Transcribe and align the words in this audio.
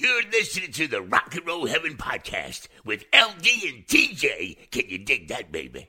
You're 0.00 0.22
listening 0.30 0.70
to 0.74 0.86
the 0.86 1.02
Rock 1.02 1.34
and 1.34 1.44
Roll 1.44 1.66
Heaven 1.66 1.96
podcast 1.96 2.68
with 2.84 3.04
LD 3.12 3.48
and 3.66 3.84
TJ. 3.84 4.70
Can 4.70 4.88
you 4.88 4.98
dig 4.98 5.26
that, 5.26 5.50
baby? 5.50 5.88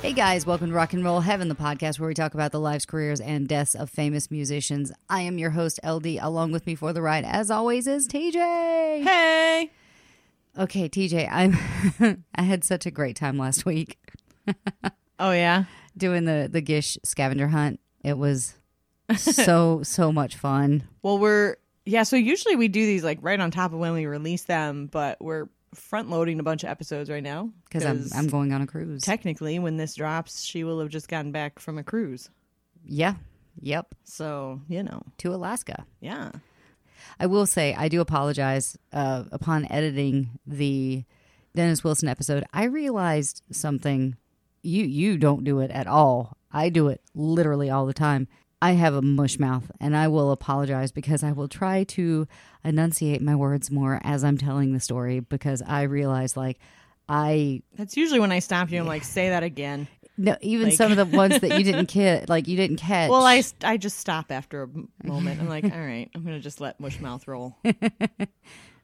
Hey 0.00 0.14
guys, 0.14 0.46
welcome 0.46 0.68
to 0.70 0.74
Rock 0.74 0.94
and 0.94 1.04
Roll 1.04 1.20
Heaven, 1.20 1.50
the 1.50 1.54
podcast 1.54 2.00
where 2.00 2.08
we 2.08 2.14
talk 2.14 2.32
about 2.32 2.50
the 2.50 2.58
lives, 2.58 2.86
careers, 2.86 3.20
and 3.20 3.46
deaths 3.46 3.74
of 3.74 3.90
famous 3.90 4.30
musicians. 4.30 4.92
I 5.10 5.20
am 5.20 5.36
your 5.36 5.50
host, 5.50 5.78
LD. 5.84 6.16
Along 6.22 6.52
with 6.52 6.66
me 6.66 6.74
for 6.74 6.94
the 6.94 7.02
ride, 7.02 7.26
as 7.26 7.50
always, 7.50 7.86
is 7.86 8.08
TJ. 8.08 9.02
Hey. 9.02 9.70
Okay, 10.58 10.88
TJ, 10.88 11.28
I'm 11.30 12.24
I 12.34 12.42
had 12.42 12.64
such 12.64 12.86
a 12.86 12.90
great 12.90 13.16
time 13.16 13.36
last 13.36 13.66
week 13.66 13.98
Oh 15.18 15.32
yeah. 15.32 15.64
doing 15.96 16.24
the 16.24 16.48
the 16.50 16.60
Gish 16.62 16.96
scavenger 17.04 17.48
hunt. 17.48 17.78
It 18.02 18.16
was 18.16 18.54
so 19.16 19.82
so 19.84 20.10
much 20.12 20.36
fun. 20.36 20.84
Well, 21.02 21.18
we're 21.18 21.56
yeah. 21.84 22.04
So 22.04 22.16
usually 22.16 22.56
we 22.56 22.68
do 22.68 22.86
these 22.86 23.04
like 23.04 23.18
right 23.20 23.38
on 23.38 23.50
top 23.50 23.72
of 23.72 23.78
when 23.78 23.92
we 23.92 24.06
release 24.06 24.44
them, 24.44 24.86
but 24.86 25.20
we're 25.20 25.48
front 25.74 26.08
loading 26.10 26.40
a 26.40 26.42
bunch 26.42 26.64
of 26.64 26.68
episodes 26.70 27.08
right 27.10 27.22
now 27.22 27.48
Because 27.64 27.84
I'm 27.84 28.06
I'm 28.18 28.26
going 28.28 28.52
on 28.52 28.60
a 28.62 28.66
cruise. 28.66 29.02
technically 29.02 29.58
when 29.58 29.76
this 29.76 29.94
drops, 29.94 30.42
she 30.42 30.64
will 30.64 30.80
have 30.80 30.88
just 30.88 31.08
gotten 31.08 31.32
back 31.32 31.58
from 31.58 31.78
a 31.78 31.82
cruise. 31.84 32.30
yeah. 32.84 33.14
Yep. 33.60 33.94
So 34.04 34.60
you 34.68 34.82
know, 34.82 35.02
To 35.18 35.34
Alaska. 35.34 35.84
yeah. 36.00 36.30
I 37.18 37.26
will 37.26 37.46
say 37.46 37.74
I 37.74 37.88
do 37.88 38.00
apologize. 38.00 38.78
Uh, 38.92 39.24
upon 39.32 39.70
editing 39.70 40.30
the 40.46 41.04
Dennis 41.54 41.84
Wilson 41.84 42.08
episode, 42.08 42.44
I 42.54 42.64
realized 42.64 43.42
something. 43.50 44.16
You 44.62 44.84
you 44.84 45.16
don't 45.18 45.44
do 45.44 45.60
it 45.60 45.70
at 45.70 45.86
all. 45.86 46.36
I 46.52 46.68
do 46.68 46.88
it 46.88 47.00
literally 47.14 47.70
all 47.70 47.86
the 47.86 47.94
time. 47.94 48.28
I 48.62 48.72
have 48.72 48.92
a 48.94 49.00
mush 49.00 49.38
mouth, 49.38 49.70
and 49.80 49.96
I 49.96 50.08
will 50.08 50.32
apologize 50.32 50.92
because 50.92 51.22
I 51.22 51.32
will 51.32 51.48
try 51.48 51.84
to 51.84 52.26
enunciate 52.62 53.22
my 53.22 53.34
words 53.34 53.70
more 53.70 54.00
as 54.04 54.22
I'm 54.22 54.36
telling 54.36 54.72
the 54.74 54.80
story 54.80 55.20
because 55.20 55.62
I 55.62 55.82
realize 55.82 56.36
like 56.36 56.58
I 57.08 57.62
That's 57.76 57.96
usually 57.96 58.20
when 58.20 58.32
I 58.32 58.40
stop 58.40 58.70
you. 58.70 58.78
I'm 58.80 58.86
like, 58.86 59.04
say 59.04 59.30
that 59.30 59.42
again. 59.42 59.88
no 60.18 60.36
even 60.42 60.68
Like- 60.68 60.76
some 60.76 60.90
of 60.92 60.98
the 60.98 61.06
ones 61.16 61.40
that 61.40 61.56
you 61.58 61.64
didn't 61.64 61.86
catch 61.86 62.28
like 62.28 62.48
you 62.48 62.56
didn't 62.56 62.76
catch. 62.76 63.08
Well, 63.10 63.24
I 63.24 63.42
I 63.64 63.78
just 63.78 63.98
stop 63.98 64.30
after 64.30 64.64
a 64.64 65.06
moment. 65.08 65.40
I'm 65.40 65.48
like, 65.48 65.64
all 65.64 65.70
right, 65.70 66.10
I'm 66.14 66.22
gonna 66.22 66.38
just 66.40 66.60
let 66.60 66.78
mush 66.80 67.00
mouth 67.00 67.26
roll. 67.26 67.56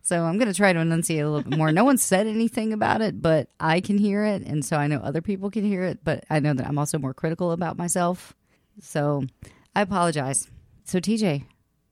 So 0.07 0.23
I'm 0.23 0.39
going 0.39 0.47
to 0.47 0.55
try 0.55 0.73
to 0.73 0.79
enunciate 0.79 1.25
a 1.25 1.29
little 1.29 1.51
bit 1.51 1.59
more. 1.59 1.73
No 1.73 1.83
one 1.85 1.99
said 1.99 2.29
anything 2.29 2.73
about 2.73 3.01
it, 3.01 3.21
but 3.21 3.49
I 3.59 3.81
can 3.81 3.99
hear 3.99 4.25
it. 4.25 4.43
And 4.43 4.65
so 4.65 4.77
I 4.77 4.87
know 4.87 4.99
other 4.99 5.21
people 5.21 5.51
can 5.51 5.65
hear 5.65 5.83
it, 5.83 5.99
but 6.05 6.23
I 6.31 6.39
know 6.39 6.55
that 6.55 6.65
I'm 6.65 6.79
also 6.79 6.97
more 6.97 7.13
critical 7.13 7.51
about 7.51 7.77
myself. 7.77 8.33
So 8.81 9.25
I 9.75 9.81
apologize. 9.81 10.49
So 10.85 11.01
TJ, 11.01 11.47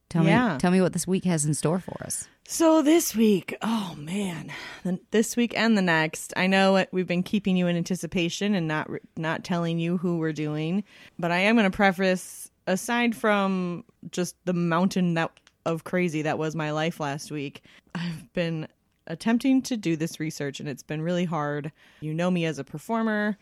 tell 0.08 0.24
Yeah. 0.24 0.52
me 0.54 0.58
tell 0.60 0.70
me 0.70 0.80
what 0.80 0.92
this 0.92 1.08
week 1.08 1.24
has 1.24 1.44
in 1.44 1.54
store 1.54 1.80
for 1.80 2.00
us. 2.04 2.28
So 2.46 2.82
this 2.82 3.16
week, 3.16 3.56
oh 3.62 3.96
man, 3.98 4.52
this 5.10 5.34
week 5.34 5.52
and 5.58 5.76
the 5.76 5.82
next, 5.82 6.32
I 6.36 6.46
know 6.46 6.86
we've 6.92 7.08
been 7.08 7.24
keeping 7.24 7.56
you 7.56 7.66
in 7.66 7.76
anticipation 7.76 8.54
and 8.54 8.68
not 8.68 8.88
not 9.16 9.42
telling 9.42 9.80
you 9.80 9.96
who 9.96 10.18
we're 10.18 10.32
doing, 10.32 10.84
but 11.18 11.32
I 11.32 11.38
am 11.38 11.56
going 11.56 11.68
to 11.68 11.76
preface 11.76 12.48
aside 12.68 13.16
from 13.16 13.84
just 14.12 14.36
the 14.44 14.52
mountain 14.54 15.14
that 15.14 15.32
of 15.64 15.84
crazy 15.84 16.22
that 16.22 16.38
was 16.38 16.54
my 16.54 16.70
life 16.70 17.00
last 17.00 17.30
week, 17.30 17.62
I've 17.94 18.32
been 18.32 18.68
attempting 19.06 19.62
to 19.62 19.76
do 19.76 19.96
this 19.96 20.18
research 20.18 20.60
and 20.60 20.68
it's 20.68 20.82
been 20.82 21.02
really 21.02 21.24
hard. 21.24 21.72
You 22.00 22.14
know 22.14 22.30
me 22.30 22.44
as 22.44 22.58
a 22.58 22.64
performer. 22.64 23.36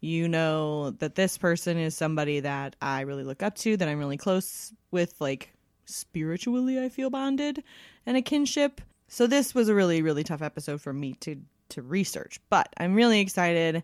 You 0.00 0.28
know 0.28 0.90
that 0.90 1.16
this 1.16 1.38
person 1.38 1.76
is 1.76 1.96
somebody 1.96 2.40
that 2.40 2.76
I 2.80 3.00
really 3.00 3.24
look 3.24 3.42
up 3.42 3.56
to, 3.56 3.76
that 3.76 3.88
I'm 3.88 3.98
really 3.98 4.16
close 4.16 4.72
with, 4.90 5.20
like 5.20 5.52
spiritually, 5.86 6.82
I 6.82 6.88
feel 6.88 7.10
bonded 7.10 7.64
and 8.06 8.16
a 8.16 8.22
kinship. 8.22 8.80
So 9.08 9.26
this 9.26 9.54
was 9.54 9.68
a 9.68 9.74
really, 9.74 10.02
really 10.02 10.22
tough 10.22 10.42
episode 10.42 10.80
for 10.80 10.92
me 10.92 11.14
to 11.20 11.40
to 11.70 11.82
research, 11.82 12.40
but 12.50 12.72
I'm 12.78 12.94
really 12.94 13.20
excited 13.20 13.82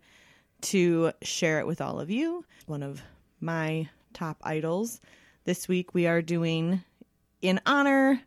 to 0.62 1.12
share 1.22 1.60
it 1.60 1.66
with 1.66 1.80
all 1.80 2.00
of 2.00 2.10
you. 2.10 2.44
One 2.66 2.82
of 2.82 3.02
my 3.40 3.88
top 4.12 4.38
idols. 4.42 5.00
This 5.44 5.68
week 5.68 5.92
we 5.92 6.06
are 6.06 6.22
doing 6.22 6.82
in 7.44 7.60
honor 7.66 8.22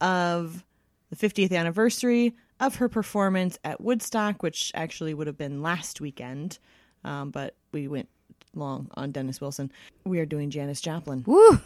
of 0.00 0.64
the 1.10 1.16
50th 1.16 1.52
anniversary 1.52 2.34
of 2.60 2.76
her 2.76 2.88
performance 2.88 3.58
at 3.64 3.80
Woodstock, 3.80 4.42
which 4.42 4.70
actually 4.74 5.12
would 5.12 5.26
have 5.26 5.36
been 5.36 5.60
last 5.60 6.00
weekend, 6.00 6.58
um, 7.04 7.30
but 7.30 7.56
we 7.72 7.88
went 7.88 8.08
long 8.54 8.88
on 8.94 9.10
Dennis 9.10 9.40
Wilson. 9.40 9.72
We 10.04 10.20
are 10.20 10.26
doing 10.26 10.50
Janis 10.50 10.80
Joplin. 10.80 11.24
Woo! 11.26 11.60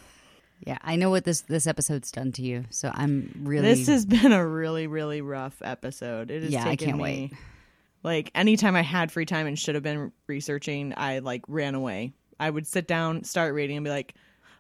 Yeah, 0.66 0.78
I 0.82 0.96
know 0.96 1.10
what 1.10 1.24
this 1.24 1.42
this 1.42 1.66
episode's 1.66 2.10
done 2.10 2.32
to 2.32 2.42
you. 2.42 2.64
So 2.70 2.90
I'm 2.94 3.42
really 3.42 3.74
This 3.74 3.86
has 3.88 4.06
been 4.06 4.32
a 4.32 4.46
really, 4.46 4.86
really 4.86 5.20
rough 5.20 5.60
episode. 5.62 6.30
It 6.30 6.42
has 6.42 6.52
Yeah, 6.52 6.66
I 6.66 6.76
can't 6.76 6.96
me, 6.96 7.02
wait. 7.02 7.32
Like 8.02 8.30
anytime 8.34 8.76
I 8.76 8.82
had 8.82 9.12
free 9.12 9.26
time 9.26 9.46
and 9.46 9.58
should 9.58 9.74
have 9.74 9.84
been 9.84 10.10
researching, 10.26 10.94
I 10.96 11.18
like 11.18 11.42
ran 11.48 11.74
away. 11.74 12.12
I 12.40 12.48
would 12.48 12.66
sit 12.66 12.86
down, 12.86 13.24
start 13.24 13.52
reading, 13.52 13.76
and 13.76 13.84
be 13.84 13.90
like, 13.90 14.14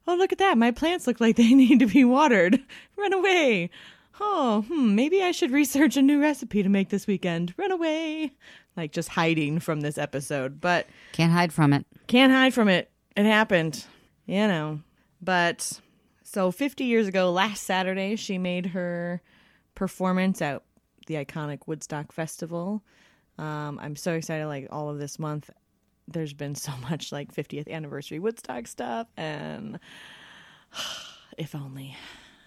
"Oh, 0.06 0.14
look 0.16 0.32
at 0.32 0.38
that! 0.38 0.58
My 0.58 0.70
plants 0.70 1.06
look 1.06 1.20
like 1.20 1.36
they 1.36 1.54
need 1.54 1.78
to 1.80 1.86
be 1.86 2.04
watered. 2.04 2.60
Run 2.96 3.12
away! 3.12 3.70
Oh, 4.20 4.62
hmm, 4.62 4.94
maybe 4.94 5.22
I 5.22 5.32
should 5.32 5.50
research 5.50 5.96
a 5.96 6.02
new 6.02 6.20
recipe 6.20 6.62
to 6.62 6.68
make 6.68 6.88
this 6.90 7.06
weekend. 7.06 7.54
Run 7.56 7.72
away!" 7.72 8.32
Like 8.76 8.92
just 8.92 9.10
hiding 9.10 9.60
from 9.60 9.80
this 9.80 9.98
episode, 9.98 10.60
but 10.60 10.86
can't 11.12 11.32
hide 11.32 11.52
from 11.52 11.72
it. 11.72 11.86
can't 12.06 12.32
hide 12.32 12.54
from 12.54 12.68
it. 12.68 12.90
It 13.16 13.24
happened, 13.26 13.84
you 14.26 14.46
know. 14.48 14.80
But 15.22 15.80
so 16.24 16.50
50 16.50 16.84
years 16.84 17.06
ago, 17.06 17.30
last 17.30 17.62
Saturday, 17.64 18.16
she 18.16 18.36
made 18.38 18.66
her 18.66 19.22
performance 19.76 20.42
at 20.42 20.62
the 21.06 21.14
iconic 21.14 21.60
Woodstock 21.66 22.10
Festival. 22.12 22.82
Um, 23.38 23.78
I'm 23.80 23.94
so 23.96 24.14
excited. 24.14 24.46
Like 24.46 24.66
all 24.70 24.90
of 24.90 24.98
this 24.98 25.18
month, 25.18 25.50
there's 26.08 26.32
been 26.32 26.54
so 26.54 26.72
much 26.82 27.12
like 27.12 27.34
50th 27.34 27.68
anniversary 27.70 28.18
Woodstock 28.18 28.66
stuff, 28.66 29.06
and 29.16 29.78
if 31.38 31.54
only 31.54 31.96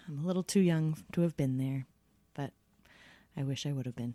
I'm 0.08 0.24
a 0.24 0.26
little 0.26 0.42
too 0.42 0.60
young 0.60 0.96
to 1.12 1.20
have 1.22 1.36
been 1.36 1.58
there, 1.58 1.86
but 2.34 2.52
I 3.36 3.42
wish 3.42 3.66
I 3.66 3.72
would 3.72 3.86
have 3.86 3.96
been. 3.96 4.14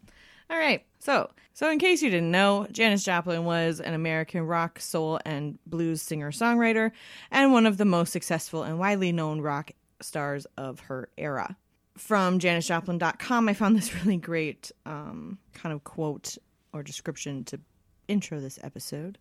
All 0.50 0.58
right. 0.58 0.86
So, 1.00 1.30
so 1.54 1.70
in 1.70 1.80
case 1.80 2.02
you 2.02 2.10
didn't 2.10 2.32
know, 2.32 2.68
Janis 2.72 3.04
Joplin 3.04 3.46
was 3.46 3.80
an 3.80 3.94
American 3.94 4.44
rock, 4.44 4.80
soul, 4.80 5.20
and 5.26 5.58
blues 5.66 6.02
singer-songwriter 6.02 6.92
and 7.32 7.54
one 7.54 7.66
of 7.66 7.78
the 7.78 7.86
most 7.86 8.12
successful 8.12 8.64
and 8.64 8.80
widely 8.80 9.12
known 9.12 9.42
rock 9.42 9.72
stars 10.02 10.46
of 10.58 10.82
her 10.82 11.10
era. 11.18 11.56
From 11.98 12.40
janisjoplin.com, 12.40 13.50
I 13.50 13.54
found 13.54 13.78
this 13.78 13.94
really 13.96 14.18
great 14.18 14.72
um, 14.86 15.38
kind 15.54 15.74
of 15.74 15.84
quote 15.84 16.38
or 16.74 16.84
description 16.84 17.44
to 17.46 17.60
intro 18.08 18.40
this 18.40 18.60
episode. 18.64 19.18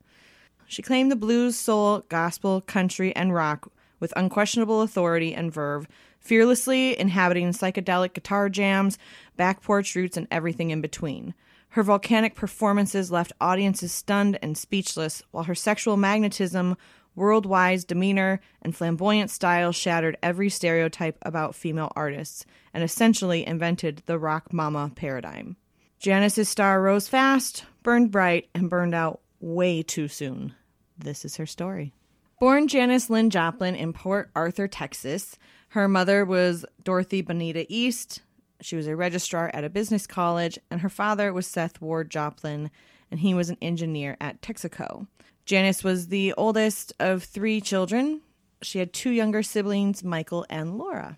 She 0.66 0.82
claimed 0.82 1.10
the 1.10 1.16
blues, 1.16 1.56
soul, 1.56 2.04
gospel, 2.08 2.60
country, 2.60 3.14
and 3.14 3.34
rock 3.34 3.70
with 4.00 4.12
unquestionable 4.16 4.82
authority 4.82 5.34
and 5.34 5.52
verve, 5.52 5.86
fearlessly 6.18 6.98
inhabiting 6.98 7.50
psychedelic 7.50 8.14
guitar 8.14 8.48
jams, 8.48 8.98
back 9.36 9.62
porch 9.62 9.94
roots, 9.94 10.16
and 10.16 10.26
everything 10.30 10.70
in 10.70 10.80
between. 10.80 11.34
Her 11.70 11.82
volcanic 11.82 12.34
performances 12.34 13.10
left 13.10 13.32
audiences 13.40 13.92
stunned 13.92 14.38
and 14.42 14.58
speechless, 14.58 15.22
while 15.30 15.44
her 15.44 15.54
sexual 15.54 15.96
magnetism, 15.96 16.76
worldwide 17.14 17.86
demeanor, 17.86 18.40
and 18.60 18.74
flamboyant 18.74 19.30
style 19.30 19.72
shattered 19.72 20.18
every 20.22 20.50
stereotype 20.50 21.16
about 21.22 21.54
female 21.54 21.92
artists 21.96 22.44
and 22.74 22.82
essentially 22.84 23.46
invented 23.46 24.02
the 24.06 24.18
rock 24.18 24.52
mama 24.52 24.90
paradigm. 24.94 25.56
Janis's 25.98 26.48
star 26.48 26.82
rose 26.82 27.08
fast, 27.08 27.64
burned 27.82 28.10
bright, 28.10 28.48
and 28.54 28.70
burned 28.70 28.94
out 28.94 29.20
way 29.40 29.82
too 29.82 30.08
soon. 30.08 30.54
This 30.98 31.24
is 31.24 31.36
her 31.36 31.46
story. 31.46 31.92
Born 32.40 32.68
Janis 32.68 33.08
Lynn 33.08 33.30
Joplin 33.30 33.74
in 33.74 33.92
Port 33.92 34.30
Arthur, 34.34 34.66
Texas, 34.66 35.36
her 35.72 35.88
mother 35.88 36.24
was 36.24 36.66
Dorothy 36.84 37.22
Bonita 37.22 37.64
East. 37.66 38.20
She 38.60 38.76
was 38.76 38.86
a 38.86 38.94
registrar 38.94 39.50
at 39.54 39.64
a 39.64 39.70
business 39.70 40.06
college, 40.06 40.58
and 40.70 40.82
her 40.82 40.90
father 40.90 41.32
was 41.32 41.46
Seth 41.46 41.80
Ward 41.80 42.10
Joplin, 42.10 42.70
and 43.10 43.20
he 43.20 43.32
was 43.32 43.48
an 43.48 43.56
engineer 43.62 44.18
at 44.20 44.42
Texaco. 44.42 45.06
Janis 45.46 45.82
was 45.82 46.08
the 46.08 46.34
oldest 46.34 46.92
of 47.00 47.24
three 47.24 47.60
children. 47.60 48.20
She 48.60 48.80
had 48.80 48.92
two 48.92 49.10
younger 49.10 49.42
siblings, 49.42 50.04
Michael 50.04 50.44
and 50.50 50.76
Laura. 50.76 51.16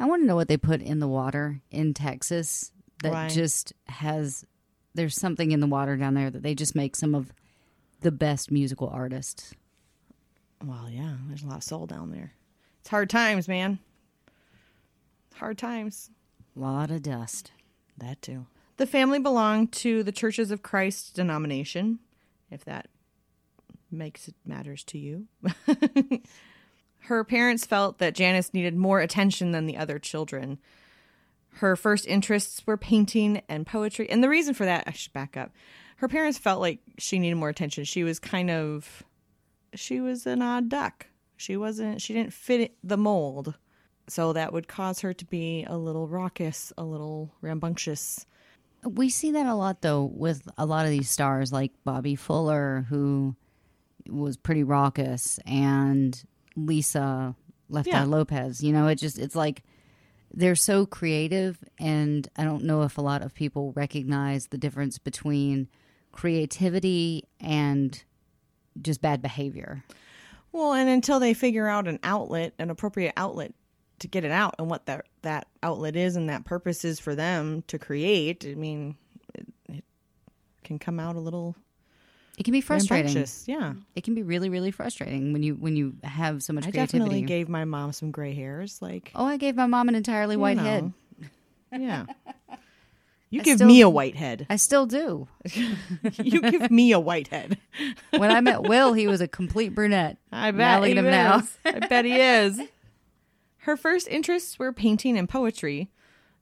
I 0.00 0.06
want 0.06 0.22
to 0.22 0.26
know 0.26 0.36
what 0.36 0.48
they 0.48 0.56
put 0.56 0.82
in 0.82 0.98
the 0.98 1.06
water 1.06 1.60
in 1.70 1.94
Texas 1.94 2.72
that 3.04 3.12
Why? 3.12 3.28
just 3.28 3.72
has. 3.86 4.44
There's 4.94 5.14
something 5.14 5.52
in 5.52 5.60
the 5.60 5.66
water 5.66 5.96
down 5.96 6.14
there 6.14 6.30
that 6.30 6.42
they 6.42 6.54
just 6.54 6.74
make 6.74 6.96
some 6.96 7.14
of 7.14 7.32
the 8.00 8.12
best 8.12 8.50
musical 8.50 8.88
artists. 8.88 9.54
Well, 10.64 10.88
yeah, 10.90 11.14
there's 11.28 11.42
a 11.42 11.46
lot 11.46 11.58
of 11.58 11.64
soul 11.64 11.86
down 11.86 12.10
there. 12.10 12.34
It's 12.80 12.90
hard 12.90 13.10
times, 13.10 13.48
man. 13.48 13.78
Hard 15.34 15.58
times. 15.58 16.10
A 16.56 16.60
lot 16.60 16.90
of 16.90 17.02
dust. 17.02 17.52
That 17.98 18.20
too. 18.20 18.46
The 18.76 18.86
family 18.86 19.18
belonged 19.18 19.72
to 19.72 20.02
the 20.02 20.12
Churches 20.12 20.50
of 20.50 20.62
Christ 20.62 21.14
denomination, 21.14 22.00
if 22.50 22.64
that 22.64 22.88
makes 23.90 24.28
it 24.28 24.34
matters 24.44 24.82
to 24.84 24.98
you. 24.98 25.26
Her 27.00 27.24
parents 27.24 27.66
felt 27.66 27.98
that 27.98 28.14
Janis 28.14 28.54
needed 28.54 28.76
more 28.76 29.00
attention 29.00 29.52
than 29.52 29.66
the 29.66 29.76
other 29.76 29.98
children. 29.98 30.58
Her 31.56 31.76
first 31.76 32.06
interests 32.06 32.62
were 32.66 32.76
painting 32.76 33.42
and 33.48 33.66
poetry. 33.66 34.08
And 34.10 34.22
the 34.22 34.28
reason 34.28 34.54
for 34.54 34.64
that, 34.64 34.84
I 34.86 34.92
should 34.92 35.12
back 35.12 35.36
up. 35.36 35.52
Her 35.96 36.08
parents 36.08 36.38
felt 36.38 36.60
like 36.60 36.80
she 36.98 37.18
needed 37.18 37.36
more 37.36 37.48
attention. 37.48 37.84
She 37.84 38.02
was 38.04 38.18
kind 38.18 38.50
of 38.50 39.02
she 39.74 40.00
was 40.00 40.26
an 40.26 40.42
odd 40.42 40.68
duck. 40.68 41.06
She 41.36 41.56
wasn't 41.56 42.00
she 42.00 42.12
didn't 42.14 42.32
fit 42.32 42.74
the 42.82 42.96
mold. 42.96 43.54
So 44.08 44.32
that 44.32 44.52
would 44.52 44.66
cause 44.66 45.00
her 45.00 45.12
to 45.14 45.24
be 45.26 45.64
a 45.64 45.76
little 45.76 46.08
raucous, 46.08 46.72
a 46.76 46.82
little 46.84 47.32
rambunctious. 47.40 48.26
We 48.84 49.10
see 49.10 49.30
that 49.32 49.46
a 49.46 49.54
lot 49.54 49.80
though 49.82 50.10
with 50.12 50.42
a 50.58 50.66
lot 50.66 50.86
of 50.86 50.90
these 50.90 51.08
stars 51.08 51.52
like 51.52 51.72
Bobby 51.84 52.16
Fuller 52.16 52.86
who 52.88 53.36
was 54.08 54.36
pretty 54.36 54.64
raucous 54.64 55.38
and 55.46 56.20
Lisa 56.56 57.36
Left 57.68 57.86
Yeah. 57.88 58.02
Eye 58.02 58.06
Lopes. 58.06 58.60
You 58.62 58.72
know, 58.72 58.88
it 58.88 58.96
just 58.96 59.18
it's 59.18 59.36
like 59.36 59.62
they're 60.34 60.54
so 60.54 60.86
creative 60.86 61.58
and 61.78 62.28
I 62.36 62.44
don't 62.44 62.64
know 62.64 62.82
if 62.82 62.98
a 62.98 63.02
lot 63.02 63.22
of 63.22 63.34
people 63.34 63.72
recognize 63.72 64.46
the 64.46 64.58
difference 64.58 64.98
between 64.98 65.68
creativity 66.12 67.24
and 67.40 68.02
just 68.80 69.00
bad 69.02 69.20
behavior. 69.20 69.84
Well, 70.52 70.72
and 70.74 70.88
until 70.88 71.18
they 71.18 71.34
figure 71.34 71.66
out 71.66 71.88
an 71.88 71.98
outlet, 72.02 72.54
an 72.58 72.70
appropriate 72.70 73.14
outlet 73.16 73.54
to 74.00 74.08
get 74.08 74.24
it 74.24 74.30
out 74.30 74.54
and 74.58 74.68
what 74.68 74.86
that 74.86 75.06
that 75.22 75.46
outlet 75.62 75.96
is 75.96 76.16
and 76.16 76.28
that 76.28 76.44
purpose 76.44 76.84
is 76.84 76.98
for 76.98 77.14
them 77.14 77.62
to 77.68 77.78
create, 77.78 78.44
I 78.46 78.54
mean, 78.54 78.96
it, 79.34 79.46
it 79.68 79.84
can 80.64 80.78
come 80.78 80.98
out 80.98 81.16
a 81.16 81.20
little 81.20 81.56
It 82.42 82.44
can 82.44 82.52
be 82.54 82.60
frustrating. 82.60 83.24
Yeah. 83.46 83.74
It 83.94 84.02
can 84.02 84.16
be 84.16 84.24
really, 84.24 84.48
really 84.48 84.72
frustrating 84.72 85.32
when 85.32 85.44
you 85.44 85.54
when 85.54 85.76
you 85.76 85.94
have 86.02 86.42
so 86.42 86.52
much 86.52 86.66
I 86.66 86.72
creativity. 86.72 86.98
definitely 86.98 87.22
gave 87.22 87.48
my 87.48 87.64
mom 87.64 87.92
some 87.92 88.10
gray 88.10 88.34
hairs 88.34 88.82
like 88.82 89.12
oh, 89.14 89.24
I 89.24 89.36
gave 89.36 89.54
my 89.54 89.66
mom 89.66 89.88
an 89.88 89.94
entirely 89.94 90.36
white 90.36 90.56
know. 90.56 90.64
head. 90.64 90.92
Yeah. 91.70 92.06
You 93.30 93.40
I 93.40 93.44
give 93.44 93.58
still- 93.58 93.68
me 93.68 93.80
a 93.80 93.88
white 93.88 94.16
head. 94.16 94.44
I 94.50 94.56
still 94.56 94.84
do. 94.86 95.26
you 96.22 96.42
give 96.42 96.68
me 96.70 96.90
a 96.92 96.98
white 97.00 97.28
head. 97.28 97.58
When 98.10 98.30
I 98.30 98.40
met 98.42 98.64
Will, 98.64 98.92
he 98.92 99.06
was 99.06 99.20
a 99.22 99.28
complete 99.28 99.72
brunette. 99.74 100.18
I 100.32 100.50
bet 100.50 100.82
he 100.84 100.92
him 100.94 101.04
now. 101.06 101.38
is. 101.38 101.56
I 101.64 101.78
bet 101.78 102.04
he 102.04 102.20
is. 102.20 102.60
Her 103.58 103.76
first 103.78 104.06
interests 104.08 104.58
were 104.58 104.70
painting 104.72 105.16
and 105.16 105.28
poetry, 105.28 105.88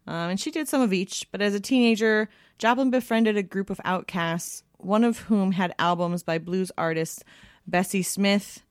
um, 0.08 0.30
and 0.30 0.40
she 0.40 0.50
did 0.50 0.66
some 0.66 0.80
of 0.80 0.92
each. 0.92 1.28
But 1.30 1.40
as 1.42 1.54
a 1.54 1.60
teenager, 1.60 2.28
Joplin 2.58 2.90
befriended 2.90 3.36
a 3.36 3.42
group 3.44 3.70
of 3.70 3.80
outcasts, 3.84 4.64
one 4.84 5.04
of 5.04 5.18
whom 5.20 5.52
had 5.52 5.74
albums 5.78 6.22
by 6.22 6.38
blues 6.38 6.72
artists 6.76 7.22
Bessie 7.66 8.02
Smith, 8.02 8.62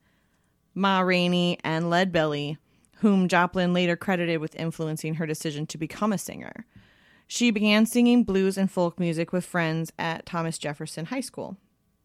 Ma 0.74 1.00
Rainey, 1.00 1.58
and 1.64 1.86
Leadbelly, 1.86 2.58
whom 2.96 3.28
Joplin 3.28 3.72
later 3.72 3.96
credited 3.96 4.40
with 4.40 4.54
influencing 4.56 5.14
her 5.14 5.26
decision 5.26 5.66
to 5.66 5.78
become 5.78 6.12
a 6.12 6.18
singer. 6.18 6.66
She 7.26 7.50
began 7.50 7.86
singing 7.86 8.24
blues 8.24 8.58
and 8.58 8.70
folk 8.70 8.98
music 8.98 9.32
with 9.32 9.46
friends 9.46 9.92
at 9.98 10.26
Thomas 10.26 10.58
Jefferson 10.58 11.06
High 11.06 11.20
School. 11.20 11.56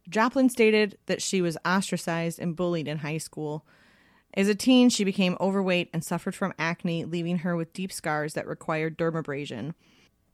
Joplin 0.07 0.49
stated 0.49 0.97
that 1.07 1.21
she 1.21 1.41
was 1.41 1.57
ostracized 1.65 2.39
and 2.39 2.55
bullied 2.55 2.87
in 2.87 2.99
high 2.99 3.17
school. 3.17 3.65
As 4.35 4.47
a 4.47 4.55
teen, 4.55 4.89
she 4.89 5.03
became 5.03 5.37
overweight 5.39 5.89
and 5.93 6.03
suffered 6.03 6.35
from 6.35 6.53
acne, 6.59 7.05
leaving 7.05 7.39
her 7.39 7.55
with 7.55 7.73
deep 7.73 7.91
scars 7.91 8.33
that 8.33 8.47
required 8.47 8.97
dermabrasion. 8.97 9.73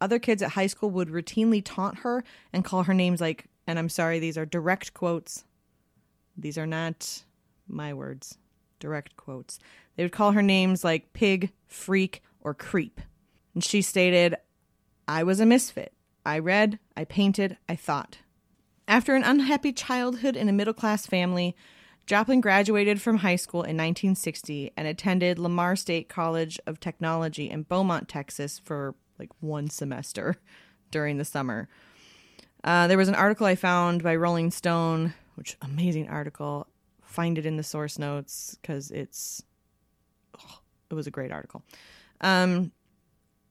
Other 0.01 0.19
kids 0.19 0.41
at 0.41 0.51
high 0.51 0.67
school 0.67 0.89
would 0.89 1.09
routinely 1.09 1.61
taunt 1.63 1.99
her 1.99 2.23
and 2.51 2.65
call 2.65 2.83
her 2.83 2.93
names 2.93 3.21
like, 3.21 3.45
and 3.67 3.77
I'm 3.79 3.89
sorry, 3.89 4.19
these 4.19 4.37
are 4.37 4.45
direct 4.45 4.93
quotes. 4.93 5.45
These 6.37 6.57
are 6.57 6.67
not 6.67 7.23
my 7.67 7.93
words, 7.93 8.37
direct 8.79 9.15
quotes. 9.17 9.59
They 9.95 10.03
would 10.03 10.11
call 10.11 10.31
her 10.31 10.41
names 10.41 10.83
like 10.83 11.13
pig, 11.13 11.51
freak, 11.67 12.21
or 12.39 12.53
creep. 12.53 12.99
And 13.53 13.63
she 13.63 13.81
stated, 13.81 14.35
I 15.07 15.23
was 15.23 15.39
a 15.39 15.45
misfit. 15.45 15.93
I 16.25 16.39
read, 16.39 16.79
I 16.95 17.05
painted, 17.05 17.57
I 17.67 17.75
thought. 17.75 18.19
After 18.87 19.15
an 19.15 19.23
unhappy 19.23 19.73
childhood 19.73 20.35
in 20.35 20.49
a 20.49 20.53
middle 20.53 20.73
class 20.73 21.05
family, 21.05 21.55
Joplin 22.05 22.41
graduated 22.41 23.01
from 23.01 23.17
high 23.17 23.35
school 23.35 23.61
in 23.61 23.77
1960 23.77 24.71
and 24.75 24.87
attended 24.87 25.39
Lamar 25.39 25.75
State 25.75 26.09
College 26.09 26.59
of 26.65 26.79
Technology 26.79 27.49
in 27.49 27.63
Beaumont, 27.63 28.09
Texas 28.09 28.59
for 28.63 28.95
like 29.17 29.29
one 29.39 29.69
semester 29.69 30.37
during 30.91 31.17
the 31.17 31.25
summer. 31.25 31.69
Uh, 32.63 32.87
there 32.87 32.97
was 32.97 33.07
an 33.07 33.15
article 33.15 33.47
I 33.47 33.55
found 33.55 34.03
by 34.03 34.15
Rolling 34.15 34.51
Stone, 34.51 35.13
which 35.35 35.57
amazing 35.61 36.07
article. 36.09 36.67
Find 37.03 37.37
it 37.37 37.45
in 37.45 37.57
the 37.57 37.63
source 37.63 37.99
notes 37.99 38.57
because 38.61 38.91
it's 38.91 39.43
oh, 40.39 40.59
it 40.89 40.93
was 40.93 41.07
a 41.07 41.11
great 41.11 41.31
article. 41.31 41.63
Um, 42.21 42.71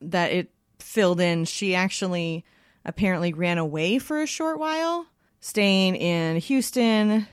that 0.00 0.32
it 0.32 0.52
filled 0.78 1.20
in. 1.20 1.44
She 1.44 1.74
actually 1.74 2.44
apparently 2.84 3.32
ran 3.32 3.58
away 3.58 3.98
for 3.98 4.22
a 4.22 4.26
short 4.26 4.58
while, 4.58 5.06
staying 5.40 5.96
in 5.96 6.36
Houston, 6.36 7.26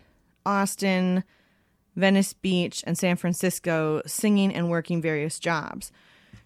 Austin, 0.46 1.24
Venice 1.96 2.34
Beach, 2.34 2.84
and 2.86 2.98
San 2.98 3.16
Francisco, 3.16 4.02
singing 4.06 4.54
and 4.54 4.70
working 4.70 5.02
various 5.02 5.40
jobs. 5.40 5.92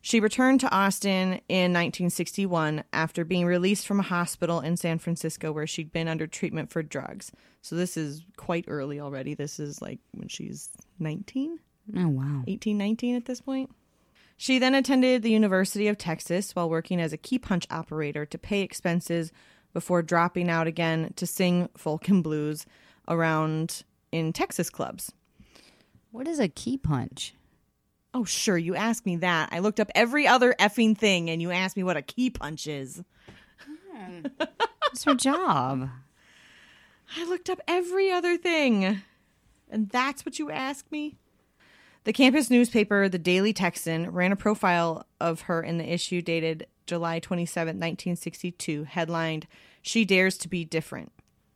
She 0.02 0.20
returned 0.20 0.60
to 0.62 0.72
Austin 0.72 1.42
in 1.48 1.74
1961 1.74 2.84
after 2.92 3.24
being 3.24 3.46
released 3.46 3.86
from 3.86 4.00
a 4.00 4.04
hospital 4.04 4.60
in 4.60 4.76
San 4.78 4.98
Francisco 4.98 5.52
where 5.52 5.68
she'd 5.68 5.92
been 5.92 6.08
under 6.08 6.26
treatment 6.26 6.72
for 6.72 6.82
drugs. 6.82 7.32
So 7.62 7.76
this 7.76 7.96
is 7.98 8.24
quite 8.36 8.66
early 8.68 9.00
already. 9.00 9.36
This 9.36 9.60
is 9.60 9.82
like 9.82 10.00
when 10.14 10.28
she's 10.28 10.70
19, 11.00 11.60
Oh 11.98 12.08
wow. 12.08 12.44
18, 12.48 12.78
19 12.78 13.16
at 13.16 13.26
this 13.26 13.42
point. 13.42 13.70
She 14.38 14.58
then 14.58 14.74
attended 14.74 15.22
the 15.22 15.32
University 15.32 15.88
of 15.88 15.98
Texas 15.98 16.56
while 16.56 16.70
working 16.70 17.00
as 17.00 17.14
a 17.14 17.18
key 17.18 17.38
punch 17.38 17.68
operator 17.70 18.26
to 18.26 18.38
pay 18.38 18.62
expenses 18.62 19.32
before 19.74 20.02
dropping 20.02 20.50
out 20.50 20.68
again 20.68 21.14
to 21.16 21.28
sing 21.28 21.70
folk 21.78 22.08
and 22.08 22.24
blues 22.24 22.66
around 23.08 23.84
in 24.12 24.34
Texas 24.34 24.70
clubs. 24.70 25.12
What 26.12 26.28
is 26.28 26.40
a 26.40 26.48
key 26.48 26.78
punch? 26.78 27.36
Oh, 28.14 28.26
sure, 28.26 28.58
you 28.58 28.76
asked 28.76 29.06
me 29.06 29.16
that. 29.18 29.50
I 29.52 29.60
looked 29.60 29.80
up 29.80 29.90
every 29.96 30.28
other 30.28 30.54
effing 30.60 30.98
thing 30.98 31.30
and 31.30 31.42
you 31.42 31.52
asked 31.52 31.78
me 31.78 31.84
what 31.84 31.98
a 31.98 32.02
key 32.02 32.30
punch 32.30 32.68
is. 32.68 33.04
It's 34.92 35.04
her 35.06 35.16
job. 35.16 35.90
I 37.18 37.26
looked 37.26 37.50
up 37.50 37.60
every 37.68 38.12
other 38.12 38.38
thing. 38.38 39.02
And 39.70 39.90
that's 39.90 40.26
what 40.26 40.40
you 40.40 40.52
asked 40.52 40.92
me? 40.92 41.16
The 42.04 42.14
campus 42.14 42.50
newspaper, 42.50 43.08
the 43.08 43.20
Daily 43.20 43.54
Texan, 43.54 44.10
ran 44.10 44.32
a 44.32 44.36
profile 44.36 45.06
of 45.20 45.42
her 45.42 45.62
in 45.62 45.78
the 45.78 45.94
issue 45.94 46.22
dated 46.22 46.68
July 46.88 47.20
27, 47.20 47.68
1962, 47.76 48.86
headlined, 48.86 49.48
She 49.82 50.04
Dares 50.04 50.38
to 50.40 50.50
Be 50.50 50.66
Different. 50.66 51.12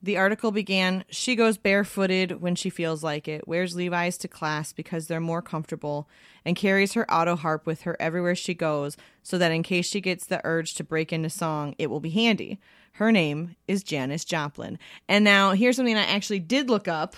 The 0.06 0.18
article 0.18 0.52
began, 0.52 1.04
She 1.10 1.36
goes 1.36 1.58
barefooted 1.58 2.40
when 2.40 2.54
she 2.54 2.70
feels 2.70 3.04
like 3.04 3.28
it, 3.28 3.48
wears 3.48 3.76
Levi's 3.76 4.20
to 4.20 4.28
class 4.28 4.72
because 4.72 5.08
they're 5.08 5.20
more 5.20 5.42
comfortable, 5.42 6.08
and 6.46 6.56
carries 6.56 6.94
her 6.94 7.12
auto 7.12 7.36
harp 7.36 7.66
with 7.66 7.82
her 7.82 7.98
everywhere 8.00 8.36
she 8.36 8.54
goes 8.54 8.98
so 9.24 9.40
that 9.40 9.52
in 9.52 9.64
case 9.64 9.88
she 9.88 10.00
gets 10.02 10.28
the 10.28 10.42
urge 10.44 10.76
to 10.76 10.84
break 10.84 11.12
into 11.12 11.32
song, 11.32 11.74
it 11.80 11.90
will 11.90 12.00
be 12.00 12.12
handy. 12.12 12.60
Her 12.92 13.12
name 13.12 13.56
is 13.68 13.82
Janis 13.82 14.24
Joplin. 14.24 14.78
And 15.10 15.26
now 15.26 15.54
here's 15.54 15.76
something 15.76 15.98
I 15.98 16.06
actually 16.06 16.38
did 16.38 16.70
look 16.70 16.88
up 16.88 17.16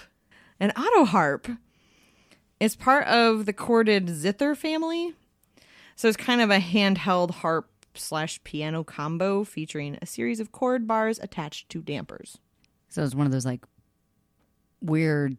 an 0.58 0.72
auto 0.72 1.04
harp 1.04 1.50
is 2.62 2.78
part 2.78 3.06
of 3.08 3.46
the 3.46 3.52
chorded 3.52 4.08
zither 4.08 4.56
family. 4.56 5.14
So 5.98 6.08
it's 6.08 6.16
kind 6.16 6.40
of 6.40 6.52
a 6.52 6.60
handheld 6.60 7.32
harp 7.32 7.70
slash 7.96 8.42
piano 8.46 8.86
combo 8.86 9.44
featuring 9.44 9.98
a 10.02 10.06
series 10.06 10.40
of 10.40 10.54
chord 10.54 10.88
bars 10.88 11.20
attached 11.20 11.68
to 11.72 11.82
dampers. 11.82 12.38
So 12.90 13.04
it's 13.04 13.16
one 13.16 13.26
of 13.26 13.32
those 13.32 13.46
like 13.46 13.64
weird 14.82 15.38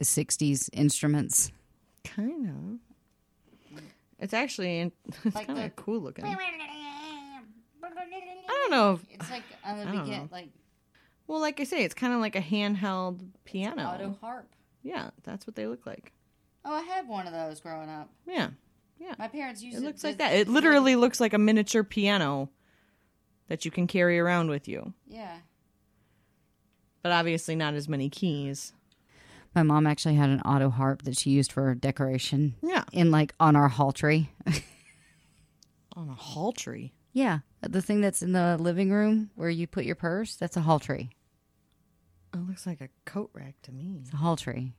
'60s 0.00 0.68
instruments. 0.72 1.50
Kind 2.04 2.48
of. 2.48 3.80
It's 4.18 4.32
actually 4.34 4.92
it's 5.24 5.36
kind 5.46 5.58
of 5.58 5.76
cool 5.76 6.00
looking. 6.00 6.24
I 6.24 6.36
don't 8.48 8.70
know. 8.70 8.92
If, 8.94 9.00
It's 9.20 9.30
like 9.30 9.42
uh, 9.64 9.84
don't 9.84 10.06
know. 10.08 10.28
like 10.32 10.48
Well, 11.26 11.40
like 11.40 11.60
I 11.60 11.64
say, 11.64 11.84
it's 11.84 11.94
kind 11.94 12.12
of 12.12 12.20
like 12.20 12.36
a 12.36 12.40
handheld 12.40 13.20
piano. 13.44 13.82
Auto 13.86 14.16
harp. 14.20 14.48
Yeah, 14.82 15.10
that's 15.24 15.46
what 15.46 15.56
they 15.56 15.66
look 15.66 15.86
like. 15.86 16.12
Oh, 16.64 16.74
I 16.74 16.82
had 16.82 17.06
one 17.08 17.26
of 17.26 17.32
those 17.32 17.60
growing 17.60 17.88
up. 17.88 18.10
Yeah, 18.26 18.48
yeah. 18.98 19.14
My 19.18 19.28
parents 19.28 19.62
used 19.62 19.78
It 19.78 19.82
it. 19.82 19.86
looks 19.86 20.02
like 20.04 20.18
that. 20.18 20.34
It 20.34 20.48
literally 20.48 20.96
looks 20.96 21.20
like 21.20 21.32
a 21.32 21.38
miniature 21.38 21.84
piano 21.84 22.50
that 23.48 23.64
you 23.64 23.70
can 23.70 23.86
carry 23.86 24.18
around 24.18 24.48
with 24.50 24.66
you, 24.66 24.92
Yeah. 25.06 25.38
But 27.06 27.12
obviously 27.12 27.54
not 27.54 27.74
as 27.74 27.88
many 27.88 28.10
keys. 28.10 28.72
My 29.54 29.62
mom 29.62 29.86
actually 29.86 30.16
had 30.16 30.28
an 30.28 30.40
auto 30.40 30.70
harp 30.70 31.02
that 31.02 31.16
she 31.16 31.30
used 31.30 31.52
for 31.52 31.72
decoration. 31.76 32.56
Yeah. 32.64 32.82
In 32.92 33.12
like 33.12 33.32
on 33.38 33.54
our 33.54 33.68
hall 33.68 33.92
tree. 33.92 34.30
On 35.96 36.08
a 36.08 36.14
hall 36.14 36.50
tree. 36.52 36.92
yeah. 37.12 37.38
The 37.62 37.80
thing 37.80 38.00
that's 38.00 38.22
in 38.22 38.32
the 38.32 38.56
living 38.58 38.90
room 38.90 39.30
where 39.36 39.48
you 39.48 39.66
put 39.68 39.84
your 39.84 39.94
purse, 39.94 40.34
that's 40.34 40.56
a 40.56 40.60
hall 40.62 40.78
tree. 40.80 41.10
It 42.34 42.38
looks 42.46 42.66
like 42.66 42.80
a 42.80 42.88
coat 43.04 43.30
rack 43.32 43.54
to 43.62 43.72
me. 43.72 43.98
It's 44.02 44.12
a 44.12 44.16
hall 44.16 44.36
tree. 44.36 44.72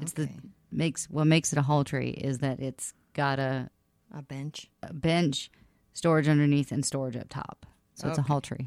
It's 0.00 0.12
the 0.12 0.28
makes 0.70 1.06
what 1.10 1.26
makes 1.26 1.52
it 1.52 1.58
a 1.58 1.62
hall 1.62 1.82
tree 1.84 2.10
is 2.10 2.38
that 2.38 2.60
it's 2.60 2.94
got 3.12 3.38
a, 3.40 3.70
A 4.12 4.22
bench. 4.22 4.70
a 4.84 4.92
bench, 4.94 5.50
storage 5.94 6.28
underneath, 6.28 6.70
and 6.72 6.84
storage 6.86 7.16
up 7.16 7.28
top. 7.28 7.66
So 7.96 8.08
it's 8.08 8.18
a 8.18 8.22
hall 8.22 8.40
tree. 8.40 8.66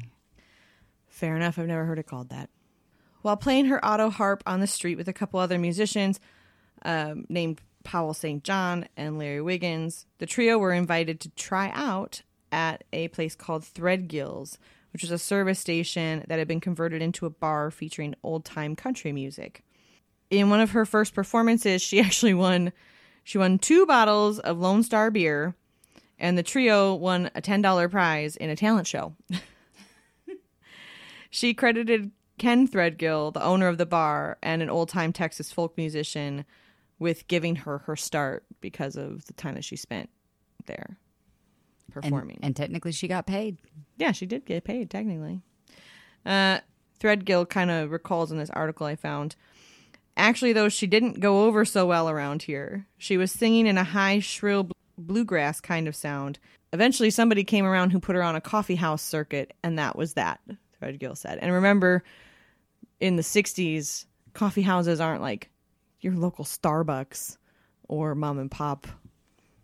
Fair 1.08 1.34
enough. 1.34 1.58
I've 1.58 1.66
never 1.66 1.84
heard 1.86 1.98
it 1.98 2.06
called 2.06 2.28
that. 2.30 2.50
While 3.28 3.36
playing 3.36 3.66
her 3.66 3.84
auto 3.84 4.08
harp 4.08 4.42
on 4.46 4.60
the 4.60 4.66
street 4.66 4.96
with 4.96 5.06
a 5.06 5.12
couple 5.12 5.38
other 5.38 5.58
musicians 5.58 6.18
um, 6.80 7.26
named 7.28 7.60
Powell 7.84 8.14
St. 8.14 8.42
John 8.42 8.88
and 8.96 9.18
Larry 9.18 9.42
Wiggins, 9.42 10.06
the 10.16 10.24
trio 10.24 10.56
were 10.56 10.72
invited 10.72 11.20
to 11.20 11.28
try 11.32 11.70
out 11.74 12.22
at 12.50 12.84
a 12.90 13.08
place 13.08 13.34
called 13.34 13.64
Threadgill's, 13.64 14.56
which 14.94 15.02
was 15.02 15.10
a 15.10 15.18
service 15.18 15.60
station 15.60 16.24
that 16.28 16.38
had 16.38 16.48
been 16.48 16.58
converted 16.58 17.02
into 17.02 17.26
a 17.26 17.30
bar 17.30 17.70
featuring 17.70 18.14
old 18.22 18.46
time 18.46 18.74
country 18.74 19.12
music. 19.12 19.62
In 20.30 20.48
one 20.48 20.60
of 20.60 20.70
her 20.70 20.86
first 20.86 21.12
performances, 21.12 21.82
she 21.82 22.00
actually 22.06 22.32
won 22.32 22.72
she 23.24 23.36
won 23.36 23.58
two 23.58 23.84
bottles 23.84 24.38
of 24.38 24.58
Lone 24.58 24.82
Star 24.82 25.10
beer, 25.10 25.54
and 26.18 26.38
the 26.38 26.42
trio 26.42 26.94
won 26.94 27.30
a 27.34 27.42
ten 27.42 27.60
dollar 27.60 27.90
prize 27.90 28.36
in 28.36 28.48
a 28.48 28.56
talent 28.56 28.86
show. 28.86 29.14
She 31.30 31.54
credited 31.54 32.10
Ken 32.38 32.66
Threadgill, 32.68 33.32
the 33.34 33.42
owner 33.42 33.68
of 33.68 33.78
the 33.78 33.86
bar 33.86 34.38
and 34.42 34.62
an 34.62 34.70
old 34.70 34.88
time 34.88 35.12
Texas 35.12 35.52
folk 35.52 35.76
musician, 35.76 36.44
with 36.98 37.28
giving 37.28 37.54
her 37.56 37.78
her 37.78 37.94
start 37.96 38.44
because 38.60 38.96
of 38.96 39.24
the 39.26 39.32
time 39.34 39.54
that 39.54 39.64
she 39.64 39.76
spent 39.76 40.10
there 40.66 40.96
And, 41.94 42.02
performing. 42.04 42.38
and 42.42 42.56
technically, 42.56 42.92
she 42.92 43.06
got 43.08 43.26
paid. 43.26 43.58
yeah, 43.96 44.12
she 44.12 44.26
did 44.26 44.44
get 44.44 44.64
paid 44.64 44.90
technically. 44.90 45.42
Uh, 46.26 46.58
Threadgill 47.00 47.48
kind 47.48 47.70
of 47.70 47.90
recalls 47.92 48.32
in 48.32 48.38
this 48.38 48.50
article 48.50 48.86
I 48.86 48.96
found. 48.96 49.36
Actually, 50.16 50.52
though, 50.52 50.68
she 50.68 50.88
didn't 50.88 51.20
go 51.20 51.44
over 51.44 51.64
so 51.64 51.86
well 51.86 52.08
around 52.10 52.42
here. 52.42 52.86
She 52.98 53.16
was 53.16 53.30
singing 53.30 53.68
in 53.68 53.78
a 53.78 53.84
high, 53.84 54.18
shrill 54.18 54.64
bl- 54.64 54.72
bluegrass 54.98 55.60
kind 55.60 55.86
of 55.86 55.94
sound. 55.94 56.40
Eventually, 56.72 57.10
somebody 57.10 57.44
came 57.44 57.64
around 57.64 57.90
who 57.90 58.00
put 58.00 58.16
her 58.16 58.22
on 58.24 58.34
a 58.34 58.40
coffee 58.40 58.74
house 58.74 59.00
circuit, 59.02 59.52
and 59.62 59.78
that 59.78 59.94
was 59.96 60.14
that, 60.14 60.40
Threadgill 60.82 61.16
said. 61.16 61.38
And 61.40 61.52
remember, 61.52 62.02
in 63.00 63.16
the 63.16 63.22
60s, 63.22 64.06
coffee 64.34 64.62
houses 64.62 65.00
aren't 65.00 65.22
like 65.22 65.50
your 66.00 66.14
local 66.14 66.44
Starbucks 66.44 67.36
or 67.88 68.14
mom 68.14 68.38
and 68.38 68.50
pop 68.50 68.86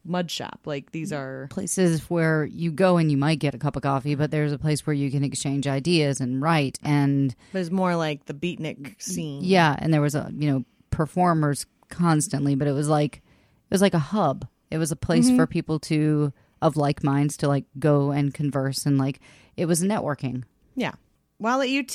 mud 0.04 0.30
shop. 0.30 0.60
Like, 0.64 0.92
these 0.92 1.12
mm. 1.12 1.18
are. 1.18 1.48
Places 1.50 2.08
where 2.10 2.44
you 2.44 2.70
go 2.70 2.96
and 2.96 3.10
you 3.10 3.16
might 3.16 3.38
get 3.38 3.54
a 3.54 3.58
cup 3.58 3.76
of 3.76 3.82
coffee, 3.82 4.14
but 4.14 4.30
there's 4.30 4.52
a 4.52 4.58
place 4.58 4.86
where 4.86 4.94
you 4.94 5.10
can 5.10 5.24
exchange 5.24 5.66
ideas 5.66 6.20
and 6.20 6.40
write 6.40 6.78
and 6.82 7.34
But 7.52 7.60
it's 7.60 7.70
more 7.70 7.96
like 7.96 8.26
the 8.26 8.34
beatnik 8.34 9.00
scene. 9.00 9.42
yeah, 9.42 9.76
and 9.78 9.92
there 9.92 10.00
was 10.00 10.14
a 10.14 10.30
you 10.34 10.50
know 10.50 10.64
performers 10.90 11.66
constantly, 11.88 12.54
but 12.54 12.68
it 12.68 12.72
was 12.72 12.88
like 12.88 13.16
it 13.16 13.70
was 13.70 13.82
like 13.82 13.94
a 13.94 13.98
hub. 13.98 14.46
It 14.70 14.78
was 14.78 14.90
a 14.90 14.96
place 14.96 15.26
mm-hmm. 15.26 15.36
for 15.36 15.46
people 15.46 15.78
to 15.80 16.32
of 16.62 16.76
like 16.76 17.04
minds 17.04 17.36
to 17.36 17.48
like 17.48 17.64
go 17.78 18.10
and 18.10 18.32
converse 18.32 18.86
and 18.86 18.98
like 18.98 19.20
it 19.56 19.66
was 19.66 19.82
networking. 19.82 20.44
Yeah. 20.74 20.92
While 21.38 21.62
at 21.62 21.68
UT, 21.68 21.90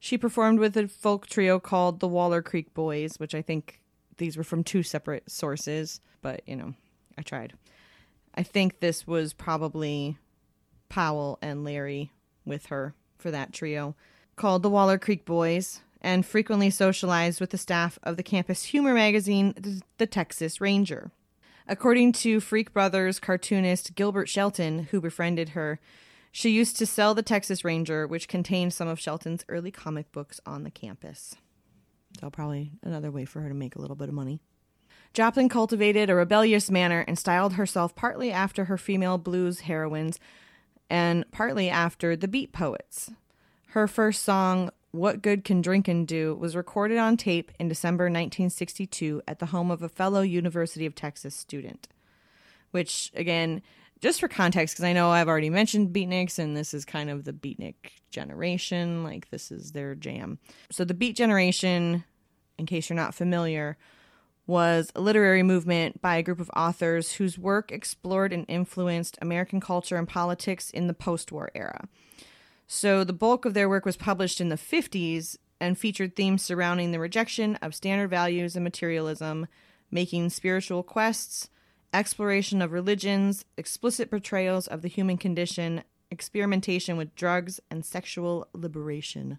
she 0.00 0.18
performed 0.18 0.58
with 0.58 0.76
a 0.76 0.88
folk 0.88 1.26
trio 1.26 1.60
called 1.60 2.00
the 2.00 2.08
Waller 2.08 2.42
Creek 2.42 2.74
Boys, 2.74 3.16
which 3.18 3.34
I 3.34 3.42
think 3.42 3.80
these 4.18 4.36
were 4.36 4.44
from 4.44 4.64
two 4.64 4.82
separate 4.82 5.30
sources, 5.30 6.00
but 6.20 6.42
you 6.46 6.56
know, 6.56 6.74
I 7.16 7.22
tried. 7.22 7.54
I 8.34 8.42
think 8.42 8.80
this 8.80 9.06
was 9.06 9.32
probably 9.32 10.18
Powell 10.88 11.38
and 11.40 11.64
Larry 11.64 12.12
with 12.44 12.66
her 12.66 12.94
for 13.18 13.30
that 13.30 13.52
trio, 13.52 13.94
called 14.36 14.62
the 14.62 14.70
Waller 14.70 14.98
Creek 14.98 15.24
Boys, 15.24 15.80
and 16.00 16.26
frequently 16.26 16.70
socialized 16.70 17.40
with 17.40 17.50
the 17.50 17.58
staff 17.58 17.98
of 18.02 18.16
the 18.16 18.22
campus 18.22 18.64
humor 18.64 18.92
magazine, 18.94 19.54
The- 19.98 20.06
Texas 20.06 20.60
Ranger. 20.60 21.12
According 21.68 22.12
to 22.14 22.40
Freak 22.40 22.72
Brothers 22.72 23.20
cartoonist 23.20 23.94
Gilbert 23.94 24.28
Shelton, 24.28 24.88
who 24.90 25.00
befriended 25.00 25.50
her, 25.50 25.78
she 26.32 26.48
used 26.50 26.78
to 26.78 26.86
sell 26.86 27.14
the 27.14 27.22
Texas 27.22 27.62
Ranger, 27.62 28.06
which 28.06 28.26
contained 28.26 28.72
some 28.72 28.88
of 28.88 28.98
Shelton's 28.98 29.44
early 29.50 29.70
comic 29.70 30.10
books 30.12 30.40
on 30.46 30.64
the 30.64 30.70
campus. 30.70 31.36
So, 32.18 32.30
probably 32.30 32.72
another 32.82 33.10
way 33.10 33.26
for 33.26 33.42
her 33.42 33.48
to 33.48 33.54
make 33.54 33.76
a 33.76 33.80
little 33.80 33.96
bit 33.96 34.08
of 34.08 34.14
money. 34.14 34.40
Joplin 35.12 35.50
cultivated 35.50 36.08
a 36.08 36.14
rebellious 36.14 36.70
manner 36.70 37.04
and 37.06 37.18
styled 37.18 37.54
herself 37.54 37.94
partly 37.94 38.32
after 38.32 38.64
her 38.64 38.78
female 38.78 39.18
blues 39.18 39.60
heroines 39.60 40.18
and 40.88 41.30
partly 41.32 41.68
after 41.68 42.16
the 42.16 42.28
beat 42.28 42.52
poets. 42.52 43.10
Her 43.68 43.86
first 43.86 44.22
song, 44.22 44.70
What 44.90 45.20
Good 45.20 45.44
Can 45.44 45.60
Drinkin' 45.60 46.06
Do, 46.06 46.34
was 46.34 46.56
recorded 46.56 46.96
on 46.96 47.18
tape 47.18 47.52
in 47.58 47.68
December 47.68 48.04
1962 48.04 49.22
at 49.28 49.38
the 49.38 49.46
home 49.46 49.70
of 49.70 49.82
a 49.82 49.88
fellow 49.88 50.22
University 50.22 50.86
of 50.86 50.94
Texas 50.94 51.34
student. 51.34 51.88
Which, 52.70 53.12
again, 53.14 53.60
just 54.02 54.18
for 54.18 54.28
context, 54.28 54.74
because 54.74 54.84
I 54.84 54.92
know 54.92 55.10
I've 55.10 55.28
already 55.28 55.48
mentioned 55.48 55.94
beatniks, 55.94 56.38
and 56.38 56.56
this 56.56 56.74
is 56.74 56.84
kind 56.84 57.08
of 57.08 57.24
the 57.24 57.32
beatnik 57.32 57.74
generation. 58.10 59.04
Like, 59.04 59.30
this 59.30 59.52
is 59.52 59.72
their 59.72 59.94
jam. 59.94 60.38
So, 60.70 60.84
the 60.84 60.92
beat 60.92 61.16
generation, 61.16 62.04
in 62.58 62.66
case 62.66 62.90
you're 62.90 62.96
not 62.96 63.14
familiar, 63.14 63.78
was 64.44 64.90
a 64.96 65.00
literary 65.00 65.44
movement 65.44 66.02
by 66.02 66.16
a 66.16 66.22
group 66.22 66.40
of 66.40 66.50
authors 66.56 67.12
whose 67.12 67.38
work 67.38 67.70
explored 67.70 68.32
and 68.32 68.44
influenced 68.48 69.16
American 69.22 69.60
culture 69.60 69.96
and 69.96 70.08
politics 70.08 70.68
in 70.70 70.88
the 70.88 70.94
post 70.94 71.30
war 71.30 71.52
era. 71.54 71.88
So, 72.66 73.04
the 73.04 73.12
bulk 73.12 73.44
of 73.44 73.54
their 73.54 73.68
work 73.68 73.86
was 73.86 73.96
published 73.96 74.40
in 74.40 74.48
the 74.48 74.56
50s 74.56 75.36
and 75.60 75.78
featured 75.78 76.16
themes 76.16 76.42
surrounding 76.42 76.90
the 76.90 76.98
rejection 76.98 77.54
of 77.62 77.72
standard 77.72 78.10
values 78.10 78.56
and 78.56 78.64
materialism, 78.64 79.46
making 79.92 80.30
spiritual 80.30 80.82
quests, 80.82 81.48
exploration 81.92 82.62
of 82.62 82.72
religions, 82.72 83.44
explicit 83.56 84.10
portrayals 84.10 84.66
of 84.66 84.82
the 84.82 84.88
human 84.88 85.16
condition, 85.16 85.82
experimentation 86.10 86.96
with 86.96 87.14
drugs, 87.14 87.60
and 87.70 87.84
sexual 87.84 88.48
liberation. 88.52 89.38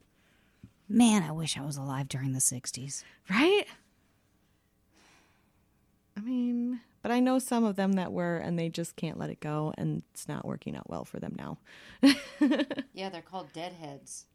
Man, 0.88 1.24
I 1.24 1.32
wish 1.32 1.58
I 1.58 1.66
was 1.66 1.78
alive 1.78 2.08
during 2.08 2.34
the 2.34 2.40
60s. 2.40 3.04
Right? 3.30 3.66
I 6.16 6.22
mean, 6.22 6.82
but 7.02 7.12
I 7.12 7.20
know 7.20 7.40
some 7.40 7.64
of 7.64 7.76
them 7.76 7.94
that 7.94 8.12
were, 8.12 8.38
and 8.38 8.58
they 8.58 8.70
just 8.70 8.96
can't 8.96 9.18
let 9.18 9.30
it 9.30 9.40
go, 9.40 9.74
and 9.78 10.04
it's 10.14 10.28
not 10.28 10.46
working 10.46 10.76
out 10.76 10.90
well 10.90 11.06
for 11.06 11.20
them 11.20 11.36
now. 11.38 11.58
Yeah, 12.96 13.10
they're 13.10 13.24
called 13.24 13.52
deadheads. 13.54 14.26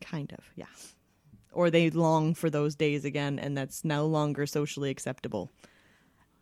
Kind 0.00 0.32
of, 0.38 0.44
yeah. 0.54 0.66
Or 1.52 1.68
they 1.70 1.90
long 1.90 2.34
for 2.34 2.48
those 2.48 2.76
days 2.76 3.04
again, 3.04 3.38
and 3.40 3.56
that's 3.56 3.84
no 3.84 4.06
longer 4.06 4.46
socially 4.46 4.90
acceptable. 4.90 5.50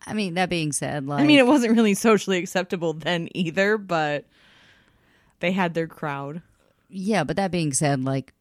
I 0.07 0.13
mean, 0.13 0.33
that 0.35 0.49
being 0.49 0.71
said, 0.71 1.05
like 1.07 1.21
I 1.21 1.25
mean, 1.25 1.39
it 1.39 1.47
wasn't 1.47 1.75
really 1.75 1.93
socially 1.93 2.37
acceptable 2.37 2.93
then 2.93 3.27
either, 3.35 3.77
but 3.77 4.25
they 5.39 5.51
had 5.51 5.73
their 5.73 5.87
crowd. 5.87 6.41
yeah, 6.89 7.23
but 7.23 7.35
that 7.35 7.51
being 7.51 7.73
said, 7.73 8.03
like 8.03 8.33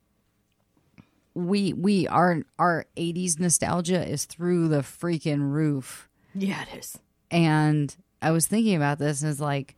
we 1.34 1.72
we 1.72 2.06
our 2.08 2.42
our 2.58 2.86
80s 2.96 3.38
nostalgia 3.38 4.06
is 4.08 4.24
through 4.24 4.68
the 4.68 4.78
freaking 4.80 5.52
roof. 5.52 6.08
Yeah, 6.34 6.62
it 6.62 6.78
is. 6.78 6.98
and 7.30 7.94
I 8.20 8.30
was 8.32 8.46
thinking 8.46 8.74
about 8.74 8.98
this 8.98 9.22
as 9.22 9.40
like, 9.40 9.76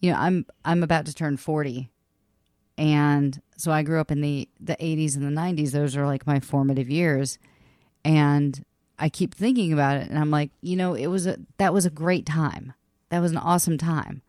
you 0.00 0.10
know, 0.10 0.18
I'm 0.18 0.46
I'm 0.64 0.82
about 0.82 1.06
to 1.06 1.14
turn 1.14 1.36
forty, 1.36 1.90
and 2.78 3.40
so 3.56 3.72
I 3.72 3.82
grew 3.82 4.00
up 4.00 4.10
in 4.10 4.20
the 4.20 4.48
the 4.60 4.76
eighties 4.84 5.16
and 5.16 5.24
the 5.24 5.30
nineties. 5.30 5.72
Those 5.72 5.96
are 5.96 6.06
like 6.06 6.26
my 6.26 6.40
formative 6.40 6.88
years, 6.90 7.38
and 8.04 8.64
I 8.98 9.08
keep 9.08 9.34
thinking 9.34 9.72
about 9.72 9.98
it, 9.98 10.08
and 10.08 10.18
I'm 10.18 10.30
like, 10.30 10.50
you 10.60 10.76
know, 10.76 10.94
it 10.94 11.08
was 11.08 11.26
a 11.26 11.38
that 11.58 11.72
was 11.72 11.86
a 11.86 11.90
great 11.90 12.26
time. 12.26 12.72
That 13.10 13.20
was 13.20 13.30
an 13.30 13.38
awesome 13.38 13.78
time. 13.78 14.22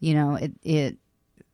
You 0.00 0.14
know, 0.14 0.36
it 0.36 0.52
it 0.62 0.96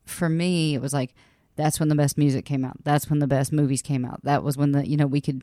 for 0.04 0.28
me 0.28 0.74
it 0.74 0.80
was 0.80 0.92
like 0.92 1.14
that's 1.56 1.78
when 1.78 1.88
the 1.88 1.94
best 1.94 2.18
music 2.18 2.44
came 2.44 2.64
out. 2.64 2.82
That's 2.84 3.08
when 3.08 3.18
the 3.18 3.26
best 3.26 3.52
movies 3.52 3.82
came 3.82 4.04
out. 4.04 4.22
That 4.24 4.42
was 4.42 4.56
when 4.56 4.72
the 4.72 4.86
you 4.88 4.96
know 4.96 5.06
we 5.06 5.20
could 5.20 5.42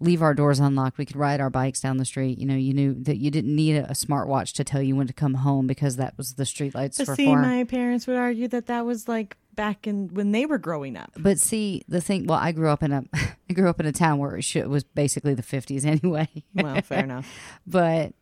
leave 0.00 0.22
our 0.22 0.34
doors 0.34 0.58
unlocked. 0.58 0.98
We 0.98 1.06
could 1.06 1.16
ride 1.16 1.40
our 1.40 1.50
bikes 1.50 1.80
down 1.80 1.96
the 1.96 2.04
street. 2.04 2.38
You 2.38 2.46
know, 2.46 2.56
you 2.56 2.74
knew 2.74 2.94
that 2.94 3.18
you 3.18 3.30
didn't 3.30 3.54
need 3.54 3.76
a, 3.76 3.90
a 3.90 3.94
smartwatch 3.94 4.52
to 4.54 4.64
tell 4.64 4.82
you 4.82 4.96
when 4.96 5.06
to 5.06 5.12
come 5.12 5.34
home 5.34 5.66
because 5.66 5.96
that 5.96 6.16
was 6.16 6.34
the 6.34 6.44
streetlights 6.44 6.98
But 6.98 7.08
were 7.08 7.14
see, 7.14 7.34
my 7.34 7.64
parents 7.64 8.06
would 8.06 8.16
argue 8.16 8.48
that 8.48 8.66
that 8.66 8.84
was 8.84 9.08
like 9.08 9.36
back 9.54 9.86
in 9.86 10.08
when 10.14 10.32
they 10.32 10.46
were 10.46 10.58
growing 10.58 10.96
up. 10.96 11.12
But 11.16 11.38
see, 11.40 11.82
the 11.88 12.00
thing. 12.00 12.26
Well, 12.26 12.38
I 12.38 12.52
grew 12.52 12.68
up 12.68 12.82
in 12.82 12.92
a, 12.92 13.04
I 13.50 13.52
grew 13.52 13.68
up 13.68 13.80
in 13.80 13.86
a 13.86 13.92
town 13.92 14.18
where 14.18 14.36
it 14.36 14.42
should- 14.42 14.68
was 14.68 14.84
basically 14.84 15.34
the 15.34 15.42
fifties 15.42 15.84
anyway. 15.84 16.28
Well, 16.54 16.80
fair 16.82 17.04
enough. 17.04 17.28
but, 17.66 18.12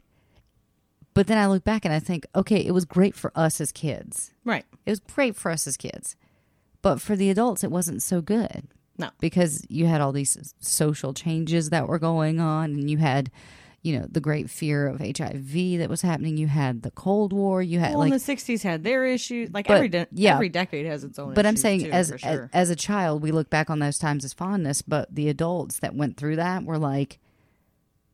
but 1.15 1.27
then 1.27 1.39
I 1.39 1.47
look 1.47 1.65
back 1.65 1.85
and 1.85 1.93
I 1.95 1.99
think, 1.99 2.27
okay, 2.35 2.59
it 2.65 2.73
was 2.73 2.85
great 2.85 3.15
for 3.15 3.33
us 3.35 3.61
as 3.61 3.73
kids. 3.73 4.33
Right. 4.45 4.65
It 4.87 4.91
was 4.91 5.01
great 5.01 5.37
for 5.37 5.51
us 5.51 5.67
as 5.67 5.77
kids, 5.77 6.17
but 6.83 7.01
for 7.01 7.17
the 7.17 7.31
adults, 7.31 7.63
it 7.65 7.71
wasn't 7.71 8.03
so 8.03 8.21
good. 8.21 8.69
No. 8.99 9.09
because 9.19 9.65
you 9.71 9.87
had 9.87 10.03
all 10.03 10.13
these 10.13 10.53
social 10.61 11.15
changes 11.15 11.71
that 11.71 11.89
were 11.89 11.99
going 11.99 12.39
on, 12.39 12.67
and 12.75 12.91
you 12.91 12.99
had, 12.99 13.31
you 13.83 13.99
know, 13.99 14.07
the 14.11 14.21
great 14.21 14.51
fear 14.51 14.87
of 14.87 15.01
HIV 15.01 15.79
that 15.79 15.89
was 15.89 16.03
happening. 16.03 16.37
You 16.37 16.49
had 16.49 16.83
the 16.83 16.91
Cold 16.91 17.33
War. 17.33 17.63
You 17.63 17.79
had 17.79 17.91
Well, 17.91 18.01
like 18.01 18.13
in 18.13 18.19
the 18.19 18.25
'60s 18.25 18.63
had 18.63 18.85
their 18.85 19.07
issues. 19.07 19.51
Like 19.53 19.67
But, 19.69 19.77
every 19.77 19.89
de- 19.89 20.07
yeah. 20.13 20.35
every 20.35 20.51
decade 20.51 20.87
has 20.87 21.03
its 21.05 21.19
own. 21.19 21.35
but 21.35 21.47
I'm 21.47 21.57
saying 21.57 21.85
too, 21.85 21.91
as, 21.91 22.09
for 22.11 22.15
as 22.17 22.21
sure. 22.21 22.51
as 22.53 22.71
a 22.71 22.77
child, 22.77 23.23
we 23.23 23.33
look 23.33 23.49
back 23.49 23.71
on 23.71 23.79
those 23.79 23.99
times 23.99 24.25
as 24.25 24.33
fondness, 24.35 24.83
but 24.83 25.15
the 25.15 25.29
adults 25.29 25.79
that 25.79 25.95
went 25.95 26.17
through 26.17 26.37
that 26.37 26.65
were 26.65 26.79
like, 26.79 27.19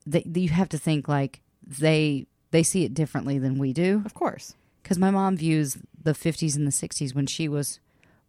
they, 0.07 0.23
you 0.35 0.51
have 0.51 0.69
to 0.69 0.79
think 0.79 1.09
like 1.09 1.41
they 1.67 2.27
they 2.53 2.63
see 2.63 2.85
it 2.85 2.95
differently 2.95 3.39
than 3.39 3.59
we 3.59 3.73
do. 3.73 4.03
of 4.05 4.15
course. 4.15 4.55
Because 4.83 4.99
my 4.99 5.11
mom 5.11 5.37
views 5.37 5.79
the 6.01 6.13
50s 6.13 6.55
and 6.55 6.65
the 6.65 6.71
60s 6.71 7.13
when 7.13 7.27
she 7.27 7.49
was 7.49 7.81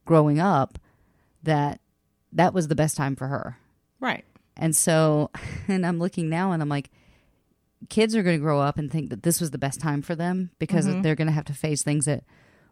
growing 0.05 0.39
up 0.39 0.79
that 1.43 1.79
that 2.33 2.51
was 2.51 2.67
the 2.67 2.75
best 2.75 2.97
time 2.97 3.15
for 3.15 3.27
her. 3.27 3.57
Right. 3.99 4.25
And 4.55 4.75
so, 4.75 5.29
and 5.67 5.85
I'm 5.85 5.99
looking 5.99 6.29
now 6.29 6.51
and 6.51 6.63
I'm 6.63 6.69
like, 6.69 6.89
kids 7.89 8.15
are 8.15 8.23
going 8.23 8.37
to 8.37 8.41
grow 8.41 8.59
up 8.59 8.77
and 8.77 8.91
think 8.91 9.09
that 9.09 9.23
this 9.23 9.39
was 9.39 9.51
the 9.51 9.57
best 9.57 9.79
time 9.79 10.01
for 10.01 10.15
them 10.15 10.51
because 10.59 10.87
mm-hmm. 10.87 11.01
they're 11.01 11.15
going 11.15 11.27
to 11.27 11.33
have 11.33 11.45
to 11.45 11.53
face 11.53 11.83
things 11.83 12.05
that 12.05 12.23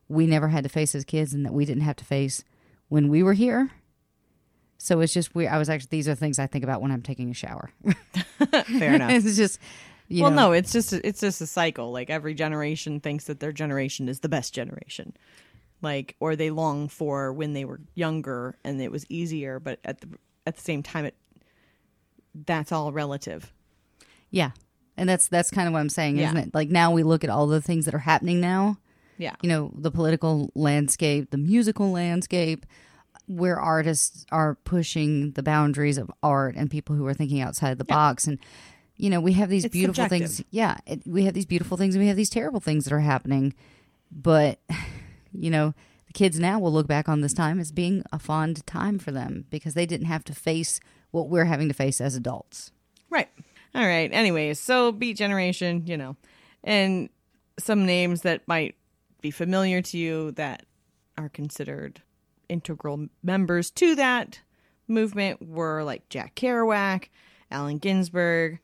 we 0.08 0.26
never 0.26 0.48
had 0.50 0.64
to 0.64 0.70
face 0.70 0.96
as 0.96 1.04
kids 1.04 1.34
and 1.34 1.46
that 1.46 1.54
we 1.54 1.66
didn't 1.66 1.84
have 1.84 1.96
to 1.98 2.06
face 2.06 2.44
when 2.90 3.10
we 3.10 3.24
were 3.24 3.34
here. 3.34 3.72
So 4.78 5.00
it's 5.00 5.14
just 5.14 5.34
weird. 5.34 5.52
I 5.52 5.58
was 5.58 5.70
actually, 5.70 5.90
these 5.92 6.08
are 6.08 6.16
things 6.16 6.38
I 6.38 6.48
think 6.48 6.64
about 6.64 6.82
when 6.82 6.92
I'm 6.92 7.02
taking 7.02 7.30
a 7.30 7.34
shower. 7.34 7.72
Fair 8.68 8.96
enough. 8.96 9.12
it's 9.26 9.36
just, 9.36 9.60
you 10.08 10.24
well, 10.24 10.32
know, 10.32 10.48
no, 10.48 10.52
it's 10.52 10.72
just 10.72 10.94
it's 10.94 11.22
just 11.22 11.42
a 11.42 11.48
cycle. 11.48 11.92
Like 11.92 12.10
every 12.10 12.34
generation 12.36 13.00
thinks 13.00 13.26
that 13.26 13.40
their 13.40 13.52
generation 13.52 14.08
is 14.08 14.20
the 14.20 14.30
best 14.30 14.54
generation, 14.54 15.16
like 15.82 16.16
or 16.20 16.36
they 16.36 16.52
long 16.52 16.88
for 16.90 17.34
when 17.34 17.54
they 17.54 17.66
were 17.66 17.82
younger 17.96 18.56
and 18.64 18.80
it 18.82 18.92
was 18.92 19.06
easier. 19.10 19.60
But 19.60 19.80
at 19.84 20.02
the 20.02 20.10
at 20.46 20.58
the 20.58 20.62
same 20.62 20.84
time, 20.84 21.06
it 21.06 21.16
that's 22.36 22.72
all 22.72 22.92
relative. 22.92 23.52
yeah. 24.30 24.52
And 24.98 25.10
that's, 25.10 25.28
that's 25.28 25.52
kind 25.52 25.68
of 25.68 25.74
what 25.74 25.80
I'm 25.80 25.90
saying, 25.90 26.18
Yeah. 26.18 26.26
isn't 26.28 26.38
it? 26.38 26.54
Like 26.54 26.70
now 26.70 26.92
we 26.92 27.04
look 27.04 27.24
at 27.24 27.30
all 27.30 27.48
the 27.48 27.62
things 27.62 27.86
that 27.86 27.94
are 27.94 28.00
happening 28.00 28.40
now 28.40 28.78
Yeah, 29.18 29.36
you 29.42 29.50
know 29.50 29.72
the 29.76 29.92
political 29.92 30.52
landscape 30.56 31.32
the 31.32 31.38
musical 31.38 31.92
landscape 31.92 32.66
where 33.28 33.60
artists 33.60 34.26
are 34.32 34.56
pushing 34.66 35.32
the 35.32 35.42
boundaries 35.44 35.98
of 35.98 36.12
art 36.22 36.56
and 36.56 36.70
people 36.70 36.96
who 36.96 37.06
are 37.08 37.14
thinking 37.14 37.42
outside 37.42 37.78
the 37.78 37.84
box 37.86 38.28
and 38.28 38.38
you 38.98 39.10
know 39.10 39.20
we 39.20 39.34
have 39.34 39.50
these 39.50 39.66
It's 39.66 39.74
beautiful 39.74 40.04
subjective. 40.04 40.30
things 40.38 40.44
yeah 40.52 40.78
it, 40.86 41.02
we 41.08 41.26
have 41.26 41.34
these 41.34 41.46
beautiful 41.48 41.76
things 41.78 41.96
and 41.96 42.04
we 42.04 42.08
have 42.08 42.18
these 42.18 42.30
terrible 42.30 42.60
things 42.60 42.84
that 42.86 42.94
are 42.94 43.00
happening 43.00 43.54
but 44.12 44.60
you 45.34 45.50
know 45.50 45.74
the 46.08 46.14
kids 46.14 46.40
now 46.40 46.60
will 46.60 46.72
look 46.72 46.88
back 46.88 47.10
on 47.10 47.22
this 47.22 47.34
time 47.34 47.60
as 47.60 47.72
being 47.72 48.04
a 48.14 48.20
fond 48.20 48.66
time 48.68 49.00
for 49.00 49.12
them 49.12 49.46
because 49.50 49.74
they 49.74 49.86
didn't 49.86 50.08
have 50.08 50.24
to 50.26 50.34
face 50.36 50.80
what 51.12 51.28
we're 51.30 51.46
having 51.46 51.68
to 51.68 51.74
face 51.74 52.00
as 52.00 52.16
adults 52.16 52.72
right. 53.10 53.30
All 53.76 53.86
right. 53.86 54.10
Anyways, 54.12 54.58
so 54.60 54.94
Beat 54.94 55.18
Generation, 55.18 55.84
you 55.86 55.98
know, 55.98 56.16
and 56.64 57.10
some 57.60 57.86
names 57.86 58.22
that 58.22 58.48
might 58.48 58.76
be 59.22 59.32
familiar 59.32 59.82
to 59.82 59.98
you 59.98 60.32
that 60.32 60.66
are 61.18 61.28
considered 61.30 62.02
integral 62.48 63.08
members 63.22 63.72
to 63.72 63.96
that 63.96 64.40
movement 64.88 65.46
were 65.46 65.84
like 65.84 66.08
Jack 66.10 66.36
Kerouac, 66.36 67.10
Allen 67.52 67.78
Ginsberg, 67.78 68.60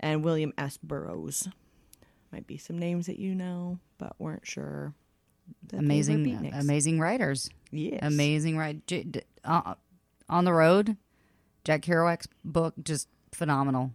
and 0.00 0.24
William 0.24 0.52
S. 0.56 0.78
Burroughs. 0.78 1.48
Might 2.32 2.46
be 2.46 2.56
some 2.56 2.78
names 2.78 3.06
that 3.06 3.18
you 3.18 3.34
know, 3.34 3.78
but 3.98 4.14
weren't 4.18 4.46
sure. 4.46 4.94
that 5.68 5.72
they 5.72 5.76
were 5.76 5.82
amazing 5.82 6.52
amazing 6.54 7.00
writers 7.00 7.50
Yes. 7.70 8.00
amazing 8.02 8.56
right 8.56 8.80
uh, 9.44 9.74
on 10.28 10.44
the 10.44 10.52
road 10.52 10.96
jack 11.64 11.82
kerouac's 11.82 12.28
book 12.44 12.74
just 12.82 13.08
phenomenal. 13.32 13.92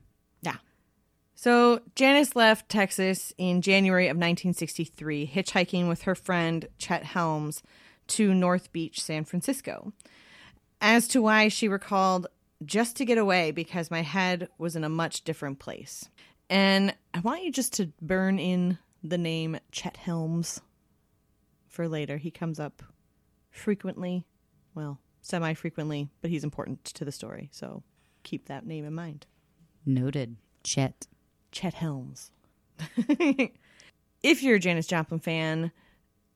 So 1.41 1.79
Janis 1.95 2.35
left 2.35 2.67
Texas 2.67 3.31
in 3.37 3.61
January 3.61 4.07
of 4.07 4.17
1963, 4.17 5.25
hitchhiking 5.33 5.87
with 5.87 6.01
her 6.01 6.13
friend 6.13 6.67
Chet 6.77 7.05
Helms 7.05 7.63
to 8.07 8.33
North 8.33 8.73
Beach, 8.73 9.01
San 9.01 9.23
Francisco. 9.23 9.93
As 10.81 11.07
to 11.07 11.21
why 11.21 11.47
she 11.47 11.69
recalled, 11.69 12.27
just 12.65 12.97
to 12.97 13.05
get 13.05 13.17
away 13.17 13.51
because 13.51 13.89
my 13.89 14.01
head 14.01 14.49
was 14.57 14.75
in 14.75 14.83
a 14.83 14.89
much 14.89 15.23
different 15.23 15.59
place. 15.59 16.09
And 16.49 16.93
I 17.13 17.21
want 17.21 17.45
you 17.45 17.53
just 17.53 17.71
to 17.75 17.93
burn 18.01 18.37
in 18.37 18.77
the 19.01 19.17
name 19.17 19.61
Chet 19.71 19.95
Helms 19.95 20.59
for 21.69 21.87
later. 21.87 22.17
He 22.17 22.31
comes 22.31 22.59
up 22.59 22.83
frequently, 23.49 24.25
well, 24.75 24.99
semi 25.21 25.53
frequently, 25.53 26.09
but 26.19 26.31
he's 26.31 26.43
important 26.43 26.83
to 26.83 27.05
the 27.05 27.13
story. 27.13 27.47
So 27.53 27.81
keep 28.23 28.47
that 28.47 28.65
name 28.65 28.83
in 28.83 28.93
mind. 28.93 29.25
noted 29.85 30.35
chet 30.65 31.07
Chet 31.51 31.73
Helms. 31.73 32.31
if 34.23 34.43
you're 34.43 34.55
a 34.55 34.59
Janis 34.59 34.87
Joplin 34.87 35.19
fan 35.19 35.71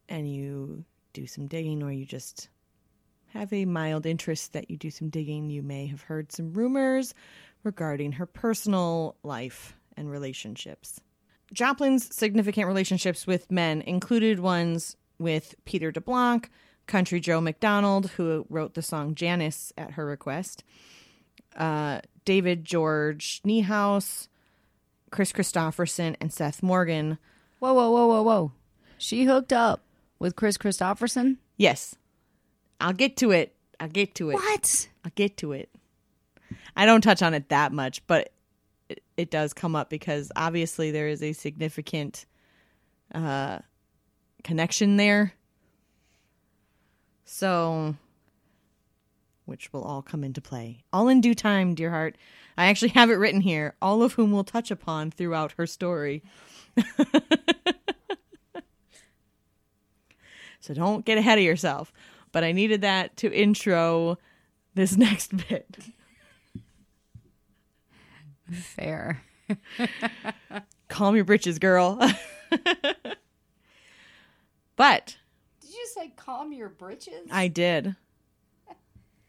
and 0.09 0.31
you 0.31 0.85
do 1.13 1.27
some 1.27 1.47
digging 1.47 1.83
or 1.83 1.91
you 1.91 2.05
just 2.05 2.49
have 3.33 3.51
a 3.51 3.65
mild 3.65 4.05
interest 4.05 4.53
that 4.53 4.69
you 4.69 4.77
do 4.77 4.91
some 4.91 5.09
digging, 5.09 5.49
you 5.49 5.63
may 5.63 5.87
have 5.87 6.01
heard 6.01 6.31
some 6.31 6.53
rumors 6.53 7.13
regarding 7.63 8.13
her 8.13 8.25
personal 8.25 9.15
life 9.23 9.75
and 9.97 10.09
relationships. 10.09 10.99
Joplin's 11.51 12.13
significant 12.15 12.67
relationships 12.67 13.27
with 13.27 13.51
men 13.51 13.81
included 13.81 14.39
ones 14.39 14.95
with 15.19 15.55
Peter 15.65 15.91
DeBlanc, 15.91 16.49
Country 16.87 17.19
Joe 17.19 17.41
McDonald, 17.41 18.11
who 18.11 18.45
wrote 18.49 18.73
the 18.73 18.81
song 18.81 19.15
Janis 19.15 19.71
at 19.77 19.91
her 19.91 20.05
request, 20.05 20.63
uh, 21.55 22.01
David 22.25 22.65
George 22.65 23.41
Niehaus, 23.45 24.27
Kris 25.13 25.31
Kristofferson, 25.31 26.15
and 26.19 26.33
Seth 26.33 26.63
Morgan. 26.63 27.17
whoa 27.59 27.73
whoa 27.73 27.91
whoa 27.91 28.07
whoa 28.07 28.21
whoa 28.23 28.51
she 28.97 29.23
hooked 29.25 29.53
up 29.53 29.83
with 30.19 30.35
kris 30.35 30.57
kristofferson 30.57 31.37
Yes, 31.55 31.95
I'll 32.81 32.93
get 32.93 33.15
to 33.17 33.29
it. 33.31 33.55
I'll 33.79 33.87
get 33.87 34.15
to 34.15 34.31
it. 34.31 34.33
what 34.33 34.87
I'll 35.05 35.11
get 35.13 35.37
to 35.37 35.51
it. 35.51 35.69
I 36.75 36.87
don't 36.87 37.01
touch 37.01 37.21
on 37.21 37.35
it 37.35 37.49
that 37.49 37.71
much, 37.71 38.05
but 38.07 38.33
it, 38.89 39.03
it 39.15 39.29
does 39.29 39.53
come 39.53 39.75
up 39.75 39.89
because 39.91 40.31
obviously 40.35 40.89
there 40.89 41.07
is 41.07 41.21
a 41.21 41.33
significant 41.33 42.25
uh, 43.13 43.59
connection 44.43 44.97
there. 44.97 45.33
So, 47.25 47.95
which 49.45 49.71
will 49.73 49.83
all 49.83 50.01
come 50.01 50.23
into 50.23 50.41
play. 50.41 50.83
All 50.91 51.07
in 51.07 51.21
due 51.21 51.35
time, 51.35 51.75
dear 51.75 51.89
heart. 51.89 52.17
I 52.57 52.67
actually 52.67 52.89
have 52.89 53.09
it 53.09 53.15
written 53.15 53.41
here, 53.41 53.75
all 53.81 54.03
of 54.03 54.13
whom 54.13 54.31
we'll 54.31 54.43
touch 54.43 54.71
upon 54.71 55.11
throughout 55.11 55.53
her 55.57 55.65
story. 55.65 56.23
so 60.59 60.73
don't 60.73 61.05
get 61.05 61.17
ahead 61.17 61.37
of 61.37 61.43
yourself. 61.43 61.91
But 62.31 62.43
I 62.43 62.51
needed 62.51 62.81
that 62.81 63.17
to 63.17 63.31
intro 63.33 64.17
this 64.75 64.97
next 64.97 65.35
bit. 65.49 65.77
fair 68.51 69.23
Calm 70.87 71.15
your 71.15 71.25
britches, 71.25 71.59
girl. 71.59 71.97
but 74.75 75.17
did 75.61 75.71
you 75.71 75.87
say 75.93 76.13
calm 76.15 76.53
your 76.53 76.69
britches 76.69 77.27
I 77.31 77.47
did. 77.47 77.95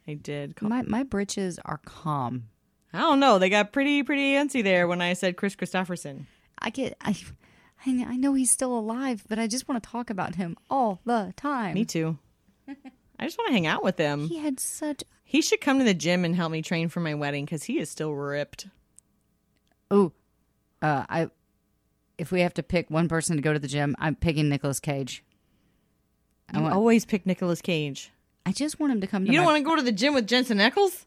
I 0.07 0.15
did. 0.15 0.57
Cal- 0.57 0.69
my 0.69 0.83
my 0.83 1.03
britches 1.03 1.59
are 1.65 1.79
calm 1.85 2.49
I 2.95 3.01
don't 3.01 3.19
know. 3.19 3.41
They 3.41 3.51
got 3.51 3.73
pretty, 3.73 4.05
pretty 4.05 4.35
antsy 4.35 4.63
there 4.63 4.87
when 4.87 5.03
I 5.03 5.15
said 5.15 5.37
Kris 5.37 5.57
Kristofferson. 5.57 6.27
i 6.61 6.71
get 6.71 6.97
i 7.01 7.11
I 7.81 7.85
kn- 7.85 8.07
I 8.09 8.17
know 8.17 8.35
he's 8.35 8.53
still 8.53 8.79
alive, 8.79 9.25
but 9.29 9.39
I 9.39 9.49
just 9.49 9.69
want 9.69 9.83
to 9.83 9.91
talk 9.91 10.11
about 10.11 10.37
him 10.37 10.57
all 10.71 11.01
the 11.05 11.35
time. 11.37 11.75
Me 11.75 11.85
too. 11.85 12.19
I 12.69 13.25
just 13.25 13.37
want 13.37 13.49
to 13.49 13.53
hang 13.53 13.67
out 13.67 13.83
with 13.83 13.99
him. 13.99 14.29
He 14.29 14.39
had 14.39 14.61
such. 14.61 15.03
He 15.25 15.43
should 15.43 15.61
come 15.61 15.79
to 15.81 15.85
the 15.85 15.93
gym 15.93 16.25
and 16.25 16.37
help 16.37 16.53
me 16.53 16.63
train 16.63 16.89
for 16.89 17.01
my 17.01 17.15
wedding 17.15 17.45
because 17.45 17.65
he 17.65 17.79
is 17.79 17.91
still 17.91 18.15
ripped. 18.15 18.69
Oh, 19.91 20.13
uh, 20.81 21.05
I. 21.09 21.31
If 22.17 22.31
we 22.31 22.43
have 22.43 22.55
to 22.55 22.63
pick 22.63 22.91
one 22.91 23.09
person 23.09 23.35
to 23.35 23.43
go 23.43 23.53
to 23.53 23.59
the 23.59 23.69
gym, 23.69 23.97
I'm 23.99 24.15
picking 24.15 24.49
Nicolas 24.49 24.79
Cage. 24.79 25.25
I 26.49 26.61
want. 26.61 26.75
always 26.75 27.05
pick 27.05 27.27
Nicolas 27.27 27.61
Cage. 27.61 28.13
I 28.47 28.53
just 28.53 28.79
want 28.79 28.93
him 28.93 29.01
to 29.01 29.07
come. 29.07 29.25
To 29.25 29.31
You 29.33 29.39
don't 29.39 29.47
my- 29.47 29.53
want 29.53 29.65
to 29.65 29.71
go 29.71 29.77
to 29.77 29.83
the 29.83 29.93
gym 29.93 30.15
with 30.15 30.27
Jensen 30.27 30.59
Ackles? 30.59 31.07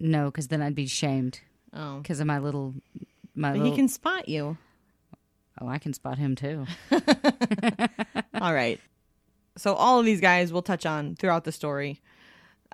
No, 0.00 0.26
because 0.26 0.48
then 0.48 0.62
I'd 0.62 0.74
be 0.74 0.86
shamed 0.86 1.40
Oh. 1.72 1.98
because 1.98 2.20
of 2.20 2.26
my 2.26 2.38
little. 2.38 2.74
My 3.34 3.50
But 3.52 3.58
little. 3.58 3.72
he 3.72 3.76
can 3.76 3.88
spot 3.88 4.28
you. 4.28 4.56
Oh, 5.60 5.66
I 5.68 5.78
can 5.78 5.92
spot 5.92 6.18
him 6.18 6.34
too. 6.36 6.66
All 8.40 8.54
right. 8.54 8.80
So 9.56 9.74
all 9.74 9.98
of 9.98 10.04
these 10.06 10.20
guys 10.20 10.52
we'll 10.52 10.62
touch 10.62 10.86
on 10.86 11.16
throughout 11.16 11.44
the 11.44 11.52
story. 11.52 12.00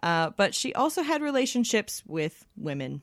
Uh, 0.03 0.31
but 0.37 0.55
she 0.55 0.75
also 0.75 1.03
had 1.03 1.23
relationships 1.23 2.03
with 2.07 2.45
women. 2.57 3.01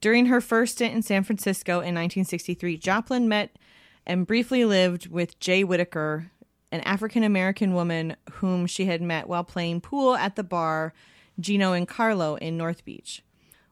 During 0.00 0.26
her 0.26 0.40
first 0.42 0.74
stint 0.74 0.94
in 0.94 1.00
San 1.02 1.24
Francisco 1.24 1.74
in 1.76 1.94
1963, 1.94 2.76
Joplin 2.76 3.26
met 3.26 3.56
and 4.06 4.26
briefly 4.26 4.66
lived 4.66 5.06
with 5.06 5.38
Jae 5.40 5.64
Whitaker, 5.64 6.30
an 6.74 6.80
African 6.80 7.22
American 7.22 7.72
woman 7.72 8.16
whom 8.32 8.66
she 8.66 8.86
had 8.86 9.00
met 9.00 9.28
while 9.28 9.44
playing 9.44 9.80
pool 9.80 10.16
at 10.16 10.34
the 10.34 10.42
bar 10.42 10.92
Gino 11.38 11.72
and 11.72 11.86
Carlo 11.86 12.34
in 12.34 12.56
North 12.56 12.84
Beach. 12.84 13.22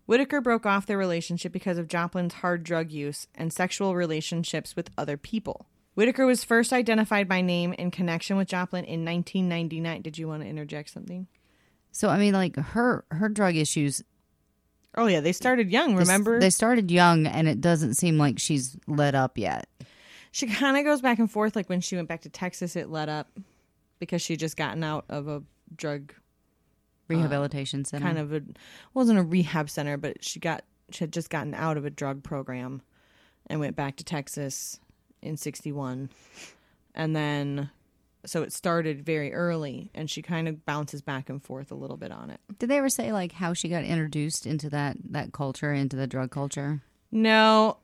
Whitaker 0.06 0.40
broke 0.40 0.64
off 0.64 0.86
their 0.86 0.98
relationship 0.98 1.50
because 1.50 1.78
of 1.78 1.88
Joplin's 1.88 2.34
hard 2.34 2.62
drug 2.62 2.92
use 2.92 3.26
and 3.34 3.52
sexual 3.52 3.96
relationships 3.96 4.76
with 4.76 4.90
other 4.96 5.16
people. 5.16 5.66
Whitaker 5.94 6.26
was 6.26 6.44
first 6.44 6.72
identified 6.72 7.28
by 7.28 7.40
name 7.40 7.72
in 7.72 7.90
connection 7.90 8.36
with 8.36 8.46
Joplin 8.46 8.84
in 8.84 9.04
1999. 9.04 10.02
Did 10.02 10.16
you 10.16 10.28
want 10.28 10.44
to 10.44 10.48
interject 10.48 10.90
something? 10.90 11.26
So 11.90 12.08
I 12.08 12.18
mean, 12.18 12.34
like 12.34 12.54
her 12.56 13.04
her 13.10 13.28
drug 13.28 13.56
issues. 13.56 14.04
Oh 14.96 15.06
yeah, 15.06 15.20
they 15.20 15.32
started 15.32 15.72
young. 15.72 15.96
Remember, 15.96 16.38
they 16.38 16.50
started 16.50 16.90
young, 16.90 17.26
and 17.26 17.48
it 17.48 17.60
doesn't 17.60 17.94
seem 17.94 18.16
like 18.16 18.38
she's 18.38 18.76
let 18.86 19.16
up 19.16 19.38
yet. 19.38 19.66
She 20.32 20.46
kind 20.46 20.76
of 20.76 20.84
goes 20.84 21.00
back 21.00 21.20
and 21.20 21.30
forth. 21.30 21.54
Like 21.54 21.68
when 21.68 21.80
she 21.80 21.94
went 21.94 22.08
back 22.08 22.22
to 22.22 22.28
Texas, 22.28 22.74
it 22.74 22.90
let 22.90 23.08
up 23.08 23.28
because 24.00 24.20
she 24.20 24.36
just 24.36 24.56
gotten 24.56 24.82
out 24.82 25.04
of 25.08 25.28
a 25.28 25.42
drug 25.76 26.12
uh, 26.12 27.14
Rehabilitation 27.14 27.84
center. 27.84 28.04
kind 28.04 28.18
of 28.18 28.32
a 28.32 28.42
wasn't 28.94 29.18
a 29.18 29.22
rehab 29.22 29.70
center, 29.70 29.96
but 29.96 30.24
she 30.24 30.40
got 30.40 30.64
she 30.90 31.00
had 31.04 31.12
just 31.12 31.30
gotten 31.30 31.54
out 31.54 31.76
of 31.76 31.84
a 31.84 31.90
drug 31.90 32.22
program 32.22 32.82
and 33.46 33.60
went 33.60 33.76
back 33.76 33.96
to 33.96 34.04
Texas 34.04 34.80
in 35.20 35.36
'61, 35.36 36.08
and 36.94 37.14
then 37.14 37.70
so 38.24 38.42
it 38.42 38.52
started 38.52 39.04
very 39.04 39.34
early, 39.34 39.90
and 39.94 40.08
she 40.08 40.22
kind 40.22 40.48
of 40.48 40.64
bounces 40.64 41.02
back 41.02 41.28
and 41.28 41.42
forth 41.42 41.70
a 41.70 41.74
little 41.74 41.96
bit 41.96 42.12
on 42.12 42.30
it. 42.30 42.40
Did 42.58 42.70
they 42.70 42.78
ever 42.78 42.88
say 42.88 43.12
like 43.12 43.32
how 43.32 43.52
she 43.52 43.68
got 43.68 43.84
introduced 43.84 44.46
into 44.46 44.70
that 44.70 44.96
that 45.10 45.32
culture, 45.32 45.72
into 45.72 45.96
the 45.96 46.06
drug 46.06 46.30
culture? 46.30 46.80
No, 47.10 47.76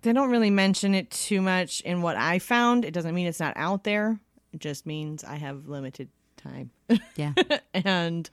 they 0.00 0.12
don't 0.12 0.30
really 0.30 0.50
mention 0.50 0.94
it 0.94 1.10
too 1.10 1.40
much 1.42 1.80
in 1.82 2.02
what 2.02 2.16
I 2.16 2.38
found. 2.38 2.84
It 2.84 2.92
doesn't 2.92 3.14
mean 3.14 3.26
it's 3.26 3.38
not 3.40 3.52
out 3.56 3.84
there. 3.84 4.18
It 4.52 4.60
just 4.60 4.86
means 4.86 5.22
I 5.24 5.36
have 5.36 5.68
limited 5.68 6.08
time 6.36 6.70
Yeah. 7.14 7.34
and 7.74 8.28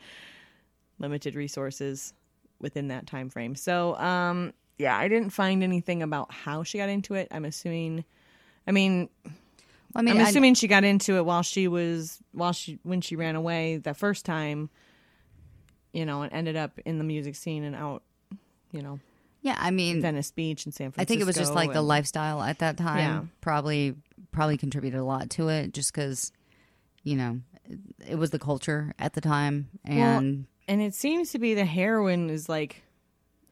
limited 0.97 1.35
resources 1.35 2.13
within 2.59 2.87
that 2.89 3.05
time 3.07 3.29
frame. 3.29 3.55
So, 3.55 3.95
um 3.97 4.53
yeah, 4.77 4.97
I 4.97 5.09
didn't 5.09 5.31
find 5.31 5.61
anything 5.61 6.01
about 6.01 6.31
how 6.31 6.63
she 6.63 6.77
got 6.77 6.87
into 6.89 7.13
it. 7.15 7.27
I'm 7.31 7.43
assuming 7.45 8.05
I 8.65 8.71
mean, 8.71 9.09
I 9.95 10.01
mean, 10.01 10.15
I'm 10.17 10.25
I- 10.25 10.29
assuming 10.29 10.53
she 10.55 10.67
got 10.67 10.83
into 10.83 11.17
it 11.17 11.25
while 11.25 11.43
she 11.43 11.67
was 11.67 12.19
while 12.31 12.53
she 12.53 12.79
when 12.83 13.01
she 13.01 13.15
ran 13.15 13.35
away 13.35 13.77
the 13.77 13.93
first 13.93 14.25
time, 14.25 14.69
you 15.93 16.05
know, 16.05 16.21
and 16.23 16.31
ended 16.33 16.55
up 16.55 16.79
in 16.85 16.97
the 16.97 17.03
music 17.03 17.35
scene 17.35 17.63
and 17.63 17.75
out, 17.75 18.03
you 18.71 18.81
know, 18.81 18.99
yeah. 19.41 19.55
I 19.57 19.71
mean, 19.71 20.01
Venice 20.01 20.31
Beach 20.31 20.65
and 20.65 20.73
San 20.73 20.91
Francisco. 20.91 21.01
I 21.01 21.05
think 21.05 21.21
it 21.21 21.25
was 21.25 21.35
just 21.35 21.53
like 21.53 21.73
the 21.73 21.81
lifestyle 21.81 22.41
at 22.41 22.59
that 22.59 22.77
time. 22.77 22.97
Yeah. 22.99 23.21
Probably 23.41 23.95
probably 24.31 24.57
contributed 24.57 24.99
a 24.99 25.03
lot 25.03 25.29
to 25.31 25.49
it, 25.49 25.73
just 25.73 25.93
because 25.93 26.31
you 27.03 27.15
know 27.15 27.39
it 28.07 28.15
was 28.15 28.31
the 28.31 28.39
culture 28.39 28.93
at 28.99 29.13
the 29.13 29.21
time, 29.21 29.69
and 29.85 30.45
and 30.67 30.81
it 30.81 30.93
seems 30.93 31.31
to 31.31 31.39
be 31.39 31.53
the 31.53 31.65
heroin 31.65 32.29
is 32.29 32.49
like 32.49 32.83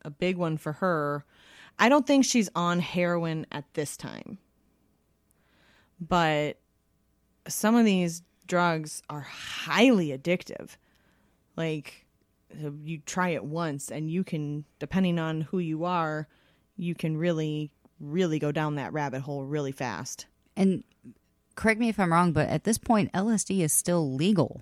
a 0.03 0.09
big 0.09 0.37
one 0.37 0.57
for 0.57 0.73
her. 0.73 1.25
I 1.79 1.89
don't 1.89 2.07
think 2.07 2.25
she's 2.25 2.49
on 2.55 2.79
heroin 2.79 3.45
at 3.51 3.65
this 3.73 3.97
time. 3.97 4.39
But 5.99 6.59
some 7.47 7.75
of 7.75 7.85
these 7.85 8.23
drugs 8.45 9.01
are 9.09 9.21
highly 9.21 10.09
addictive. 10.09 10.77
Like 11.55 12.06
you 12.83 12.99
try 12.99 13.29
it 13.29 13.43
once 13.43 13.91
and 13.91 14.09
you 14.09 14.23
can 14.23 14.65
depending 14.79 15.19
on 15.19 15.41
who 15.41 15.59
you 15.59 15.83
are, 15.83 16.27
you 16.75 16.95
can 16.95 17.17
really 17.17 17.71
really 17.99 18.39
go 18.39 18.51
down 18.51 18.75
that 18.75 18.93
rabbit 18.93 19.21
hole 19.21 19.43
really 19.43 19.71
fast. 19.71 20.27
and 20.55 20.83
correct 21.55 21.79
me 21.79 21.89
if 21.89 21.99
I'm 21.99 22.13
wrong, 22.13 22.31
but 22.31 22.47
at 22.47 22.63
this 22.63 22.77
point, 22.77 23.11
LSD 23.13 23.61
is 23.61 23.73
still 23.73 24.13
legal. 24.13 24.61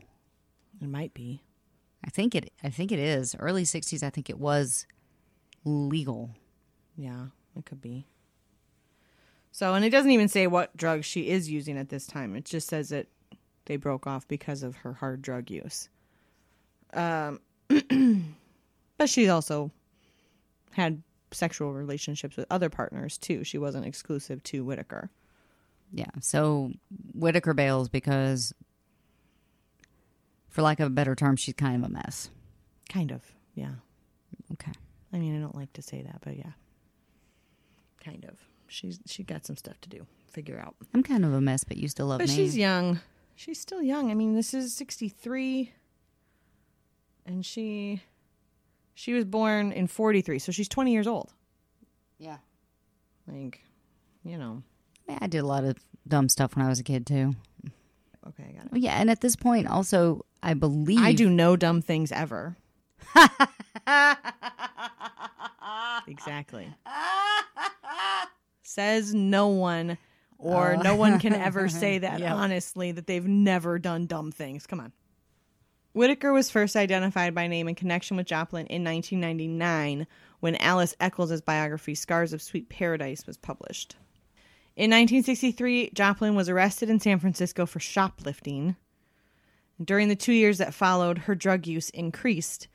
It 0.82 0.88
might 0.88 1.13
be. 1.13 1.43
I 2.04 2.10
think 2.10 2.34
it. 2.34 2.52
I 2.63 2.69
think 2.69 2.91
it 2.91 3.00
is 3.00 3.36
early 3.39 3.63
'60s. 3.63 4.02
I 4.04 4.10
think 4.10 4.30
it 4.30 4.39
was 4.39 4.88
legal. 5.63 6.32
Yeah, 6.98 7.28
it 7.58 7.65
could 7.65 7.82
be. 7.82 8.08
So, 9.52 9.74
and 9.74 9.86
it 9.86 9.89
doesn't 9.89 10.12
even 10.12 10.28
say 10.28 10.48
what 10.48 10.76
drugs 10.76 11.06
she 11.06 11.30
is 11.30 11.50
using 11.50 11.78
at 11.78 11.89
this 11.89 12.06
time. 12.06 12.36
It 12.36 12.45
just 12.45 12.67
says 12.67 12.89
that 12.89 13.08
they 13.65 13.78
broke 13.78 14.06
off 14.06 14.28
because 14.28 14.63
of 14.63 14.78
her 14.78 14.93
hard 14.93 15.21
drug 15.21 15.50
use. 15.50 15.89
Um, 16.93 17.39
but 18.97 19.10
she 19.10 19.30
also 19.30 19.71
had 20.71 21.01
sexual 21.32 21.73
relationships 21.73 22.38
with 22.38 22.45
other 22.49 22.69
partners 22.69 23.17
too. 23.17 23.43
She 23.43 23.58
wasn't 23.58 23.86
exclusive 23.86 24.41
to 24.43 24.63
Whitaker. 24.63 25.10
Yeah. 25.91 26.10
So 26.21 26.71
Whitaker 27.13 27.54
bails 27.54 27.89
because, 27.89 28.54
for 30.49 30.62
lack 30.62 30.80
of 30.80 30.88
a 30.88 30.91
better 30.91 31.15
term, 31.15 31.36
she's 31.36 31.54
kind 31.54 31.75
of 31.84 31.89
a 31.89 31.93
mess. 31.93 32.30
Kind 32.89 33.12
of, 33.12 33.21
yeah. 33.54 33.71
Okay. 34.54 34.71
I 35.13 35.17
mean, 35.17 35.36
I 35.38 35.39
don't 35.41 35.56
like 35.56 35.71
to 35.73 35.82
say 35.82 36.01
that, 36.01 36.21
but 36.23 36.38
yeah, 36.38 36.51
kind 38.04 38.25
of. 38.25 38.38
She's 38.67 38.99
she 39.06 39.23
got 39.23 39.45
some 39.45 39.56
stuff 39.58 39.80
to 39.82 39.89
do, 39.89 40.06
figure 40.32 40.60
out. 40.60 40.75
I'm 40.93 41.04
kind 41.04 41.23
of 41.23 41.34
a 41.34 41.39
mess, 41.41 41.63
but 41.63 41.78
you 41.78 41.88
still 41.88 42.08
love 42.08 42.19
But 42.19 42.30
me. 42.30 42.36
she's 42.36 42.58
young. 42.58 42.99
She's 43.36 43.60
still 43.60 43.82
young. 43.82 44.10
I 44.12 44.15
mean, 44.15 44.34
this 44.36 44.54
is 44.54 44.73
63 44.75 45.71
and 47.26 47.46
she 47.46 48.02
she 48.94 49.14
was 49.14 49.26
born 49.26 49.72
in 49.72 49.88
43, 49.88 50.40
so 50.40 50.52
she's 50.52 50.70
20 50.70 50.92
years 50.92 51.08
old. 51.08 51.34
yeah. 52.18 52.38
Like, 53.28 53.62
you 54.24 54.38
know. 54.38 54.62
Yeah, 55.10 55.18
I 55.20 55.28
did 55.28 55.40
a 55.40 55.46
lot 55.48 55.64
of 55.64 55.78
dumb 56.08 56.30
stuff 56.30 56.56
when 56.56 56.64
I 56.66 56.70
was 56.70 56.80
a 56.80 56.84
kid 56.84 57.06
too. 57.08 57.34
Okay, 58.28 58.44
I 58.50 58.52
got 58.54 58.66
it. 58.66 58.70
Oh, 58.74 58.78
yeah, 58.78 59.00
and 59.00 59.10
at 59.10 59.22
this 59.22 59.36
point, 59.36 59.68
also, 59.68 60.26
I 60.44 60.54
believe 60.54 61.00
I 61.02 61.14
do 61.14 61.30
no 61.30 61.56
dumb 61.56 61.82
things 61.82 62.12
ever. 62.12 62.56
exactly. 66.08 66.68
Says 68.64 69.14
no 69.14 69.48
one 69.48 69.98
or 70.38 70.76
oh. 70.78 70.82
no 70.82 70.96
one 70.96 71.20
can 71.20 71.34
ever 71.34 71.70
say 71.84 71.98
that 72.00 72.20
Yep. 72.20 72.32
honestly 72.32 72.92
that 72.92 73.08
they've 73.08 73.28
never 73.28 73.80
done 73.80 74.06
dumb 74.06 74.32
things. 74.32 74.66
Come 74.68 74.80
on. 74.80 74.92
Whitaker 75.95 76.34
was 76.34 76.49
first 76.49 76.75
identified 76.75 77.34
by 77.34 77.47
name 77.47 77.69
in 77.69 77.75
connection 77.75 78.17
with 78.17 78.27
Joplin 78.27 78.67
in 78.67 78.84
1999 78.84 80.05
when 80.41 80.58
Alice 80.58 80.93
Echols' 80.99 81.39
biography 81.39 81.95
Scars 81.95 82.34
of 82.34 82.41
Sweet 82.41 82.67
Paradise 82.67 83.25
was 83.25 83.38
published. 83.38 83.95
In 84.75 84.91
1963, 84.91 85.91
Joplin 85.93 86.36
was 86.36 86.49
arrested 86.49 86.89
in 86.89 86.99
San 86.99 87.17
Francisco 87.19 87.65
for 87.65 87.79
shoplifting. 87.79 88.75
During 89.81 90.10
the 90.10 90.17
two 90.17 90.34
years 90.34 90.58
that 90.58 90.73
followed, 90.73 91.17
her 91.19 91.34
drug 91.34 91.65
use 91.65 91.89
increased, 91.91 92.67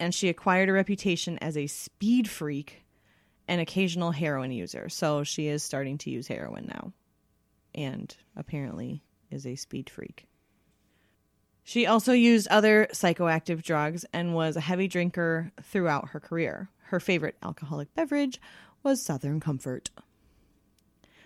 and 0.00 0.14
she 0.14 0.30
acquired 0.30 0.70
a 0.70 0.72
reputation 0.72 1.38
as 1.42 1.58
a 1.58 1.66
speed 1.66 2.30
freak 2.30 2.82
and 3.46 3.60
occasional 3.60 4.12
heroin 4.12 4.52
user. 4.52 4.88
So 4.88 5.22
she 5.22 5.48
is 5.48 5.62
starting 5.62 5.98
to 5.98 6.10
use 6.10 6.28
heroin 6.28 6.64
now, 6.68 6.94
and 7.74 8.16
apparently 8.34 9.02
is 9.30 9.44
a 9.44 9.54
speed 9.54 9.90
freak. 9.90 10.26
She 11.66 11.86
also 11.86 12.12
used 12.12 12.46
other 12.48 12.86
psychoactive 12.92 13.62
drugs 13.62 14.04
and 14.12 14.34
was 14.34 14.54
a 14.54 14.60
heavy 14.60 14.86
drinker 14.86 15.50
throughout 15.62 16.10
her 16.10 16.20
career. 16.20 16.68
Her 16.88 17.00
favorite 17.00 17.36
alcoholic 17.42 17.92
beverage 17.94 18.38
was 18.82 19.00
Southern 19.00 19.40
Comfort, 19.40 19.90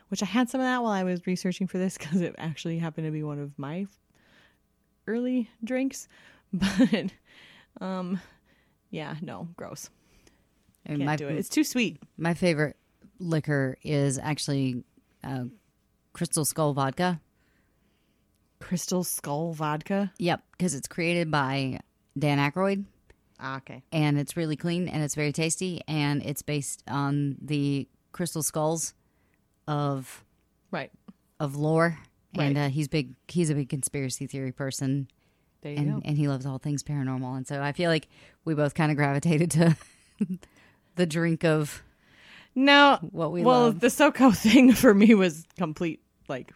which 0.09 0.22
I 0.22 0.27
had 0.27 0.48
some 0.48 0.61
of 0.61 0.64
that 0.64 0.81
while 0.81 0.92
I 0.92 1.03
was 1.03 1.27
researching 1.27 1.66
for 1.66 1.79
this 1.79 1.98
because 1.98 2.20
it 2.20 2.37
actually 2.38 2.79
happened 2.79 3.09
to 3.09 3.11
be 3.11 3.24
one 3.24 3.40
of 3.40 3.59
my 3.59 3.87
early 5.07 5.51
drinks. 5.62 6.09
But, 6.51 7.12
um, 7.79 8.22
yeah, 8.90 9.16
no, 9.20 9.48
gross. 9.55 9.90
Can't 10.87 11.05
my, 11.05 11.16
do 11.16 11.29
it. 11.29 11.37
It's 11.37 11.51
too 11.51 11.62
sweet. 11.62 12.01
my 12.16 12.33
favorite 12.33 12.77
liquor 13.18 13.77
is 13.83 14.18
actually 14.18 14.83
uh, 15.22 15.44
Crystal 16.14 16.46
Skull 16.46 16.72
vodka. 16.72 17.20
Crystal 18.61 19.05
Skull 19.05 19.53
vodka. 19.53 20.12
Yep, 20.18 20.42
because 20.53 20.75
it's 20.75 20.88
created 20.88 21.31
by 21.31 21.81
Dan 22.18 22.38
Aykroyd. 22.38 22.85
Ah, 23.40 23.59
okay. 23.59 23.85
and 23.92 24.18
it's 24.18 24.37
really 24.37 24.57
clean 24.57 24.88
and 24.88 25.01
it's 25.05 25.14
very 25.14 25.31
tasty 25.31 25.81
and 25.87 26.23
it's 26.25 26.42
based 26.42 26.83
on 26.88 27.37
the 27.40 27.87
crystal 28.11 28.42
skulls 28.42 28.94
of 29.68 30.25
Right. 30.73 30.90
of 31.38 31.55
lore 31.55 31.97
and 32.35 32.59
uh, 32.59 32.68
he's 32.68 32.88
big 32.88 33.14
he's 33.29 33.49
a 33.49 33.55
big 33.55 33.68
conspiracy 33.68 34.27
theory 34.27 34.51
person 34.51 35.07
There 35.61 35.71
you 35.71 35.79
and 35.79 35.88
go. 35.94 36.03
and 36.05 36.18
he 36.18 36.27
loves 36.27 36.47
all 36.47 36.59
things 36.59 36.83
paranormal 36.83 37.37
and 37.37 37.47
so 37.47 37.62
I 37.62 37.71
feel 37.71 37.90
like 37.90 38.09
we 38.44 38.55
both 38.55 38.75
kind 38.75 38.90
of 38.90 38.97
gravitated 38.97 39.53
to 39.53 39.77
the 40.97 41.07
drink 41.07 41.44
of 41.44 41.83
No, 42.57 42.99
what 43.12 43.31
we 43.31 43.42
well, 43.42 43.66
love. 43.66 43.79
the 43.79 43.87
SoCo 43.87 44.35
thing 44.37 44.73
for 44.73 44.92
me 44.92 45.14
was 45.14 45.44
complete 45.57 46.03
like 46.29 46.53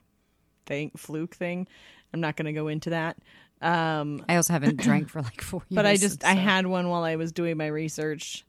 thing 0.73 0.91
fluke 0.97 1.35
thing. 1.35 1.69
I'm 2.15 2.21
not 2.21 2.37
going 2.37 2.47
to 2.47 2.53
go 2.53 2.69
into 2.69 2.91
that. 2.91 3.19
Um, 3.61 4.25
I 4.29 4.37
also 4.37 4.53
haven't 4.55 4.77
drank 4.79 5.09
for 5.11 5.21
like 5.23 5.41
four 5.43 5.63
years. 5.69 5.69
but 5.77 5.87
I 5.87 5.97
just 5.97 6.25
I 6.25 6.33
had 6.33 6.67
one 6.67 6.89
while 6.89 7.05
I 7.05 7.17
was 7.17 7.31
doing 7.33 7.57
my 7.57 7.67
research, 7.69 8.45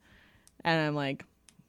and 0.64 0.80
I'm 0.80 0.96
like, 0.96 1.24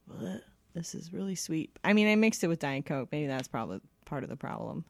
"Bleh, 0.09 0.41
this 0.73 0.95
is 0.95 1.11
really 1.13 1.35
sweet. 1.35 1.77
I 1.83 1.93
mean, 1.93 2.07
I 2.07 2.15
mixed 2.15 2.43
it 2.43 2.47
with 2.47 2.59
Diet 2.59 2.85
Coke. 2.85 3.09
Maybe 3.11 3.27
that's 3.27 3.47
probably 3.47 3.81
part 4.05 4.23
of 4.23 4.29
the 4.29 4.35
problem. 4.37 4.85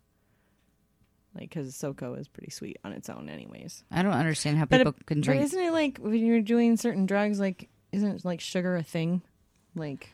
Like, 1.34 1.50
because 1.50 1.74
SoCo 1.76 2.18
is 2.18 2.30
pretty 2.30 2.50
sweet 2.52 2.78
on 2.86 2.94
its 2.94 3.10
own, 3.10 3.28
anyways. 3.28 3.84
I 3.92 4.04
don't 4.04 4.14
understand 4.14 4.58
how 4.58 4.66
But, 4.66 4.78
people 4.78 4.94
it- 5.00 5.06
can 5.06 5.20
but 5.20 5.26
drink. 5.26 5.42
isn't 5.44 5.60
it 5.60 5.74
like 5.74 5.98
when 5.98 6.14
you're 6.26 6.42
doing 6.42 6.78
certain 6.78 7.06
drugs? 7.06 7.40
Like, 7.42 7.68
isn't 7.92 8.24
like 8.24 8.40
sugar 8.40 8.78
a 8.78 8.84
thing? 8.84 9.22
Like, 9.76 10.14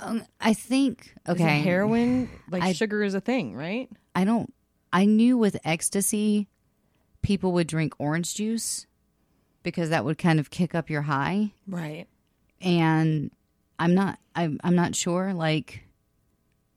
Um, 0.00 0.24
I 0.40 0.54
think 0.54 1.14
okay. 1.28 1.60
heroin 1.60 2.30
like 2.50 2.62
I- 2.62 2.72
sugar 2.72 3.02
is 3.02 3.12
a 3.12 3.20
thing, 3.20 3.54
right? 3.54 3.90
I 4.14 4.24
don't. 4.24 4.53
I 4.94 5.06
knew 5.06 5.36
with 5.36 5.56
ecstasy, 5.64 6.46
people 7.20 7.52
would 7.52 7.66
drink 7.66 7.94
orange 7.98 8.36
juice 8.36 8.86
because 9.64 9.90
that 9.90 10.04
would 10.04 10.18
kind 10.18 10.38
of 10.38 10.50
kick 10.50 10.72
up 10.74 10.88
your 10.88 11.02
high. 11.02 11.52
Right. 11.66 12.06
And 12.60 13.32
I'm 13.78 13.94
not. 13.94 14.20
I'm. 14.36 14.60
I'm 14.62 14.76
not 14.76 14.94
sure. 14.94 15.34
Like, 15.34 15.82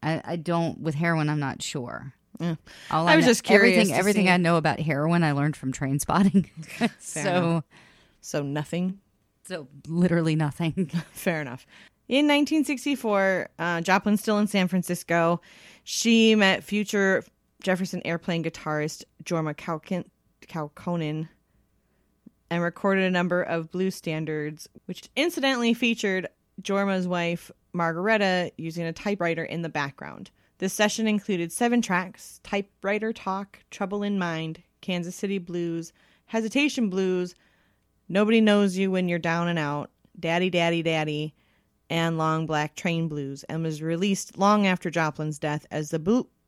I. 0.02 0.22
I 0.26 0.36
don't 0.36 0.80
with 0.80 0.96
heroin. 0.96 1.30
I'm 1.30 1.40
not 1.40 1.62
sure. 1.62 2.14
All 2.42 3.08
I 3.08 3.16
was 3.16 3.26
know- 3.26 3.32
just 3.32 3.44
curious 3.44 3.78
Everything. 3.78 3.96
Everything. 4.00 4.30
I 4.30 4.38
know 4.38 4.58
about 4.58 4.80
heroin, 4.80 5.24
I 5.24 5.32
learned 5.32 5.56
from 5.56 5.72
Trainspotting. 5.72 6.50
so. 7.00 7.22
enough. 7.22 7.64
So 8.22 8.42
nothing. 8.44 9.00
So 9.48 9.68
literally 9.88 10.36
nothing. 10.36 10.92
Fair 11.12 11.40
enough. 11.40 11.66
In 12.10 12.26
1964, 12.26 13.50
uh, 13.60 13.82
Joplin's 13.82 14.22
still 14.22 14.40
in 14.40 14.48
San 14.48 14.68
Francisco. 14.68 15.40
She 15.84 16.36
met 16.36 16.64
future 16.64 17.24
Jefferson 17.64 18.02
Airplane 18.06 18.44
guitarist 18.44 19.04
Jorma 19.24 19.56
Kaukonen 20.48 21.30
and 22.50 22.64
recorded 22.64 23.04
a 23.04 23.12
number 23.12 23.42
of 23.42 23.72
blues 23.72 23.96
standards, 23.96 24.70
which 24.86 25.10
incidentally 25.16 25.74
featured 25.74 26.28
Jorma's 26.62 27.08
wife, 27.08 27.52
Margareta, 27.74 28.52
using 28.58 28.86
a 28.86 28.94
typewriter 28.94 29.44
in 29.44 29.62
the 29.62 29.70
background. 29.70 30.32
This 30.60 30.74
session 30.74 31.08
included 31.08 31.52
seven 31.52 31.82
tracks 31.82 32.40
Typewriter 32.44 33.14
Talk, 33.14 33.60
Trouble 33.70 34.02
in 34.02 34.18
Mind, 34.18 34.64
Kansas 34.82 35.16
City 35.16 35.38
Blues, 35.38 35.94
Hesitation 36.26 36.90
Blues, 36.90 37.36
Nobody 38.10 38.42
Knows 38.42 38.78
You 38.78 38.92
When 38.92 39.08
You're 39.10 39.20
Down 39.20 39.48
and 39.48 39.60
Out, 39.60 39.92
Daddy, 40.20 40.50
Daddy, 40.50 40.82
Daddy, 40.82 41.36
and 41.90 42.18
Long 42.18 42.46
Black 42.46 42.76
Train 42.76 43.08
Blues, 43.08 43.44
and 43.44 43.64
was 43.64 43.82
released 43.82 44.38
long 44.38 44.66
after 44.66 44.90
Joplin's 44.90 45.40
death 45.40 45.66
as 45.70 45.90
the 45.90 46.00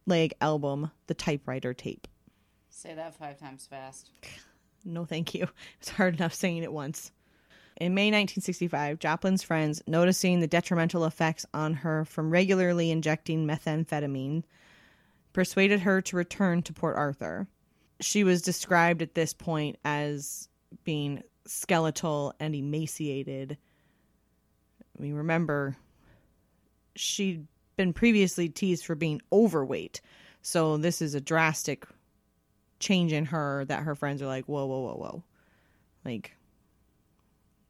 bootleg 0.10 0.34
album, 0.41 0.89
The 1.06 1.13
Typewriter 1.13 1.72
Tape. 1.76 2.08
Say 2.72 2.95
that 2.95 3.13
five 3.13 3.38
times 3.38 3.67
fast. 3.67 4.10
No, 4.84 5.06
thank 5.06 5.36
you. 5.36 5.48
It's 5.80 5.89
hard 5.89 6.15
enough 6.15 6.34
saying 6.34 6.63
it 6.63 6.74
once. 6.74 7.12
In 7.78 7.93
May 7.93 8.08
1965, 8.08 8.98
Joplin's 8.98 9.43
friends, 9.43 9.84
noticing 9.86 10.39
the 10.39 10.48
detrimental 10.48 11.06
effects 11.06 11.45
on 11.54 11.76
her 11.76 12.06
from 12.06 12.32
regularly 12.32 12.89
injecting 12.89 13.45
methamphetamine, 13.45 14.45
persuaded 15.32 15.82
her 15.82 16.02
to 16.02 16.17
return 16.17 16.63
to 16.63 16.74
Port 16.74 16.95
Arthur. 16.95 17.45
She 18.02 18.24
was 18.24 18.41
described 18.41 19.04
at 19.04 19.13
this 19.13 19.36
point 19.36 19.78
as 19.86 20.50
being 20.86 21.22
skeletal 21.45 22.34
and 22.39 22.56
emaciated. 22.56 23.58
I 24.98 25.02
mean, 25.04 25.13
remember, 25.13 25.78
she'd 26.95 27.45
been 27.79 27.93
previously 27.93 28.49
teased 28.49 28.85
for 28.85 28.93
being 28.93 29.21
overweight. 29.31 30.01
So 30.41 30.75
this 30.75 31.01
is 31.01 31.15
a 31.15 31.21
drastic 31.21 31.85
change 32.77 33.13
in 33.13 33.23
her 33.23 33.63
that 33.69 33.83
her 33.83 33.95
friends 33.95 34.21
are 34.21 34.27
like, 34.27 34.43
whoa, 34.47 34.65
whoa, 34.65 34.81
whoa, 34.81 34.95
whoa. 34.95 35.23
Like, 36.03 36.35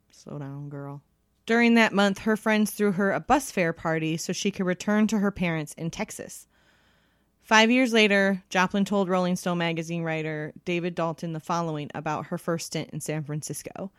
slow 0.09 0.39
down, 0.39 0.69
girl. 0.69 1.03
During 1.45 1.75
that 1.75 1.93
month, 1.93 2.17
her 2.19 2.35
friends 2.35 2.71
threw 2.71 2.93
her 2.93 3.11
a 3.11 3.19
bus 3.19 3.51
fare 3.51 3.71
party 3.71 4.17
so 4.17 4.33
she 4.33 4.49
could 4.49 4.65
return 4.65 5.05
to 5.07 5.19
her 5.19 5.29
parents 5.29 5.73
in 5.73 5.91
Texas. 5.91 6.47
Five 7.43 7.69
years 7.69 7.93
later, 7.93 8.41
Joplin 8.49 8.85
told 8.85 9.09
Rolling 9.09 9.35
Stone 9.35 9.59
magazine 9.59 10.01
writer 10.01 10.53
David 10.65 10.95
Dalton 10.95 11.33
the 11.33 11.39
following 11.39 11.91
about 11.93 12.25
her 12.27 12.39
first 12.39 12.65
stint 12.65 12.89
in 12.93 12.99
San 12.99 13.23
Francisco. 13.23 13.91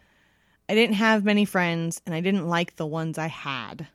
I 0.68 0.74
didn't 0.74 0.96
have 0.96 1.24
many 1.24 1.44
friends, 1.44 2.02
and 2.04 2.16
I 2.16 2.20
didn't 2.20 2.48
like 2.48 2.74
the 2.74 2.86
ones 2.86 3.16
I 3.16 3.28
had. 3.28 3.86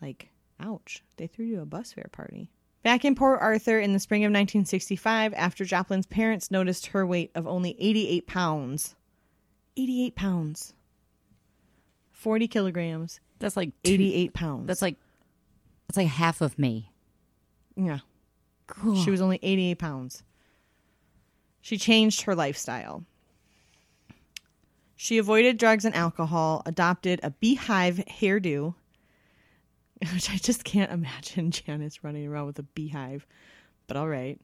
Like, 0.00 0.30
ouch, 0.60 1.02
they 1.16 1.26
threw 1.26 1.46
you 1.46 1.60
a 1.60 1.66
bus 1.66 1.92
fare 1.92 2.08
party. 2.12 2.50
Back 2.82 3.04
in 3.04 3.14
Port 3.14 3.40
Arthur 3.40 3.80
in 3.80 3.94
the 3.94 3.98
spring 3.98 4.24
of 4.24 4.28
1965, 4.28 5.32
after 5.34 5.64
Joplin's 5.64 6.06
parents 6.06 6.50
noticed 6.50 6.88
her 6.88 7.06
weight 7.06 7.30
of 7.34 7.46
only 7.46 7.74
88 7.78 8.26
pounds. 8.26 8.94
88 9.76 10.14
pounds. 10.14 10.74
40 12.12 12.46
kilograms. 12.48 13.20
That's 13.38 13.56
like 13.56 13.70
two, 13.82 13.94
88 13.94 14.34
pounds. 14.34 14.66
That's 14.66 14.82
like. 14.82 14.96
That's 15.88 15.96
like 15.96 16.08
half 16.08 16.40
of 16.40 16.58
me. 16.58 16.90
Yeah. 17.76 17.98
Cool. 18.66 18.96
She 18.96 19.10
was 19.10 19.20
only 19.20 19.38
88 19.42 19.78
pounds. 19.78 20.22
She 21.60 21.78
changed 21.78 22.22
her 22.22 22.34
lifestyle. 22.34 23.04
She 24.96 25.18
avoided 25.18 25.58
drugs 25.58 25.84
and 25.84 25.94
alcohol, 25.94 26.62
adopted 26.66 27.20
a 27.22 27.30
beehive 27.30 27.96
hairdo, 28.08 28.74
which 30.12 30.30
I 30.30 30.36
just 30.36 30.64
can't 30.64 30.92
imagine 30.92 31.50
Janis 31.52 32.04
running 32.04 32.26
around 32.26 32.46
with 32.46 32.58
a 32.58 32.62
beehive, 32.62 33.26
but 33.86 33.96
all 33.96 34.08
right, 34.08 34.40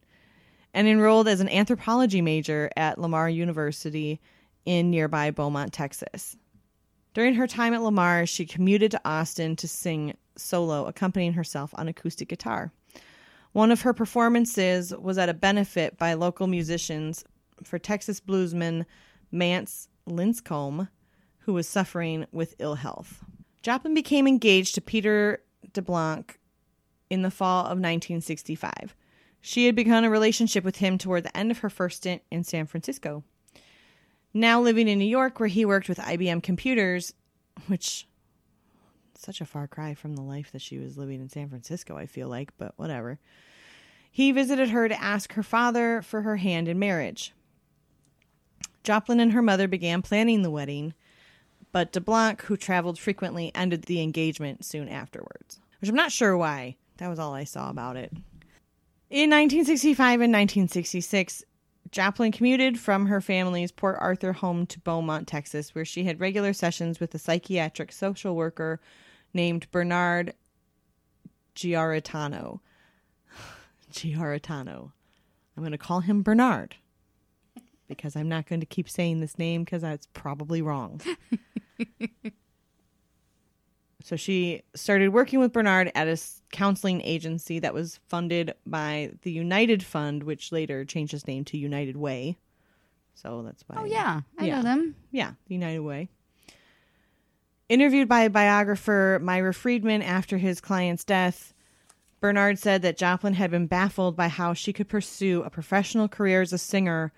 and 0.73 0.87
enrolled 0.87 1.29
as 1.29 1.41
an 1.41 1.49
anthropology 1.49 2.23
major 2.23 2.71
at 2.77 2.99
Lamar 2.99 3.29
University 3.29 4.21
in 4.65 4.91
nearby 4.91 5.31
Beaumont, 5.31 5.73
Texas. 5.73 6.37
During 7.13 7.35
her 7.35 7.47
time 7.47 7.75
at 7.75 7.83
Lamar, 7.83 8.25
she 8.25 8.47
commuted 8.47 8.93
to 8.93 9.01
Austin 9.05 9.57
to 9.57 9.67
sing 9.67 10.17
solo, 10.37 10.87
accompanying 10.87 11.33
herself 11.33 11.75
on 11.77 11.89
acoustic 11.89 12.29
guitar. 12.29 12.73
One 13.53 13.73
of 13.73 13.83
her 13.83 13.93
performances 13.93 14.95
was 14.97 15.19
at 15.19 15.29
a 15.29 15.35
benefit 15.35 15.99
by 15.99 16.15
local 16.15 16.47
musicians 16.47 17.25
for 17.65 17.81
Texas 17.81 18.21
bluesman 18.21 18.87
Mance 19.33 19.89
Lipscomb, 20.07 20.89
who 21.41 21.53
was 21.53 21.67
suffering 21.67 22.27
with 22.31 22.55
ill 22.61 22.77
health. 22.77 23.25
Joplin 23.63 23.93
became 23.93 24.29
engaged 24.29 24.77
to 24.77 24.81
Peter 24.81 25.43
DeBlanc 25.73 26.39
in 27.09 27.23
the 27.23 27.31
fall 27.31 27.61
of 27.61 27.79
1965. 27.79 28.95
She 29.41 29.67
had 29.67 29.75
begun 29.75 30.05
a 30.05 30.11
relationship 30.11 30.65
with 30.65 30.77
him 30.77 30.99
toward 30.99 31.25
the 31.25 31.37
end 31.37 31.51
of 31.51 31.59
her 31.59 31.71
first 31.71 31.99
stint 31.99 32.23
in 32.31 32.45
San 32.45 32.67
Francisco. 32.67 33.25
Now 34.33 34.61
living 34.61 34.87
in 34.87 34.99
New 34.99 35.07
York, 35.07 35.41
where 35.41 35.49
he 35.49 35.65
worked 35.65 35.89
with 35.89 35.99
IBM 35.99 36.43
computers, 36.43 37.15
which 37.67 38.07
such 39.17 39.41
a 39.41 39.47
far 39.47 39.67
cry 39.67 39.95
from 39.95 40.17
the 40.17 40.23
life 40.23 40.51
that 40.53 40.63
she 40.63 40.79
was 40.79 40.97
living 40.97 41.21
in 41.21 41.29
San 41.29 41.49
Francisco, 41.49 41.97
I 41.97 42.07
feel 42.07 42.29
like, 42.29 42.57
but 42.57 42.73
whatever. 42.77 43.19
He 44.11 44.33
visited 44.33 44.71
her 44.71 44.89
to 44.89 45.03
ask 45.03 45.35
her 45.35 45.43
father 45.43 46.03
for 46.03 46.23
her 46.23 46.37
hand 46.37 46.69
in 46.69 46.79
marriage. 46.79 47.33
Joplin 48.83 49.21
and 49.21 49.33
her 49.33 49.43
mother 49.43 49.69
began 49.69 50.03
planning 50.03 50.43
the 50.43 50.51
wedding, 50.51 50.95
but 51.73 51.93
DeBlanc, 51.93 52.43
who 52.43 52.57
traveled 52.57 52.99
frequently, 52.99 53.53
ended 53.55 53.83
the 53.83 54.01
engagement 54.01 54.65
soon 54.65 54.89
afterwards. 54.89 55.61
Which 55.81 55.89
I'm 55.89 55.97
not 55.97 56.13
sure 56.13 56.37
why. 56.37 56.77
That 56.99 57.09
was 57.09 57.19
all 57.19 57.35
I 57.35 57.45
saw 57.45 57.71
about 57.71 57.97
it. 57.97 58.13
In 59.09 59.31
1965 59.31 60.21
and 60.21 60.33
1966, 60.33 61.45
Joplin 61.91 62.31
commuted 62.31 62.79
from 62.79 63.07
her 63.07 63.21
family's 63.21 63.73
Port 63.73 63.97
Arthur 63.99 64.33
home 64.33 64.67
to 64.67 64.79
Beaumont, 64.81 65.27
Texas, 65.27 65.75
where 65.75 65.85
she 65.85 66.05
had 66.05 66.21
regular 66.21 66.53
sessions 66.53 67.01
with 67.01 67.15
a 67.15 67.19
psychiatric 67.19 67.91
social 67.91 68.37
worker 68.37 68.81
named 69.35 69.67
Bernard 69.73 70.35
Giarratano. 71.57 72.61
Giarratano. 73.93 74.93
I'm 75.57 75.63
going 75.63 75.73
to 75.73 75.79
call 75.79 76.01
him 76.01 76.23
Bernard 76.23 76.77
because 77.89 78.15
I'm 78.15 78.29
not 78.29 78.47
going 78.47 78.61
to 78.61 78.67
keep 78.67 78.89
saying 78.89 79.21
this 79.21 79.39
name 79.39 79.65
because 79.65 79.83
that's 79.83 80.07
probably 80.15 80.63
wrong. 80.63 81.01
so 84.03 84.17
she 84.17 84.63
started 84.75 85.09
working 85.11 85.39
with 85.41 85.53
Bernard 85.53 85.93
at 85.95 86.09
a 86.09 86.19
counseling 86.53 87.01
agency 87.03 87.59
that 87.59 87.75
was 87.75 88.01
funded 88.09 88.55
by 88.67 89.13
the 89.23 89.31
United 89.33 89.83
Fund, 89.83 90.23
which 90.23 90.53
later 90.53 90.85
changed 90.85 91.15
its 91.15 91.27
name 91.27 91.45
to 91.47 91.59
United 91.59 91.97
Way. 91.97 92.39
So 93.15 93.43
that's 93.43 93.63
why. 93.67 93.77
Oh 93.79 93.85
yeah, 93.85 94.23
I 94.39 94.47
Yeah. 94.47 94.57
know 94.57 94.63
them. 94.63 94.95
Yeah, 95.11 95.33
the 95.47 95.55
United 95.55 95.81
Way. 95.81 96.09
Interviewed 97.69 98.09
by 98.09 98.27
biographer 98.29 99.21
Myra 99.23 99.55
Friedman 99.55 100.03
after 100.03 100.39
his 100.39 100.61
client's 100.61 101.05
death, 101.05 101.55
Bernard 102.21 102.59
said 102.59 102.83
that 102.83 102.97
Joplin 102.99 103.35
had 103.35 103.51
been 103.51 103.67
baffled 103.67 104.17
by 104.17 104.29
how 104.29 104.55
she 104.55 104.73
could 104.73 104.89
pursue 104.89 105.43
a 105.43 105.51
professional 105.51 106.09
career 106.09 106.43
as 106.43 106.53
a 106.53 106.59
singer 106.59 107.13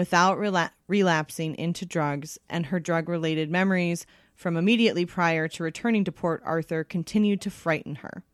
without 0.00 0.38
rela- 0.38 0.70
relapsing 0.88 1.54
into 1.56 1.84
drugs, 1.84 2.38
and 2.48 2.64
her 2.64 2.80
drug 2.80 3.06
related 3.06 3.50
memories 3.50 4.06
from 4.34 4.56
immediately 4.56 5.04
prior 5.04 5.46
to 5.46 5.62
returning 5.62 6.04
to 6.04 6.10
Port 6.10 6.40
Arthur 6.42 6.84
continued 6.84 7.42
to 7.42 7.50
frighten 7.50 7.96
her. 7.96 8.24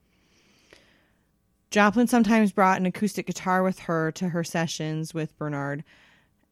Joplin 1.72 2.06
sometimes 2.06 2.52
brought 2.52 2.78
an 2.78 2.86
acoustic 2.86 3.26
guitar 3.26 3.64
with 3.64 3.80
her 3.80 4.12
to 4.12 4.28
her 4.28 4.44
sessions 4.44 5.12
with 5.12 5.36
Bernard, 5.38 5.82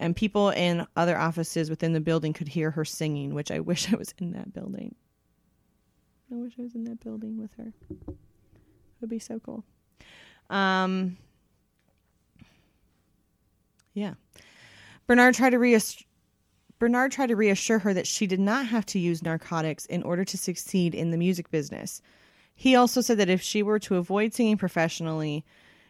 And 0.01 0.17
people 0.17 0.51
in 0.51 0.85
other 0.97 1.17
offices 1.17 1.71
within 1.71 1.93
the 1.93 2.01
building 2.01 2.33
could 2.33 2.49
hear 2.49 2.73
her 2.73 2.85
singing, 2.85 3.35
which 3.35 3.53
I 3.53 3.61
wish 3.71 3.93
I 3.93 3.97
was 3.97 4.13
in 4.19 4.33
that 4.33 4.53
building. 4.53 4.97
I 6.33 6.35
wish 6.35 6.55
I 6.59 6.63
was 6.63 6.75
in 6.75 6.83
that 6.87 6.99
building 6.99 7.41
with 7.41 7.55
her. 7.55 7.73
It 8.09 8.17
would 9.01 9.11
be 9.11 9.21
so 9.21 9.39
cool. 9.39 9.63
Um, 10.51 11.19
yeah. 13.95 14.15
Bernard 15.07 15.35
tried 15.35 15.51
to 15.51 15.59
reassure 15.59 16.07
Bernard 16.79 17.13
tried 17.13 17.29
to 17.29 17.37
reassure 17.37 17.79
her 17.79 17.95
that 17.95 18.07
she 18.07 18.27
did 18.27 18.41
not 18.41 18.67
have 18.67 18.85
to 18.87 18.99
use 18.99 19.23
narcotics 19.23 19.87
in 19.87 20.03
order 20.03 20.25
to 20.25 20.37
succeed 20.37 20.95
in 20.95 21.11
the 21.11 21.17
music 21.17 21.51
business. 21.51 22.03
He 22.55 22.75
also 22.75 23.01
said 23.01 23.19
that 23.19 23.31
if 23.31 23.41
she 23.41 23.63
were 23.63 23.79
to 23.79 23.97
avoid 23.97 24.35
singing 24.35 24.59
professionally, 24.59 25.45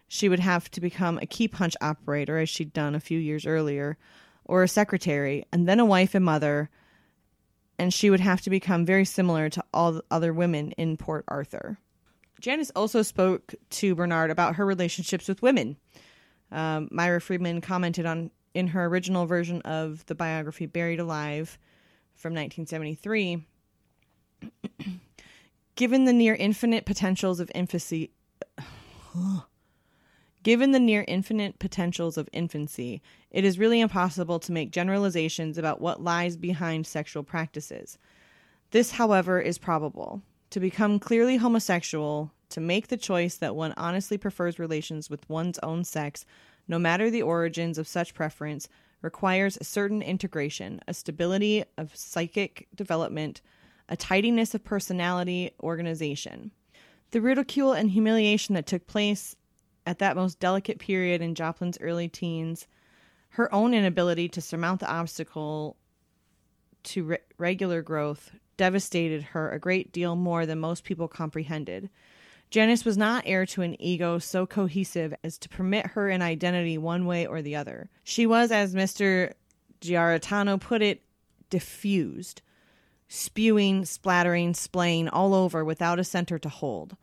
she 0.08 0.28
would 0.28 0.40
have 0.40 0.70
to 0.72 0.80
become 0.80 1.18
a 1.18 1.26
key 1.26 1.48
punch 1.48 1.74
operator, 1.80 2.38
as 2.38 2.48
she'd 2.48 2.72
done 2.72 2.94
a 2.94 3.00
few 3.00 3.18
years 3.18 3.46
earlier, 3.46 3.96
or 4.44 4.62
a 4.62 4.68
secretary, 4.68 5.44
and 5.52 5.66
then 5.66 5.80
a 5.80 5.84
wife 5.84 6.14
and 6.14 6.24
mother, 6.24 6.70
and 7.78 7.92
she 7.92 8.10
would 8.10 8.20
have 8.20 8.42
to 8.42 8.50
become 8.50 8.84
very 8.86 9.04
similar 9.04 9.48
to 9.48 9.64
all 9.72 9.92
the 9.92 10.04
other 10.10 10.32
women 10.32 10.72
in 10.72 10.96
Port 10.96 11.24
Arthur. 11.28 11.78
Janis 12.40 12.70
also 12.76 13.02
spoke 13.02 13.54
to 13.70 13.94
Bernard 13.94 14.30
about 14.30 14.56
her 14.56 14.66
relationships 14.66 15.28
with 15.28 15.42
women. 15.42 15.76
Um, 16.52 16.88
Myra 16.92 17.20
Friedman 17.20 17.62
commented 17.62 18.06
on 18.06 18.30
in 18.54 18.68
her 18.68 18.86
original 18.86 19.26
version 19.26 19.60
of 19.62 20.06
the 20.06 20.14
biography 20.14 20.66
Buried 20.66 21.00
Alive 21.00 21.58
from 22.14 22.32
1973. 22.32 23.46
Given 25.76 26.04
the 26.04 26.12
near 26.12 26.36
infinite 26.36 26.86
potentials 26.86 27.40
of 27.40 27.50
infancy, 27.54 28.12
given 30.44 30.70
the 30.70 30.78
near 30.78 31.04
infinite 31.08 31.58
potentials 31.58 32.16
of 32.16 32.28
infancy, 32.32 33.02
it 33.32 33.44
is 33.44 33.58
really 33.58 33.80
impossible 33.80 34.38
to 34.38 34.52
make 34.52 34.70
generalizations 34.70 35.58
about 35.58 35.80
what 35.80 36.00
lies 36.00 36.36
behind 36.36 36.86
sexual 36.86 37.24
practices. 37.24 37.98
This, 38.70 38.92
however, 38.92 39.40
is 39.40 39.58
probable. 39.58 40.22
To 40.50 40.60
become 40.60 41.00
clearly 41.00 41.38
homosexual, 41.38 42.30
to 42.50 42.60
make 42.60 42.86
the 42.86 42.96
choice 42.96 43.36
that 43.38 43.56
one 43.56 43.74
honestly 43.76 44.16
prefers 44.16 44.60
relations 44.60 45.10
with 45.10 45.28
one's 45.28 45.58
own 45.60 45.82
sex, 45.82 46.24
no 46.68 46.78
matter 46.78 47.10
the 47.10 47.22
origins 47.22 47.78
of 47.78 47.88
such 47.88 48.14
preference, 48.14 48.68
requires 49.02 49.58
a 49.60 49.64
certain 49.64 50.00
integration, 50.00 50.80
a 50.88 50.94
stability 50.94 51.62
of 51.76 51.94
psychic 51.94 52.66
development, 52.74 53.42
a 53.88 53.96
tidiness 53.96 54.54
of 54.54 54.64
personality 54.64 55.52
organization. 55.62 56.50
The 57.10 57.20
ridicule 57.20 57.72
and 57.72 57.90
humiliation 57.90 58.54
that 58.54 58.66
took 58.66 58.86
place 58.86 59.36
at 59.86 59.98
that 59.98 60.16
most 60.16 60.40
delicate 60.40 60.78
period 60.78 61.20
in 61.20 61.34
Joplin's 61.34 61.78
early 61.80 62.08
teens, 62.08 62.66
her 63.30 63.52
own 63.54 63.74
inability 63.74 64.28
to 64.30 64.40
surmount 64.40 64.80
the 64.80 64.90
obstacle 64.90 65.76
to 66.84 67.04
re- 67.04 67.18
regular 67.38 67.82
growth 67.82 68.32
devastated 68.56 69.22
her 69.22 69.50
a 69.50 69.58
great 69.58 69.92
deal 69.92 70.16
more 70.16 70.46
than 70.46 70.58
most 70.60 70.84
people 70.84 71.08
comprehended. 71.08 71.90
Janis 72.54 72.84
was 72.84 72.96
not 72.96 73.24
heir 73.26 73.44
to 73.46 73.62
an 73.62 73.74
ego 73.82 74.20
so 74.20 74.46
cohesive 74.46 75.12
as 75.24 75.38
to 75.38 75.48
permit 75.48 75.86
her 75.86 76.08
an 76.08 76.22
identity 76.22 76.78
one 76.78 77.04
way 77.04 77.26
or 77.26 77.42
the 77.42 77.56
other. 77.56 77.90
She 78.04 78.26
was, 78.26 78.52
as 78.52 78.76
Mr. 78.76 79.32
Giarratano 79.80 80.60
put 80.60 80.80
it, 80.80 81.02
diffused, 81.50 82.42
spewing, 83.08 83.84
splattering, 83.84 84.54
splaying 84.54 85.08
all 85.08 85.34
over 85.34 85.64
without 85.64 85.98
a 85.98 86.04
center 86.04 86.38
to 86.38 86.48
hold. 86.48 86.96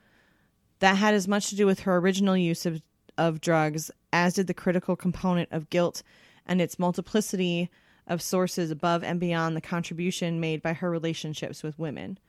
That 0.79 0.95
had 0.95 1.13
as 1.13 1.27
much 1.27 1.49
to 1.49 1.57
do 1.57 1.65
with 1.65 1.81
her 1.81 1.97
original 1.97 2.37
use 2.37 2.65
of, 2.65 2.81
of 3.17 3.41
drugs 3.41 3.91
as 4.13 4.35
did 4.35 4.47
the 4.47 4.53
critical 4.53 4.95
component 4.95 5.49
of 5.51 5.69
guilt 5.69 6.01
and 6.45 6.61
its 6.61 6.79
multiplicity 6.79 7.69
of 8.07 8.21
sources 8.21 8.71
above 8.71 9.03
and 9.03 9.19
beyond 9.19 9.57
the 9.57 9.59
contribution 9.59 10.39
made 10.39 10.61
by 10.61 10.71
her 10.71 10.89
relationships 10.89 11.61
with 11.61 11.77
women. 11.77 12.19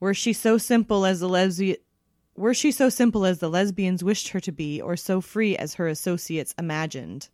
Were 0.00 0.12
she 0.12 0.34
so 0.34 0.58
simple 0.58 1.06
as 1.06 1.20
the 1.20 1.28
lesbian 1.30 1.78
were 2.40 2.54
she 2.54 2.72
so 2.72 2.88
simple 2.88 3.26
as 3.26 3.38
the 3.38 3.50
lesbians 3.50 4.02
wished 4.02 4.28
her 4.28 4.40
to 4.40 4.50
be, 4.50 4.80
or 4.80 4.96
so 4.96 5.20
free 5.20 5.56
as 5.58 5.74
her 5.74 5.86
associates 5.86 6.54
imagined? 6.58 7.28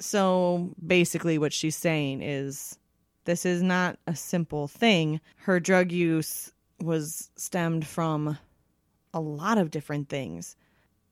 So 0.00 0.70
basically, 0.84 1.36
what 1.36 1.52
she's 1.52 1.76
saying 1.76 2.22
is 2.22 2.78
this 3.26 3.44
is 3.44 3.62
not 3.62 3.98
a 4.06 4.16
simple 4.16 4.68
thing. 4.68 5.20
Her 5.36 5.60
drug 5.60 5.92
use 5.92 6.50
was 6.80 7.30
stemmed 7.36 7.86
from 7.86 8.38
a 9.12 9.20
lot 9.20 9.58
of 9.58 9.70
different 9.70 10.08
things. 10.08 10.56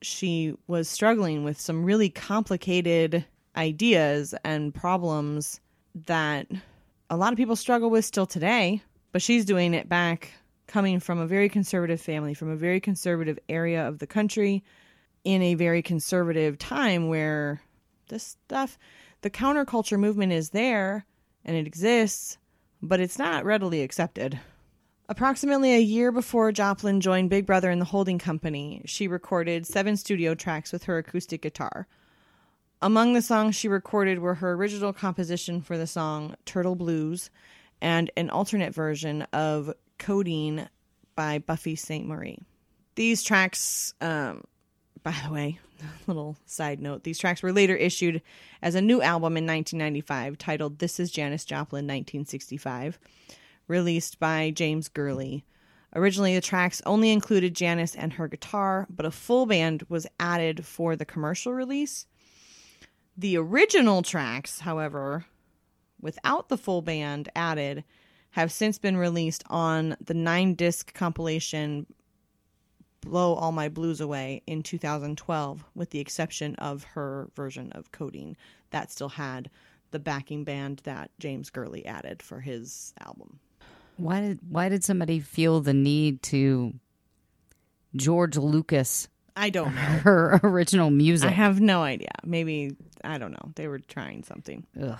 She 0.00 0.54
was 0.66 0.88
struggling 0.88 1.44
with 1.44 1.60
some 1.60 1.84
really 1.84 2.08
complicated 2.08 3.26
ideas 3.54 4.34
and 4.44 4.74
problems 4.74 5.60
that 6.06 6.46
a 7.10 7.18
lot 7.18 7.32
of 7.32 7.36
people 7.36 7.56
struggle 7.56 7.90
with 7.90 8.06
still 8.06 8.26
today, 8.26 8.82
but 9.12 9.20
she's 9.20 9.44
doing 9.44 9.74
it 9.74 9.90
back 9.90 10.32
coming 10.66 11.00
from 11.00 11.18
a 11.18 11.26
very 11.26 11.48
conservative 11.48 12.00
family, 12.00 12.34
from 12.34 12.50
a 12.50 12.56
very 12.56 12.80
conservative 12.80 13.38
area 13.48 13.86
of 13.86 13.98
the 13.98 14.06
country, 14.06 14.64
in 15.24 15.42
a 15.42 15.54
very 15.54 15.82
conservative 15.82 16.58
time 16.58 17.08
where 17.08 17.60
this 18.08 18.36
stuff, 18.46 18.78
the 19.22 19.30
counterculture 19.30 19.98
movement 19.98 20.32
is 20.32 20.50
there 20.50 21.04
and 21.44 21.56
it 21.56 21.66
exists, 21.66 22.38
but 22.82 23.00
it's 23.00 23.18
not 23.18 23.44
readily 23.44 23.82
accepted. 23.82 24.38
Approximately 25.08 25.72
a 25.72 25.80
year 25.80 26.10
before 26.10 26.50
Joplin 26.50 27.00
joined 27.00 27.30
Big 27.30 27.46
Brother 27.46 27.70
in 27.70 27.78
the 27.78 27.84
holding 27.84 28.18
company, 28.18 28.82
she 28.86 29.06
recorded 29.06 29.66
seven 29.66 29.96
studio 29.96 30.34
tracks 30.34 30.72
with 30.72 30.84
her 30.84 30.98
acoustic 30.98 31.42
guitar. 31.42 31.86
Among 32.82 33.12
the 33.12 33.22
songs 33.22 33.54
she 33.54 33.68
recorded 33.68 34.18
were 34.18 34.34
her 34.34 34.52
original 34.52 34.92
composition 34.92 35.62
for 35.62 35.78
the 35.78 35.86
song 35.86 36.34
Turtle 36.44 36.74
Blues 36.74 37.30
and 37.80 38.10
an 38.16 38.30
alternate 38.30 38.74
version 38.74 39.22
of 39.32 39.72
Codeine 39.98 40.68
by 41.14 41.38
Buffy 41.38 41.76
Sainte-Marie. 41.76 42.38
These 42.94 43.22
tracks, 43.22 43.94
um, 44.00 44.44
by 45.02 45.14
the 45.26 45.32
way, 45.32 45.58
little 46.06 46.36
side 46.46 46.80
note, 46.80 47.04
these 47.04 47.18
tracks 47.18 47.42
were 47.42 47.52
later 47.52 47.76
issued 47.76 48.22
as 48.62 48.74
a 48.74 48.82
new 48.82 49.02
album 49.02 49.36
in 49.36 49.46
1995 49.46 50.38
titled 50.38 50.78
This 50.78 50.98
is 51.00 51.10
Janis 51.10 51.44
Joplin 51.44 51.84
1965, 51.84 52.98
released 53.68 54.18
by 54.18 54.50
James 54.50 54.88
Gurley. 54.88 55.44
Originally, 55.94 56.34
the 56.34 56.40
tracks 56.40 56.82
only 56.84 57.10
included 57.10 57.54
Janis 57.54 57.94
and 57.94 58.14
her 58.14 58.28
guitar, 58.28 58.86
but 58.90 59.06
a 59.06 59.10
full 59.10 59.46
band 59.46 59.84
was 59.88 60.06
added 60.20 60.66
for 60.66 60.94
the 60.94 61.04
commercial 61.04 61.52
release. 61.52 62.06
The 63.16 63.38
original 63.38 64.02
tracks, 64.02 64.60
however, 64.60 65.24
without 66.00 66.48
the 66.48 66.58
full 66.58 66.82
band 66.82 67.30
added, 67.34 67.84
have 68.36 68.52
since 68.52 68.78
been 68.78 68.98
released 68.98 69.42
on 69.48 69.96
the 69.98 70.12
nine 70.12 70.52
disc 70.52 70.92
compilation 70.92 71.86
Blow 73.00 73.32
All 73.32 73.50
My 73.50 73.70
Blues 73.70 73.98
Away 73.98 74.42
in 74.46 74.62
2012, 74.62 75.64
with 75.74 75.88
the 75.88 76.00
exception 76.00 76.54
of 76.56 76.84
her 76.84 77.30
version 77.34 77.72
of 77.72 77.92
Codeine. 77.92 78.36
That 78.70 78.92
still 78.92 79.08
had 79.08 79.48
the 79.90 79.98
backing 79.98 80.44
band 80.44 80.82
that 80.84 81.10
James 81.18 81.48
Gurley 81.48 81.86
added 81.86 82.22
for 82.22 82.40
his 82.40 82.92
album. 83.00 83.38
Why 83.96 84.20
did 84.20 84.40
why 84.46 84.68
did 84.68 84.84
somebody 84.84 85.18
feel 85.18 85.62
the 85.62 85.72
need 85.72 86.22
to 86.24 86.74
George 87.94 88.36
Lucas 88.36 89.08
I 89.34 89.48
don't 89.48 89.74
know. 89.74 89.80
her 89.80 90.40
original 90.42 90.90
music? 90.90 91.30
I 91.30 91.32
have 91.32 91.58
no 91.58 91.82
idea. 91.82 92.12
Maybe, 92.22 92.76
I 93.02 93.16
don't 93.16 93.32
know. 93.32 93.52
They 93.54 93.66
were 93.66 93.78
trying 93.78 94.24
something. 94.24 94.66
Ugh. 94.78 94.98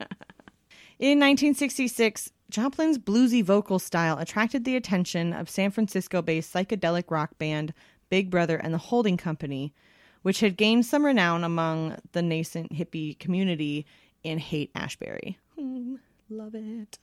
In 0.99 1.19
1966, 1.19 2.31
Joplin's 2.49 2.99
bluesy 2.99 3.43
vocal 3.43 3.79
style 3.79 4.19
attracted 4.19 4.63
the 4.63 4.75
attention 4.75 5.33
of 5.33 5.49
San 5.49 5.71
Francisco 5.71 6.21
based 6.21 6.53
psychedelic 6.53 7.09
rock 7.09 7.37
band 7.39 7.73
Big 8.09 8.29
Brother 8.29 8.57
and 8.57 8.73
the 8.73 8.77
Holding 8.77 9.17
Company, 9.17 9.73
which 10.21 10.39
had 10.41 10.55
gained 10.55 10.85
some 10.85 11.03
renown 11.03 11.43
among 11.43 11.97
the 12.11 12.21
nascent 12.21 12.73
hippie 12.73 13.17
community 13.17 13.87
in 14.23 14.37
Haight 14.37 14.69
Ashbury. 14.75 15.39
Hmm, 15.57 15.95
love 16.29 16.53
it. 16.53 16.99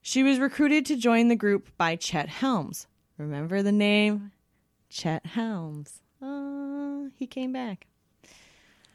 She 0.00 0.24
was 0.24 0.40
recruited 0.40 0.84
to 0.86 0.96
join 0.96 1.28
the 1.28 1.36
group 1.36 1.68
by 1.76 1.94
Chet 1.94 2.28
Helms. 2.28 2.88
Remember 3.18 3.62
the 3.62 3.70
name? 3.70 4.32
Chet 4.88 5.24
Helms. 5.24 6.00
Uh, 6.20 7.04
he 7.14 7.28
came 7.28 7.52
back. 7.52 7.86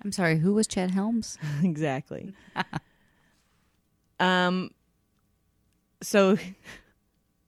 I'm 0.04 0.12
sorry, 0.12 0.40
who 0.40 0.54
was 0.54 0.68
Chet 0.68 0.92
Helms? 0.92 1.38
exactly. 1.64 2.34
um 4.20 4.72
so 6.02 6.38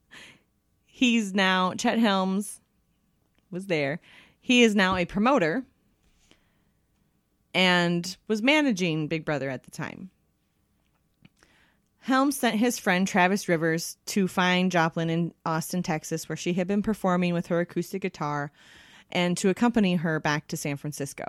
he's 0.86 1.34
now 1.34 1.74
Chet 1.74 1.98
Helms 1.98 2.60
was 3.50 3.66
there. 3.66 4.00
He 4.40 4.62
is 4.62 4.74
now 4.74 4.96
a 4.96 5.04
promoter 5.04 5.64
and 7.54 8.16
was 8.28 8.42
managing 8.42 9.08
Big 9.08 9.24
Brother 9.24 9.50
at 9.50 9.64
the 9.64 9.70
time. 9.70 10.10
Helms 12.00 12.38
sent 12.38 12.56
his 12.56 12.78
friend 12.78 13.06
Travis 13.06 13.48
Rivers 13.48 13.98
to 14.06 14.26
find 14.26 14.72
Joplin 14.72 15.10
in 15.10 15.34
Austin, 15.44 15.82
Texas, 15.82 16.28
where 16.28 16.36
she 16.36 16.54
had 16.54 16.66
been 16.66 16.82
performing 16.82 17.34
with 17.34 17.48
her 17.48 17.60
acoustic 17.60 18.02
guitar, 18.02 18.50
and 19.12 19.36
to 19.36 19.50
accompany 19.50 19.96
her 19.96 20.18
back 20.18 20.48
to 20.48 20.56
San 20.56 20.76
Francisco. 20.76 21.26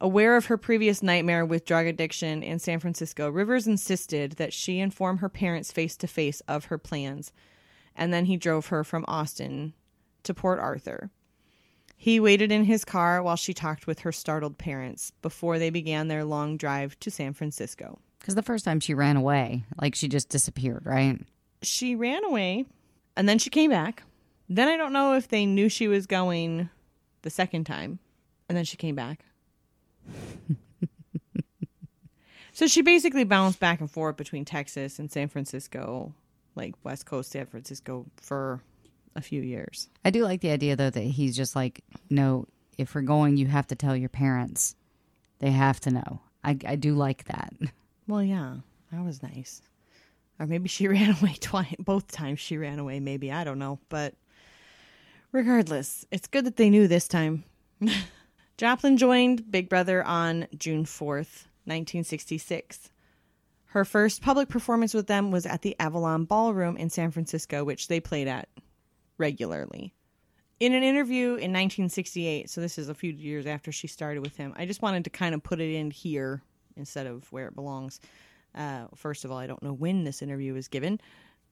Aware 0.00 0.36
of 0.36 0.46
her 0.46 0.56
previous 0.56 1.02
nightmare 1.02 1.44
with 1.44 1.64
drug 1.64 1.86
addiction 1.86 2.42
in 2.42 2.60
San 2.60 2.78
Francisco, 2.78 3.28
Rivers 3.28 3.66
insisted 3.66 4.32
that 4.32 4.52
she 4.52 4.78
inform 4.78 5.18
her 5.18 5.28
parents 5.28 5.72
face 5.72 5.96
to 5.96 6.06
face 6.06 6.40
of 6.42 6.66
her 6.66 6.78
plans, 6.78 7.32
and 7.96 8.12
then 8.12 8.26
he 8.26 8.36
drove 8.36 8.66
her 8.68 8.84
from 8.84 9.04
Austin 9.08 9.74
to 10.22 10.32
Port 10.32 10.60
Arthur. 10.60 11.10
He 11.96 12.20
waited 12.20 12.52
in 12.52 12.64
his 12.64 12.84
car 12.84 13.20
while 13.20 13.34
she 13.34 13.52
talked 13.52 13.88
with 13.88 14.00
her 14.00 14.12
startled 14.12 14.56
parents 14.56 15.12
before 15.20 15.58
they 15.58 15.70
began 15.70 16.06
their 16.06 16.24
long 16.24 16.56
drive 16.56 16.98
to 17.00 17.10
San 17.10 17.32
Francisco. 17.32 17.98
Because 18.20 18.36
the 18.36 18.42
first 18.42 18.64
time 18.64 18.78
she 18.78 18.94
ran 18.94 19.16
away, 19.16 19.64
like 19.80 19.96
she 19.96 20.06
just 20.06 20.28
disappeared, 20.28 20.86
right? 20.86 21.18
She 21.62 21.96
ran 21.96 22.24
away 22.24 22.66
and 23.16 23.28
then 23.28 23.40
she 23.40 23.50
came 23.50 23.70
back. 23.70 24.04
Then 24.48 24.68
I 24.68 24.76
don't 24.76 24.92
know 24.92 25.14
if 25.14 25.26
they 25.26 25.44
knew 25.44 25.68
she 25.68 25.88
was 25.88 26.06
going 26.06 26.70
the 27.22 27.30
second 27.30 27.64
time, 27.64 27.98
and 28.48 28.56
then 28.56 28.64
she 28.64 28.76
came 28.76 28.94
back. 28.94 29.24
So 32.52 32.66
she 32.66 32.82
basically 32.82 33.24
bounced 33.24 33.60
back 33.60 33.80
and 33.80 33.90
forth 33.90 34.16
between 34.16 34.44
Texas 34.44 34.98
and 34.98 35.10
San 35.10 35.28
Francisco, 35.28 36.14
like 36.54 36.74
West 36.84 37.06
Coast 37.06 37.30
San 37.30 37.46
Francisco, 37.46 38.06
for 38.16 38.60
a 39.16 39.20
few 39.20 39.42
years. 39.42 39.88
I 40.04 40.10
do 40.10 40.24
like 40.24 40.40
the 40.40 40.50
idea 40.50 40.76
though 40.76 40.90
that 40.90 41.00
he's 41.00 41.36
just 41.36 41.54
like, 41.56 41.82
no, 42.10 42.46
if 42.78 42.94
we're 42.94 43.02
going, 43.02 43.36
you 43.36 43.46
have 43.46 43.66
to 43.68 43.74
tell 43.74 43.96
your 43.96 44.08
parents. 44.08 44.74
They 45.40 45.50
have 45.50 45.80
to 45.80 45.90
know. 45.90 46.20
I, 46.42 46.56
I 46.66 46.76
do 46.76 46.94
like 46.94 47.24
that. 47.24 47.52
Well, 48.06 48.22
yeah, 48.22 48.56
that 48.90 49.04
was 49.04 49.22
nice. 49.22 49.60
Or 50.38 50.46
maybe 50.46 50.68
she 50.68 50.88
ran 50.88 51.16
away 51.20 51.34
twice. 51.40 51.74
Both 51.78 52.10
times 52.10 52.40
she 52.40 52.56
ran 52.56 52.78
away. 52.78 53.00
Maybe 53.00 53.30
I 53.30 53.44
don't 53.44 53.58
know, 53.58 53.78
but 53.88 54.14
regardless, 55.32 56.06
it's 56.10 56.26
good 56.26 56.46
that 56.46 56.56
they 56.56 56.70
knew 56.70 56.88
this 56.88 57.08
time. 57.08 57.44
Joplin 58.58 58.96
joined 58.96 59.52
Big 59.52 59.68
Brother 59.68 60.02
on 60.02 60.48
June 60.58 60.84
4th, 60.84 61.46
1966. 61.64 62.90
Her 63.66 63.84
first 63.84 64.20
public 64.20 64.48
performance 64.48 64.92
with 64.92 65.06
them 65.06 65.30
was 65.30 65.46
at 65.46 65.62
the 65.62 65.76
Avalon 65.78 66.24
Ballroom 66.24 66.76
in 66.76 66.90
San 66.90 67.12
Francisco, 67.12 67.62
which 67.62 67.86
they 67.86 68.00
played 68.00 68.26
at 68.26 68.48
regularly. 69.16 69.94
In 70.58 70.74
an 70.74 70.82
interview 70.82 71.26
in 71.26 71.52
1968, 71.52 72.50
so 72.50 72.60
this 72.60 72.78
is 72.78 72.88
a 72.88 72.94
few 72.94 73.12
years 73.12 73.46
after 73.46 73.70
she 73.70 73.86
started 73.86 74.24
with 74.24 74.36
him, 74.36 74.52
I 74.56 74.66
just 74.66 74.82
wanted 74.82 75.04
to 75.04 75.10
kind 75.10 75.36
of 75.36 75.42
put 75.44 75.60
it 75.60 75.72
in 75.72 75.92
here 75.92 76.42
instead 76.76 77.06
of 77.06 77.30
where 77.30 77.46
it 77.46 77.54
belongs. 77.54 78.00
Uh, 78.56 78.86
first 78.96 79.24
of 79.24 79.30
all, 79.30 79.38
I 79.38 79.46
don't 79.46 79.62
know 79.62 79.72
when 79.72 80.02
this 80.02 80.20
interview 80.20 80.52
was 80.52 80.66
given, 80.66 81.00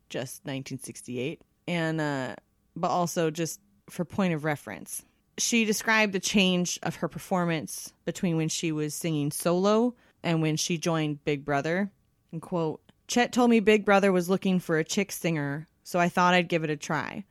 just 0.08 0.44
1968, 0.44 1.40
and 1.68 2.00
uh, 2.00 2.34
but 2.74 2.88
also 2.88 3.30
just 3.30 3.60
for 3.88 4.04
point 4.04 4.34
of 4.34 4.44
reference. 4.44 5.04
She 5.38 5.64
described 5.64 6.12
the 6.12 6.20
change 6.20 6.78
of 6.82 6.96
her 6.96 7.08
performance 7.08 7.92
between 8.04 8.36
when 8.36 8.48
she 8.48 8.72
was 8.72 8.94
singing 8.94 9.30
solo 9.30 9.94
and 10.22 10.40
when 10.40 10.56
she 10.56 10.78
joined 10.78 11.24
Big 11.24 11.44
Brother. 11.44 11.90
And 12.32 12.40
quote, 12.40 12.80
Chet 13.06 13.32
told 13.32 13.50
me 13.50 13.60
Big 13.60 13.84
Brother 13.84 14.10
was 14.10 14.30
looking 14.30 14.58
for 14.58 14.78
a 14.78 14.84
chick 14.84 15.12
singer, 15.12 15.68
so 15.84 15.98
I 15.98 16.08
thought 16.08 16.34
I'd 16.34 16.48
give 16.48 16.64
it 16.64 16.70
a 16.70 16.76
try. 16.76 17.24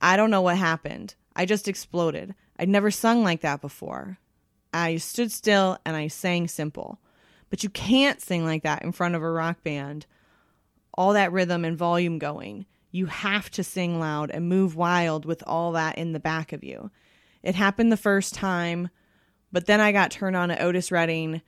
I 0.00 0.16
don't 0.16 0.30
know 0.30 0.42
what 0.42 0.58
happened. 0.58 1.14
I 1.34 1.46
just 1.46 1.68
exploded. 1.68 2.34
I'd 2.58 2.68
never 2.68 2.90
sung 2.90 3.22
like 3.22 3.40
that 3.40 3.60
before. 3.60 4.18
I 4.74 4.96
stood 4.96 5.30
still 5.30 5.78
and 5.86 5.96
I 5.96 6.08
sang 6.08 6.48
simple. 6.48 6.98
But 7.48 7.62
you 7.62 7.70
can't 7.70 8.20
sing 8.20 8.44
like 8.44 8.62
that 8.64 8.82
in 8.82 8.92
front 8.92 9.14
of 9.14 9.22
a 9.22 9.30
rock 9.30 9.62
band. 9.62 10.06
All 10.94 11.12
that 11.12 11.32
rhythm 11.32 11.64
and 11.64 11.76
volume 11.76 12.18
going. 12.18 12.66
You 12.90 13.06
have 13.06 13.50
to 13.52 13.64
sing 13.64 14.00
loud 14.00 14.30
and 14.30 14.48
move 14.48 14.76
wild 14.76 15.24
with 15.24 15.42
all 15.46 15.72
that 15.72 15.96
in 15.96 16.12
the 16.12 16.20
back 16.20 16.52
of 16.52 16.64
you. 16.64 16.90
It 17.42 17.54
happened 17.54 17.90
the 17.90 17.96
first 17.96 18.34
time, 18.34 18.88
but 19.50 19.66
then 19.66 19.80
I 19.80 19.92
got 19.92 20.10
turned 20.10 20.36
on 20.36 20.50
at 20.50 20.60
Otis 20.60 20.92
Redding 20.92 21.42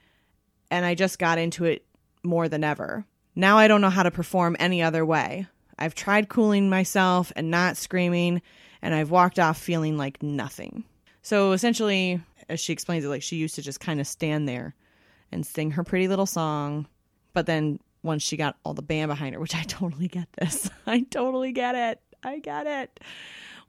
and 0.70 0.84
I 0.84 0.94
just 0.94 1.18
got 1.18 1.38
into 1.38 1.64
it 1.64 1.84
more 2.22 2.48
than 2.48 2.64
ever. 2.64 3.04
Now 3.36 3.58
I 3.58 3.68
don't 3.68 3.80
know 3.80 3.90
how 3.90 4.02
to 4.02 4.10
perform 4.10 4.56
any 4.58 4.82
other 4.82 5.04
way. 5.04 5.46
I've 5.78 5.94
tried 5.94 6.28
cooling 6.28 6.68
myself 6.68 7.32
and 7.36 7.50
not 7.50 7.76
screaming, 7.76 8.42
and 8.80 8.94
I've 8.94 9.10
walked 9.10 9.38
off 9.38 9.58
feeling 9.58 9.96
like 9.96 10.22
nothing. 10.22 10.84
So 11.22 11.52
essentially, 11.52 12.20
as 12.48 12.60
she 12.60 12.72
explains 12.72 13.04
it, 13.04 13.08
like 13.08 13.22
she 13.22 13.36
used 13.36 13.56
to 13.56 13.62
just 13.62 13.80
kind 13.80 14.00
of 14.00 14.06
stand 14.06 14.48
there 14.48 14.74
and 15.32 15.44
sing 15.44 15.72
her 15.72 15.82
pretty 15.82 16.06
little 16.06 16.26
song. 16.26 16.86
But 17.32 17.46
then 17.46 17.80
once 18.02 18.22
she 18.22 18.36
got 18.36 18.56
all 18.64 18.74
the 18.74 18.82
band 18.82 19.08
behind 19.08 19.34
her, 19.34 19.40
which 19.40 19.56
I 19.56 19.62
totally 19.68 20.08
get 20.08 20.28
this, 20.38 20.70
I 20.86 21.00
totally 21.00 21.52
get 21.52 21.74
it. 21.74 22.00
I 22.22 22.38
get 22.38 22.66
it. 22.66 23.00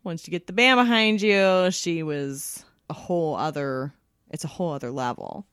Once 0.06 0.28
you 0.28 0.32
get 0.32 0.46
the 0.46 0.54
band 0.54 0.78
behind 0.78 1.20
you, 1.20 1.70
she 1.72 2.04
was 2.04 2.64
a 2.92 2.94
whole 2.94 3.36
other, 3.36 3.92
it's 4.30 4.44
a 4.44 4.48
whole 4.48 4.72
other 4.72 4.92
level. 4.92 5.48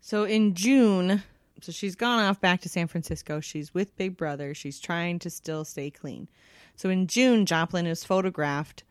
So 0.00 0.24
in 0.24 0.54
June, 0.54 1.22
so 1.60 1.72
she's 1.72 1.94
gone 1.94 2.18
off 2.18 2.40
back 2.40 2.62
to 2.62 2.70
San 2.70 2.86
Francisco. 2.86 3.40
She's 3.40 3.74
with 3.74 3.96
Big 3.98 4.16
Brother. 4.16 4.54
She's 4.54 4.80
trying 4.80 5.18
to 5.18 5.28
still 5.28 5.62
stay 5.62 5.90
clean. 5.90 6.26
So 6.74 6.88
in 6.88 7.06
June, 7.06 7.44
Joplin 7.44 7.86
is 7.86 8.02
photographed 8.02 8.82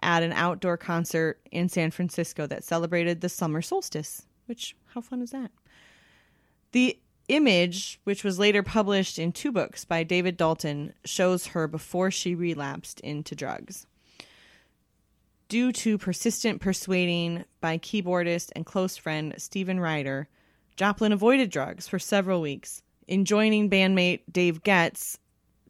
at 0.00 0.22
an 0.22 0.32
outdoor 0.32 0.76
concert 0.76 1.40
in 1.50 1.68
San 1.68 1.90
Francisco 1.90 2.46
that 2.46 2.62
celebrated 2.62 3.20
the 3.20 3.28
summer 3.28 3.62
solstice, 3.62 4.26
which, 4.46 4.76
how 4.94 5.00
fun 5.00 5.22
is 5.22 5.32
that? 5.32 5.50
The 6.70 6.98
image, 7.26 7.98
which 8.04 8.22
was 8.22 8.38
later 8.38 8.62
published 8.62 9.18
in 9.18 9.32
two 9.32 9.50
books 9.50 9.84
by 9.84 10.04
David 10.04 10.36
Dalton, 10.36 10.92
shows 11.04 11.48
her 11.48 11.66
before 11.66 12.12
she 12.12 12.36
relapsed 12.36 13.00
into 13.00 13.34
drugs. 13.34 13.86
Due 15.52 15.70
to 15.70 15.98
persistent 15.98 16.62
persuading 16.62 17.44
by 17.60 17.76
keyboardist 17.76 18.50
and 18.56 18.64
close 18.64 18.96
friend 18.96 19.34
Steven 19.36 19.78
Ryder, 19.78 20.26
Joplin 20.76 21.12
avoided 21.12 21.50
drugs 21.50 21.86
for 21.86 21.98
several 21.98 22.40
weeks, 22.40 22.82
enjoining 23.06 23.68
bandmate 23.68 24.20
Dave 24.32 24.62
Getz 24.62 25.18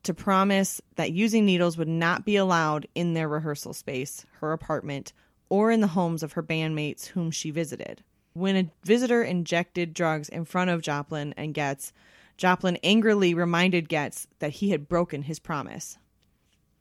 to 0.05 0.15
promise 0.15 0.81
that 0.95 1.11
using 1.11 1.45
needles 1.45 1.77
would 1.77 1.89
not 1.89 2.25
be 2.25 2.37
allowed 2.37 2.87
in 2.95 3.15
their 3.15 3.27
rehearsal 3.27 3.73
space, 3.73 4.25
her 4.35 4.53
apartment, 4.53 5.13
or 5.49 5.73
in 5.73 5.81
the 5.81 5.89
homes 5.89 6.23
of 6.23 6.35
her 6.35 6.45
bandmates 6.45 7.07
whom 7.07 7.33
she 7.33 7.51
visited. 7.51 8.05
When 8.35 8.55
a 8.55 8.71
visitor 8.85 9.25
injected 9.25 9.95
drugs 9.95 10.29
in 10.29 10.45
front 10.45 10.71
of 10.71 10.83
Joplin 10.83 11.35
and 11.37 11.55
Getz, 11.55 11.93
Joplin 12.37 12.79
angrily 12.85 13.35
reminded 13.35 13.89
Getz 13.89 14.29
that 14.39 14.53
he 14.53 14.71
had 14.71 14.89
broken 14.89 15.23
his 15.23 15.41
promise. 15.41 15.99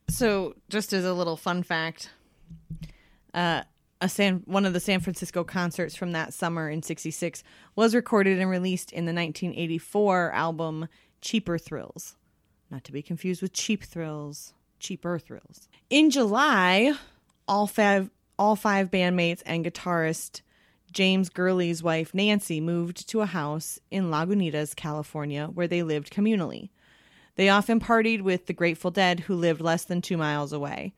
So, 0.07 0.53
just 0.69 0.93
as 0.93 1.03
a 1.03 1.15
little 1.15 1.37
fun 1.37 1.63
fact, 1.63 2.11
uh, 3.33 3.63
a 4.01 4.09
San 4.09 4.43
one 4.45 4.65
of 4.65 4.73
the 4.73 4.79
San 4.79 4.99
Francisco 4.99 5.43
concerts 5.43 5.95
from 5.95 6.11
that 6.11 6.33
summer 6.33 6.69
in 6.69 6.81
66 6.81 7.43
was 7.75 7.95
recorded 7.95 8.39
and 8.39 8.49
released 8.49 8.91
in 8.91 9.05
the 9.05 9.13
1984 9.13 10.31
album 10.31 10.87
Cheaper 11.21 11.57
Thrills. 11.57 12.15
Not 12.69 12.83
to 12.85 12.91
be 12.91 13.01
confused 13.01 13.41
with 13.41 13.53
Cheap 13.53 13.83
Thrills, 13.83 14.53
Cheaper 14.79 15.19
Thrills. 15.19 15.69
In 15.89 16.09
July, 16.09 16.93
all 17.47 17.67
five 17.67 18.09
all 18.39 18.55
five 18.55 18.89
bandmates 18.89 19.43
and 19.45 19.63
guitarist 19.63 20.41
James 20.91 21.29
Gurley's 21.29 21.83
wife 21.83 22.13
Nancy 22.13 22.59
moved 22.59 23.07
to 23.09 23.21
a 23.21 23.25
house 23.25 23.79
in 23.91 24.09
Lagunitas, 24.09 24.75
California, 24.75 25.47
where 25.53 25.67
they 25.67 25.83
lived 25.83 26.11
communally. 26.11 26.69
They 27.35 27.49
often 27.49 27.79
partied 27.79 28.21
with 28.21 28.47
the 28.47 28.53
Grateful 28.53 28.91
Dead, 28.91 29.21
who 29.21 29.35
lived 29.35 29.61
less 29.61 29.85
than 29.85 30.01
two 30.01 30.17
miles 30.17 30.51
away. 30.51 30.93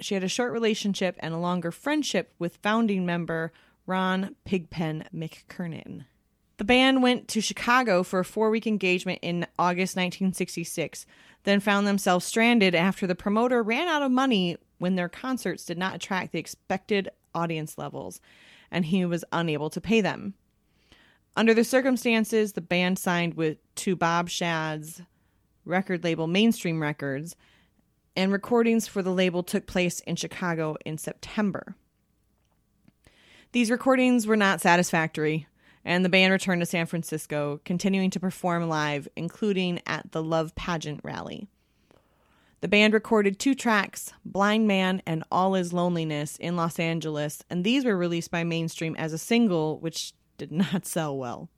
She 0.00 0.14
had 0.14 0.24
a 0.24 0.28
short 0.28 0.52
relationship 0.52 1.16
and 1.20 1.32
a 1.32 1.38
longer 1.38 1.70
friendship 1.70 2.32
with 2.38 2.56
founding 2.56 3.06
member 3.06 3.52
Ron 3.86 4.36
Pigpen 4.44 5.04
McKernan. 5.14 6.04
The 6.58 6.64
band 6.64 7.02
went 7.02 7.28
to 7.28 7.40
Chicago 7.40 8.02
for 8.02 8.20
a 8.20 8.24
four 8.24 8.50
week 8.50 8.66
engagement 8.66 9.20
in 9.22 9.46
August 9.58 9.94
1966, 9.96 11.06
then 11.44 11.60
found 11.60 11.86
themselves 11.86 12.24
stranded 12.24 12.74
after 12.74 13.06
the 13.06 13.14
promoter 13.14 13.62
ran 13.62 13.88
out 13.88 14.02
of 14.02 14.10
money 14.10 14.56
when 14.78 14.94
their 14.94 15.08
concerts 15.08 15.64
did 15.64 15.78
not 15.78 15.94
attract 15.94 16.32
the 16.32 16.38
expected 16.38 17.10
audience 17.34 17.76
levels, 17.78 18.20
and 18.70 18.86
he 18.86 19.04
was 19.04 19.24
unable 19.32 19.70
to 19.70 19.80
pay 19.80 20.00
them. 20.00 20.34
Under 21.36 21.52
the 21.52 21.64
circumstances, 21.64 22.54
the 22.54 22.62
band 22.62 22.98
signed 22.98 23.34
with 23.34 23.58
to 23.76 23.94
Bob 23.94 24.30
Shad's 24.30 25.02
record 25.66 26.02
label 26.02 26.26
Mainstream 26.26 26.80
Records 26.80 27.36
and 28.16 28.32
recordings 28.32 28.88
for 28.88 29.02
the 29.02 29.12
label 29.12 29.42
took 29.42 29.66
place 29.66 30.00
in 30.00 30.16
Chicago 30.16 30.76
in 30.84 30.98
September. 30.98 31.76
These 33.52 33.70
recordings 33.70 34.26
were 34.26 34.36
not 34.36 34.60
satisfactory, 34.60 35.46
and 35.84 36.04
the 36.04 36.08
band 36.08 36.32
returned 36.32 36.60
to 36.62 36.66
San 36.66 36.86
Francisco, 36.86 37.60
continuing 37.64 38.10
to 38.10 38.20
perform 38.20 38.68
live, 38.68 39.06
including 39.16 39.80
at 39.86 40.12
the 40.12 40.22
Love 40.22 40.54
Pageant 40.54 41.00
rally. 41.04 41.46
The 42.60 42.68
band 42.68 42.94
recorded 42.94 43.38
two 43.38 43.54
tracks, 43.54 44.12
Blind 44.24 44.66
Man 44.66 45.02
and 45.06 45.22
All 45.30 45.54
Is 45.54 45.72
Loneliness, 45.72 46.36
in 46.38 46.56
Los 46.56 46.78
Angeles, 46.80 47.44
and 47.48 47.62
these 47.62 47.84
were 47.84 47.96
released 47.96 48.30
by 48.30 48.44
Mainstream 48.44 48.96
as 48.96 49.12
a 49.12 49.18
single, 49.18 49.78
which 49.78 50.14
did 50.38 50.50
not 50.50 50.84
sell 50.86 51.16
well. 51.16 51.48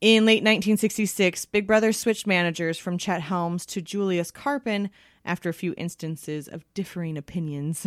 In 0.00 0.24
late 0.24 0.44
1966, 0.44 1.46
Big 1.46 1.66
Brother 1.66 1.92
switched 1.92 2.26
managers 2.26 2.78
from 2.78 2.98
Chet 2.98 3.22
Helms 3.22 3.66
to 3.66 3.82
Julius 3.82 4.30
Karpen 4.30 4.90
after 5.24 5.48
a 5.48 5.54
few 5.54 5.74
instances 5.76 6.46
of 6.46 6.64
differing 6.72 7.16
opinions, 7.16 7.84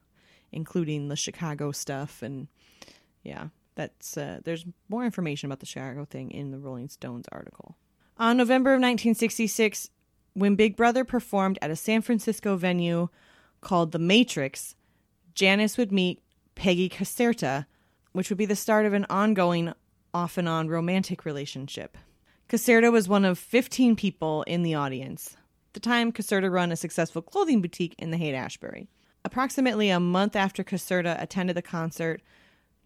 including 0.52 1.08
the 1.08 1.16
Chicago 1.16 1.70
stuff 1.70 2.20
and, 2.20 2.48
yeah, 3.22 3.48
That's 3.76 4.16
uh, 4.16 4.40
there's 4.44 4.66
more 4.88 5.04
information 5.04 5.46
about 5.46 5.60
the 5.60 5.66
Chicago 5.66 6.04
thing 6.04 6.32
in 6.32 6.50
the 6.50 6.58
Rolling 6.58 6.88
Stones 6.88 7.26
article. 7.30 7.76
On 8.18 8.36
November 8.36 8.70
of 8.70 8.80
1966, 8.80 9.88
when 10.34 10.56
Big 10.56 10.76
Brother 10.76 11.04
performed 11.04 11.58
at 11.62 11.70
a 11.70 11.76
San 11.76 12.02
Francisco 12.02 12.56
venue 12.56 13.08
called 13.60 13.92
The 13.92 13.98
Matrix, 13.98 14.74
Janis 15.34 15.78
would 15.78 15.92
meet 15.92 16.22
Peggy 16.54 16.88
Caserta, 16.88 17.66
which 18.12 18.28
would 18.28 18.38
be 18.38 18.46
the 18.46 18.56
start 18.56 18.84
of 18.84 18.92
an 18.92 19.06
ongoing, 19.08 19.72
off 20.14 20.38
and 20.38 20.48
on 20.48 20.68
romantic 20.68 21.24
relationship. 21.24 21.96
Caserta 22.48 22.92
was 22.92 23.08
one 23.08 23.24
of 23.24 23.38
15 23.38 23.96
people 23.96 24.42
in 24.42 24.62
the 24.62 24.74
audience. 24.74 25.36
At 25.68 25.74
the 25.74 25.80
time, 25.80 26.12
Caserta 26.12 26.50
run 26.50 26.70
a 26.70 26.76
successful 26.76 27.22
clothing 27.22 27.62
boutique 27.62 27.94
in 27.98 28.10
the 28.10 28.18
Haight 28.18 28.34
Ashbury. 28.34 28.88
Approximately 29.24 29.88
a 29.88 30.00
month 30.00 30.36
after 30.36 30.62
Caserta 30.62 31.20
attended 31.20 31.56
the 31.56 31.62
concert, 31.62 32.20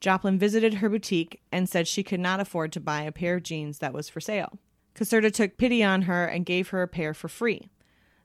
Joplin 0.01 0.39
visited 0.39 0.75
her 0.75 0.89
boutique 0.89 1.41
and 1.51 1.69
said 1.69 1.89
she 1.89 2.03
could 2.03 2.21
not 2.21 2.41
afford 2.41 2.73
to 2.73 2.81
buy 2.81 3.03
a 3.03 3.13
pair 3.13 3.37
of 3.37 3.43
jeans 3.43 3.79
that 3.79 3.95
was 3.95 4.09
for 4.09 4.21
sale. 4.21 4.59
Caserta 4.95 5.33
took 5.33 5.57
pity 5.57 5.83
on 5.83 6.03
her 6.03 6.27
and 6.27 6.47
gave 6.47 6.69
her 6.69 6.83
a 6.83 6.89
pair 6.89 7.13
for 7.15 7.29
free. 7.29 7.69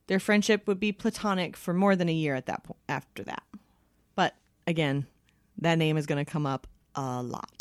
Their 0.07 0.19
friendship 0.19 0.67
would 0.67 0.79
be 0.79 0.91
platonic 0.91 1.55
for 1.55 1.73
more 1.73 1.95
than 1.95 2.09
a 2.09 2.13
year 2.13 2.35
at 2.35 2.45
that 2.47 2.63
point 2.63 2.79
after 2.89 3.23
that. 3.23 3.43
But 4.15 4.35
again, 4.67 5.07
that 5.57 5.77
name 5.77 5.97
is 5.97 6.05
going 6.05 6.23
to 6.23 6.29
come 6.29 6.45
up 6.45 6.67
a 6.95 7.23
lot. 7.23 7.60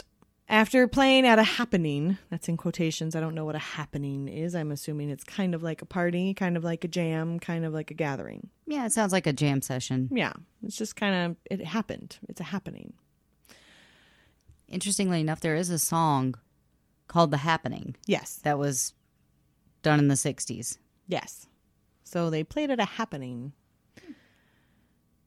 After 0.51 0.89
playing 0.89 1.27
at 1.29 1.39
a 1.39 1.45
happening, 1.45 2.19
that's 2.29 2.49
in 2.49 2.57
quotations, 2.57 3.15
I 3.15 3.21
don't 3.21 3.37
know 3.37 3.45
what 3.45 3.55
a 3.55 3.61
happening 3.61 4.27
is. 4.27 4.57
I'm 4.57 4.73
assuming 4.73 5.09
it's 5.09 5.23
kind 5.23 5.55
of 5.55 5.63
like 5.63 5.81
a 5.81 5.87
party, 5.87 6.35
kind 6.35 6.57
of 6.57 6.65
like 6.65 6.83
a 6.83 6.89
jam, 6.89 7.39
kind 7.39 7.65
of 7.65 7.73
like 7.73 7.93
a 7.93 7.95
gathering. 7.95 8.51
Yeah, 8.67 8.85
it 8.85 8.91
sounds 8.93 9.13
like 9.13 9.29
a 9.29 9.33
jam 9.33 9.63
session. 9.63 10.09
Yeah, 10.13 10.33
it's 10.65 10.77
just 10.77 10.97
kind 10.97 11.15
of, 11.15 11.37
it 11.49 11.65
happened. 11.65 12.19
It's 12.29 12.41
a 12.41 12.45
happening. 12.45 12.95
Interestingly 14.67 15.21
enough, 15.21 15.41
there 15.41 15.55
is 15.55 15.71
a 15.71 15.79
song 15.79 16.35
called 17.07 17.31
The 17.31 17.37
Happening 17.39 17.95
Yes, 18.07 18.41
that 18.43 18.59
was 18.59 18.93
done 19.83 20.01
in 20.01 20.09
the 20.09 20.15
60s. 20.15 20.79
yes. 21.07 21.47
So 22.03 22.29
they 22.29 22.43
played 22.43 22.73
at 22.73 22.81
a 22.81 22.85
happening 22.85 23.53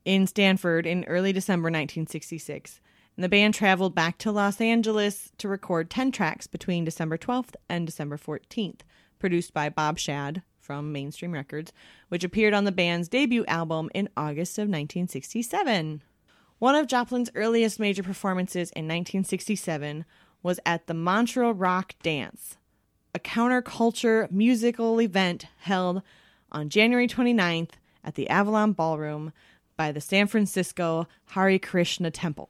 in 0.04 0.28
Stanford 0.28 0.86
in 0.86 1.06
early 1.06 1.32
December 1.32 1.68
1966. 1.68 2.82
And 3.16 3.24
the 3.24 3.30
band 3.30 3.54
traveled 3.54 3.94
back 3.94 4.18
to 4.20 4.32
Los 4.32 4.60
Angeles 4.60 5.32
to 5.38 5.48
record 5.48 5.90
10 5.90 6.12
tracks 6.12 6.48
between 6.48 6.84
December 6.84 7.18
12th 7.18 7.56
and 7.70 7.86
December 7.86 8.18
14th, 8.18 8.80
produced 9.20 9.54
by 9.54 9.70
Bob 9.70 10.00
Shad 10.00 10.42
from 10.60 10.92
Mainstream 10.92 11.32
Records, 11.32 11.72
which 12.10 12.24
appeared 12.24 12.54
on 12.54 12.64
the 12.64 12.72
band's 12.72 13.10
debut 13.10 13.46
album 13.46 13.90
in 13.94 14.10
August 14.18 14.58
of 14.58 14.64
1967. 14.64 16.02
One 16.58 16.76
of 16.76 16.88
Joplin's 16.88 17.30
earliest 17.36 17.80
major 17.80 18.02
performances 18.02 18.72
in 18.72 18.86
1967 18.86 20.06
was 20.42 20.60
at 20.66 20.88
the 20.88 20.94
Montreal 20.94 21.54
Rock 21.54 21.96
Dance, 22.02 22.58
a 23.14 23.20
counterculture 23.20 24.32
musical 24.32 25.00
event 25.02 25.46
held 25.58 26.02
on 26.52 26.70
January 26.70 27.08
29th 27.08 27.72
at 28.04 28.16
the 28.16 28.30
Avalon 28.30 28.74
Ballroom 28.74 29.34
by 29.78 29.92
the 29.92 30.02
San 30.02 30.28
Francisco 30.28 31.08
Hare 31.28 31.60
Krishna 31.60 32.12
Temple. 32.12 32.50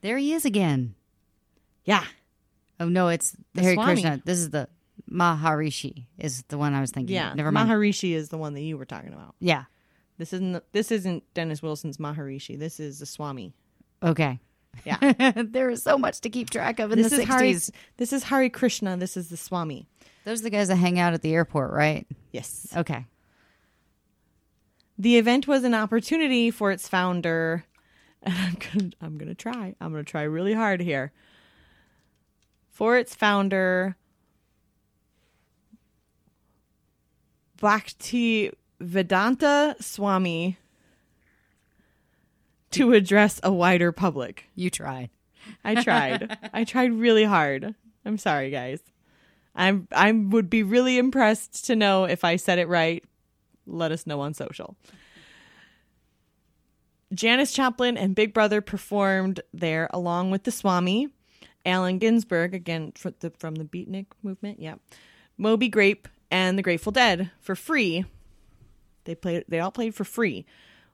There 0.00 0.18
he 0.18 0.32
is 0.32 0.44
again. 0.44 0.94
Yeah, 1.84 2.04
Oh, 2.78 2.88
no, 2.88 3.08
it's 3.08 3.36
The 3.54 3.62
Hare 3.62 3.74
Swami. 3.74 3.92
Krishna. 3.94 4.22
This 4.24 4.38
is 4.38 4.50
the 4.50 4.68
Maharishi, 5.10 6.04
is 6.18 6.42
the 6.48 6.56
one 6.56 6.72
I 6.72 6.80
was 6.80 6.90
thinking. 6.90 7.14
yeah. 7.14 7.30
of. 7.32 7.36
Never 7.36 7.52
mind. 7.52 7.68
Maharishi 7.68 8.12
is 8.12 8.28
the 8.30 8.38
one 8.38 8.54
that 8.54 8.62
you 8.62 8.78
were 8.78 8.84
talking 8.86 9.12
about. 9.12 9.34
yeah. 9.40 9.64
This 10.18 10.32
isn't 10.34 10.62
this 10.72 10.90
isn't 10.90 11.24
Dennis 11.32 11.62
Wilson's 11.62 11.96
Maharishi. 11.96 12.58
This 12.58 12.78
is 12.78 12.98
the 12.98 13.06
Swami. 13.06 13.54
Okay. 14.02 14.38
Yeah. 14.84 15.32
there 15.36 15.70
is 15.70 15.82
so 15.82 15.96
much 15.96 16.20
to 16.20 16.28
keep 16.30 16.50
track 16.50 16.78
of 16.78 16.92
in 16.92 17.00
this 17.00 17.10
the 17.12 17.22
is 17.22 17.28
Hari 17.28 17.52
60s. 17.54 17.70
this 17.96 18.12
is 18.12 18.24
Hari 18.24 18.50
Krishna. 18.50 18.98
This 18.98 19.16
is 19.16 19.30
the 19.30 19.38
Swami. 19.38 19.88
Those 20.26 20.40
are 20.40 20.42
the 20.44 20.50
guys 20.50 20.68
that 20.68 20.76
hang 20.76 20.98
out 20.98 21.14
at 21.14 21.22
the 21.22 21.32
airport, 21.34 21.72
right? 21.72 22.06
Yes. 22.32 22.66
Okay. 22.76 23.06
The 24.98 25.16
event 25.16 25.48
was 25.48 25.64
an 25.64 25.72
opportunity 25.74 26.50
for 26.50 26.70
its 26.70 26.86
founder. 26.86 27.64
And 28.26 28.36
I'm 28.36 28.54
gonna 28.58 28.90
I'm 29.00 29.18
gonna 29.18 29.34
try. 29.34 29.74
I'm 29.80 29.92
gonna 29.92 30.04
try 30.04 30.22
really 30.22 30.52
hard 30.52 30.80
here. 30.80 31.12
For 32.68 32.96
its 32.98 33.14
founder, 33.14 33.96
Bhakti 37.58 38.50
Vedanta 38.78 39.76
Swami, 39.80 40.58
to 42.72 42.92
address 42.92 43.40
a 43.42 43.52
wider 43.52 43.92
public. 43.92 44.46
You 44.54 44.70
tried. 44.70 45.10
I 45.64 45.82
tried. 45.82 46.38
I 46.52 46.64
tried 46.64 46.92
really 46.92 47.24
hard. 47.24 47.74
I'm 48.04 48.18
sorry, 48.18 48.50
guys. 48.50 48.80
I'm 49.54 49.88
I 49.92 50.12
would 50.12 50.48
be 50.48 50.62
really 50.62 50.98
impressed 50.98 51.66
to 51.66 51.76
know 51.76 52.04
if 52.04 52.24
I 52.24 52.36
said 52.36 52.58
it 52.58 52.68
right. 52.68 53.02
Let 53.66 53.92
us 53.92 54.06
know 54.06 54.20
on 54.20 54.34
social. 54.34 54.76
Janis 57.12 57.52
Joplin 57.52 57.96
and 57.96 58.14
Big 58.14 58.32
Brother 58.32 58.60
performed 58.60 59.40
there 59.52 59.88
along 59.92 60.30
with 60.30 60.44
the 60.44 60.52
Swami, 60.52 61.08
Allen 61.66 61.98
Ginsberg 61.98 62.54
again 62.54 62.92
fr- 62.94 63.10
the, 63.20 63.30
from 63.38 63.56
the 63.56 63.64
Beatnik 63.64 64.06
movement, 64.22 64.60
yeah, 64.60 64.76
Moby 65.36 65.68
Grape 65.68 66.08
and 66.30 66.56
the 66.56 66.62
Grateful 66.62 66.92
Dead 66.92 67.30
for 67.40 67.54
free. 67.54 68.04
They 69.04 69.14
played. 69.14 69.44
They 69.48 69.60
all 69.60 69.72
played 69.72 69.94
for 69.94 70.04
free, 70.04 70.46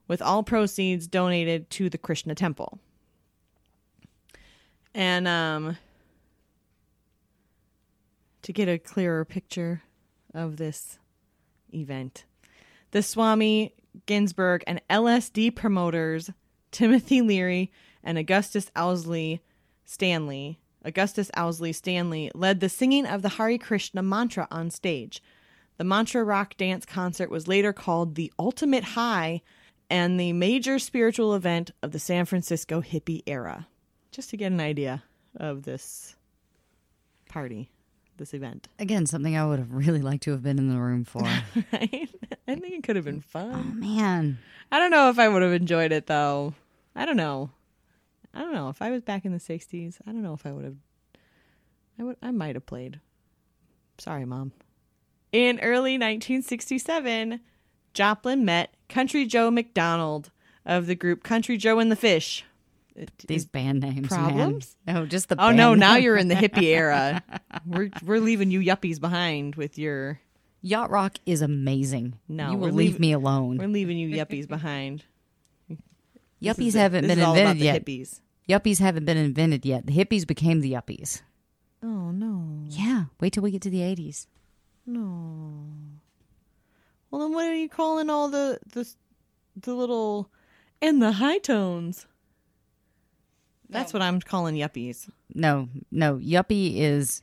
with 0.09 0.23
all 0.23 0.43
proceeds 0.43 1.07
donated 1.07 1.69
to 1.71 1.91
the 1.91 1.99
Krishna 1.99 2.35
Temple. 2.35 2.79
And 4.95 5.29
um 5.29 5.77
to 8.43 8.53
get 8.53 8.69
a 8.69 8.79
clearer 8.79 9.25
picture 9.25 9.83
of 10.33 10.57
this 10.57 10.99
event, 11.75 12.25
the 12.93 13.03
Swami 13.03 13.75
Ginsberg 14.05 14.63
and 14.67 14.81
LSD 14.91 15.55
promoters 15.55 16.31
Timothy 16.71 17.23
Leary 17.23 17.73
and 18.05 18.19
Augustus 18.19 18.71
Owsley 18.77 19.41
Stanley, 19.85 20.59
Augustus 20.87 21.31
Owsley 21.37 21.73
Stanley 21.73 22.31
led 22.35 22.61
the 22.61 22.69
singing 22.69 23.07
of 23.07 23.23
the 23.23 23.31
Hare 23.31 23.59
Krishna 23.59 24.03
mantra 24.03 24.47
on 24.53 24.71
stage. 24.71 25.21
The 25.79 25.85
mantra 25.85 26.23
rock 26.23 26.57
dance 26.57 26.87
concert 26.87 27.29
was 27.29 27.49
later 27.49 27.73
called 27.73 28.15
the 28.15 28.33
Ultimate 28.39 28.85
High 28.85 29.43
and 29.91 30.19
the 30.19 30.33
major 30.33 30.79
spiritual 30.79 31.35
event 31.35 31.73
of 31.83 31.91
the 31.91 31.99
San 31.99 32.25
Francisco 32.25 32.81
hippie 32.81 33.23
era. 33.27 33.67
Just 34.13 34.31
to 34.31 34.37
get 34.37 34.53
an 34.53 34.61
idea 34.61 35.03
of 35.35 35.65
this 35.65 36.17
party, 37.29 37.69
this 38.19 38.35
event. 38.35 38.69
Again, 38.79 39.07
something 39.07 39.37
I 39.37 39.47
would 39.47 39.59
have 39.59 39.73
really 39.73 40.03
liked 40.03 40.23
to 40.25 40.33
have 40.33 40.43
been 40.43 40.59
in 40.59 40.69
the 40.69 40.79
room 40.81 41.05
for. 41.05 41.23
Right? 41.73 42.09
I 42.49 42.55
think 42.55 42.75
it 42.75 42.83
could 42.85 42.97
have 42.97 43.05
been 43.05 43.21
fun. 43.21 43.53
oh, 43.53 43.75
man. 43.75 44.39
I 44.71 44.79
don't 44.79 44.91
know 44.91 45.11
if 45.11 45.19
I 45.19 45.29
would 45.29 45.43
have 45.43 45.53
enjoyed 45.53 45.93
it 45.93 46.07
though. 46.07 46.55
I 46.95 47.05
don't 47.05 47.17
know. 47.17 47.51
I 48.33 48.41
don't 48.41 48.55
know 48.55 48.69
if 48.69 48.81
I 48.83 48.91
was 48.91 49.03
back 49.03 49.25
in 49.25 49.33
the 49.33 49.39
'60s. 49.39 49.97
I 50.07 50.13
don't 50.13 50.23
know 50.23 50.35
if 50.35 50.47
I 50.47 50.53
would 50.53 50.65
have. 50.65 50.77
I 51.99 52.05
would. 52.05 52.17
I 52.23 52.31
might 52.31 52.55
have 52.55 52.67
played. 52.67 53.01
Sorry, 53.99 54.25
mom. 54.25 54.53
In 55.33 55.59
early 55.61 55.95
1967, 55.95 57.41
Joplin 57.95 58.45
met 58.45 58.75
Country 58.89 59.27
Joe 59.27 59.51
McDonald 59.51 60.31
of 60.65 60.87
the 60.87 60.95
group 60.95 61.23
Country 61.23 61.57
Joe 61.57 61.79
and 61.79 61.91
the 61.91 61.97
Fish. 61.97 62.45
These 63.27 63.45
band 63.47 63.81
names. 63.81 64.11
man. 64.11 64.25
Problems? 64.25 64.77
No, 64.87 65.07
just 65.07 65.29
the 65.29 65.37
Oh 65.39 65.51
no! 65.53 65.75
Now 65.75 65.97
you're 65.97 66.17
in 66.17 66.29
the 66.29 66.35
hippie 66.35 66.63
era. 66.63 67.23
We're 67.67 67.91
we're 68.05 68.21
leaving 68.21 68.51
you 68.51 68.61
yuppies 68.61 69.01
behind 69.01 69.57
with 69.57 69.79
your. 69.79 70.21
Yacht 70.63 70.91
Rock 70.91 71.19
is 71.27 71.43
amazing. 71.43 72.19
No, 72.29 72.51
you 72.53 72.57
will 72.57 72.69
we're 72.69 72.73
leave 72.73 72.99
me 72.99 73.13
alone. 73.13 73.59
We're 73.59 73.69
leaving 73.69 73.99
you 73.99 74.09
yuppies 74.09 74.49
behind. 74.49 75.05
Yuppies 76.43 76.75
haven't 76.75 77.07
been 77.07 77.19
is 77.19 77.25
all 77.25 77.33
about 77.33 77.57
invented 77.57 77.61
the 77.61 77.65
yet. 77.65 77.85
Hippies. 77.85 78.21
Yuppies 78.49 78.79
haven't 78.79 79.05
been 79.05 79.17
invented 79.17 79.65
yet. 79.65 79.87
The 79.87 79.93
hippies 79.93 80.27
became 80.27 80.61
the 80.61 80.73
yuppies. 80.73 81.23
Oh 81.83 82.11
no. 82.11 82.65
Yeah, 82.69 83.05
wait 83.21 83.33
till 83.33 83.43
we 83.43 83.51
get 83.51 83.63
to 83.63 83.71
the 83.71 83.81
80s. 83.81 84.27
No. 84.87 85.65
Well, 87.11 87.23
then 87.23 87.33
what 87.33 87.47
are 87.47 87.55
you 87.55 87.69
calling 87.69 88.11
all 88.11 88.29
the 88.29 88.59
the 88.73 88.89
the 89.57 89.75
little 89.75 90.31
and 90.81 91.01
the 91.03 91.13
high 91.13 91.39
tones? 91.39 92.07
That's 93.69 93.93
what 93.93 94.03
I'm 94.03 94.21
calling 94.21 94.55
yuppies. 94.55 95.09
No, 95.35 95.69
no, 95.91 96.17
yuppie 96.17 96.77
is. 96.77 97.23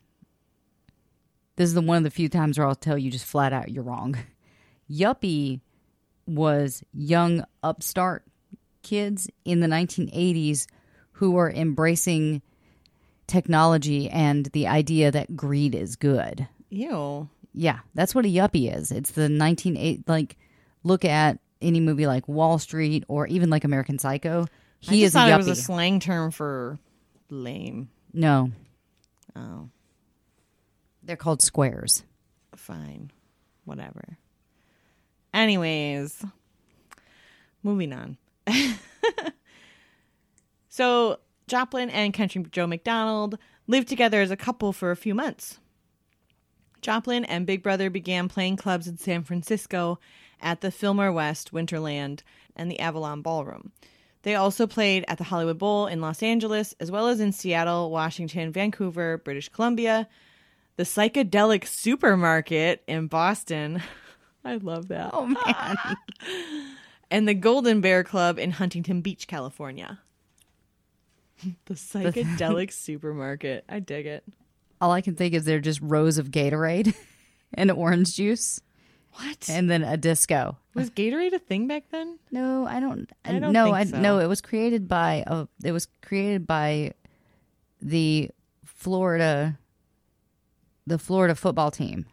This 1.56 1.68
is 1.68 1.74
the 1.74 1.82
one 1.82 1.98
of 1.98 2.04
the 2.04 2.12
few 2.12 2.30
times 2.30 2.58
where 2.58 2.68
I'll 2.68 2.76
tell 2.76 2.98
you 2.98 3.12
just 3.12 3.26
flat 3.26 3.54
out 3.54 3.70
you're 3.70 3.84
wrong. 3.84 4.18
Yuppie 4.92 5.62
was 6.26 6.84
young 6.94 7.44
upstart 7.62 8.24
kids 8.82 9.30
in 9.46 9.60
the 9.60 9.68
1980s 9.68 10.68
who 11.14 11.32
were 11.32 11.52
embracing 11.52 12.42
technology 13.28 14.10
and 14.10 14.48
the 14.48 14.68
idea 14.68 15.12
that 15.12 15.36
greed 15.36 15.76
is 15.76 15.96
good. 15.96 16.48
Ew. 16.70 17.30
Yeah, 17.54 17.80
that's 17.94 18.16
what 18.16 18.26
a 18.26 18.30
yuppie 18.30 18.76
is. 18.76 18.92
It's 18.92 19.12
the 19.12 19.24
198 19.24 20.08
like 20.08 20.38
look 20.84 21.06
at 21.06 21.40
any 21.62 21.80
movie 21.80 22.08
like 22.08 22.28
Wall 22.28 22.58
Street 22.60 23.04
or 23.08 23.28
even 23.28 23.50
like 23.50 23.64
American 23.64 24.00
Psycho. 24.00 24.48
I 24.88 24.92
He 24.92 25.04
is 25.04 25.12
a 25.12 25.20
thought 25.20 25.30
yuppie. 25.30 25.34
it 25.34 25.38
was 25.38 25.48
a 25.48 25.56
slang 25.56 26.00
term 26.00 26.32
for 26.32 26.78
Lame. 27.30 27.90
No, 28.14 28.52
Oh, 29.36 29.70
they're 31.02 31.16
called 31.18 31.42
squares. 31.42 32.04
fine. 32.56 33.12
Whatever. 33.66 34.18
Anyways, 35.34 36.24
moving 37.64 37.92
on. 37.94 38.18
so, 40.70 41.18
Joplin 41.48 41.90
and 41.90 42.14
Country 42.14 42.46
Joe 42.52 42.68
McDonald 42.68 43.38
lived 43.68 43.88
together 43.88 44.22
as 44.22 44.32
a 44.32 44.38
couple 44.38 44.74
for 44.74 44.92
a 44.92 44.96
few 44.96 45.16
months. 45.16 45.60
Joplin 46.82 47.24
and 47.26 47.46
Big 47.48 47.64
Brother 47.64 47.90
began 47.90 48.28
playing 48.28 48.58
clubs 48.58 48.88
in 48.88 48.98
San 48.98 49.24
Francisco 49.24 50.00
at 50.42 50.62
the 50.62 50.72
Fillmore 50.72 51.12
West, 51.14 51.54
Winterland, 51.54 52.22
and 52.56 52.70
the 52.70 52.80
Avalon 52.80 53.22
Ballroom. 53.22 53.72
They 54.24 54.36
also 54.36 54.68
played 54.68 55.06
at 55.08 55.18
the 55.18 55.26
Hollywood 55.26 55.58
Bowl 55.60 55.88
in 55.88 56.02
Los 56.02 56.24
Angeles, 56.24 56.74
as 56.80 56.90
well 56.90 57.08
as 57.08 57.20
in 57.20 57.32
Seattle, 57.34 57.92
Washington, 57.92 58.52
Vancouver, 58.52 59.18
British 59.20 59.50
Columbia, 59.50 60.08
the 60.78 60.84
Psychedelic 60.84 61.68
Supermarket 61.68 62.84
in 62.88 63.08
Boston. 63.08 63.84
I 64.46 64.56
love 64.56 64.88
that. 64.90 65.12
Oh 65.14 65.26
man, 65.28 65.78
And 67.12 67.28
the 67.28 67.34
Golden 67.34 67.80
Bear 67.80 68.04
Club 68.04 68.40
in 68.40 68.52
Huntington 68.52 69.02
Beach, 69.02 69.28
California. 69.28 70.00
the 71.66 71.76
Psychedelic 71.76 72.72
Supermarket. 72.72 73.66
I 73.70 73.80
dig 73.80 74.06
it. 74.06 74.24
all 74.82 74.92
I 74.92 75.02
can 75.02 75.16
think 75.16 75.34
is 75.34 75.46
they're 75.46 75.60
just 75.60 75.82
rows 75.82 76.18
of 76.18 76.32
Gatorade 76.32 76.96
and 77.54 77.70
orange 77.72 78.16
juice, 78.16 78.62
What? 79.16 79.48
and 79.50 79.70
then 79.70 79.84
a 79.84 79.96
disco. 79.98 80.58
was 80.74 80.90
Gatorade 80.90 81.34
a 81.34 81.40
thing 81.40 81.68
back 81.68 81.84
then? 81.92 82.18
No, 82.32 82.66
I 82.66 82.80
don't. 82.80 83.10
I 83.24 83.38
don't 83.40 83.52
no, 83.54 83.72
I 83.72 83.86
so. 83.86 84.00
no. 84.00 84.20
It 84.20 84.28
was 84.28 84.42
created 84.42 84.88
by. 84.88 85.24
Uh, 85.28 85.46
it 85.64 85.72
was 85.72 85.88
created 86.02 86.48
by 86.48 86.94
the 87.82 88.32
Florida, 88.66 89.58
the 90.88 90.98
Florida 90.98 91.36
football 91.36 91.70
team, 91.72 92.06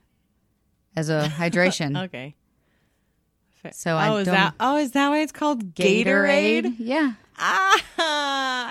as 0.95 1.09
a 1.09 1.27
hydration. 1.39 2.05
Okay. 2.05 2.35
So 3.73 3.93
oh, 3.93 3.97
I 3.97 4.21
is 4.21 4.27
don't- 4.27 4.35
that 4.35 4.55
oh 4.61 4.77
is 4.79 4.93
that 4.93 5.09
why 5.11 5.21
it's 5.21 5.33
called 5.33 5.75
Gatorade? 5.75 6.77
Yeah, 6.79 7.13
Ah, 7.39 7.83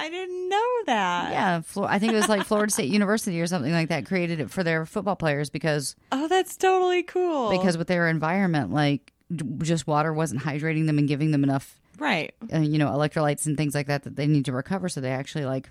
I 0.09 0.11
didn't 0.11 0.49
know 0.49 0.67
that. 0.87 1.31
yeah. 1.31 1.61
Flo- 1.61 1.85
I 1.85 1.99
think 1.99 2.13
it 2.13 2.15
was 2.15 2.27
like 2.29 2.45
Florida 2.45 2.71
State 2.73 2.89
University 2.91 3.39
or 3.39 3.45
something 3.47 3.71
like 3.71 3.89
that 3.89 4.05
created 4.07 4.39
it 4.39 4.49
for 4.49 4.63
their 4.63 4.85
football 4.87 5.15
players 5.15 5.49
because 5.51 5.95
Oh, 6.11 6.27
that's 6.27 6.57
totally 6.57 7.03
cool. 7.03 7.51
because 7.51 7.77
with 7.77 7.87
their 7.87 8.07
environment, 8.07 8.73
like 8.73 9.13
just 9.59 9.85
water 9.85 10.11
wasn't 10.11 10.41
hydrating 10.41 10.87
them 10.87 10.97
and 10.97 11.07
giving 11.07 11.29
them 11.29 11.43
enough 11.43 11.79
right. 11.99 12.33
uh, 12.51 12.57
you 12.57 12.79
know 12.79 12.87
electrolytes 12.87 13.45
and 13.45 13.55
things 13.57 13.75
like 13.75 13.85
that 13.85 14.01
that 14.03 14.15
they 14.15 14.25
need 14.25 14.45
to 14.45 14.51
recover 14.51 14.89
so 14.89 14.99
they 14.99 15.11
actually 15.11 15.45
like 15.45 15.69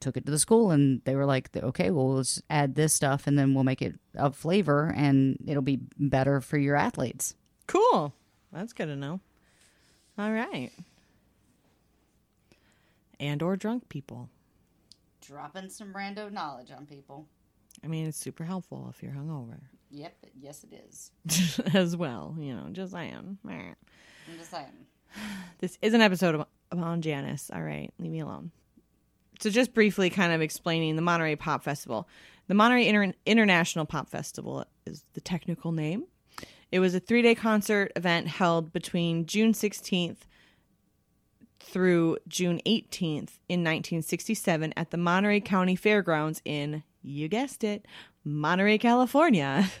took 0.00 0.18
it 0.18 0.26
to 0.26 0.30
the 0.30 0.38
school 0.38 0.70
and 0.70 1.00
they 1.06 1.14
were 1.14 1.24
like 1.24 1.48
okay 1.56 1.90
well 1.90 2.16
let's 2.16 2.42
add 2.50 2.74
this 2.74 2.92
stuff 2.92 3.26
and 3.26 3.38
then 3.38 3.54
we'll 3.54 3.64
make 3.64 3.80
it 3.80 3.94
a 4.16 4.30
flavor 4.30 4.92
and 4.94 5.38
it'll 5.46 5.62
be 5.62 5.80
better 5.98 6.42
for 6.42 6.58
your 6.58 6.76
athletes 6.76 7.34
Cool. 7.66 8.12
That's 8.52 8.74
good 8.74 8.86
to 8.86 8.96
know. 8.96 9.20
All 10.18 10.30
right. 10.30 10.70
And 13.20 13.42
or 13.42 13.56
drunk 13.56 13.88
people. 13.88 14.28
dropping 15.20 15.70
some 15.70 15.92
rando 15.92 16.30
knowledge 16.30 16.70
on 16.70 16.86
people 16.86 17.26
I 17.82 17.88
mean, 17.88 18.06
it's 18.06 18.18
super 18.18 18.44
helpful 18.44 18.88
if 18.94 19.02
you're 19.02 19.12
hungover 19.12 19.60
yep 19.90 20.16
yes 20.40 20.64
it 20.64 20.82
is 20.88 21.60
as 21.74 21.96
well. 21.96 22.34
You 22.38 22.54
know, 22.54 22.66
just 22.72 22.92
saying. 22.92 23.38
I'm 23.46 24.38
just 24.38 24.50
saying 24.50 24.86
This 25.60 25.78
is 25.80 25.94
an 25.94 26.00
episode 26.00 26.34
of, 26.34 26.46
about 26.70 27.00
Janis. 27.00 27.50
All 27.54 27.62
right, 27.62 27.90
leave 27.98 28.10
me 28.10 28.20
alone. 28.20 28.50
So, 29.40 29.50
just 29.50 29.72
briefly, 29.74 30.10
kind 30.10 30.32
of 30.32 30.40
explaining 30.40 30.96
the 30.96 31.02
Monterey 31.02 31.36
Pop 31.36 31.62
Festival. 31.62 32.08
The 32.48 32.54
Monterey 32.54 32.86
Inter- 32.86 33.14
International 33.26 33.84
Pop 33.84 34.08
Festival 34.10 34.64
is 34.86 35.04
the 35.14 35.20
technical 35.20 35.72
name. 35.72 36.04
It 36.70 36.80
was 36.80 36.94
a 36.94 37.00
three 37.00 37.22
day 37.22 37.34
concert 37.34 37.92
event 37.96 38.26
held 38.28 38.72
between 38.72 39.26
June 39.26 39.52
16th 39.52 40.18
through 41.64 42.18
June 42.28 42.60
18th 42.66 43.38
in 43.48 43.60
1967 43.60 44.72
at 44.76 44.90
the 44.90 44.96
Monterey 44.96 45.40
County 45.40 45.76
Fairgrounds 45.76 46.40
in, 46.44 46.82
you 47.02 47.28
guessed 47.28 47.64
it, 47.64 47.86
Monterey, 48.24 48.78
California. 48.78 49.70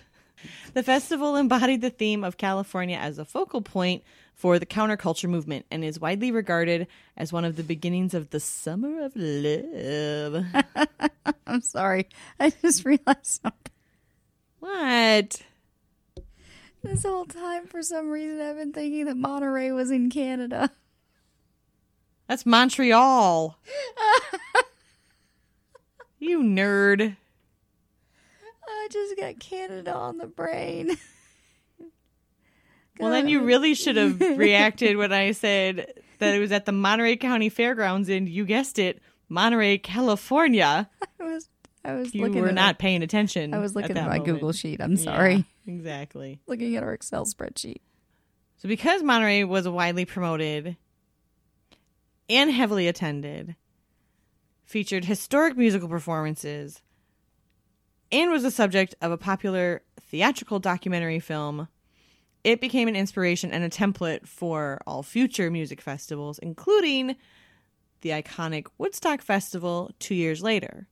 The 0.74 0.82
festival 0.82 1.36
embodied 1.36 1.80
the 1.80 1.88
theme 1.88 2.22
of 2.22 2.36
California 2.36 2.98
as 2.98 3.18
a 3.18 3.24
focal 3.24 3.62
point 3.62 4.02
for 4.34 4.58
the 4.58 4.66
counterculture 4.66 5.28
movement 5.28 5.64
and 5.70 5.84
is 5.84 6.00
widely 6.00 6.30
regarded 6.32 6.86
as 7.16 7.32
one 7.32 7.44
of 7.44 7.56
the 7.56 7.62
beginnings 7.62 8.14
of 8.14 8.30
the 8.30 8.40
summer 8.40 9.04
of 9.04 9.12
love. 9.14 10.44
i'm 11.46 11.60
sorry 11.60 12.08
i 12.40 12.50
just 12.50 12.84
realized 12.84 13.40
something 13.42 13.72
what? 14.58 15.42
this 16.82 17.02
whole 17.02 17.26
time 17.26 17.66
for 17.66 17.82
some 17.82 18.10
reason 18.10 18.40
i've 18.40 18.56
been 18.56 18.72
thinking 18.72 19.04
that 19.04 19.16
monterey 19.16 19.70
was 19.70 19.90
in 19.90 20.10
canada 20.10 20.70
That's 22.28 22.46
Montreal. 22.46 23.58
you 26.18 26.42
nerd. 26.42 27.16
i 28.66 28.88
just 28.90 29.16
got 29.18 29.38
canada 29.38 29.92
on 29.94 30.16
the 30.18 30.26
brain 30.26 30.96
Well, 33.00 33.10
then 33.10 33.26
you 33.28 33.42
really 33.42 33.74
should 33.74 33.96
have 33.96 34.20
reacted 34.20 34.96
when 34.96 35.12
I 35.12 35.32
said 35.32 35.94
that 36.20 36.34
it 36.34 36.38
was 36.38 36.52
at 36.52 36.64
the 36.64 36.70
Monterey 36.72 37.16
County 37.16 37.48
Fairgrounds 37.48 38.08
in, 38.08 38.28
you 38.28 38.44
guessed 38.44 38.78
it, 38.78 39.02
Monterey, 39.28 39.78
California. 39.78 40.88
i 41.20 41.24
was 41.24 41.48
i 41.84 41.92
was 41.94 42.14
You 42.14 42.22
looking 42.22 42.40
were 42.42 42.48
at 42.50 42.54
not 42.54 42.78
paying 42.78 43.02
attention. 43.02 43.52
I 43.52 43.58
was 43.58 43.74
looking 43.74 43.90
at, 43.90 43.94
that 43.96 44.04
my 44.08 44.18
moment. 44.18 44.26
Google 44.26 44.52
sheet. 44.52 44.80
I'm 44.80 44.92
Yeah, 44.92 45.02
sorry. 45.02 45.44
exactly. 45.66 46.38
Looking 46.46 46.76
at 46.76 46.84
our 46.84 46.92
Excel 46.92 47.24
spreadsheet. 47.26 47.80
So, 48.58 48.68
because 48.68 49.02
Monterey 49.02 49.42
was 49.42 49.68
widely 49.68 50.04
promoted 50.04 50.76
and 52.28 52.50
heavily 52.50 52.88
attended, 52.88 53.56
featured 54.64 55.04
historic 55.04 55.56
musical 55.56 55.88
performances, 55.88 56.82
and 58.12 58.30
was 58.30 58.42
the 58.42 58.50
subject 58.50 58.94
of 59.00 59.10
a 59.12 59.18
popular 59.18 59.82
theatrical 60.00 60.58
documentary 60.58 61.18
film, 61.18 61.68
it 62.44 62.60
became 62.60 62.88
an 62.88 62.96
inspiration 62.96 63.50
and 63.50 63.64
a 63.64 63.70
template 63.70 64.26
for 64.26 64.80
all 64.86 65.02
future 65.02 65.50
music 65.50 65.80
festivals, 65.80 66.38
including 66.38 67.16
the 68.02 68.10
iconic 68.10 68.66
Woodstock 68.78 69.22
Festival 69.22 69.90
two 69.98 70.14
years 70.14 70.42
later. 70.42 70.86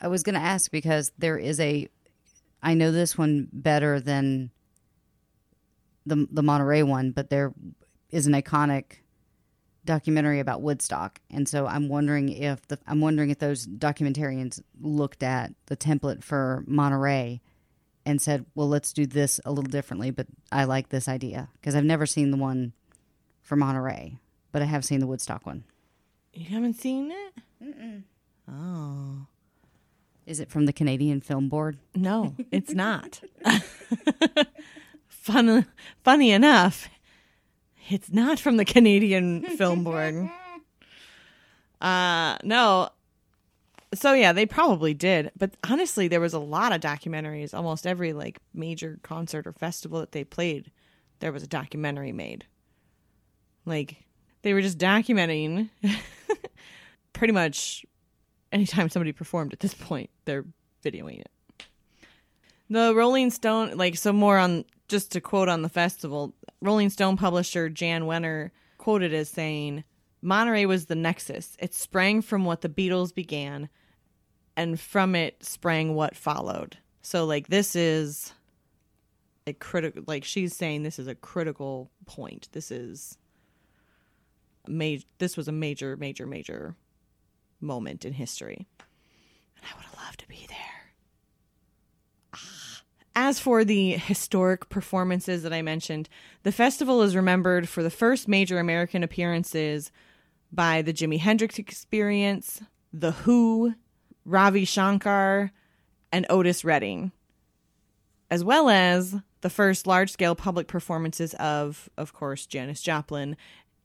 I 0.00 0.08
was 0.08 0.22
going 0.22 0.36
to 0.36 0.40
ask 0.40 0.70
because 0.70 1.12
there 1.18 1.36
is 1.36 1.60
a. 1.60 1.88
I 2.62 2.74
know 2.74 2.92
this 2.92 3.18
one 3.18 3.48
better 3.52 4.00
than 4.00 4.50
the 6.06 6.26
the 6.30 6.42
Monterey 6.42 6.82
one, 6.82 7.10
but 7.10 7.28
there 7.28 7.52
is 8.10 8.26
an 8.26 8.32
iconic 8.32 9.00
documentary 9.84 10.40
about 10.40 10.62
Woodstock, 10.62 11.20
and 11.30 11.48
so 11.48 11.66
I'm 11.66 11.88
wondering 11.88 12.28
if 12.28 12.66
the 12.68 12.78
I'm 12.86 13.00
wondering 13.00 13.30
if 13.30 13.38
those 13.38 13.66
documentarians 13.66 14.62
looked 14.80 15.22
at 15.22 15.52
the 15.66 15.76
template 15.76 16.22
for 16.22 16.64
Monterey 16.66 17.40
and 18.04 18.20
said, 18.20 18.46
"Well, 18.54 18.68
let's 18.68 18.92
do 18.92 19.06
this 19.06 19.40
a 19.44 19.52
little 19.52 19.70
differently." 19.70 20.10
But 20.10 20.26
I 20.52 20.64
like 20.64 20.88
this 20.88 21.08
idea 21.08 21.48
because 21.54 21.74
I've 21.74 21.84
never 21.84 22.06
seen 22.06 22.30
the 22.30 22.36
one 22.36 22.72
for 23.42 23.56
Monterey, 23.56 24.18
but 24.52 24.62
I 24.62 24.66
have 24.66 24.84
seen 24.84 25.00
the 25.00 25.06
Woodstock 25.06 25.46
one. 25.46 25.64
You 26.32 26.46
haven't 26.46 26.74
seen 26.74 27.10
it? 27.10 28.02
Oh. 28.48 29.26
Is 30.26 30.38
it 30.38 30.50
from 30.50 30.66
the 30.66 30.72
Canadian 30.72 31.20
Film 31.20 31.48
Board? 31.48 31.78
No, 31.94 32.36
it's 32.52 32.72
not. 32.72 33.20
Fun, 35.08 35.66
funny 36.04 36.30
enough, 36.30 36.88
it's 37.90 38.12
not 38.12 38.38
from 38.38 38.56
the 38.56 38.64
Canadian 38.64 39.42
Film 39.56 39.84
Board. 39.84 40.30
Uh, 41.80 42.36
no. 42.44 42.90
So 43.94 44.12
yeah, 44.12 44.32
they 44.32 44.46
probably 44.46 44.94
did, 44.94 45.32
but 45.36 45.56
honestly, 45.68 46.06
there 46.06 46.20
was 46.20 46.32
a 46.32 46.38
lot 46.38 46.72
of 46.72 46.80
documentaries. 46.80 47.52
Almost 47.52 47.86
every 47.86 48.12
like 48.12 48.38
major 48.54 49.00
concert 49.02 49.46
or 49.46 49.52
festival 49.52 49.98
that 50.00 50.12
they 50.12 50.22
played, 50.22 50.70
there 51.18 51.32
was 51.32 51.42
a 51.42 51.48
documentary 51.48 52.12
made. 52.12 52.46
Like 53.66 53.96
they 54.42 54.54
were 54.54 54.62
just 54.62 54.78
documenting 54.78 55.70
pretty 57.12 57.32
much 57.32 57.84
anytime 58.52 58.88
somebody 58.88 59.12
performed 59.12 59.52
at 59.52 59.60
this 59.60 59.74
point, 59.74 60.10
they're 60.24 60.44
videoing 60.84 61.20
it. 61.20 61.30
The 62.68 62.94
Rolling 62.94 63.30
Stone, 63.30 63.76
like, 63.76 63.96
so 63.96 64.12
more 64.12 64.38
on 64.38 64.64
just 64.90 65.12
to 65.12 65.20
quote 65.20 65.48
on 65.48 65.62
the 65.62 65.68
festival, 65.68 66.34
Rolling 66.60 66.90
Stone 66.90 67.16
publisher 67.16 67.68
Jan 67.70 68.02
Wenner 68.02 68.50
quoted 68.76 69.14
as 69.14 69.28
saying, 69.28 69.84
Monterey 70.20 70.66
was 70.66 70.86
the 70.86 70.94
nexus. 70.94 71.56
It 71.58 71.72
sprang 71.72 72.20
from 72.20 72.44
what 72.44 72.60
the 72.60 72.68
Beatles 72.68 73.14
began, 73.14 73.70
and 74.56 74.78
from 74.78 75.14
it 75.14 75.42
sprang 75.42 75.94
what 75.94 76.16
followed. 76.16 76.76
So, 77.00 77.24
like, 77.24 77.46
this 77.46 77.74
is 77.74 78.34
a 79.46 79.54
critical, 79.54 80.02
like, 80.06 80.24
she's 80.24 80.54
saying 80.54 80.82
this 80.82 80.98
is 80.98 81.06
a 81.06 81.14
critical 81.14 81.90
point. 82.04 82.48
This 82.52 82.70
is. 82.70 83.16
Major, 84.68 85.06
this 85.16 85.38
was 85.38 85.48
a 85.48 85.52
major, 85.52 85.96
major, 85.96 86.26
major 86.26 86.76
moment 87.60 88.04
in 88.04 88.12
history. 88.12 88.66
And 89.56 89.64
I 89.64 89.74
would 89.74 89.86
have 89.86 89.96
loved 89.96 90.20
to 90.20 90.28
be 90.28 90.46
there. 90.48 90.79
As 93.16 93.40
for 93.40 93.64
the 93.64 93.92
historic 93.92 94.68
performances 94.68 95.42
that 95.42 95.52
I 95.52 95.62
mentioned, 95.62 96.08
the 96.42 96.52
festival 96.52 97.02
is 97.02 97.16
remembered 97.16 97.68
for 97.68 97.82
the 97.82 97.90
first 97.90 98.28
major 98.28 98.58
American 98.58 99.02
appearances 99.02 99.90
by 100.52 100.82
the 100.82 100.92
Jimi 100.92 101.18
Hendrix 101.18 101.58
Experience, 101.58 102.62
The 102.92 103.12
Who, 103.12 103.74
Ravi 104.24 104.64
Shankar, 104.64 105.52
and 106.12 106.26
Otis 106.28 106.64
Redding, 106.64 107.12
as 108.30 108.44
well 108.44 108.68
as 108.68 109.16
the 109.40 109.50
first 109.50 109.86
large-scale 109.86 110.34
public 110.34 110.68
performances 110.68 111.34
of, 111.34 111.88
of 111.96 112.12
course, 112.12 112.46
Janis 112.46 112.82
Joplin 112.82 113.36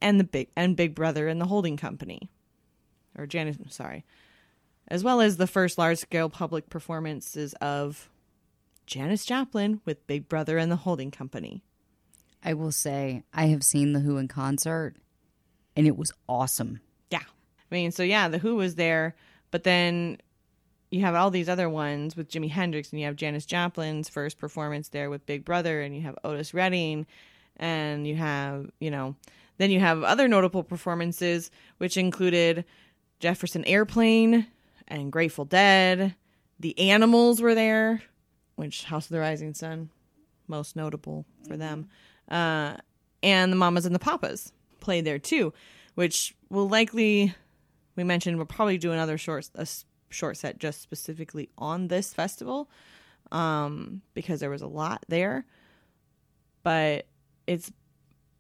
and 0.02 0.20
the 0.20 0.24
Big 0.24 0.50
and 0.56 0.76
Big 0.76 0.94
Brother 0.94 1.28
and 1.28 1.40
the 1.40 1.46
Holding 1.46 1.78
Company, 1.78 2.30
or 3.18 3.26
Janis, 3.26 3.58
sorry, 3.70 4.06
as 4.88 5.04
well 5.04 5.22
as 5.22 5.38
the 5.38 5.48
first 5.48 5.78
large-scale 5.78 6.30
public 6.30 6.70
performances 6.70 7.54
of 7.56 8.10
Janis 8.86 9.26
Joplin 9.26 9.82
with 9.86 10.08
Big 10.08 10.30
Brother 10.30 10.58
and 10.58 10.72
the 10.72 10.78
Holding 10.78 11.12
Company. 11.12 11.62
I 12.44 12.54
will 12.54 12.72
say 12.72 13.24
I 13.34 13.48
have 13.48 13.64
seen 13.64 13.94
the 13.94 14.00
Who 14.00 14.18
in 14.18 14.28
concert, 14.28 14.96
and 15.76 15.88
it 15.88 15.98
was 15.98 16.12
awesome. 16.30 16.80
Yeah. 17.10 17.20
I 17.20 17.76
mean, 17.76 17.92
so 17.92 18.04
yeah, 18.04 18.28
the 18.28 18.38
Who 18.38 18.56
was 18.56 18.76
there, 18.76 19.16
but 19.52 19.64
then 19.64 20.18
you 20.92 21.02
have 21.02 21.16
all 21.16 21.32
these 21.32 21.50
other 21.50 21.70
ones 21.70 22.16
with 22.16 22.30
Jimi 22.30 22.50
Hendrix, 22.50 22.92
and 22.92 23.00
you 23.00 23.08
have 23.08 23.16
Janis 23.16 23.46
Joplin's 23.46 24.08
first 24.08 24.38
performance 24.38 24.90
there 24.90 25.10
with 25.10 25.26
Big 25.26 25.44
Brother, 25.44 25.82
and 25.82 25.96
you 25.96 26.04
have 26.04 26.18
Otis 26.24 26.54
Redding, 26.54 27.08
and 27.58 28.06
you 28.08 28.16
have, 28.16 28.70
you 28.80 28.92
know, 28.92 29.16
then 29.58 29.72
you 29.72 29.80
have 29.80 30.04
other 30.04 30.28
notable 30.28 30.64
performances, 30.64 31.50
which 31.78 31.98
included 31.98 32.66
Jefferson 33.20 33.66
Airplane 33.66 34.46
and 34.88 35.12
Grateful 35.12 35.46
Dead. 35.46 36.14
The 36.60 36.78
Animals 36.92 37.42
were 37.42 37.56
there, 37.56 38.02
which 38.56 38.84
House 38.86 39.06
of 39.06 39.12
the 39.12 39.20
Rising 39.20 39.54
Sun, 39.54 39.90
most 40.48 40.76
notable 40.76 41.26
for 41.48 41.58
them. 41.58 41.90
Uh, 42.30 42.76
and 43.24 43.52
the 43.52 43.56
Mamas 43.56 43.86
and 43.86 43.96
the 43.96 44.00
Papas 44.00 44.52
played 44.80 45.06
there 45.06 45.20
too, 45.20 45.54
which 45.96 46.36
will 46.50 46.70
likely, 46.70 47.34
we 47.96 48.04
mentioned, 48.04 48.38
we'll 48.38 48.46
probably 48.46 48.78
do 48.78 48.92
another 48.92 49.18
short 49.18 49.50
a 49.56 49.68
short 50.10 50.38
set 50.38 50.60
just 50.60 50.82
specifically 50.82 51.50
on 51.58 51.88
this 51.88 52.14
festival, 52.14 52.70
um, 53.32 54.02
because 54.14 54.40
there 54.40 54.50
was 54.50 54.62
a 54.62 54.68
lot 54.68 55.04
there. 55.08 55.46
But 56.64 57.08
it's, 57.48 57.72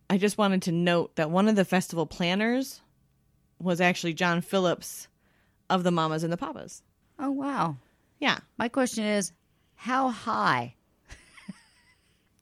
I 0.10 0.18
just 0.18 0.38
wanted 0.38 0.62
to 0.64 0.72
note 0.72 1.16
that 1.16 1.32
one 1.32 1.48
of 1.48 1.56
the 1.56 1.66
festival 1.66 2.06
planners 2.06 2.82
was 3.60 3.82
actually 3.82 4.14
John 4.14 4.42
Phillips 4.42 5.08
of 5.70 5.84
the 5.84 5.92
Mamas 5.92 6.24
and 6.24 6.32
the 6.32 6.38
Papas. 6.38 6.84
Oh 7.18 7.32
wow! 7.32 7.78
Yeah. 8.20 8.40
My 8.58 8.70
question 8.70 9.04
is, 9.04 9.32
how 9.76 10.10
high 10.10 10.76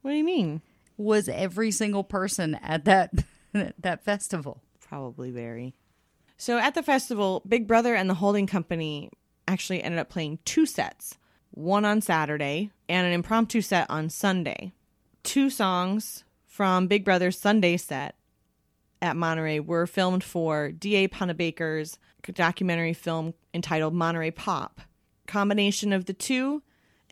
What 0.01 0.11
do 0.11 0.17
you 0.17 0.23
mean? 0.23 0.61
was 0.97 1.27
every 1.27 1.71
single 1.71 2.03
person 2.03 2.55
at 2.55 2.85
that 2.85 3.11
that 3.79 4.03
festival? 4.03 4.61
Probably 4.87 5.31
very. 5.31 5.73
So 6.37 6.57
at 6.57 6.75
the 6.75 6.83
festival, 6.83 7.41
Big 7.47 7.67
Brother 7.67 7.95
and 7.95 8.09
the 8.09 8.15
holding 8.15 8.47
company 8.47 9.09
actually 9.47 9.81
ended 9.81 9.99
up 9.99 10.09
playing 10.09 10.39
two 10.45 10.65
sets 10.65 11.17
one 11.51 11.85
on 11.85 12.01
Saturday 12.01 12.71
and 12.89 13.05
an 13.05 13.13
impromptu 13.13 13.61
set 13.61 13.89
on 13.89 14.09
Sunday. 14.09 14.73
Two 15.23 15.49
songs 15.49 16.23
from 16.45 16.87
Big 16.87 17.05
Brother's 17.05 17.39
Sunday 17.39 17.77
set 17.77 18.15
at 19.01 19.15
Monterey 19.15 19.59
were 19.59 19.85
filmed 19.85 20.23
for 20.23 20.71
D.A. 20.71 21.07
Pennebaker's 21.07 21.97
documentary 22.33 22.93
film 22.93 23.33
entitled 23.53 23.93
Monterey 23.93 24.31
Pop. 24.31 24.81
Combination 25.27 25.93
of 25.93 26.05
the 26.05 26.13
two 26.13 26.63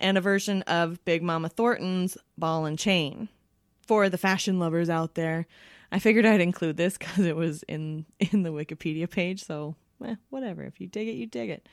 and 0.02 0.18
a 0.18 0.22
version 0.22 0.64
of 0.64 1.04
Big 1.06 1.24
Mama 1.24 1.50
Thornton's 1.50 2.18
Ball 2.38 2.66
and 2.66 2.78
Chain. 2.78 3.30
For 3.88 4.10
the 4.10 4.18
fashion 4.18 4.60
lovers 4.60 4.90
out 4.90 5.16
there, 5.16 5.48
I 5.92 6.00
figured 6.00 6.26
I'd 6.26 6.42
include 6.42 6.78
this 6.78 6.98
because 7.00 7.26
it 7.26 7.36
was 7.36 7.64
in 7.64 8.06
in 8.20 8.44
the 8.44 8.52
Wikipedia 8.52 9.10
page. 9.10 9.44
So, 9.44 9.76
eh, 10.04 10.16
whatever. 10.30 10.64
If 10.64 10.82
you 10.82 10.88
dig 10.88 11.08
it, 11.08 11.14
you 11.14 11.28
dig 11.28 11.50
it. 11.50 11.68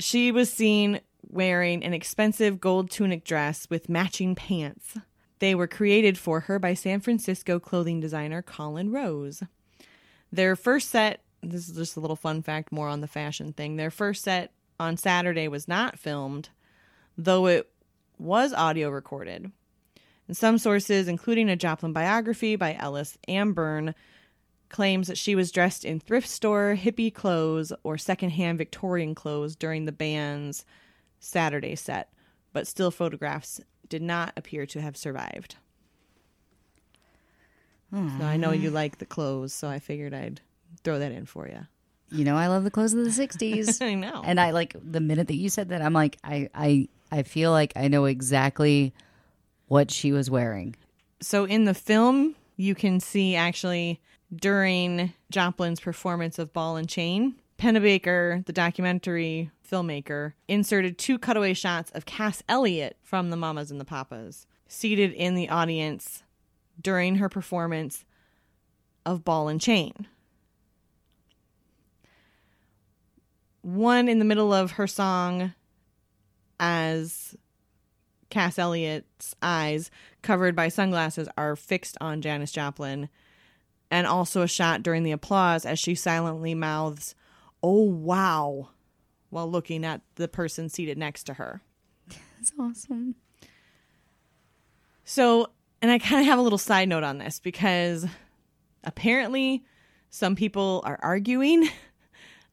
She 0.00 0.30
was 0.30 0.52
seen 0.52 1.00
wearing 1.28 1.84
an 1.84 1.94
expensive 1.94 2.60
gold 2.60 2.90
tunic 2.90 3.24
dress 3.24 3.66
with 3.68 3.88
matching 3.88 4.34
pants. 4.34 4.96
They 5.40 5.54
were 5.54 5.66
created 5.66 6.18
for 6.18 6.40
her 6.40 6.58
by 6.58 6.74
San 6.74 7.00
Francisco 7.00 7.58
clothing 7.58 8.00
designer 8.00 8.42
Colin 8.42 8.90
Rose. 8.90 9.42
Their 10.32 10.56
first 10.56 10.90
set, 10.90 11.22
this 11.42 11.68
is 11.68 11.76
just 11.76 11.96
a 11.96 12.00
little 12.00 12.16
fun 12.16 12.42
fact 12.42 12.72
more 12.72 12.88
on 12.88 13.00
the 13.00 13.08
fashion 13.08 13.52
thing. 13.52 13.76
Their 13.76 13.90
first 13.90 14.24
set 14.24 14.52
on 14.80 14.96
Saturday 14.96 15.48
was 15.48 15.68
not 15.68 15.98
filmed, 15.98 16.50
though 17.18 17.46
it 17.46 17.68
was 18.18 18.54
audio 18.54 18.88
recorded. 18.88 19.52
And 20.28 20.36
some 20.36 20.56
sources, 20.58 21.08
including 21.08 21.50
a 21.50 21.56
Joplin 21.56 21.92
biography 21.92 22.56
by 22.56 22.74
Ellis 22.74 23.18
Amburn, 23.28 23.94
claims 24.68 25.08
that 25.08 25.18
she 25.18 25.34
was 25.34 25.50
dressed 25.50 25.84
in 25.84 25.98
thrift 25.98 26.28
store 26.28 26.76
hippie 26.78 27.12
clothes 27.12 27.72
or 27.82 27.98
secondhand 27.98 28.58
Victorian 28.58 29.14
clothes 29.14 29.56
during 29.56 29.84
the 29.84 29.92
band's 29.92 30.64
Saturday 31.18 31.74
set, 31.74 32.12
but 32.52 32.66
still 32.66 32.90
photographs 32.90 33.60
did 33.88 34.02
not 34.02 34.32
appear 34.36 34.66
to 34.66 34.80
have 34.80 34.96
survived. 34.96 35.56
So 38.18 38.24
I 38.24 38.36
know 38.36 38.52
you 38.52 38.68
hmm. 38.68 38.74
like 38.74 38.98
the 38.98 39.06
clothes, 39.06 39.54
so 39.54 39.66
I 39.68 39.78
figured 39.78 40.12
I'd 40.12 40.42
throw 40.84 40.98
that 40.98 41.10
in 41.10 41.24
for 41.24 41.48
you. 41.48 41.66
You 42.10 42.24
know, 42.24 42.36
I 42.36 42.48
love 42.48 42.64
the 42.64 42.70
clothes 42.70 42.92
of 42.92 43.02
the 43.02 43.10
'60s. 43.10 43.80
I 43.86 43.94
know. 43.94 44.22
And 44.24 44.38
I 44.38 44.50
like 44.50 44.76
the 44.78 45.00
minute 45.00 45.28
that 45.28 45.36
you 45.36 45.48
said 45.48 45.70
that, 45.70 45.80
I'm 45.80 45.94
like, 45.94 46.18
I, 46.22 46.50
I, 46.54 46.88
I 47.10 47.22
feel 47.22 47.50
like 47.50 47.72
I 47.76 47.88
know 47.88 48.04
exactly 48.04 48.92
what 49.66 49.90
she 49.90 50.12
was 50.12 50.30
wearing. 50.30 50.76
so 51.20 51.44
in 51.44 51.64
the 51.64 51.74
film, 51.74 52.34
you 52.56 52.74
can 52.74 53.00
see 53.00 53.34
actually 53.34 54.00
during 54.34 55.12
Joplin's 55.30 55.80
performance 55.80 56.38
of 56.38 56.52
Ball 56.52 56.76
and 56.76 56.88
Chain, 56.88 57.36
Pennebaker, 57.58 58.44
the 58.46 58.52
documentary 58.52 59.50
filmmaker, 59.68 60.34
inserted 60.46 60.98
two 60.98 61.18
cutaway 61.18 61.54
shots 61.54 61.90
of 61.92 62.06
Cass 62.06 62.42
Elliot 62.48 62.96
from 63.02 63.30
the 63.30 63.36
Mamas 63.36 63.70
and 63.70 63.80
the 63.80 63.84
Papas, 63.84 64.46
seated 64.68 65.12
in 65.12 65.34
the 65.34 65.48
audience 65.48 66.22
during 66.80 67.16
her 67.16 67.28
performance 67.28 68.04
of 69.04 69.24
Ball 69.24 69.48
and 69.48 69.60
Chain. 69.60 70.06
One 73.62 74.08
in 74.08 74.18
the 74.18 74.24
middle 74.24 74.52
of 74.52 74.72
her 74.72 74.86
song 74.86 75.54
as 76.60 77.36
Cass 78.30 78.58
Elliot's 78.58 79.34
eyes, 79.42 79.90
covered 80.22 80.54
by 80.54 80.68
sunglasses, 80.68 81.28
are 81.36 81.56
fixed 81.56 81.96
on 82.00 82.20
Janis 82.20 82.52
Joplin, 82.52 83.08
and 83.90 84.06
also 84.06 84.42
a 84.42 84.48
shot 84.48 84.82
during 84.82 85.02
the 85.02 85.12
applause 85.12 85.64
as 85.64 85.78
she 85.78 85.94
silently 85.94 86.54
mouths, 86.54 87.14
Oh 87.62 87.82
wow, 87.82 88.68
while 89.30 89.50
looking 89.50 89.84
at 89.84 90.02
the 90.16 90.28
person 90.28 90.68
seated 90.68 90.98
next 90.98 91.24
to 91.24 91.34
her. 91.34 91.62
That's 92.08 92.52
awesome. 92.58 93.16
So, 95.04 95.48
and 95.80 95.90
I 95.90 95.98
kind 95.98 96.20
of 96.20 96.26
have 96.26 96.38
a 96.38 96.42
little 96.42 96.58
side 96.58 96.88
note 96.88 97.02
on 97.02 97.18
this 97.18 97.40
because 97.40 98.06
apparently 98.84 99.64
some 100.10 100.36
people 100.36 100.82
are 100.84 100.98
arguing 101.02 101.68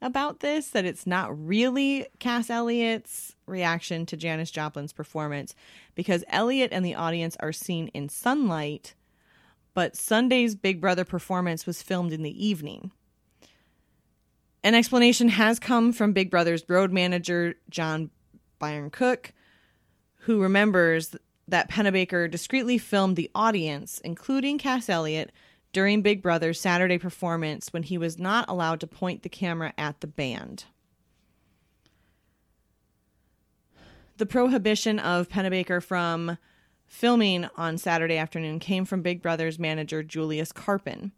about 0.01 0.39
this 0.39 0.69
that 0.69 0.85
it's 0.85 1.07
not 1.07 1.37
really 1.37 2.05
Cass 2.19 2.49
Elliot's 2.49 3.35
reaction 3.45 4.05
to 4.07 4.17
Janis 4.17 4.51
Joplin's 4.51 4.93
performance 4.93 5.55
because 5.95 6.23
Elliot 6.27 6.71
and 6.71 6.85
the 6.85 6.95
audience 6.95 7.37
are 7.39 7.53
seen 7.53 7.87
in 7.89 8.09
sunlight, 8.09 8.93
but 9.73 9.95
Sunday's 9.95 10.55
Big 10.55 10.79
Brother 10.81 11.05
performance 11.05 11.65
was 11.65 11.81
filmed 11.81 12.13
in 12.13 12.23
the 12.23 12.45
evening. 12.45 12.91
An 14.63 14.73
explanation 14.73 15.29
has 15.29 15.59
come 15.59 15.93
from 15.93 16.13
Big 16.13 16.31
Brother's 16.31 16.67
road 16.67 16.91
manager, 16.91 17.55
John 17.69 18.09
Byrne 18.57 18.89
Cooke, 18.89 19.31
who 20.21 20.41
remembers 20.41 21.15
that 21.47 21.69
Pennebaker 21.69 22.29
discreetly 22.29 22.79
filmed 22.79 23.15
the 23.15 23.29
audience, 23.35 24.01
including 24.03 24.57
Cass 24.57 24.89
Elliot, 24.89 25.31
during 25.75 26.01
Big 26.01 26.21
Brother's 26.21 26.57
Saturday 26.57 26.97
performance 26.97 27.73
when 27.73 27.83
he 27.83 27.97
was 27.97 28.17
not 28.17 28.47
allowed 28.47 28.79
to 28.79 28.87
point 28.87 29.23
the 29.23 29.29
camera 29.29 29.73
at 29.77 29.99
the 29.99 30.07
band. 30.07 30.63
The 34.15 34.25
prohibition 34.25 34.99
of 34.99 35.27
Pennebaker 35.27 35.83
from 35.83 36.37
filming 36.85 37.49
on 37.57 37.77
Saturday 37.77 38.15
afternoon 38.15 38.59
came 38.59 38.85
from 38.85 39.01
Big 39.01 39.21
Brother's 39.21 39.59
manager 39.59 40.01
Julius 40.01 40.53
Karpen. 40.53 41.11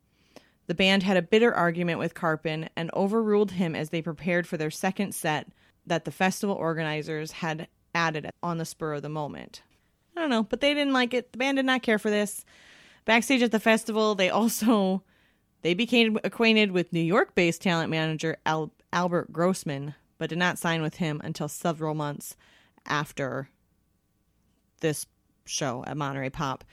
The 0.65 0.73
band 0.73 1.03
had 1.03 1.17
a 1.17 1.21
bitter 1.21 1.53
argument 1.53 1.99
with 1.99 2.15
Karpen 2.15 2.67
and 2.75 2.89
overruled 2.95 3.51
him 3.51 3.75
as 3.75 3.91
they 3.91 4.01
prepared 4.01 4.47
for 4.47 4.57
their 4.57 4.71
second 4.71 5.13
set 5.13 5.49
that 5.85 6.03
the 6.03 6.11
festival 6.11 6.55
organizers 6.55 7.31
had 7.31 7.67
added 7.93 8.31
on 8.41 8.57
the 8.57 8.65
spur 8.65 8.95
of 8.95 9.03
the 9.03 9.07
moment. 9.07 9.61
I 10.15 10.21
don't 10.21 10.31
know, 10.31 10.41
but 10.41 10.61
they 10.61 10.73
didn't 10.73 10.93
like 10.93 11.13
it. 11.13 11.31
The 11.31 11.37
band 11.37 11.57
did 11.57 11.65
not 11.67 11.83
care 11.83 11.99
for 11.99 12.09
this. 12.09 12.43
Backstage 13.07 13.41
at 13.41 13.53
the 13.53 13.59
festival, 13.59 14.15
they 14.15 14.29
also 14.29 15.01
they 15.61 15.73
became 15.73 16.19
acquainted 16.25 16.73
with 16.73 16.91
New 16.91 16.99
York-based 16.99 17.61
talent 17.61 17.89
manager 17.89 18.35
Al- 18.45 18.73
Albert 18.91 19.31
Grossman, 19.31 19.95
but 20.17 20.27
did 20.27 20.37
not 20.37 20.59
sign 20.59 20.81
with 20.81 20.95
him 20.95 21.21
until 21.23 21.47
several 21.47 21.95
months 21.95 22.35
after 22.85 23.49
this 24.81 25.05
show 25.45 25.85
at 25.87 25.95
Monterey 25.95 26.29
Pop, 26.29 26.65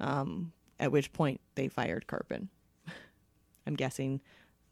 um, 0.00 0.52
at 0.80 0.90
which 0.90 1.12
point 1.12 1.42
they 1.56 1.68
fired 1.68 2.06
Karpen. 2.06 2.48
I'm 3.66 3.74
guessing 3.74 4.22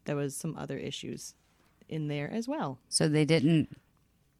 there 0.05 0.15
was 0.15 0.35
some 0.35 0.57
other 0.57 0.77
issues 0.79 1.35
in 1.87 2.07
there 2.07 2.31
as 2.31 2.47
well. 2.47 2.79
So 2.89 3.07
they 3.07 3.25
didn't 3.25 3.77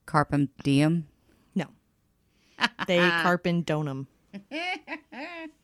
carpum 0.07 0.49
diem. 0.63 1.07
No. 1.53 1.67
They 2.87 2.97
Carpin 3.21 3.63
Donum. 3.63 4.07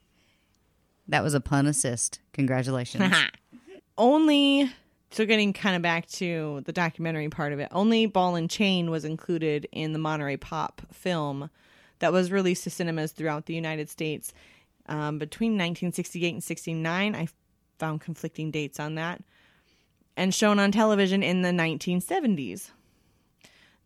That 1.07 1.23
was 1.23 1.33
a 1.33 1.39
pun 1.39 1.67
assist. 1.67 2.19
Congratulations. 2.33 3.13
only 3.97 4.71
so 5.09 5.25
getting 5.25 5.53
kind 5.53 5.75
of 5.75 5.81
back 5.81 6.05
to 6.07 6.61
the 6.65 6.71
documentary 6.71 7.29
part 7.29 7.53
of 7.53 7.59
it 7.59 7.67
only 7.71 8.05
ball 8.05 8.35
and 8.35 8.49
chain 8.49 8.91
was 8.91 9.05
included 9.05 9.67
in 9.71 9.93
the 9.93 9.99
monterey 9.99 10.37
pop 10.37 10.81
film 10.91 11.49
that 11.99 12.11
was 12.13 12.31
released 12.31 12.63
to 12.63 12.69
cinemas 12.69 13.11
throughout 13.11 13.45
the 13.45 13.53
united 13.53 13.89
states 13.89 14.33
um, 14.87 15.17
between 15.17 15.53
1968 15.53 16.33
and 16.33 16.43
69 16.43 17.15
i 17.15 17.27
found 17.79 18.01
conflicting 18.01 18.51
dates 18.51 18.79
on 18.79 18.95
that 18.95 19.21
and 20.15 20.33
shown 20.33 20.59
on 20.59 20.71
television 20.71 21.23
in 21.23 21.41
the 21.41 21.49
1970s 21.49 22.71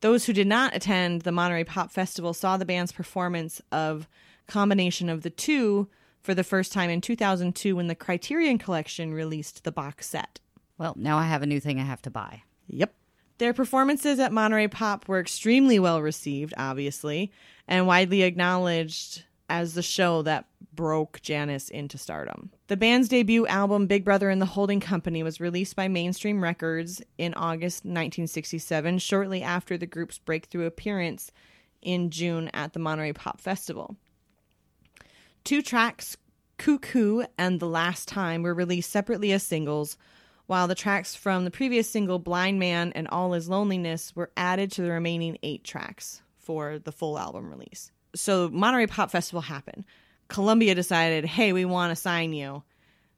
those 0.02 0.26
who 0.26 0.34
did 0.34 0.48
not 0.48 0.76
attend 0.76 1.22
the 1.22 1.32
monterey 1.32 1.64
pop 1.64 1.92
festival 1.92 2.34
saw 2.34 2.58
the 2.58 2.66
band's 2.66 2.92
performance 2.92 3.62
of 3.72 4.08
combination 4.48 5.08
of 5.10 5.22
the 5.22 5.30
two 5.30 5.88
for 6.22 6.34
the 6.34 6.44
first 6.44 6.72
time 6.72 6.90
in 6.90 7.02
2002 7.02 7.76
when 7.76 7.88
the 7.88 7.96
criterion 7.96 8.58
collection 8.58 9.14
released 9.14 9.64
the 9.64 9.72
box 9.72 10.08
set 10.08 10.40
well, 10.82 10.96
now 10.98 11.20
I 11.20 11.26
have 11.26 11.44
a 11.44 11.46
new 11.46 11.60
thing 11.60 11.80
I 11.80 11.84
have 11.84 12.02
to 12.02 12.10
buy. 12.10 12.42
Yep. 12.66 12.92
Their 13.38 13.54
performances 13.54 14.18
at 14.18 14.32
Monterey 14.32 14.68
Pop 14.68 15.08
were 15.08 15.20
extremely 15.20 15.78
well 15.78 16.02
received, 16.02 16.56
obviously, 16.58 17.32
and 17.68 17.86
widely 17.86 18.24
acknowledged 18.24 19.24
as 19.48 19.76
the 19.76 19.84
show 19.84 20.24
that 20.24 20.48
broke 20.74 21.22
Janis 21.22 21.70
into 21.70 22.00
stardom. 22.00 22.50
The 22.66 22.78
band's 22.78 23.10
debut 23.10 23.46
album, 23.46 23.86
Big 23.86 24.04
Brother 24.04 24.32
and 24.32 24.42
the 24.42 24.48
Holding 24.48 24.80
Company, 24.80 25.22
was 25.22 25.40
released 25.40 25.76
by 25.76 25.88
Mainstream 25.88 26.42
Records 26.42 27.00
in 27.20 27.36
August 27.36 27.86
1967, 27.86 28.98
shortly 28.98 29.44
after 29.44 29.78
the 29.78 29.86
group's 29.86 30.18
breakthrough 30.18 30.66
appearance 30.66 31.32
in 31.84 32.10
June 32.10 32.50
at 32.56 32.74
the 32.74 32.80
Monterey 32.80 33.14
Pop 33.14 33.40
Festival. 33.40 33.98
Two 35.44 35.62
tracks, 35.62 36.18
Cuckoo 36.58 37.24
and 37.38 37.60
The 37.60 37.68
Last 37.68 38.08
Time, 38.08 38.44
were 38.44 38.54
released 38.54 38.92
separately 38.92 39.32
as 39.32 39.44
singles, 39.44 39.98
while 40.46 40.68
the 40.68 40.76
tracks 40.76 41.16
from 41.16 41.46
the 41.46 41.52
previous 41.52 41.90
single, 41.90 42.20
Blind 42.20 42.60
Man 42.60 42.92
and 42.94 43.08
All 43.08 43.34
Is 43.34 43.50
Loneliness, 43.50 44.16
were 44.16 44.32
added 44.38 44.72
to 44.74 44.82
the 44.82 44.92
remaining 44.92 45.38
eight 45.44 45.64
tracks 45.64 46.22
for 46.38 46.78
the 46.80 46.92
full 46.92 47.18
album 47.18 47.50
release. 47.50 47.92
So, 48.16 48.50
Monterey 48.50 48.88
Pop 48.88 49.10
Festival 49.12 49.42
happened. 49.42 49.86
Columbia 50.28 50.76
decided, 50.76 51.26
hey, 51.26 51.54
we 51.54 51.66
want 51.66 51.92
to 51.92 51.96
sign 51.96 52.34
you. 52.34 52.64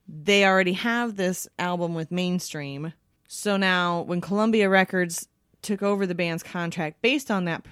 They 0.07 0.45
already 0.45 0.73
have 0.73 1.15
this 1.15 1.47
album 1.59 1.93
with 1.93 2.11
Mainstream. 2.11 2.93
So 3.27 3.57
now, 3.57 4.01
when 4.01 4.21
Columbia 4.21 4.69
Records 4.69 5.27
took 5.61 5.81
over 5.81 6.05
the 6.05 6.15
band's 6.15 6.43
contract 6.43 7.01
based 7.01 7.31
on 7.31 7.45
that 7.45 7.65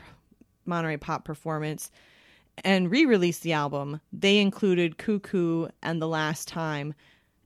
Monterey 0.65 0.97
Pop 0.97 1.25
performance 1.25 1.91
and 2.63 2.91
re 2.91 3.05
released 3.05 3.43
the 3.43 3.53
album, 3.53 4.01
they 4.11 4.39
included 4.39 4.97
Cuckoo 4.97 5.67
and 5.81 6.01
The 6.01 6.07
Last 6.07 6.47
Time 6.47 6.93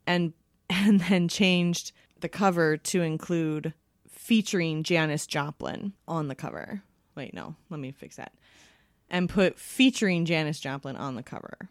and 0.05 0.33
and 0.69 0.99
then 1.01 1.27
changed 1.27 1.91
the 2.21 2.29
cover 2.29 2.77
to 2.77 3.01
include 3.01 3.73
featuring 4.09 4.83
Janis 4.83 5.27
Joplin 5.27 5.93
on 6.07 6.27
the 6.27 6.35
cover. 6.35 6.81
Wait, 7.15 7.33
no, 7.33 7.55
let 7.69 7.79
me 7.79 7.91
fix 7.91 8.15
that. 8.15 8.33
And 9.09 9.29
put 9.29 9.59
featuring 9.59 10.25
Janis 10.25 10.59
Joplin 10.59 10.95
on 10.95 11.15
the 11.15 11.23
cover. 11.23 11.69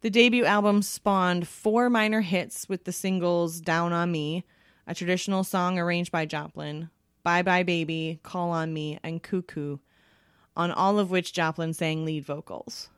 The 0.00 0.08
debut 0.08 0.46
album 0.46 0.80
spawned 0.80 1.46
four 1.46 1.90
minor 1.90 2.22
hits 2.22 2.68
with 2.68 2.84
the 2.84 2.92
singles 2.92 3.60
Down 3.60 3.92
on 3.92 4.10
Me, 4.10 4.44
a 4.86 4.94
traditional 4.94 5.44
song 5.44 5.78
arranged 5.78 6.10
by 6.10 6.24
Joplin, 6.24 6.88
Bye 7.22 7.42
Bye 7.42 7.64
Baby, 7.64 8.18
Call 8.22 8.50
on 8.50 8.72
Me, 8.72 8.98
and 9.02 9.22
Cuckoo, 9.22 9.76
on 10.56 10.70
all 10.70 10.98
of 10.98 11.10
which 11.10 11.32
Joplin 11.32 11.72
sang 11.72 12.04
lead 12.04 12.24
vocals. 12.24 12.88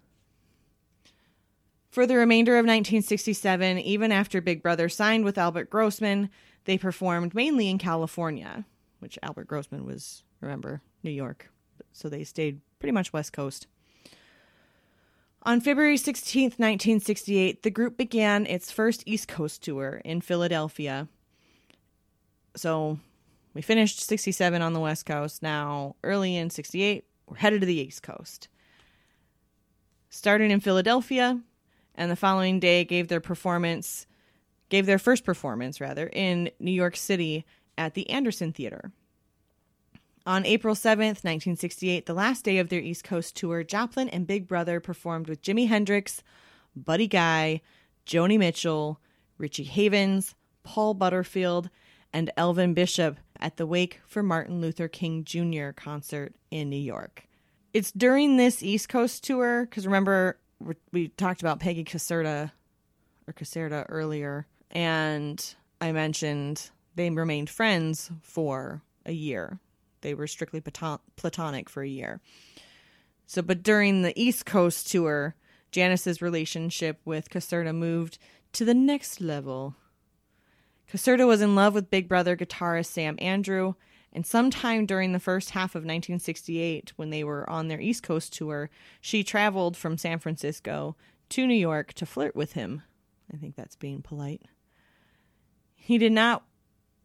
For 1.91 2.07
the 2.07 2.17
remainder 2.17 2.53
of 2.53 2.65
1967, 2.65 3.79
even 3.79 4.13
after 4.13 4.41
Big 4.41 4.63
Brother 4.63 4.89
signed 4.89 5.25
with 5.25 5.37
Albert 5.37 5.69
Grossman, 5.69 6.31
they 6.65 6.79
performed 6.79 7.35
mainly 7.35 7.69
in 7.69 7.77
California, 7.77 8.65
which 9.01 9.19
Albert 9.23 9.47
Grossman 9.47 9.85
was, 9.85 10.23
remember, 10.41 10.81
New 11.03 11.11
York. 11.11 11.51
So 11.93 12.09
they 12.09 12.25
stayed 12.25 12.61
pretty 12.79 12.93
much 12.93 13.13
West 13.13 13.35
Coast. 13.35 13.67
On 15.43 15.61
February 15.61 15.97
16, 15.97 16.45
1968, 16.45 17.63
the 17.63 17.71
group 17.71 17.97
began 17.99 18.47
its 18.47 18.71
first 18.71 19.03
East 19.07 19.27
Coast 19.29 19.63
tour 19.63 20.01
in 20.05 20.21
Philadelphia. 20.21 21.09
So 22.55 23.01
we 23.53 23.61
finished 23.61 24.01
67 24.01 24.63
on 24.63 24.73
the 24.73 24.81
West 24.81 25.05
Coast. 25.05 25.43
Now, 25.43 25.97
early 26.05 26.37
in 26.37 26.49
68, 26.49 27.05
we're 27.33 27.39
headed 27.39 27.61
to 27.63 27.67
the 27.67 27.81
East 27.81 28.03
Coast. 28.03 28.49
Started 30.11 30.51
in 30.51 30.61
Philadelphia, 30.61 31.41
and 31.95 32.11
the 32.11 32.17
following 32.17 32.61
day 32.61 32.85
gave 32.85 33.09
their 33.09 33.21
performance 33.21 34.07
gave 34.69 34.85
their 34.87 34.99
first 34.99 35.25
performance 35.25 35.81
rather 35.81 36.09
in 36.13 36.51
New 36.59 36.71
York 36.71 36.97
City 36.97 37.45
at 37.77 37.95
the 37.95 38.09
Anderson 38.09 38.53
Theater. 38.53 38.91
On 40.25 40.47
April 40.47 40.75
7th, 40.75 41.25
1968, 41.25 42.07
the 42.07 42.15
last 42.15 42.45
day 42.45 42.59
of 42.59 42.69
their 42.69 42.81
East 42.81 43.05
Coast 43.05 43.37
tour, 43.37 43.63
Joplin 43.65 44.09
and 44.09 44.27
Big 44.27 44.47
Brother 44.47 44.81
performed 44.81 45.29
with 45.29 45.43
Jimi 45.43 45.69
Hendrix, 45.69 46.23
Buddy 46.75 47.07
Guy, 47.07 47.61
Joni 48.07 48.39
Mitchell, 48.39 48.99
Richie 49.37 49.65
Havens, 49.65 50.35
Paul 50.63 50.95
Butterfield, 50.95 51.69
and 52.13 52.31
Elvin 52.37 52.75
Bishop 52.75 53.19
at 53.39 53.57
the 53.57 53.67
Wake 53.67 54.01
for 54.07 54.23
Martin 54.23 54.61
Luther 54.61 54.89
King 54.89 55.25
Jr. 55.25 55.71
concert 55.71 56.35
in 56.51 56.71
New 56.71 56.77
York. 56.77 57.27
It's 57.73 57.91
during 57.93 58.37
this 58.37 58.63
East 58.63 58.89
Coast 58.89 59.25
tour, 59.25 59.65
because 59.65 59.87
remember, 59.87 60.39
we 60.93 61.09
talked 61.09 61.41
about 61.41 61.61
Peggy 61.61 61.85
Caserta 61.85 62.53
or 63.27 63.33
Caserta 63.33 63.87
earlier, 63.89 64.47
and 64.71 65.55
I 65.81 65.93
mentioned 65.93 66.71
they 66.95 67.09
remained 67.11 67.51
friends 67.51 68.11
for 68.21 68.83
a 69.07 69.13
year. 69.13 69.59
They 70.03 70.15
were 70.15 70.27
strictly 70.27 70.61
platonic 70.61 71.69
for 71.69 71.83
a 71.83 71.89
year. 71.89 72.21
So, 73.27 73.41
but 73.41 73.63
during 73.63 74.03
the 74.03 74.21
East 74.21 74.45
Coast 74.45 74.91
tour, 74.91 75.35
Janis's 75.71 76.21
relationship 76.21 77.01
with 77.05 77.31
Caserta 77.31 77.75
moved 77.75 78.19
to 78.53 78.65
the 78.65 78.75
next 78.75 79.21
level. 79.21 79.75
Caserta 80.91 81.27
was 81.27 81.41
in 81.41 81.55
love 81.55 81.75
with 81.75 81.91
Big 81.91 82.09
Brother 82.09 82.37
guitarist 82.37 82.87
Sam 82.87 83.17
Andrew 83.19 83.75
and 84.13 84.27
sometime 84.27 84.85
during 84.85 85.13
the 85.13 85.21
first 85.21 85.51
half 85.51 85.71
of 85.75 85.83
1968, 85.83 86.93
when 86.97 87.11
they 87.11 87.25
were 87.25 87.49
on 87.49 87.69
their 87.69 87.81
East 87.81 88.03
Coast 88.03 88.35
tour, 88.35 88.69
she 89.01 89.25
traveled 89.25 89.77
from 89.77 89.97
San 89.97 90.19
Francisco 90.19 90.97
to 91.31 91.47
New 91.47 91.55
York 91.55 91.95
to 91.95 92.05
flirt 92.05 92.37
with 92.37 92.53
him. 92.53 92.83
I 93.33 93.39
think 93.39 93.57
that's 93.57 93.77
being 93.77 94.03
polite. 94.03 94.43
He 95.75 95.97
did 95.97 96.13
not 96.13 96.45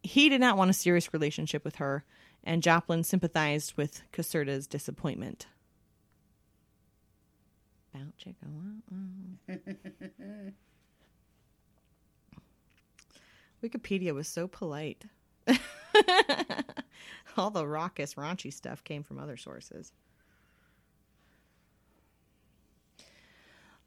he 0.04 0.30
did 0.30 0.40
not 0.40 0.58
want 0.58 0.70
a 0.70 0.74
serious 0.74 1.12
relationship 1.12 1.66
with 1.66 1.78
her, 1.78 2.06
and 2.44 2.64
Joplin 2.64 3.04
sympathized 3.04 3.74
with 3.76 4.04
Caserta's 4.14 4.68
disappointment. 4.68 5.48
Wikipedia 13.64 14.14
was 14.14 14.28
so 14.28 14.48
polite. 14.48 15.06
All 17.38 17.50
the 17.50 17.68
raucous, 17.68 18.16
raunchy 18.16 18.54
stuff 18.54 18.84
came 18.84 19.04
from 19.04 19.20
other 19.20 19.38
sources. 19.38 19.92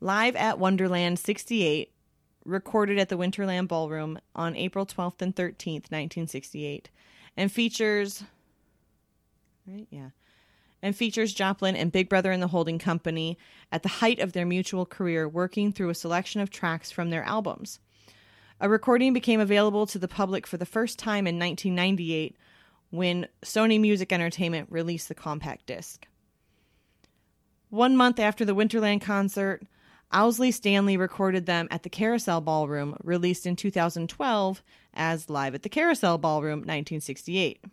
Live 0.00 0.34
at 0.36 0.58
Winterland 0.58 1.18
68, 1.18 1.92
recorded 2.44 2.98
at 2.98 3.10
the 3.10 3.18
Winterland 3.18 3.68
Ballroom 3.68 4.18
on 4.34 4.56
April 4.56 4.86
12th 4.86 5.20
and 5.20 5.36
13th, 5.36 5.90
1968, 5.90 6.88
and 7.36 7.52
features. 7.52 8.24
Right? 9.66 9.86
Yeah. 9.90 10.10
And 10.82 10.96
features 10.96 11.34
Joplin 11.34 11.76
and 11.76 11.92
Big 11.92 12.08
Brother 12.08 12.32
and 12.32 12.42
the 12.42 12.48
Holding 12.48 12.78
Company 12.78 13.36
at 13.70 13.82
the 13.82 13.90
height 13.90 14.18
of 14.18 14.32
their 14.32 14.46
mutual 14.46 14.86
career, 14.86 15.28
working 15.28 15.70
through 15.70 15.90
a 15.90 15.94
selection 15.94 16.40
of 16.40 16.48
tracks 16.48 16.90
from 16.90 17.10
their 17.10 17.22
albums. 17.24 17.78
A 18.62 18.68
recording 18.68 19.14
became 19.14 19.40
available 19.40 19.86
to 19.86 19.98
the 19.98 20.06
public 20.06 20.46
for 20.46 20.58
the 20.58 20.66
first 20.66 20.98
time 20.98 21.26
in 21.26 21.38
1998 21.38 22.36
when 22.90 23.26
Sony 23.42 23.80
Music 23.80 24.12
Entertainment 24.12 24.68
released 24.70 25.08
the 25.08 25.14
compact 25.14 25.64
disc. 25.64 26.06
One 27.70 27.96
month 27.96 28.18
after 28.18 28.44
the 28.44 28.54
Winterland 28.54 29.00
concert, 29.00 29.62
Owsley 30.12 30.50
Stanley 30.50 30.98
recorded 30.98 31.46
them 31.46 31.68
at 31.70 31.84
the 31.84 31.88
Carousel 31.88 32.42
Ballroom, 32.42 32.96
released 33.02 33.46
in 33.46 33.56
2012 33.56 34.62
as 34.92 35.30
Live 35.30 35.54
at 35.54 35.62
the 35.62 35.68
Carousel 35.70 36.18
Ballroom 36.18 36.58
1968. 36.58 37.64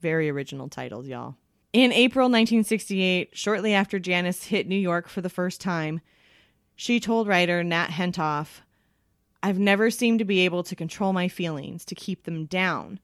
Very 0.00 0.28
original 0.28 0.68
titles, 0.68 1.06
y'all. 1.06 1.36
In 1.72 1.92
April 1.92 2.24
1968, 2.24 3.30
shortly 3.34 3.72
after 3.72 4.00
Janis 4.00 4.44
hit 4.44 4.66
New 4.66 4.74
York 4.74 5.08
for 5.08 5.20
the 5.20 5.28
first 5.28 5.60
time, 5.60 6.00
she 6.74 6.98
told 6.98 7.28
writer 7.28 7.62
Nat 7.62 7.90
Hentoff, 7.90 8.62
I've 9.42 9.58
never 9.58 9.90
seemed 9.90 10.20
to 10.20 10.24
be 10.24 10.40
able 10.40 10.62
to 10.62 10.76
control 10.76 11.12
my 11.12 11.28
feelings, 11.28 11.84
to 11.86 11.94
keep 11.94 12.24
them 12.24 12.46
down. 12.46 13.00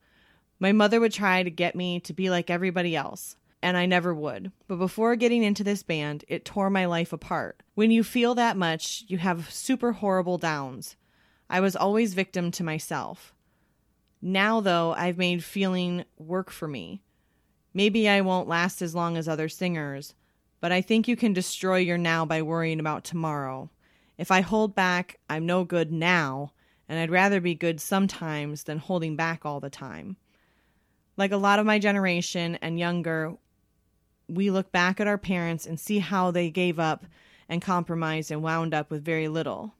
My 0.61 0.72
mother 0.72 1.01
would 1.01 1.12
try 1.12 1.43
to 1.43 1.51
get 1.51 1.74
me 1.74 2.01
to 2.01 2.12
be 2.12 2.30
like 2.30 2.49
everybody 2.49 2.95
else, 2.95 3.36
and 3.62 3.76
I 3.76 3.86
never 3.86 4.14
would. 4.14 4.53
But 4.68 4.76
before 4.76 5.16
getting 5.16 5.43
into 5.43 5.64
this 5.64 5.82
band, 5.82 6.24
it 6.28 6.45
tore 6.45 6.70
my 6.70 6.86
life 6.86 7.12
apart. 7.12 7.62
When 7.74 7.91
you 7.91 8.05
feel 8.05 8.34
that 8.36 8.57
much, 8.57 9.05
you 9.09 9.18
have 9.18 9.51
super 9.53 9.93
horrible 9.93 10.39
downs. 10.39 10.97
I 11.51 11.61
was 11.61 11.74
always 11.74 12.14
victim 12.14 12.51
to 12.53 12.64
myself. 12.64 13.34
Now, 14.20 14.61
though, 14.61 14.93
I've 14.93 15.18
made 15.18 15.45
feeling 15.45 16.05
work 16.18 16.51
for 16.51 16.68
me. 16.68 17.03
Maybe 17.72 18.09
I 18.09 18.20
won't 18.20 18.49
last 18.49 18.82
as 18.82 18.95
long 18.95 19.16
as 19.16 19.28
other 19.28 19.49
singers, 19.49 20.14
but 20.61 20.72
I 20.72 20.80
think 20.80 21.07
you 21.07 21.16
can 21.16 21.32
destroy 21.32 21.78
your 21.78 21.99
now 21.99 22.24
by 22.24 22.43
worrying 22.43 22.80
about 22.80 23.05
tomorrow. 23.05 23.70
If 24.18 24.32
I 24.32 24.40
hold 24.40 24.74
back, 24.74 25.20
I'm 25.30 25.46
no 25.46 25.64
good 25.64 25.92
now, 25.92 26.52
and 26.88 26.98
I'd 26.98 27.10
rather 27.10 27.40
be 27.40 27.54
good 27.54 27.80
sometimes 27.80 28.64
than 28.64 28.78
holding 28.78 29.14
back 29.14 29.46
all 29.46 29.60
the 29.60 29.70
time. 29.70 30.16
Like 31.16 31.32
a 31.32 31.36
lot 31.36 31.60
of 31.60 31.66
my 31.66 31.78
generation 31.78 32.56
and 32.56 32.78
younger, 32.78 33.36
we 34.28 34.50
look 34.50 34.72
back 34.72 35.00
at 35.00 35.06
our 35.06 35.18
parents 35.18 35.66
and 35.66 35.78
see 35.78 36.00
how 36.00 36.30
they 36.30 36.50
gave 36.50 36.78
up 36.78 37.06
and 37.48 37.62
compromised 37.62 38.30
and 38.30 38.42
wound 38.42 38.74
up 38.74 38.90
with 38.90 39.04
very 39.04 39.28
little. 39.28 39.74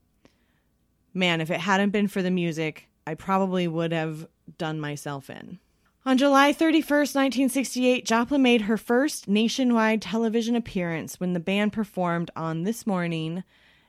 Man, 1.13 1.41
if 1.41 1.51
it 1.51 1.61
hadn't 1.61 1.91
been 1.91 2.09
for 2.09 2.23
the 2.23 2.31
music, 2.31 2.89
I 3.07 3.15
probably 3.15 3.67
would 3.67 3.93
have 3.93 4.29
done 4.57 4.79
myself 4.79 5.29
in. 5.29 5.59
On 6.07 6.17
July 6.17 6.53
31st, 6.53 7.15
1968, 7.15 8.07
Joplin 8.07 8.43
made 8.43 8.63
her 8.63 8.77
first 8.77 9.29
nationwide 9.29 10.01
television 10.01 10.55
appearance 10.55 11.19
when 11.19 11.33
the 11.33 11.41
band 11.41 11.73
performed 11.73 12.31
on 12.35 12.63
This 12.63 12.87
Morning, 12.87 13.45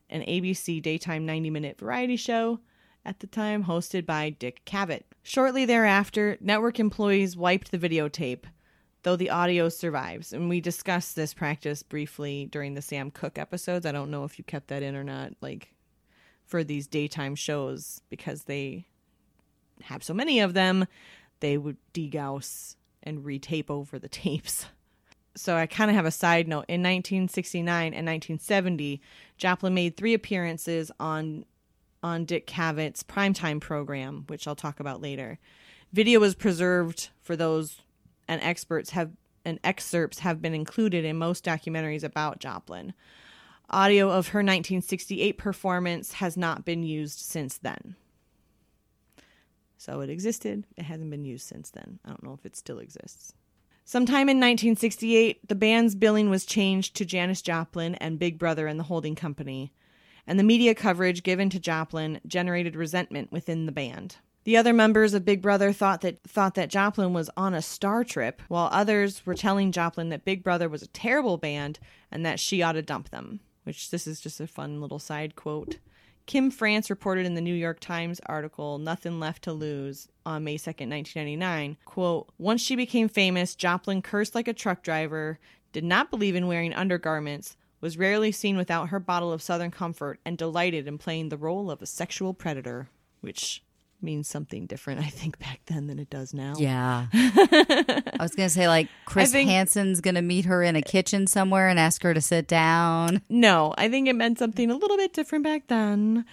an 0.10 0.22
ABC 0.22 0.82
daytime 0.82 1.26
90 1.26 1.50
minute 1.50 1.80
variety 1.80 2.16
show, 2.16 2.60
at 3.06 3.20
the 3.20 3.28
time 3.28 3.64
hosted 3.66 4.06
by 4.06 4.30
Dick 4.30 4.64
Cavett. 4.66 5.04
Shortly 5.24 5.66
thereafter, 5.66 6.38
network 6.42 6.80
employees 6.80 7.38
wiped 7.38 7.72
the 7.72 7.78
videotape, 7.78 8.44
though 9.04 9.16
the 9.16 9.30
audio 9.30 9.70
survives. 9.70 10.34
And 10.34 10.50
we 10.50 10.62
discussed 10.62 11.16
this 11.16 11.34
practice 11.34 11.84
briefly 11.84 12.48
during 12.52 12.74
the 12.74 12.82
Sam 12.82 13.12
Cooke 13.12 13.38
episodes. 13.38 13.86
I 13.86 13.92
don't 13.92 14.12
know 14.12 14.24
if 14.24 14.38
you 14.38 14.44
kept 14.44 14.68
that 14.68 14.84
in 14.84 14.96
or 14.96 15.04
not, 15.04 15.34
like 15.42 15.74
for 16.46 16.64
these 16.64 16.88
daytime 16.88 17.36
shows, 17.36 18.02
because 18.10 18.44
they 18.44 18.86
have 19.84 20.04
so 20.04 20.14
many 20.14 20.40
of 20.40 20.54
them 20.54 20.86
they 21.40 21.58
would 21.58 21.78
degauss 21.94 22.76
and 23.04 23.24
retape 23.24 23.70
over 23.70 23.98
the 23.98 24.10
tapes. 24.10 24.66
So 25.40 25.56
I 25.56 25.68
kind 25.68 25.90
of 25.90 25.96
have 25.96 26.06
a 26.06 26.12
side 26.12 26.48
note. 26.48 26.66
In 26.68 26.82
1969 26.82 27.94
and 27.94 28.06
1970, 28.06 29.02
Joplin 29.38 29.74
made 29.74 29.96
three 29.96 30.14
appearances 30.14 30.92
on 31.00 31.46
on 32.02 32.26
Dick 32.26 32.48
Cavett's 32.48 33.04
primetime 33.04 33.60
program, 33.60 34.24
which 34.28 34.48
I'll 34.48 34.56
talk 34.56 34.80
about 34.80 35.02
later. 35.02 35.38
Video 35.92 36.20
was 36.20 36.36
preserved 36.36 37.10
for 37.22 37.36
those, 37.36 37.82
and 38.28 38.42
experts 38.42 38.92
have 38.92 39.12
and 39.46 39.60
excerpts 39.64 40.20
have 40.20 40.42
been 40.42 40.54
included 40.54 41.06
in 41.06 41.18
most 41.18 41.46
documentaries 41.46 42.04
about 42.04 42.40
Joplin. 42.40 42.94
Audio 43.70 44.08
of 44.08 44.30
her 44.30 44.40
1968 44.40 45.38
performance 45.38 46.14
has 46.14 46.36
not 46.36 46.66
been 46.66 46.84
used 46.84 47.20
since 47.20 47.58
then. 47.58 47.96
So 49.78 50.02
it 50.02 50.10
existed. 50.10 50.66
It 50.76 50.84
hasn't 50.84 51.10
been 51.10 51.24
used 51.24 51.48
since 51.48 51.70
then. 51.70 52.00
I 52.04 52.10
don't 52.10 52.24
know 52.24 52.34
if 52.34 52.46
it 52.46 52.58
still 52.58 52.80
exists. 52.80 53.34
Sometime 53.90 54.30
in 54.30 54.38
1968, 54.38 55.48
the 55.48 55.56
band's 55.56 55.96
billing 55.96 56.30
was 56.30 56.46
changed 56.46 56.96
to 56.96 57.06
Janis 57.06 57.42
Joplin 57.42 57.96
and 57.96 58.20
Big 58.20 58.38
Brother 58.38 58.68
and 58.68 58.80
the 58.80 58.84
holding 58.84 59.16
company, 59.16 59.74
and 60.28 60.38
the 60.38 60.44
media 60.44 60.76
coverage 60.76 61.24
given 61.24 61.50
to 61.50 61.60
Joplin 61.60 62.22
generated 62.28 62.76
resentment 62.76 63.32
within 63.32 63.66
the 63.66 63.72
band. 63.72 64.18
The 64.44 64.58
other 64.58 64.74
members 64.74 65.16
of 65.16 65.26
Big 65.26 65.42
Brother 65.42 65.74
thought 65.74 66.02
that 66.02 66.22
thought 66.22 66.54
that 66.54 66.70
Joplin 66.70 67.14
was 67.14 67.32
on 67.36 67.56
a 67.56 67.64
star 67.64 68.04
trip, 68.04 68.44
while 68.48 68.70
others 68.72 69.26
were 69.26 69.34
telling 69.34 69.72
Joplin 69.72 70.10
that 70.10 70.24
Big 70.24 70.44
Brother 70.44 70.70
was 70.70 70.84
a 70.84 70.88
terrible 70.90 71.38
band 71.38 71.80
and 72.12 72.24
that 72.24 72.40
she 72.40 72.62
ought 72.62 72.74
to 72.74 72.84
dump 72.84 73.10
them. 73.10 73.40
Which 73.64 73.90
this 73.90 74.06
is 74.06 74.22
just 74.22 74.40
a 74.40 74.46
fun 74.46 74.82
little 74.82 75.00
side 75.00 75.36
quote. 75.36 75.80
Kim 76.30 76.52
France 76.52 76.92
reported 76.92 77.26
in 77.26 77.34
the 77.34 77.42
New 77.42 77.56
York 77.56 77.80
Times 77.80 78.22
article 78.28 78.78
Nothing 78.78 79.20
Left 79.20 79.44
to 79.46 79.52
Lose 79.52 80.08
on 80.28 80.44
May 80.44 80.58
2nd, 80.58 80.92
1999, 80.92 81.78
quote, 81.86 82.30
Once 82.38 82.62
she 82.62 82.76
became 82.76 83.10
famous, 83.10 83.56
Joplin 83.56 84.04
cursed 84.04 84.36
like 84.36 84.48
a 84.48 84.54
truck 84.54 84.84
driver, 84.84 85.40
did 85.72 85.84
not 85.84 86.12
believe 86.12 86.36
in 86.36 86.46
wearing 86.46 86.72
undergarments, 86.72 87.58
was 87.82 87.98
rarely 87.98 88.32
seen 88.32 88.58
without 88.58 88.90
her 88.90 89.00
bottle 89.00 89.34
of 89.34 89.42
Southern 89.42 89.72
Comfort, 89.72 90.20
and 90.24 90.38
delighted 90.38 90.88
in 90.88 91.00
playing 91.00 91.30
the 91.30 91.36
role 91.38 91.72
of 91.72 91.82
a 91.82 91.88
sexual 91.88 92.36
predator, 92.36 92.90
which 93.22 93.64
means 94.02 94.28
something 94.28 94.66
different, 94.66 95.00
I 95.06 95.08
think, 95.08 95.40
back 95.40 95.62
then 95.68 95.88
than 95.88 96.00
it 96.00 96.10
does 96.10 96.34
now. 96.34 96.54
Yeah. 96.58 97.08
I 97.14 98.18
was 98.20 98.36
going 98.36 98.48
to 98.48 98.54
say, 98.54 98.68
like, 98.68 98.88
Chris 99.06 99.32
think- 99.32 99.50
Hansen's 99.50 100.02
going 100.02 100.16
to 100.16 100.22
meet 100.22 100.46
her 100.46 100.64
in 100.64 100.76
a 100.76 100.82
kitchen 100.82 101.28
somewhere 101.28 101.68
and 101.68 101.80
ask 101.80 102.04
her 102.04 102.14
to 102.14 102.22
sit 102.22 102.48
down. 102.48 103.22
No, 103.30 103.74
I 103.78 103.90
think 103.90 104.08
it 104.08 104.16
meant 104.16 104.40
something 104.40 104.70
a 104.70 104.76
little 104.76 104.98
bit 104.98 105.14
different 105.14 105.44
back 105.44 105.68
then. 105.68 106.26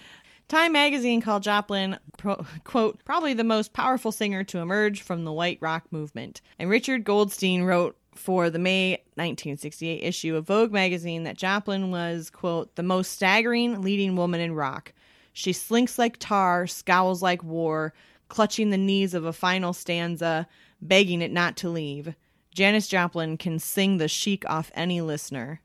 Time 0.47 0.71
magazine 0.71 1.19
called 1.21 1.43
Joplin, 1.43 1.97
pro- 2.17 2.45
quote, 2.63 3.03
probably 3.03 3.33
the 3.33 3.43
most 3.43 3.73
powerful 3.73 4.13
singer 4.13 4.45
to 4.45 4.59
emerge 4.59 5.01
from 5.01 5.25
the 5.25 5.33
white 5.33 5.57
rock 5.59 5.83
movement. 5.91 6.41
And 6.57 6.69
Richard 6.69 7.03
Goldstein 7.03 7.63
wrote 7.63 7.97
for 8.15 8.49
the 8.49 8.57
May 8.57 8.91
1968 9.15 10.03
issue 10.03 10.35
of 10.37 10.47
Vogue 10.47 10.71
magazine 10.71 11.23
that 11.23 11.37
Joplin 11.37 11.91
was, 11.91 12.29
quote, 12.29 12.75
the 12.75 12.83
most 12.83 13.11
staggering 13.11 13.81
leading 13.81 14.15
woman 14.15 14.39
in 14.39 14.53
rock. 14.53 14.93
She 15.37 15.53
slinks 15.53 15.99
like 15.99 16.17
tar, 16.17 16.65
scowls 16.65 17.21
like 17.21 17.43
war, 17.43 17.93
clutching 18.27 18.71
the 18.71 18.77
knees 18.77 19.13
of 19.13 19.23
a 19.23 19.31
final 19.31 19.71
stanza, 19.71 20.47
begging 20.81 21.21
it 21.21 21.31
not 21.31 21.55
to 21.57 21.69
leave. 21.69 22.15
Janis 22.55 22.87
Joplin 22.87 23.37
can 23.37 23.59
sing 23.59 23.97
the 23.97 24.07
chic 24.07 24.49
off 24.49 24.71
any 24.73 24.99
listener. 24.99 25.61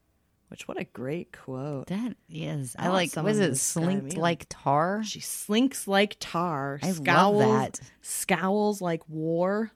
Which, 0.48 0.68
what 0.68 0.78
a 0.78 0.84
great 0.84 1.32
quote. 1.32 1.86
That 1.86 2.16
is. 2.28 2.76
I 2.78 2.84
I, 2.84 2.88
like, 2.90 3.12
someone 3.12 3.30
was 3.30 3.38
it 3.38 3.52
describe 3.52 3.84
slinked 3.84 4.14
me. 4.16 4.20
like 4.20 4.44
tar? 4.50 5.02
She 5.04 5.20
slinks 5.20 5.88
like 5.88 6.18
tar, 6.20 6.78
I 6.82 6.88
love 6.88 6.96
scowls, 6.96 7.40
that. 7.42 7.80
scowls 8.02 8.82
like 8.82 9.08
war. 9.08 9.72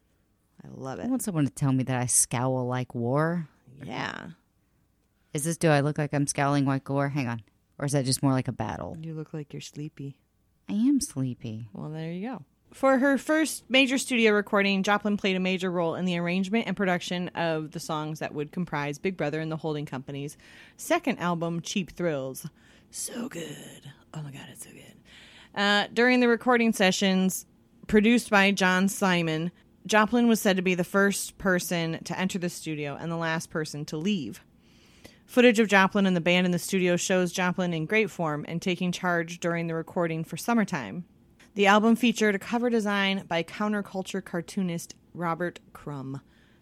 I 0.63 0.69
love 0.75 0.99
it. 0.99 1.07
I 1.07 1.09
want 1.09 1.23
someone 1.23 1.47
to 1.47 1.51
tell 1.51 1.73
me 1.73 1.85
that 1.85 1.97
I 1.97 2.05
scowl 2.05 2.67
like 2.67 2.95
war. 2.95 3.49
Yeah. 3.83 4.27
Is 5.33 5.45
this, 5.45 5.57
do 5.57 5.71
I 5.71 5.81
look 5.81 5.97
like 5.97 6.13
I'm 6.13 6.27
scowling 6.27 6.67
like 6.67 6.87
war? 6.91 7.09
Hang 7.09 7.29
on. 7.29 7.41
Or 7.79 7.85
is 7.85 7.93
that 7.93 8.05
just 8.05 8.23
more 8.23 8.33
like 8.33 8.49
a 8.49 8.53
battle? 8.53 8.97
You 9.01 9.15
look 9.15 9.35
like 9.35 9.53
you're 9.53 9.61
sleepy. 9.61 10.17
I 10.69 10.73
am 10.73 11.01
sleepy. 11.01 11.69
Well, 11.73 11.91
there 11.91 12.11
you 12.11 12.29
go. 12.29 12.43
For 12.73 12.99
her 12.99 13.17
first 13.17 13.65
major 13.71 13.97
studio 13.97 14.33
recording, 14.33 14.83
Joplin 14.83 15.17
played 15.17 15.37
a 15.37 15.41
major 15.41 15.71
role 15.71 15.95
in 15.95 16.05
the 16.05 16.19
arrangement 16.19 16.67
and 16.67 16.77
production 16.77 17.29
of 17.29 17.71
the 17.71 17.81
songs 17.81 18.19
that 18.19 18.35
would 18.35 18.53
comprise 18.53 18.99
Big 18.99 19.17
Brother 19.17 19.41
and 19.41 19.51
the 19.51 19.57
Holding 19.57 19.87
Company's 19.87 20.37
second 20.77 21.19
album, 21.19 21.61
Cheap 21.61 21.93
Thrills. 21.93 22.47
So 22.91 23.29
good. 23.29 23.93
Oh 24.13 24.23
my 24.23 24.31
God, 24.31 24.47
it's 24.51 24.65
so 24.65 24.71
good. 24.71 24.95
Uh, 25.55 25.87
during 25.95 26.21
the 26.21 26.29
recording 26.29 26.73
sessions, 26.73 27.47
produced 27.87 28.31
by 28.31 28.51
John 28.51 28.89
Simon, 28.89 29.53
Joplin 29.87 30.27
was 30.27 30.41
said 30.41 30.57
to 30.57 30.63
be 30.63 30.75
the 30.75 30.85
first 30.85 31.39
person 31.39 32.03
to 32.05 32.19
enter 32.19 32.39
the 32.39 32.51
studio 32.51 32.97
and 33.01 33.11
the 33.11 33.17
last 33.17 33.51
person 33.51 33.85
to 33.87 33.97
leave. 33.97 34.43
Footage 35.27 35.59
of 35.59 35.69
Joplin 35.69 36.07
and 36.07 36.17
the 36.17 36.21
band 36.21 36.47
in 36.47 36.53
the 36.53 36.59
studio 36.59 36.97
shows 36.97 37.33
Joplin 37.33 37.75
in 37.75 37.85
great 37.85 38.11
form 38.11 38.45
and 38.49 38.63
taking 38.63 38.93
charge 38.93 39.41
during 39.41 39.67
the 39.67 39.75
recording 39.75 40.23
for 40.25 40.37
Summertime. 40.37 41.05
The 41.55 41.67
album 41.67 41.97
featured 41.97 42.35
a 42.35 42.39
cover 42.39 42.71
design 42.71 43.25
by 43.27 43.43
counterculture 43.43 44.25
cartoonist 44.25 44.95
Robert 45.15 45.59
Crumb, 45.73 46.21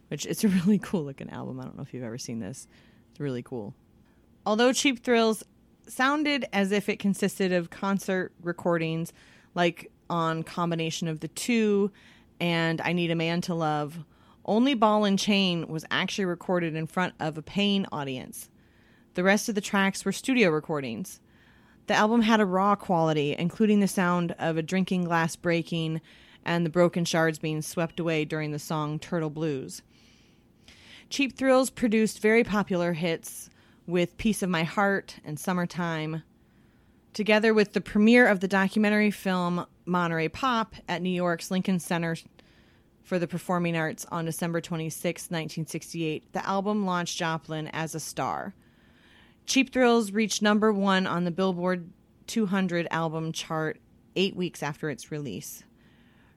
which 0.09 0.25
is 0.25 0.43
a 0.43 0.49
really 0.49 0.79
cool 0.79 1.05
looking 1.05 1.31
album. 1.31 1.61
I 1.61 1.65
don't 1.65 1.77
know 1.77 1.83
if 1.83 1.93
you've 1.93 2.03
ever 2.03 2.19
seen 2.19 2.41
this. 2.41 2.67
It's 3.11 3.21
really 3.21 3.43
cool. 3.43 3.75
Although 4.47 4.73
Cheap 4.73 5.05
Thrills 5.05 5.45
sounded 5.87 6.47
as 6.53 6.73
if 6.73 6.89
it 6.89 6.99
consisted 6.99 7.53
of 7.53 7.71
concert 7.71 8.33
recordings, 8.43 9.13
like 9.55 9.93
on 10.09 10.43
combination 10.43 11.07
of 11.07 11.21
the 11.21 11.29
two 11.29 11.93
and 12.41 12.81
I 12.81 12.93
Need 12.95 13.11
a 13.11 13.15
Man 13.15 13.43
to 13.43 13.55
Love, 13.55 14.05
only 14.47 14.75
Ball 14.75 15.05
and 15.05 15.19
Chain 15.19 15.69
was 15.69 15.85
actually 15.91 16.25
recorded 16.25 16.75
in 16.75 16.87
front 16.87 17.15
of 17.21 17.39
a 17.39 17.43
paying 17.43 17.87
audience. 17.93 18.49
The 19.15 19.25
rest 19.25 19.49
of 19.49 19.55
the 19.55 19.61
tracks 19.61 20.05
were 20.05 20.13
studio 20.13 20.51
recordings. 20.51 21.21
The 21.87 21.95
album 21.95 22.23
had 22.23 22.41
a 22.41 22.47
raw 22.47 22.75
quality, 22.75 23.35
including 23.39 23.81
the 23.81 23.89
sound 23.89 24.35
of 24.39 24.57
a 24.57 24.63
drinking 24.63 25.05
glass 25.05 25.37
breaking 25.37 26.01
and 26.45 26.65
the 26.65 26.71
broken 26.71 27.05
shards 27.05 27.39
being 27.39 27.63
swept 27.63 28.01
away 28.01 28.25
during 28.25 28.51
the 28.51 28.59
song 28.59 28.99
Turtle 28.99 29.31
Blues. 29.31 29.83
Cheap 31.11 31.37
Thrills 31.37 31.71
produced 31.71 32.21
very 32.21 32.43
popular 32.43 32.95
hits 32.95 33.51
with 33.87 34.17
Piece 34.17 34.43
of 34.43 34.49
My 34.51 34.65
Heart 34.65 35.21
and 35.25 35.39
Summertime. 35.39 36.23
together 37.13 37.55
with 37.55 37.73
the 37.73 37.81
premiere 37.81 38.27
of 38.27 38.41
the 38.41 38.49
documentary 38.49 39.11
film 39.11 39.65
Monterey 39.87 40.29
Pop 40.29 40.75
at 40.89 41.01
New 41.01 41.11
York's 41.11 41.51
Lincoln 41.51 41.79
Center 41.79 42.17
for 43.03 43.19
the 43.19 43.29
Performing 43.29 43.77
Arts 43.77 44.05
on 44.11 44.25
December 44.25 44.61
26, 44.61 45.25
1968, 45.25 46.33
the 46.33 46.47
album 46.47 46.85
launched 46.85 47.17
Joplin 47.19 47.69
as 47.69 47.95
a 47.95 48.01
star. 48.01 48.55
Cheap 49.47 49.73
Thrills 49.73 50.13
reached 50.13 50.43
number 50.43 50.73
one 50.73 51.07
on 51.07 51.25
the 51.25 51.31
Billboard 51.31 51.91
200 52.27 52.89
album 52.91 53.33
chart 53.33 53.79
eight 54.17 54.35
weeks 54.35 54.63
after 54.63 54.89
its 54.89 55.11
release, 55.11 55.65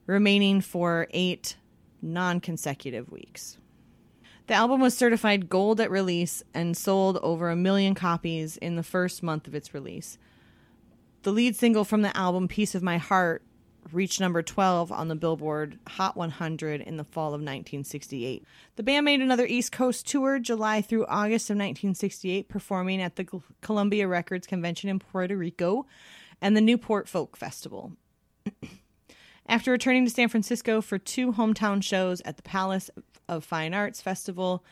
remaining 0.06 0.62
for 0.62 1.08
eight 1.12 1.56
non 2.02 2.40
consecutive 2.40 3.10
weeks. 3.12 3.58
The 4.48 4.54
album 4.54 4.82
was 4.82 4.96
certified 4.96 5.50
gold 5.50 5.82
at 5.82 5.92
release 5.92 6.44
and 6.54 6.76
sold 6.76 7.18
over 7.18 7.50
a 7.50 7.56
million 7.56 7.96
copies 7.96 8.58
in 8.58 8.76
the 8.76 8.84
first 8.84 9.24
month 9.24 9.48
of 9.48 9.56
its 9.56 9.74
release. 9.74 10.18
The 11.24 11.32
lead 11.32 11.56
single 11.56 11.84
from 11.84 12.02
the 12.02 12.16
album, 12.16 12.48
Piece 12.48 12.76
of 12.76 12.84
My 12.84 12.98
Heart, 12.98 13.44
reached 13.94 14.20
number 14.20 14.42
12 14.42 14.92
on 14.92 15.08
the 15.08 15.16
Billboard 15.16 15.80
Hot 15.88 16.16
100 16.16 16.82
in 16.82 16.98
the 16.98 17.04
fall 17.04 17.30
of 17.30 17.42
1968. 17.42 18.44
The 18.76 18.84
band 18.84 19.06
made 19.06 19.22
another 19.22 19.46
East 19.46 19.72
Coast 19.72 20.08
tour 20.08 20.40
July 20.40 20.82
through 20.82 21.06
August 21.06 21.50
of 21.50 21.56
1968, 21.56 22.50
performing 22.50 23.02
at 23.02 23.16
the 23.16 23.28
Columbia 23.62 24.08
Records 24.08 24.48
Convention 24.48 24.90
in 24.90 25.00
Puerto 25.00 25.36
Rico 25.36 25.86
and 26.42 26.56
the 26.56 26.62
Newport 26.62 27.08
Folk 27.08 27.38
Festival. 27.38 27.94
After 29.48 29.72
returning 29.72 30.06
to 30.06 30.12
San 30.12 30.28
Francisco 30.28 30.82
for 30.82 30.98
two 30.98 31.34
hometown 31.34 31.82
shows 31.82 32.22
at 32.22 32.36
the 32.36 32.44
Palace 32.44 32.90
of 33.30 33.46
Fine 33.46 33.74
Arts 33.74 34.02
Festival 34.02 34.64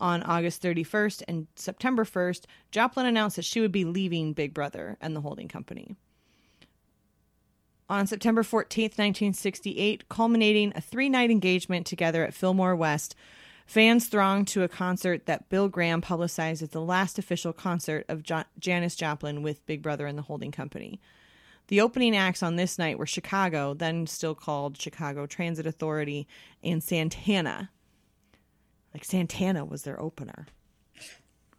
on 0.00 0.22
August 0.22 0.62
31st 0.62 1.22
and 1.26 1.46
September 1.56 2.04
1st, 2.04 2.44
Joplin 2.70 3.06
announced 3.06 3.36
that 3.36 3.44
she 3.44 3.60
would 3.60 3.72
be 3.72 3.84
leaving 3.84 4.32
Big 4.32 4.52
Brother 4.52 4.96
and 5.00 5.16
the 5.16 5.22
holding 5.22 5.48
company. 5.48 5.96
On 7.90 8.06
September 8.06 8.42
14th, 8.42 8.98
1968, 8.98 10.08
culminating 10.08 10.72
a 10.76 10.80
three 10.80 11.08
night 11.08 11.30
engagement 11.30 11.86
together 11.86 12.22
at 12.22 12.34
Fillmore 12.34 12.76
West, 12.76 13.14
fans 13.66 14.06
thronged 14.06 14.46
to 14.48 14.62
a 14.62 14.68
concert 14.68 15.24
that 15.26 15.48
Bill 15.48 15.68
Graham 15.68 16.02
publicized 16.02 16.62
as 16.62 16.70
the 16.70 16.82
last 16.82 17.18
official 17.18 17.54
concert 17.54 18.04
of 18.08 18.22
jo- 18.22 18.44
Janis 18.58 18.94
Joplin 18.94 19.42
with 19.42 19.64
Big 19.64 19.80
Brother 19.80 20.06
and 20.06 20.18
the 20.18 20.22
holding 20.22 20.52
company. 20.52 21.00
The 21.68 21.80
opening 21.80 22.14
acts 22.16 22.42
on 22.42 22.56
this 22.56 22.78
night 22.78 22.98
were 22.98 23.06
Chicago, 23.06 23.74
then 23.74 24.06
still 24.06 24.34
called 24.34 24.80
Chicago 24.80 25.26
Transit 25.26 25.66
Authority, 25.66 26.26
and 26.62 26.82
Santana. 26.82 27.70
Like 28.92 29.04
Santana 29.04 29.64
was 29.64 29.82
their 29.82 30.00
opener. 30.00 30.46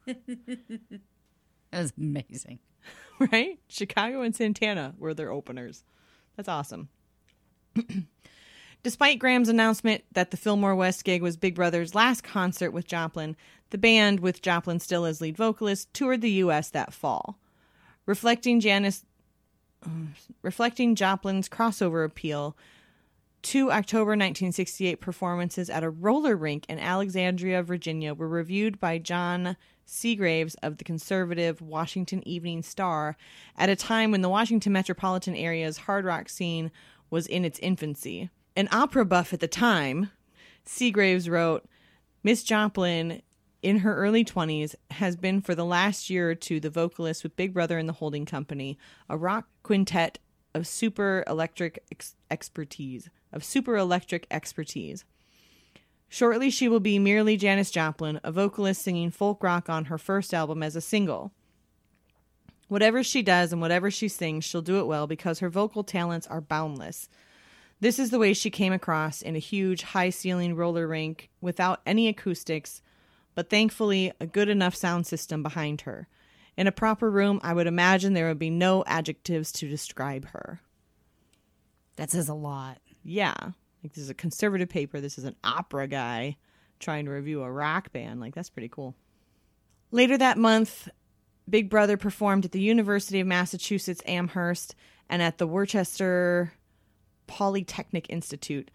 That 1.71 1.81
was 1.81 1.93
amazing. 1.97 2.57
right? 3.31 3.59
Chicago 3.67 4.21
and 4.21 4.35
Santana 4.35 4.95
were 4.97 5.13
their 5.13 5.31
openers. 5.31 5.83
That's 6.39 6.47
awesome. 6.47 6.87
Despite 8.83 9.19
Graham's 9.19 9.49
announcement 9.49 10.05
that 10.13 10.31
the 10.31 10.37
Fillmore 10.37 10.73
West 10.73 11.03
gig 11.03 11.21
was 11.21 11.35
Big 11.35 11.53
Brother's 11.53 11.93
last 11.93 12.23
concert 12.23 12.71
with 12.71 12.87
Joplin, 12.87 13.35
the 13.71 13.77
band, 13.77 14.21
with 14.21 14.41
Joplin 14.41 14.79
still 14.79 15.03
as 15.03 15.19
lead 15.19 15.35
vocalist, 15.35 15.93
toured 15.93 16.21
the 16.21 16.31
U.S. 16.31 16.69
that 16.69 16.93
fall. 16.93 17.37
Reflecting 18.05 18.61
Janis, 18.61 19.03
uh, 19.85 20.13
reflecting 20.41 20.95
Joplin's 20.95 21.49
crossover 21.49 22.05
appeal, 22.05 22.55
two 23.41 23.71
October 23.71 24.11
1968 24.11 25.01
performances 25.01 25.69
at 25.69 25.83
a 25.83 25.89
roller 25.89 26.35
rink 26.35 26.65
in 26.67 26.79
Alexandria, 26.79 27.63
Virginia, 27.63 28.13
were 28.13 28.27
reviewed 28.27 28.79
by 28.79 28.97
John 28.97 29.55
Seagraves 29.85 30.55
of 30.55 30.77
the 30.77 30.83
conservative 30.83 31.61
Washington 31.61 32.27
Evening 32.27 32.61
Star 32.61 33.17
at 33.57 33.69
a 33.69 33.75
time 33.75 34.11
when 34.11 34.21
the 34.21 34.29
Washington 34.29 34.73
metropolitan 34.73 35.35
area's 35.35 35.77
hard 35.77 36.05
rock 36.05 36.29
scene 36.29 36.71
was 37.09 37.25
in 37.27 37.43
its 37.43 37.59
infancy. 37.59 38.29
An 38.55 38.67
opera 38.71 39.05
buff 39.05 39.33
at 39.33 39.39
the 39.39 39.47
time, 39.47 40.11
Seagraves 40.65 41.29
wrote, 41.29 41.67
Miss 42.23 42.43
Joplin, 42.43 43.21
in 43.61 43.79
her 43.79 43.95
early 43.95 44.23
20s, 44.23 44.75
has 44.91 45.15
been 45.15 45.41
for 45.41 45.55
the 45.55 45.65
last 45.65 46.09
year 46.09 46.29
or 46.29 46.35
two 46.35 46.59
the 46.59 46.69
vocalist 46.69 47.23
with 47.23 47.35
Big 47.35 47.53
Brother 47.53 47.77
and 47.77 47.89
the 47.89 47.93
Holding 47.93 48.25
Company, 48.25 48.77
a 49.09 49.17
rock 49.17 49.47
quintet 49.63 50.19
of 50.53 50.67
super 50.67 51.23
electric 51.27 51.83
ex- 51.91 52.15
expertise, 52.29 53.09
of 53.31 53.43
super 53.43 53.77
electric 53.77 54.27
expertise. 54.31 55.05
Shortly, 56.07 56.49
she 56.49 56.67
will 56.67 56.79
be 56.79 56.97
merely 56.97 57.37
Janis 57.37 57.69
Joplin, 57.69 58.19
a 58.23 58.31
vocalist 58.31 58.81
singing 58.81 59.11
folk 59.11 59.43
rock 59.43 59.69
on 59.69 59.85
her 59.85 59.97
first 59.97 60.33
album 60.33 60.63
as 60.63 60.75
a 60.75 60.81
single. 60.81 61.31
Whatever 62.67 63.03
she 63.03 63.21
does 63.21 63.51
and 63.51 63.61
whatever 63.61 63.91
she 63.91 64.07
sings, 64.07 64.43
she'll 64.43 64.61
do 64.61 64.79
it 64.79 64.87
well 64.87 65.07
because 65.07 65.39
her 65.39 65.49
vocal 65.49 65.83
talents 65.83 66.27
are 66.27 66.41
boundless. 66.41 67.09
This 67.79 67.97
is 67.97 68.09
the 68.09 68.19
way 68.19 68.33
she 68.33 68.49
came 68.49 68.73
across 68.73 69.21
in 69.21 69.35
a 69.35 69.39
huge, 69.39 69.83
high 69.83 70.09
ceiling 70.09 70.55
roller 70.55 70.87
rink 70.87 71.29
without 71.41 71.81
any 71.85 72.07
acoustics, 72.07 72.81
but 73.35 73.49
thankfully 73.49 74.11
a 74.19 74.27
good 74.27 74.49
enough 74.49 74.75
sound 74.75 75.07
system 75.07 75.41
behind 75.41 75.81
her. 75.81 76.07
In 76.59 76.67
a 76.67 76.73
proper 76.73 77.09
room, 77.09 77.39
I 77.41 77.53
would 77.53 77.67
imagine 77.67 78.11
there 78.11 78.27
would 78.27 78.37
be 78.37 78.49
no 78.49 78.83
adjectives 78.85 79.53
to 79.53 79.69
describe 79.69 80.27
her. 80.31 80.59
That 81.95 82.11
says 82.11 82.27
a 82.27 82.33
lot. 82.33 82.79
Yeah. 83.01 83.33
Like 83.81 83.93
this 83.93 84.03
is 84.03 84.09
a 84.09 84.13
conservative 84.13 84.67
paper. 84.67 84.99
This 84.99 85.17
is 85.17 85.23
an 85.23 85.37
opera 85.41 85.87
guy 85.87 86.35
trying 86.81 87.05
to 87.05 87.11
review 87.11 87.43
a 87.43 87.49
rock 87.49 87.93
band. 87.93 88.19
Like 88.19 88.35
that's 88.35 88.49
pretty 88.49 88.67
cool. 88.67 88.93
Later 89.91 90.17
that 90.17 90.37
month, 90.37 90.89
Big 91.49 91.69
Brother 91.69 91.95
performed 91.95 92.43
at 92.43 92.51
the 92.51 92.59
University 92.59 93.21
of 93.21 93.27
Massachusetts 93.27 94.01
Amherst 94.05 94.75
and 95.09 95.21
at 95.21 95.37
the 95.37 95.47
Worcester 95.47 96.51
Polytechnic 97.25 98.07
Institute. 98.09 98.69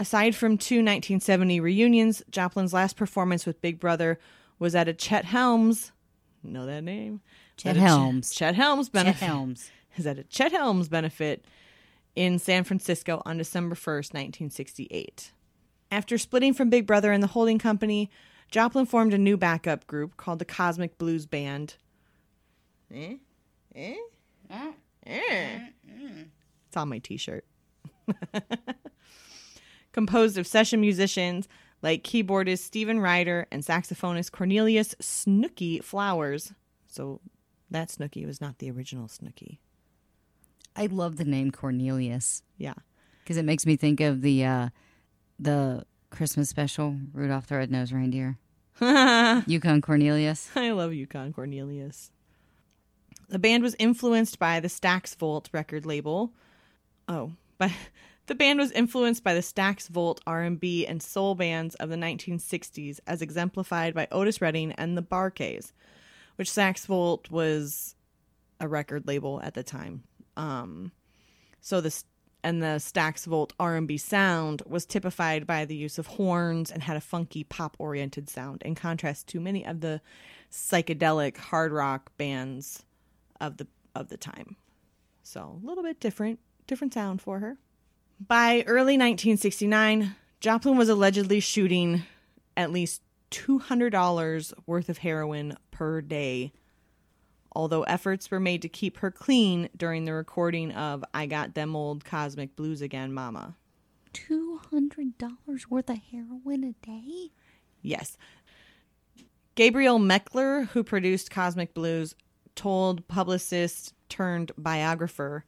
Aside 0.00 0.34
from 0.34 0.58
two 0.58 0.78
1970 0.78 1.60
reunions, 1.60 2.24
Joplin's 2.28 2.72
last 2.72 2.96
performance 2.96 3.46
with 3.46 3.62
Big 3.62 3.78
Brother 3.78 4.18
was 4.58 4.74
at 4.74 4.88
a 4.88 4.92
Chet 4.92 5.26
Helms. 5.26 5.92
Know 6.42 6.66
that 6.66 6.84
name? 6.84 7.20
Chet 7.56 7.70
At 7.70 7.76
a 7.76 7.80
Ch- 7.80 7.82
Helms. 7.82 8.30
Chet 8.32 8.54
Helms 8.54 8.88
Chet 8.88 8.92
benefit. 8.92 9.26
Helms. 9.26 9.70
Is 9.96 10.06
at 10.06 10.18
a 10.18 10.24
Chet 10.24 10.52
Helms 10.52 10.88
benefit 10.88 11.44
in 12.14 12.38
San 12.38 12.64
Francisco 12.64 13.22
on 13.26 13.38
December 13.38 13.74
1st, 13.74 14.14
1968. 14.14 15.32
After 15.90 16.16
splitting 16.16 16.54
from 16.54 16.70
Big 16.70 16.86
Brother 16.86 17.12
and 17.12 17.22
the 17.22 17.28
holding 17.28 17.58
company, 17.58 18.08
Joplin 18.50 18.86
formed 18.86 19.12
a 19.12 19.18
new 19.18 19.36
backup 19.36 19.86
group 19.86 20.16
called 20.16 20.38
the 20.38 20.44
Cosmic 20.44 20.96
Blues 20.98 21.26
Band. 21.26 21.74
Eh? 22.94 23.16
Eh? 23.74 23.96
Eh? 25.06 25.58
It's 26.66 26.76
on 26.76 26.88
my 26.88 26.98
t 26.98 27.16
shirt. 27.16 27.44
Composed 29.92 30.38
of 30.38 30.46
session 30.46 30.80
musicians 30.80 31.48
like 31.82 32.04
keyboardist 32.04 32.58
Stephen 32.60 33.00
Ryder 33.00 33.46
and 33.50 33.62
saxophonist 33.62 34.32
Cornelius 34.32 34.94
Snooky 35.00 35.80
Flowers. 35.80 36.52
So 36.86 37.20
that 37.70 37.90
Snooky 37.90 38.26
was 38.26 38.40
not 38.40 38.58
the 38.58 38.70
original 38.70 39.08
Snooky. 39.08 39.60
I 40.76 40.86
love 40.86 41.16
the 41.16 41.24
name 41.24 41.50
Cornelius 41.50 42.42
Yeah. 42.58 42.74
because 43.22 43.36
it 43.36 43.44
makes 43.44 43.66
me 43.66 43.76
think 43.76 44.00
of 44.00 44.22
the 44.22 44.44
uh, 44.44 44.68
the 45.38 45.84
Christmas 46.10 46.48
special 46.48 46.96
Rudolph 47.12 47.46
the 47.46 47.56
Red-Nosed 47.56 47.92
Reindeer. 47.92 48.38
Yukon 48.80 49.80
Cornelius. 49.80 50.50
I 50.56 50.70
love 50.70 50.92
Yukon 50.94 51.32
Cornelius. 51.32 52.10
The 53.28 53.38
band 53.38 53.62
was 53.62 53.76
influenced 53.78 54.38
by 54.38 54.58
the 54.60 54.68
Stax 54.68 55.14
Volt 55.16 55.48
record 55.52 55.86
label. 55.86 56.32
Oh, 57.06 57.32
but 57.58 57.70
the 58.30 58.36
band 58.36 58.60
was 58.60 58.70
influenced 58.70 59.24
by 59.24 59.34
the 59.34 59.40
Stax 59.40 59.88
Volt 59.88 60.20
R&B 60.24 60.86
and 60.86 61.02
soul 61.02 61.34
bands 61.34 61.74
of 61.74 61.88
the 61.88 61.96
1960s, 61.96 63.00
as 63.04 63.22
exemplified 63.22 63.92
by 63.92 64.06
Otis 64.12 64.40
Redding 64.40 64.70
and 64.74 64.96
the 64.96 65.02
Bar-Kays, 65.02 65.72
which 66.36 66.48
Stax 66.48 66.86
Volt 66.86 67.28
was 67.32 67.96
a 68.60 68.68
record 68.68 69.08
label 69.08 69.40
at 69.42 69.54
the 69.54 69.64
time. 69.64 70.04
Um, 70.36 70.92
so 71.60 71.80
the 71.80 71.92
and 72.44 72.62
the 72.62 72.78
Stax 72.78 73.26
Volt 73.26 73.52
R&B 73.58 73.96
sound 73.96 74.62
was 74.64 74.86
typified 74.86 75.44
by 75.44 75.64
the 75.64 75.74
use 75.74 75.98
of 75.98 76.06
horns 76.06 76.70
and 76.70 76.84
had 76.84 76.96
a 76.96 77.00
funky 77.00 77.42
pop-oriented 77.42 78.30
sound 78.30 78.62
in 78.62 78.76
contrast 78.76 79.26
to 79.26 79.40
many 79.40 79.66
of 79.66 79.80
the 79.80 80.00
psychedelic 80.52 81.36
hard 81.36 81.72
rock 81.72 82.12
bands 82.16 82.84
of 83.40 83.56
the 83.56 83.66
of 83.96 84.08
the 84.08 84.16
time. 84.16 84.54
So, 85.24 85.58
a 85.60 85.66
little 85.66 85.82
bit 85.82 85.98
different 85.98 86.38
different 86.68 86.94
sound 86.94 87.20
for 87.20 87.40
her. 87.40 87.58
By 88.20 88.62
early 88.66 88.98
1969, 88.98 90.14
Joplin 90.40 90.76
was 90.76 90.88
allegedly 90.88 91.40
shooting 91.40 92.02
at 92.56 92.70
least 92.70 93.02
$200 93.30 94.52
worth 94.66 94.88
of 94.88 94.98
heroin 94.98 95.56
per 95.70 96.00
day 96.00 96.52
although 97.52 97.82
efforts 97.84 98.30
were 98.30 98.40
made 98.40 98.62
to 98.62 98.68
keep 98.68 98.98
her 98.98 99.10
clean 99.10 99.68
during 99.76 100.04
the 100.04 100.12
recording 100.12 100.72
of 100.72 101.04
I 101.12 101.26
Got 101.26 101.54
Them 101.54 101.74
Old 101.74 102.04
Cosmic 102.04 102.56
Blues 102.56 102.82
Again, 102.82 103.12
Mama. 103.12 103.56
Two 104.12 104.60
hundred 104.70 105.18
dollars 105.18 105.68
worth 105.68 105.88
of 105.90 105.98
heroin 106.10 106.64
a 106.64 106.72
day. 106.84 107.30
Yes. 107.82 108.16
Gabriel 109.54 109.98
Mekler, 109.98 110.68
who 110.68 110.82
produced 110.82 111.30
Cosmic 111.30 111.74
Blues, 111.74 112.14
told 112.54 113.06
publicist 113.08 113.94
turned 114.08 114.52
biographer 114.56 115.44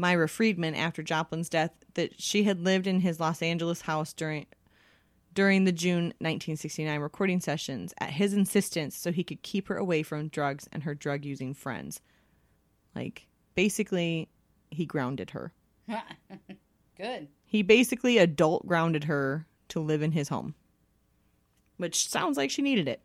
Myra 0.00 0.28
Friedman 0.28 0.74
after 0.74 1.02
Joplin's 1.02 1.48
death 1.48 1.72
that 1.94 2.20
she 2.20 2.44
had 2.44 2.60
lived 2.60 2.86
in 2.86 3.00
his 3.00 3.20
Los 3.20 3.42
Angeles 3.42 3.82
house 3.82 4.12
during 4.12 4.46
during 5.32 5.64
the 5.64 5.72
June 5.72 6.06
1969 6.18 6.98
recording 7.00 7.38
sessions 7.38 7.94
at 7.98 8.10
his 8.10 8.34
insistence 8.34 8.96
so 8.96 9.12
he 9.12 9.22
could 9.22 9.42
keep 9.42 9.68
her 9.68 9.76
away 9.76 10.02
from 10.02 10.28
drugs 10.28 10.68
and 10.72 10.82
her 10.82 10.94
drug 10.94 11.24
using 11.24 11.54
friends. 11.54 12.00
Like 12.96 13.28
basically 13.54 14.28
he 14.70 14.86
grounded 14.86 15.30
her. 15.30 15.52
Good. 16.96 17.28
He 17.44 17.62
basically 17.62 18.18
adult 18.18 18.66
grounded 18.66 19.04
her 19.04 19.46
to 19.68 19.80
live 19.80 20.02
in 20.02 20.12
his 20.12 20.28
home. 20.28 20.54
Which 21.76 22.08
sounds 22.08 22.36
like 22.36 22.50
she 22.50 22.62
needed 22.62 22.88
it. 22.88 23.02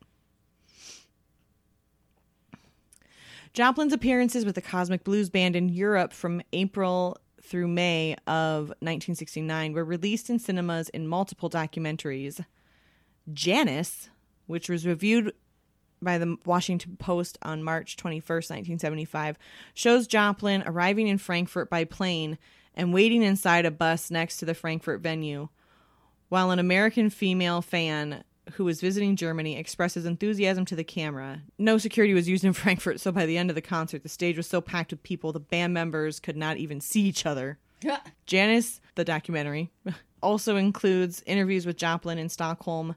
Joplin's 3.56 3.94
appearances 3.94 4.44
with 4.44 4.54
the 4.54 4.60
Cosmic 4.60 5.02
Blues 5.02 5.30
Band 5.30 5.56
in 5.56 5.70
Europe 5.70 6.12
from 6.12 6.42
April 6.52 7.16
through 7.40 7.68
May 7.68 8.14
of 8.26 8.68
1969 8.80 9.72
were 9.72 9.82
released 9.82 10.28
in 10.28 10.38
cinemas 10.38 10.90
in 10.90 11.08
multiple 11.08 11.48
documentaries. 11.48 12.44
Janis, 13.32 14.10
which 14.46 14.68
was 14.68 14.86
reviewed 14.86 15.32
by 16.02 16.18
the 16.18 16.36
Washington 16.44 16.98
Post 16.98 17.38
on 17.40 17.62
March 17.62 17.96
21st, 17.96 18.50
1975, 18.50 19.38
shows 19.72 20.06
Joplin 20.06 20.62
arriving 20.66 21.08
in 21.08 21.16
Frankfurt 21.16 21.70
by 21.70 21.84
plane 21.84 22.36
and 22.74 22.92
waiting 22.92 23.22
inside 23.22 23.64
a 23.64 23.70
bus 23.70 24.10
next 24.10 24.36
to 24.36 24.44
the 24.44 24.52
Frankfurt 24.52 25.00
venue, 25.00 25.48
while 26.28 26.50
an 26.50 26.58
American 26.58 27.08
female 27.08 27.62
fan 27.62 28.22
who 28.52 28.64
was 28.64 28.80
visiting 28.80 29.16
Germany 29.16 29.56
expresses 29.56 30.04
enthusiasm 30.04 30.64
to 30.66 30.76
the 30.76 30.84
camera. 30.84 31.42
No 31.58 31.78
security 31.78 32.14
was 32.14 32.28
used 32.28 32.44
in 32.44 32.52
Frankfurt, 32.54 33.00
so 33.00 33.12
by 33.12 33.26
the 33.26 33.36
end 33.36 33.50
of 33.50 33.56
the 33.56 33.62
concert, 33.62 34.02
the 34.02 34.08
stage 34.08 34.36
was 34.36 34.46
so 34.46 34.60
packed 34.60 34.92
with 34.92 35.02
people 35.02 35.32
the 35.32 35.40
band 35.40 35.74
members 35.74 36.20
could 36.20 36.36
not 36.36 36.56
even 36.56 36.80
see 36.80 37.02
each 37.02 37.26
other. 37.26 37.58
Janis, 38.24 38.80
the 38.94 39.04
documentary, 39.04 39.70
also 40.22 40.56
includes 40.56 41.22
interviews 41.26 41.66
with 41.66 41.76
Joplin 41.76 42.18
in 42.18 42.28
Stockholm 42.28 42.94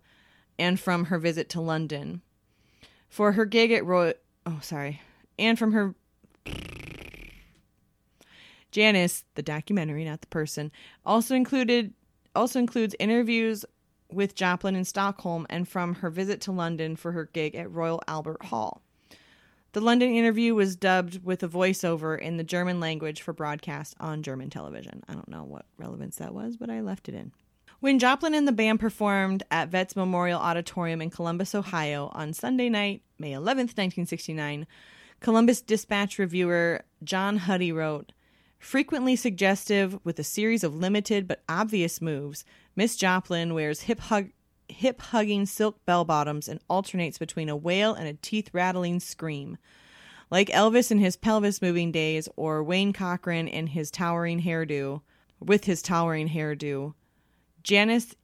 and 0.58 0.80
from 0.80 1.06
her 1.06 1.18
visit 1.18 1.50
to 1.50 1.62
London. 1.62 2.22
For 3.10 3.34
her 3.34 3.46
gig 3.46 3.72
at 3.72 3.86
Roy, 3.86 4.14
oh 4.46 4.60
sorry, 4.62 5.02
and 5.38 5.58
from 5.58 5.72
her 5.72 5.96
Janis, 8.72 9.26
the 9.34 9.42
documentary, 9.42 10.06
not 10.06 10.22
the 10.22 10.28
person, 10.28 10.72
also 11.06 11.36
included 11.36 11.94
also 12.36 12.60
includes 12.60 12.96
interviews 13.00 13.66
with 14.12 14.36
Joplin 14.36 14.76
in 14.76 14.86
Stockholm 14.86 15.46
and 15.50 15.68
from 15.68 15.96
her 15.96 16.10
visit 16.10 16.42
to 16.42 16.52
London 16.52 16.96
for 16.96 17.12
her 17.12 17.26
gig 17.26 17.56
at 17.56 17.72
Royal 17.72 18.02
Albert 18.08 18.46
Hall. 18.46 18.82
The 19.74 19.82
London 19.82 20.10
interview 20.10 20.56
was 20.56 20.76
dubbed 20.76 21.24
with 21.24 21.44
a 21.44 21.48
voiceover 21.48 22.20
in 22.20 22.38
the 22.38 22.44
German 22.44 22.80
language 22.80 23.22
for 23.22 23.34
broadcast 23.34 23.96
on 24.00 24.24
German 24.24 24.50
television. 24.50 25.04
I 25.08 25.14
don't 25.14 25.30
know 25.30 25.44
what 25.44 25.66
relevance 25.78 26.16
that 26.16 26.34
was, 26.34 26.58
but 26.58 26.72
I 26.72 26.82
left 26.82 27.08
it 27.08 27.14
in. 27.14 27.32
When 27.80 28.00
Joplin 28.00 28.34
and 28.34 28.48
the 28.48 28.52
band 28.52 28.80
performed 28.80 29.44
at 29.52 29.70
Vets 29.70 29.96
Memorial 29.96 30.40
Auditorium 30.40 31.02
in 31.02 31.12
Columbus, 31.12 31.54
Ohio 31.54 32.10
on 32.14 32.34
Sunday 32.34 32.68
night, 32.68 33.04
May 33.20 33.32
11th, 33.32 33.78
1969, 33.78 34.66
Columbus 35.20 35.62
Dispatch 35.62 36.18
reviewer 36.18 36.82
John 37.04 37.38
Huddy 37.38 37.72
wrote, 37.72 38.12
Frequently 38.58 39.16
suggestive 39.16 39.98
with 40.04 40.20
a 40.20 40.24
series 40.24 40.66
of 40.66 40.76
limited 40.76 41.28
but 41.28 41.44
obvious 41.48 42.02
moves, 42.02 42.44
Miss 42.80 42.96
Joplin 42.96 43.54
wears 43.54 43.82
hip 43.82 44.00
hug 44.00 44.30
hip 44.70 45.02
hugging 45.02 45.46
silk 45.46 45.86
bell 45.86 46.06
bottoms 46.06 46.48
and 46.48 46.62
alternates 46.70 47.18
between 47.18 47.50
a 47.50 47.58
wail 47.58 47.94
and 47.94 48.08
a 48.08 48.14
teeth 48.14 48.50
rattling 48.54 49.02
scream. 49.02 49.58
Like 50.32 50.48
Elvis 50.48 50.90
in 50.90 50.98
his 50.98 51.18
pelvis 51.18 51.62
moving 51.62 51.92
days 51.92 52.30
or 52.38 52.64
Wayne 52.64 52.94
Cochran 52.94 53.50
in 53.50 53.68
his 53.68 53.92
towering 53.92 54.44
hairdo, 54.44 55.02
with 55.42 55.66
his 55.66 55.82
towering 55.82 56.30
hairdo, 56.30 56.94
Janis 57.64 58.16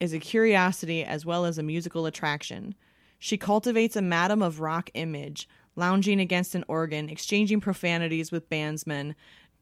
is 0.00 0.14
a 0.14 0.18
curiosity 0.18 1.04
as 1.04 1.26
well 1.26 1.44
as 1.44 1.58
a 1.58 1.62
musical 1.62 2.06
attraction. 2.06 2.74
She 3.18 3.36
cultivates 3.36 3.94
a 3.94 4.00
madam 4.00 4.40
of 4.40 4.60
rock 4.60 4.88
image, 4.94 5.46
lounging 5.76 6.18
against 6.18 6.54
an 6.54 6.64
organ, 6.66 7.10
exchanging 7.10 7.60
profanities 7.60 8.32
with 8.32 8.48
bandsmen, 8.48 9.14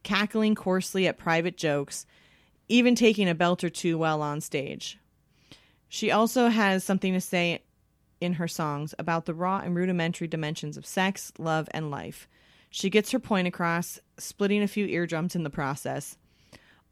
cackling 0.05 0.55
coarsely 0.55 1.09
at 1.09 1.19
private 1.19 1.57
jokes, 1.57 2.07
even 2.69 2.95
taking 2.95 3.29
a 3.29 3.35
belt 3.35 3.63
or 3.63 3.69
two 3.69 3.99
while 3.99 4.23
on 4.23 4.41
stage. 4.41 4.99
She 5.89 6.11
also 6.11 6.49
has 6.49 6.85
something 6.85 7.13
to 7.13 7.21
say 7.21 7.63
in 8.21 8.35
her 8.35 8.49
songs 8.49 8.95
about 8.99 9.27
the 9.27 9.35
raw 9.35 9.59
and 9.59 9.77
rudimentary 9.77 10.27
dimensions 10.27 10.77
of 10.77 10.87
sex, 10.87 11.33
love, 11.39 11.69
and 11.73 11.91
life. 11.91 12.29
She 12.71 12.91
gets 12.91 13.13
her 13.13 13.19
point 13.19 13.47
across, 13.47 14.01
splitting 14.19 14.63
a 14.63 14.69
few 14.69 14.87
eardrums 14.87 15.37
in 15.37 15.45
the 15.45 15.51
process. 15.51 16.17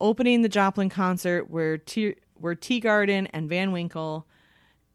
Opening 0.00 0.42
the 0.42 0.48
Joplin 0.48 0.88
concert 0.88 1.50
were, 1.50 1.78
T- 1.78 2.16
were 2.38 2.54
Teagarden 2.54 3.28
and 3.32 3.48
Van 3.48 3.72
Winkle, 3.72 4.26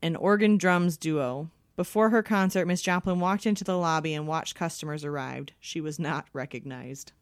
an 0.02 0.16
organ 0.16 0.58
drums 0.58 0.98
duo. 0.98 1.50
Before 1.76 2.10
her 2.10 2.24
concert, 2.24 2.66
Miss 2.66 2.82
Joplin 2.82 3.20
walked 3.20 3.46
into 3.46 3.64
the 3.64 3.78
lobby 3.78 4.14
and 4.14 4.28
watched 4.28 4.56
customers 4.56 5.06
arrived. 5.06 5.54
She 5.60 5.80
was 5.80 6.00
not 6.00 6.28
recognized. 6.34 7.14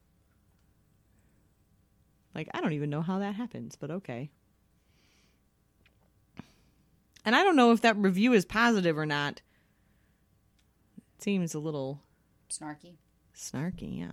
Like, 2.37 2.49
I 2.53 2.61
don't 2.61 2.73
even 2.73 2.91
know 2.91 3.01
how 3.01 3.17
that 3.17 3.33
happens, 3.33 3.75
but 3.75 3.89
okay. 3.89 4.29
And 7.25 7.35
I 7.35 7.43
don't 7.43 7.55
know 7.55 7.71
if 7.71 7.81
that 7.81 7.97
review 7.97 8.33
is 8.33 8.45
positive 8.45 8.95
or 8.95 9.07
not. 9.07 9.41
It 10.97 11.23
seems 11.23 11.55
a 11.55 11.59
little 11.59 12.03
Snarky. 12.47 12.97
snarky, 13.35 14.11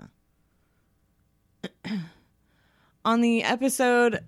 yeah. 1.84 1.98
On 3.04 3.20
the 3.20 3.42
episode, 3.42 4.24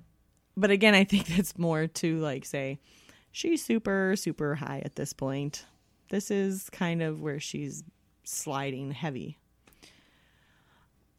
but 0.59 0.71
again, 0.71 0.95
I 0.95 1.05
think 1.05 1.27
that's 1.29 1.57
more 1.57 1.87
to 1.87 2.19
like 2.21 2.45
say 2.45 2.79
she's 3.33 3.65
super, 3.65 4.15
super 4.15 4.57
high 4.57 4.83
at 4.85 4.97
this 4.97 5.15
point. 5.15 5.65
This 6.11 6.31
is 6.31 6.69
kind 6.69 7.01
of 7.01 7.23
where 7.23 7.41
she's 7.41 7.83
sliding 8.25 8.91
heavy. 8.91 9.39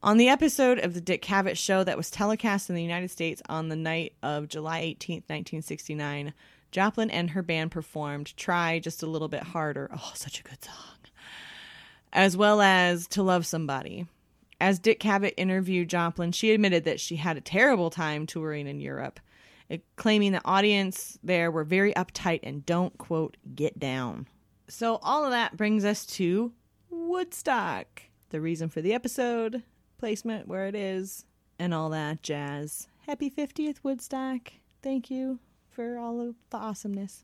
On 0.07 0.15
the 0.15 0.29
episode 0.29 0.79
of 0.79 0.93
the 0.93 1.01
Dick 1.01 1.21
Cavett 1.21 1.57
show 1.57 1.83
that 1.83 1.97
was 1.97 2.09
telecast 2.09 2.69
in 2.69 2.77
the 2.77 2.81
United 2.81 3.11
States 3.11 3.41
on 3.49 3.67
the 3.67 3.75
night 3.75 4.13
of 4.23 4.47
July 4.47 4.81
18th, 4.81 5.27
1969, 5.27 6.33
Joplin 6.71 7.11
and 7.11 7.31
her 7.31 7.43
band 7.43 7.71
performed 7.71 8.33
Try 8.37 8.79
Just 8.79 9.03
a 9.03 9.05
Little 9.05 9.27
Bit 9.27 9.43
Harder. 9.43 9.89
Oh, 9.93 10.11
such 10.15 10.39
a 10.39 10.43
good 10.43 10.63
song. 10.63 10.75
As 12.13 12.37
well 12.37 12.61
as 12.61 13.05
To 13.07 13.21
Love 13.21 13.45
Somebody. 13.45 14.07
As 14.61 14.79
Dick 14.79 15.01
Cavett 15.01 15.33
interviewed 15.35 15.89
Joplin, 15.89 16.31
she 16.31 16.53
admitted 16.53 16.85
that 16.85 17.01
she 17.01 17.17
had 17.17 17.35
a 17.35 17.41
terrible 17.41 17.89
time 17.89 18.25
touring 18.25 18.65
in 18.65 18.79
Europe, 18.79 19.19
eh, 19.69 19.79
claiming 19.97 20.31
the 20.31 20.41
audience 20.45 21.19
there 21.21 21.51
were 21.51 21.65
very 21.65 21.93
uptight 21.95 22.39
and 22.43 22.65
don't, 22.65 22.97
quote, 22.97 23.35
get 23.55 23.77
down. 23.77 24.25
So, 24.69 24.99
all 25.03 25.25
of 25.25 25.31
that 25.31 25.57
brings 25.57 25.83
us 25.83 26.05
to 26.05 26.53
Woodstock. 26.89 28.03
The 28.29 28.39
reason 28.39 28.69
for 28.69 28.79
the 28.79 28.93
episode, 28.93 29.63
placement, 29.97 30.47
where 30.47 30.67
it 30.67 30.75
is, 30.75 31.25
and 31.59 31.73
all 31.73 31.89
that 31.89 32.21
jazz. 32.23 32.87
Happy 33.07 33.29
50th, 33.29 33.77
Woodstock. 33.83 34.53
Thank 34.81 35.09
you 35.09 35.39
for 35.69 35.97
all 35.97 36.21
of 36.21 36.35
the 36.49 36.57
awesomeness. 36.57 37.23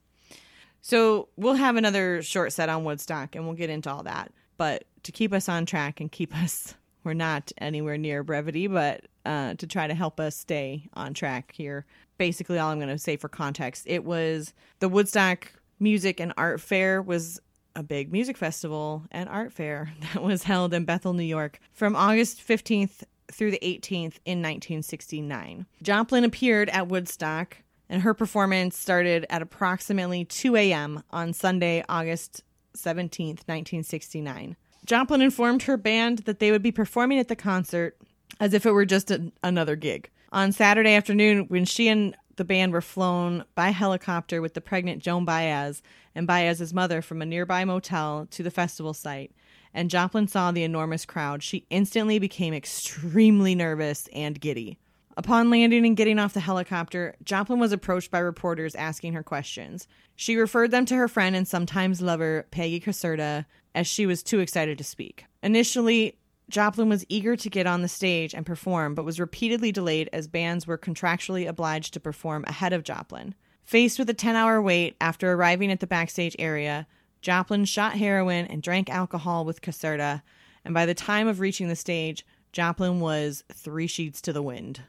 So, 0.82 1.30
we'll 1.38 1.54
have 1.54 1.76
another 1.76 2.22
short 2.22 2.52
set 2.52 2.70
on 2.70 2.84
Woodstock 2.84 3.36
and 3.36 3.46
we'll 3.46 3.56
get 3.56 3.70
into 3.70 3.90
all 3.90 4.04
that. 4.04 4.32
But 4.58 4.86
to 5.04 5.12
keep 5.12 5.34
us 5.34 5.48
on 5.48 5.66
track 5.66 6.00
and 6.00 6.12
keep 6.12 6.36
us, 6.36 6.76
we're 7.04 7.14
not 7.14 7.52
anywhere 7.58 7.98
near 7.98 8.24
brevity, 8.24 8.68
but 8.68 9.06
uh, 9.26 9.56
to 9.56 9.68
try 9.68 9.88
to 9.88 9.94
help 9.94 10.20
us 10.20 10.36
stay 10.36 10.90
on 10.94 11.14
track 11.14 11.54
here, 11.56 11.86
basically 12.18 12.60
all 12.60 12.70
I'm 12.70 12.80
going 12.80 12.90
to 12.90 12.98
say 12.98 13.18
for 13.18 13.30
context, 13.30 13.84
it 13.88 14.04
was 14.04 14.54
the 14.80 14.90
Woodstock 14.90 15.52
Music 15.80 16.20
and 16.20 16.34
Art 16.38 16.62
Fair 16.62 17.02
was 17.02 17.42
a 17.76 17.84
big 17.84 18.12
music 18.12 18.38
festival 18.38 19.04
and 19.12 19.28
art 19.30 19.52
fair 19.52 19.94
that 20.14 20.24
was 20.24 20.44
held 20.44 20.74
in 20.74 20.86
Bethel, 20.86 21.14
New 21.14 21.24
York 21.24 21.60
from 21.74 21.96
August 21.96 22.46
15th 22.46 23.04
through 23.32 23.52
the 23.52 23.60
18th 23.64 24.20
in 24.26 24.42
1969. 24.42 25.66
Joplin 25.82 26.24
appeared 26.24 26.70
at 26.70 26.88
Woodstock 26.88 27.58
and 27.90 28.02
her 28.02 28.14
performance 28.14 28.78
started 28.78 29.26
at 29.30 29.42
approximately 29.42 30.26
2 30.26 30.56
a.m. 30.56 31.04
on 31.12 31.34
Sunday, 31.34 31.84
August 31.88 32.44
17th, 32.76 33.48
1969. 33.48 34.56
Joplin 34.86 35.22
informed 35.22 35.64
her 35.64 35.78
band 35.78 36.20
that 36.20 36.40
they 36.40 36.52
would 36.52 36.64
be 36.64 36.72
performing 36.72 37.20
at 37.20 37.28
the 37.28 37.36
concert 37.36 37.98
as 38.40 38.54
if 38.54 38.66
it 38.66 38.72
were 38.72 38.86
just 38.86 39.12
a, 39.12 39.32
another 39.44 39.76
gig. 39.76 40.10
On 40.32 40.52
Saturday 40.52 40.96
afternoon, 40.96 41.46
when 41.48 41.66
she 41.66 41.88
and 41.88 42.18
the 42.36 42.46
band 42.46 42.74
were 42.74 42.82
flown 42.82 43.46
by 43.56 43.70
helicopter 43.70 44.42
with 44.42 44.54
the 44.54 44.62
pregnant 44.62 45.02
Joan 45.02 45.26
Baez 45.26 45.82
and 46.16 46.28
Baez's 46.28 46.74
mother 46.74 47.02
from 47.02 47.22
a 47.22 47.26
nearby 47.26 47.66
motel 47.66 48.28
to 48.32 48.44
the 48.44 48.52
festival 48.52 48.94
site, 48.94 49.32
and 49.74 49.90
Joplin 49.90 50.28
saw 50.28 50.52
the 50.52 50.64
enormous 50.64 51.06
crowd, 51.06 51.44
she 51.44 51.66
instantly 51.70 52.20
became 52.20 52.54
extremely 52.54 53.56
nervous 53.56 54.08
and 54.14 54.40
giddy. 54.40 54.78
Upon 55.16 55.50
landing 55.50 55.86
and 55.86 55.98
getting 55.98 56.18
off 56.18 56.34
the 56.34 56.40
helicopter, 56.40 57.16
Joplin 57.24 57.60
was 57.60 57.72
approached 57.72 58.10
by 58.10 58.20
reporters 58.20 58.74
asking 58.76 59.14
her 59.14 59.22
questions. 59.22 59.88
She 60.16 60.36
referred 60.36 60.72
them 60.72 60.86
to 60.86 60.96
her 60.96 61.08
friend 61.08 61.36
and 61.36 61.48
sometimes 61.48 62.02
lover, 62.02 62.48
Peggy 62.50 62.80
Caserta, 62.80 63.46
as 63.76 63.86
she 63.86 64.06
was 64.06 64.24
too 64.24 64.40
excited 64.40 64.78
to 64.80 64.84
speak. 64.84 65.26
Initially, 65.44 66.18
Joplin 66.50 66.90
was 66.90 67.06
eager 67.10 67.36
to 67.36 67.50
get 67.50 67.68
on 67.68 67.82
the 67.82 67.88
stage 67.88 68.34
and 68.34 68.46
perform, 68.46 68.96
but 68.96 69.06
was 69.06 69.20
repeatedly 69.20 69.72
delayed 69.72 70.10
as 70.12 70.28
bands 70.28 70.68
were 70.68 70.78
contractually 70.78 71.48
obliged 71.48 71.94
to 71.94 72.00
perform 72.00 72.44
ahead 72.48 72.74
of 72.74 72.84
Joplin. 72.84 73.36
Faced 73.64 73.98
with 73.98 74.10
a 74.10 74.14
10 74.14 74.36
hour 74.36 74.62
wait 74.62 74.96
after 75.00 75.32
arriving 75.32 75.72
at 75.72 75.80
the 75.80 75.88
backstage 75.88 76.36
area, 76.38 76.86
Joplin 77.22 77.64
shot 77.66 77.94
heroin 77.94 78.46
and 78.48 78.62
drank 78.62 78.90
alcohol 78.90 79.46
with 79.46 79.62
Caserta, 79.62 80.22
and 80.66 80.74
by 80.74 80.86
the 80.86 80.94
time 80.94 81.28
of 81.28 81.40
reaching 81.40 81.70
the 81.70 81.76
stage, 81.76 82.26
Joplin 82.52 83.00
was 83.00 83.44
three 83.52 83.88
sheets 83.88 84.22
to 84.22 84.34
the 84.34 84.42
wind. 84.42 84.82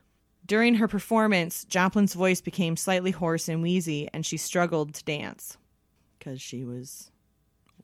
During 0.44 0.74
her 0.74 0.88
performance, 0.88 1.64
Joplin's 1.64 2.12
voice 2.12 2.40
became 2.40 2.76
slightly 2.76 3.12
hoarse 3.12 3.48
and 3.48 3.62
wheezy, 3.62 4.08
and 4.12 4.26
she 4.26 4.36
struggled 4.36 4.94
to 4.94 5.04
dance 5.04 5.56
because 6.18 6.42
she 6.42 6.64
was 6.64 7.10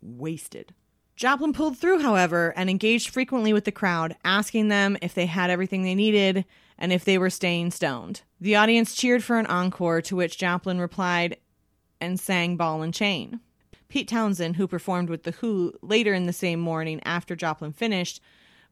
wasted. 0.02 0.74
Joplin 1.20 1.52
pulled 1.52 1.76
through, 1.76 1.98
however, 1.98 2.54
and 2.56 2.70
engaged 2.70 3.10
frequently 3.10 3.52
with 3.52 3.66
the 3.66 3.70
crowd, 3.70 4.16
asking 4.24 4.68
them 4.68 4.96
if 5.02 5.12
they 5.12 5.26
had 5.26 5.50
everything 5.50 5.82
they 5.82 5.94
needed 5.94 6.46
and 6.78 6.94
if 6.94 7.04
they 7.04 7.18
were 7.18 7.28
staying 7.28 7.72
stoned. 7.72 8.22
The 8.40 8.56
audience 8.56 8.94
cheered 8.94 9.22
for 9.22 9.38
an 9.38 9.44
encore, 9.44 10.00
to 10.00 10.16
which 10.16 10.38
Joplin 10.38 10.80
replied 10.80 11.36
and 12.00 12.18
sang 12.18 12.56
Ball 12.56 12.80
and 12.80 12.94
Chain. 12.94 13.40
Pete 13.88 14.08
Townshend, 14.08 14.56
who 14.56 14.66
performed 14.66 15.10
with 15.10 15.24
The 15.24 15.32
Who 15.32 15.74
later 15.82 16.14
in 16.14 16.24
the 16.24 16.32
same 16.32 16.58
morning 16.58 17.02
after 17.04 17.36
Joplin 17.36 17.74
finished, 17.74 18.22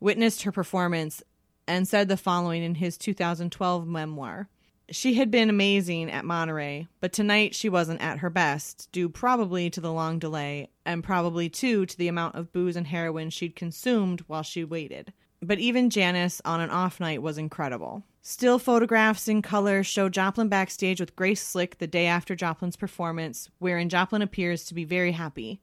witnessed 0.00 0.44
her 0.44 0.52
performance 0.52 1.22
and 1.66 1.86
said 1.86 2.08
the 2.08 2.16
following 2.16 2.62
in 2.62 2.76
his 2.76 2.96
2012 2.96 3.86
memoir. 3.86 4.48
She 4.90 5.14
had 5.14 5.30
been 5.30 5.50
amazing 5.50 6.10
at 6.10 6.24
Monterey, 6.24 6.88
but 7.00 7.12
tonight 7.12 7.54
she 7.54 7.68
wasn't 7.68 8.00
at 8.00 8.20
her 8.20 8.30
best, 8.30 8.88
due 8.90 9.10
probably 9.10 9.68
to 9.68 9.82
the 9.82 9.92
long 9.92 10.18
delay, 10.18 10.70
and 10.86 11.04
probably 11.04 11.50
too 11.50 11.84
to 11.84 11.98
the 11.98 12.08
amount 12.08 12.36
of 12.36 12.52
booze 12.52 12.74
and 12.74 12.86
heroin 12.86 13.28
she'd 13.28 13.54
consumed 13.54 14.20
while 14.28 14.42
she 14.42 14.64
waited. 14.64 15.12
But 15.42 15.58
even 15.58 15.90
Janis 15.90 16.40
on 16.44 16.62
an 16.62 16.70
off 16.70 17.00
night 17.00 17.20
was 17.20 17.36
incredible. 17.36 18.02
Still 18.22 18.58
photographs 18.58 19.28
in 19.28 19.42
color 19.42 19.82
show 19.82 20.08
Joplin 20.08 20.48
backstage 20.48 21.00
with 21.00 21.14
Grace 21.14 21.42
Slick 21.42 21.78
the 21.78 21.86
day 21.86 22.06
after 22.06 22.34
Joplin's 22.34 22.76
performance, 22.76 23.50
wherein 23.58 23.90
Joplin 23.90 24.22
appears 24.22 24.64
to 24.64 24.74
be 24.74 24.84
very 24.84 25.12
happy. 25.12 25.60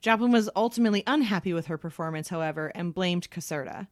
Joplin 0.00 0.32
was 0.32 0.50
ultimately 0.56 1.04
unhappy 1.06 1.52
with 1.52 1.66
her 1.66 1.78
performance, 1.78 2.28
however, 2.28 2.72
and 2.74 2.94
blamed 2.94 3.30
Caserta. 3.30 3.86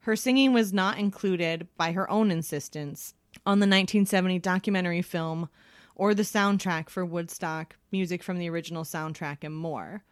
Her 0.00 0.14
singing 0.14 0.52
was 0.52 0.72
not 0.72 0.98
included, 0.98 1.66
by 1.76 1.92
her 1.92 2.08
own 2.10 2.30
insistence, 2.30 3.14
on 3.46 3.58
the 3.58 3.66
1970 3.66 4.38
documentary 4.38 5.02
film 5.02 5.48
or 5.94 6.14
the 6.14 6.22
soundtrack 6.22 6.88
for 6.88 7.04
Woodstock, 7.04 7.76
music 7.90 8.22
from 8.22 8.38
the 8.38 8.48
original 8.48 8.84
soundtrack, 8.84 9.38
and 9.42 9.54
more. 9.54 10.02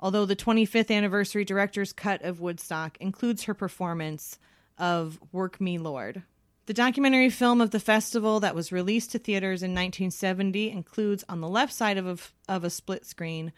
Although 0.00 0.26
the 0.26 0.36
25th 0.36 0.94
anniversary 0.94 1.44
director's 1.44 1.92
cut 1.92 2.22
of 2.22 2.40
Woodstock 2.40 2.96
includes 3.00 3.44
her 3.44 3.54
performance 3.54 4.38
of 4.78 5.18
Work 5.32 5.60
Me 5.60 5.76
Lord. 5.76 6.22
The 6.66 6.74
documentary 6.74 7.30
film 7.30 7.60
of 7.60 7.70
the 7.70 7.80
festival 7.80 8.40
that 8.40 8.54
was 8.54 8.72
released 8.72 9.12
to 9.12 9.18
theaters 9.18 9.62
in 9.62 9.70
1970 9.70 10.70
includes, 10.70 11.24
on 11.28 11.40
the 11.40 11.48
left 11.48 11.72
side 11.72 11.96
of 11.96 12.06
a, 12.06 12.52
of 12.52 12.62
a 12.62 12.70
split 12.70 13.06
screen, 13.06 13.52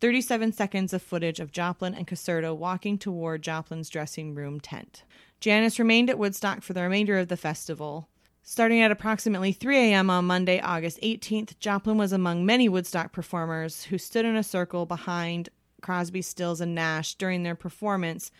37 0.00 0.52
seconds 0.52 0.92
of 0.92 1.02
footage 1.02 1.40
of 1.40 1.52
Joplin 1.52 1.94
and 1.94 2.06
Caserta 2.06 2.56
walking 2.56 2.98
toward 2.98 3.42
Joplin's 3.42 3.88
dressing 3.88 4.34
room 4.34 4.60
tent. 4.60 5.04
Janis 5.40 5.78
remained 5.78 6.10
at 6.10 6.18
Woodstock 6.18 6.62
for 6.62 6.72
the 6.72 6.82
remainder 6.82 7.18
of 7.18 7.28
the 7.28 7.36
festival. 7.36 8.08
Starting 8.46 8.82
at 8.82 8.90
approximately 8.90 9.52
3 9.52 9.76
a.m. 9.92 10.10
on 10.10 10.26
Monday, 10.26 10.60
August 10.60 11.00
18th, 11.02 11.58
Joplin 11.58 11.96
was 11.96 12.12
among 12.12 12.44
many 12.44 12.68
Woodstock 12.68 13.10
performers 13.10 13.84
who 13.84 13.96
stood 13.96 14.26
in 14.26 14.36
a 14.36 14.42
circle 14.42 14.84
behind 14.84 15.48
Crosby, 15.80 16.20
Stills, 16.20 16.60
and 16.60 16.74
Nash 16.74 17.14
during 17.14 17.42
their 17.42 17.54
performance, 17.54 18.30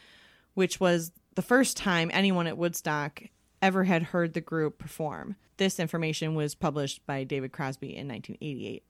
which 0.53 0.79
was 0.79 1.11
the 1.37 1.43
first 1.43 1.79
time 1.79 2.11
anyone 2.13 2.47
at 2.47 2.59
Woodstock 2.59 3.23
ever 3.63 3.85
had 3.85 4.03
heard 4.03 4.35
the 4.35 4.43
group 4.43 4.79
perform. 4.79 5.37
This 5.57 5.81
information 5.81 6.35
was 6.35 6.55
published 6.55 7.05
by 7.07 7.25
David 7.25 7.53
Crosby 7.53 7.97
in 7.97 8.07
1988. 8.09 8.83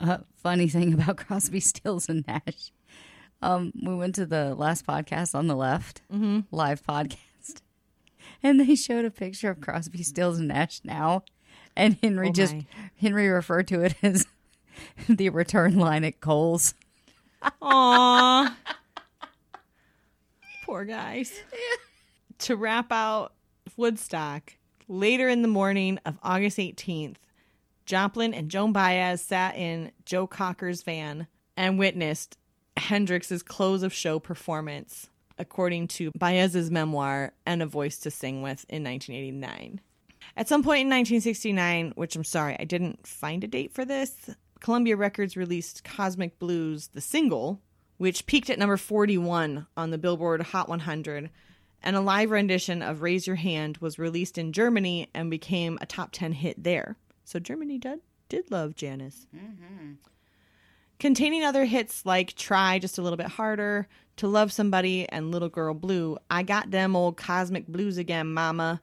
Uh, 0.00 0.18
funny 0.36 0.68
thing 0.68 0.94
about 0.94 1.16
Crosby, 1.26 1.58
Stills, 1.58 2.08
and 2.08 2.24
Nash. 2.28 2.70
Um, 3.42 3.72
we 3.84 3.94
went 3.94 4.14
to 4.16 4.26
the 4.26 4.54
last 4.54 4.86
podcast 4.86 5.34
on 5.34 5.48
the 5.48 5.56
left, 5.56 6.02
Mm-hmm. 6.12 6.40
live 6.52 6.82
podcast, 6.84 7.16
and 8.42 8.60
they 8.60 8.74
showed 8.74 9.04
a 9.04 9.10
picture 9.10 9.50
of 9.50 9.60
Crosby, 9.60 10.02
Stills, 10.02 10.38
and 10.38 10.48
Nash 10.48 10.80
now, 10.84 11.24
and 11.76 11.98
Henry 12.02 12.28
Oh 12.28 12.32
just. 12.32 12.54
Henry 13.00 13.28
referred 13.28 13.68
to 13.68 13.82
it 13.82 13.94
as 14.02 14.26
the 15.08 15.28
return 15.30 15.78
line 15.78 16.04
at 16.04 16.20
Kohl's. 16.20 16.74
Aww. 17.62 18.54
Poor 20.64 20.84
guys. 20.84 21.32
To 22.40 22.56
wrap 22.56 22.92
out 22.92 23.32
Woodstock, 23.76 24.54
later 24.86 25.28
in 25.28 25.42
the 25.42 25.48
morning 25.48 25.98
of 26.04 26.18
August 26.22 26.58
18th, 26.58 27.16
Joplin 27.86 28.34
and 28.34 28.50
Joan 28.50 28.72
Baez 28.72 29.22
sat 29.22 29.56
in 29.56 29.92
Joe 30.04 30.26
Cocker's 30.26 30.82
van 30.82 31.26
and 31.56 31.78
witnessed 31.78 32.36
Hendrix's 32.76 33.42
close 33.42 33.82
of 33.82 33.92
show 33.92 34.18
performance, 34.18 35.08
according 35.38 35.88
to 35.88 36.10
Baez's 36.12 36.70
memoir 36.70 37.32
and 37.46 37.62
A 37.62 37.66
Voice 37.66 37.98
to 37.98 38.10
Sing 38.10 38.42
With 38.42 38.64
in 38.68 38.84
1989. 38.84 39.80
At 40.36 40.48
some 40.48 40.62
point 40.62 40.82
in 40.82 40.88
1969, 40.88 41.92
which 41.96 42.14
I'm 42.14 42.24
sorry, 42.24 42.56
I 42.58 42.64
didn't 42.64 43.06
find 43.06 43.42
a 43.42 43.48
date 43.48 43.72
for 43.72 43.84
this, 43.84 44.30
Columbia 44.60 44.96
Records 44.96 45.36
released 45.36 45.84
Cosmic 45.84 46.38
Blues, 46.38 46.88
the 46.88 47.00
single, 47.00 47.60
which 47.96 48.26
peaked 48.26 48.50
at 48.50 48.58
number 48.58 48.76
41 48.76 49.66
on 49.76 49.90
the 49.90 49.98
Billboard 49.98 50.42
Hot 50.42 50.68
100, 50.68 51.30
and 51.82 51.96
a 51.96 52.00
live 52.00 52.30
rendition 52.30 52.82
of 52.82 53.02
Raise 53.02 53.26
Your 53.26 53.36
Hand 53.36 53.78
was 53.78 53.98
released 53.98 54.38
in 54.38 54.52
Germany 54.52 55.08
and 55.14 55.30
became 55.30 55.78
a 55.80 55.86
top 55.86 56.10
10 56.12 56.32
hit 56.32 56.62
there. 56.62 56.96
So 57.24 57.38
Germany 57.38 57.78
did, 57.78 58.00
did 58.28 58.50
love 58.50 58.74
Janis. 58.74 59.26
Mm-hmm. 59.34 59.92
Containing 60.98 61.44
other 61.44 61.64
hits 61.64 62.04
like 62.04 62.34
Try 62.34 62.80
Just 62.80 62.98
a 62.98 63.02
Little 63.02 63.16
Bit 63.16 63.28
Harder, 63.28 63.86
To 64.16 64.26
Love 64.26 64.50
Somebody, 64.50 65.08
and 65.08 65.30
Little 65.30 65.48
Girl 65.48 65.72
Blue, 65.72 66.18
I 66.28 66.42
Got 66.42 66.72
Them 66.72 66.96
Old 66.96 67.16
Cosmic 67.16 67.68
Blues 67.68 67.98
Again, 67.98 68.34
Mama 68.34 68.82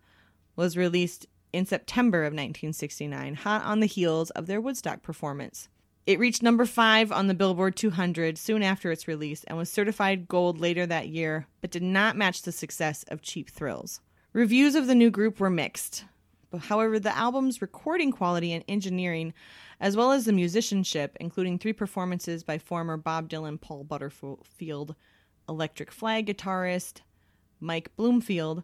was 0.56 0.78
released 0.78 1.26
in 1.52 1.66
September 1.66 2.20
of 2.22 2.32
1969, 2.32 3.36
hot 3.36 3.64
on 3.66 3.82
the 3.82 3.86
heels 3.86 4.30
of 4.30 4.48
their 4.48 4.62
Woodstock 4.62 5.02
performance. 5.02 5.68
It 6.06 6.20
reached 6.20 6.42
number 6.42 6.66
five 6.66 7.12
on 7.12 7.28
the 7.28 7.34
Billboard 7.34 7.76
200 7.76 8.38
soon 8.38 8.64
after 8.64 8.92
its 8.92 9.10
release 9.10 9.44
and 9.46 9.58
was 9.58 9.70
certified 9.70 10.30
gold 10.30 10.62
later 10.62 10.86
that 10.86 11.10
year, 11.10 11.48
but 11.60 11.72
did 11.72 11.84
not 11.84 12.16
match 12.16 12.44
the 12.44 12.54
success 12.54 13.04
of 13.10 13.24
Cheap 13.24 13.50
Thrills. 13.50 14.00
Reviews 14.32 14.76
of 14.76 14.88
the 14.88 14.96
new 14.96 15.10
group 15.10 15.40
were 15.40 15.50
mixed. 15.50 16.06
However, 16.58 16.98
the 16.98 17.16
album's 17.16 17.62
recording 17.62 18.12
quality 18.14 18.54
and 18.54 18.64
engineering, 18.70 19.34
as 19.80 19.98
well 19.98 20.12
as 20.12 20.26
the 20.26 20.34
musicianship, 20.34 21.18
including 21.20 21.58
three 21.58 21.74
performances 21.74 22.44
by 22.44 22.58
former 22.58 22.98
Bob 22.98 23.30
Dylan 23.30 23.60
Paul 23.60 23.84
Butterfield, 23.84 24.96
Electric 25.48 25.92
Flag 25.92 26.28
guitarist 26.28 27.02
Mike 27.60 27.96
Bloomfield, 27.96 28.64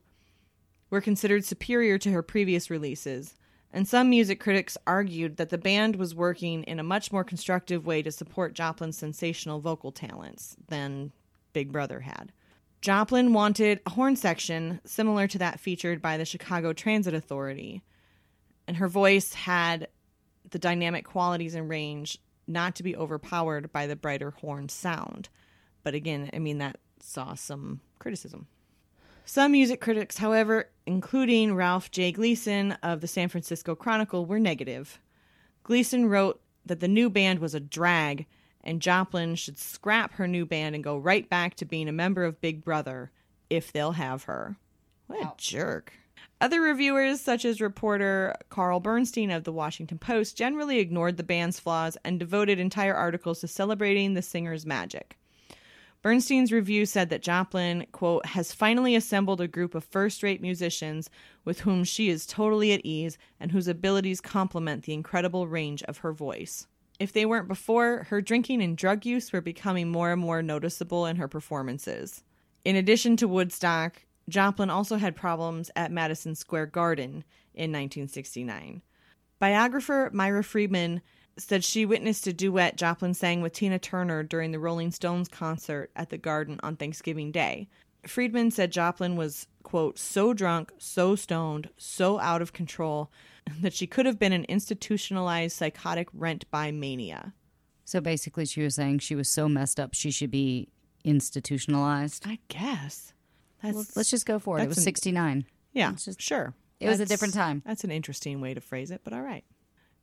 were 0.90 1.02
considered 1.02 1.46
superior 1.46 1.98
to 1.98 2.12
her 2.12 2.22
previous 2.22 2.70
releases, 2.70 3.36
and 3.74 3.88
some 3.88 4.10
music 4.10 4.40
critics 4.40 4.78
argued 4.86 5.38
that 5.38 5.50
the 5.50 5.58
band 5.58 5.96
was 5.96 6.14
working 6.14 6.64
in 6.64 6.80
a 6.80 6.84
much 6.84 7.12
more 7.12 7.24
constructive 7.24 7.86
way 7.86 8.02
to 8.02 8.12
support 8.12 8.54
Joplin's 8.54 8.98
sensational 8.98 9.60
vocal 9.60 9.92
talents 9.92 10.58
than 10.68 11.14
Big 11.54 11.72
Brother 11.72 12.02
had. 12.02 12.34
Joplin 12.82 13.32
wanted 13.32 13.80
a 13.86 13.92
horn 13.92 14.16
section 14.16 14.82
similar 14.86 15.28
to 15.28 15.38
that 15.38 15.60
featured 15.60 16.02
by 16.02 16.18
the 16.18 16.26
Chicago 16.26 16.74
Transit 16.74 17.14
Authority, 17.14 17.84
and 18.68 18.78
her 18.78 18.88
voice 18.88 19.34
had 19.34 19.88
the 20.52 20.60
dynamic 20.60 21.06
qualities 21.06 21.56
and 21.56 21.70
range 21.70 22.18
not 22.48 22.76
to 22.76 22.84
be 22.84 22.96
overpowered 22.96 23.72
by 23.72 23.88
the 23.88 23.96
brighter 23.96 24.32
horn 24.32 24.70
sound. 24.70 25.30
But 25.84 25.96
again, 25.96 26.30
I 26.34 26.40
mean, 26.40 26.60
that 26.60 26.78
saw 27.00 27.34
some 27.34 27.82
criticism. 28.00 28.48
Some 29.26 29.54
music 29.54 29.82
critics, 29.82 30.18
however, 30.18 30.70
including 30.86 31.56
Ralph 31.56 31.92
J. 31.92 32.12
Gleason 32.12 32.74
of 32.84 33.02
the 33.02 33.08
San 33.08 33.30
Francisco 33.30 33.76
Chronicle, 33.76 34.26
were 34.26 34.40
negative. 34.40 35.00
Gleason 35.64 36.08
wrote 36.08 36.42
that 36.66 36.80
the 36.80 36.88
new 36.88 37.10
band 37.10 37.40
was 37.40 37.56
a 37.56 37.60
drag 37.60 38.26
and 38.64 38.82
Joplin 38.82 39.36
should 39.36 39.58
scrap 39.58 40.14
her 40.14 40.28
new 40.28 40.46
band 40.46 40.76
and 40.76 40.84
go 40.84 40.98
right 40.98 41.28
back 41.30 41.56
to 41.56 41.66
being 41.66 41.88
a 41.88 41.94
member 41.94 42.24
of 42.24 42.42
Big 42.42 42.64
Brother 42.64 43.12
if 43.50 43.72
they'll 43.72 43.94
have 43.94 44.24
her. 44.24 44.58
What 45.08 45.22
a 45.22 45.34
jerk. 45.38 45.94
Other 46.40 46.62
reviewers, 46.62 47.22
such 47.22 47.46
as 47.46 47.62
reporter 47.62 48.36
Carl 48.50 48.80
Bernstein 48.80 49.32
of 49.32 49.44
the 49.44 49.52
Washington 49.52 50.00
Post, 50.00 50.38
generally 50.38 50.80
ignored 50.80 51.18
the 51.18 51.24
band's 51.24 51.60
flaws 51.60 51.98
and 52.04 52.20
devoted 52.20 52.60
entire 52.60 52.96
articles 52.96 53.42
to 53.42 53.48
celebrating 53.48 54.14
the 54.14 54.22
singer's 54.22 54.66
magic. 54.66 55.18
Bernstein's 56.02 56.52
review 56.52 56.88
said 56.88 57.10
that 57.10 57.22
Joplin, 57.22 57.86
quote, 57.92 58.26
has 58.26 58.52
finally 58.52 58.96
assembled 58.96 59.40
a 59.40 59.48
group 59.48 59.76
of 59.76 59.84
first 59.84 60.24
rate 60.24 60.42
musicians 60.42 61.12
with 61.46 61.60
whom 61.60 61.84
she 61.84 62.10
is 62.10 62.26
totally 62.26 62.72
at 62.72 62.84
ease 62.84 63.20
and 63.40 63.52
whose 63.52 63.68
abilities 63.68 64.20
complement 64.20 64.84
the 64.84 64.94
incredible 64.94 65.48
range 65.48 65.84
of 65.84 66.00
her 66.00 66.12
voice. 66.12 66.66
If 67.00 67.14
they 67.14 67.26
weren't 67.26 67.48
before, 67.48 68.08
her 68.10 68.20
drinking 68.20 68.64
and 68.64 68.76
drug 68.76 69.06
use 69.06 69.32
were 69.32 69.42
becoming 69.42 69.90
more 69.90 70.12
and 70.12 70.22
more 70.22 70.42
noticeable 70.42 71.06
in 71.06 71.18
her 71.18 71.28
performances. 71.28 72.24
In 72.66 72.76
addition 72.76 73.16
to 73.18 73.28
Woodstock, 73.28 74.04
Joplin 74.30 74.70
also 74.70 74.98
had 74.98 75.16
problems 75.16 75.72
at 75.76 75.92
Madison 75.92 76.36
Square 76.36 76.68
Garden 76.68 77.24
in 77.54 77.72
1969. 77.72 78.82
Biographer 79.40 80.10
Myra 80.14 80.44
Friedman 80.44 81.02
said 81.38 81.64
she 81.64 81.86
witnessed 81.86 82.28
a 82.28 82.34
duet 82.34 82.76
Joplin 82.78 83.14
sang 83.14 83.42
with 83.42 83.54
Tina 83.54 83.80
Turner 83.80 84.24
during 84.24 84.52
the 84.52 84.60
Rolling 84.60 84.92
Stones 84.92 85.28
concert 85.28 85.92
at 85.96 86.10
the 86.10 86.18
Garden 86.18 86.60
on 86.62 86.76
Thanksgiving 86.76 87.32
Day. 87.32 87.68
Friedman 88.06 88.52
said 88.52 88.72
Joplin 88.72 89.16
was, 89.16 89.48
quote, 89.64 89.98
so 89.98 90.34
drunk, 90.34 90.72
so 90.78 91.16
stoned, 91.16 91.70
so 91.78 92.20
out 92.20 92.42
of 92.42 92.54
control 92.54 93.12
that 93.62 93.74
she 93.74 93.88
could 93.88 94.06
have 94.06 94.20
been 94.20 94.34
an 94.34 94.46
institutionalized 94.46 95.56
psychotic 95.56 96.08
rent 96.14 96.50
by 96.52 96.72
mania. 96.72 97.34
So 97.86 98.00
basically, 98.00 98.46
she 98.46 98.62
was 98.62 98.76
saying 98.76 99.00
she 99.00 99.16
was 99.16 99.30
so 99.30 99.50
messed 99.50 99.80
up 99.80 99.94
she 99.94 100.12
should 100.12 100.32
be 100.32 100.70
institutionalized. 101.04 102.26
I 102.28 102.40
guess. 102.48 103.14
That's, 103.62 103.96
let's 103.96 104.10
just 104.10 104.26
go 104.26 104.40
for 104.40 104.60
it. 104.60 104.64
It 104.64 104.68
was 104.68 104.78
an- 104.78 104.84
69. 104.84 105.46
yeah, 105.74 105.94
just- 105.94 106.22
sure. 106.22 106.54
it 106.80 106.88
was 106.90 107.00
a 107.00 107.06
different 107.06 107.34
time. 107.34 107.62
That's 107.66 107.84
an 107.84 107.92
interesting 107.92 108.42
way 108.42 108.54
to 108.54 108.62
phrase 108.62 108.92
it, 108.92 109.02
but 109.04 109.14
all 109.14 109.22
right. 109.22 109.44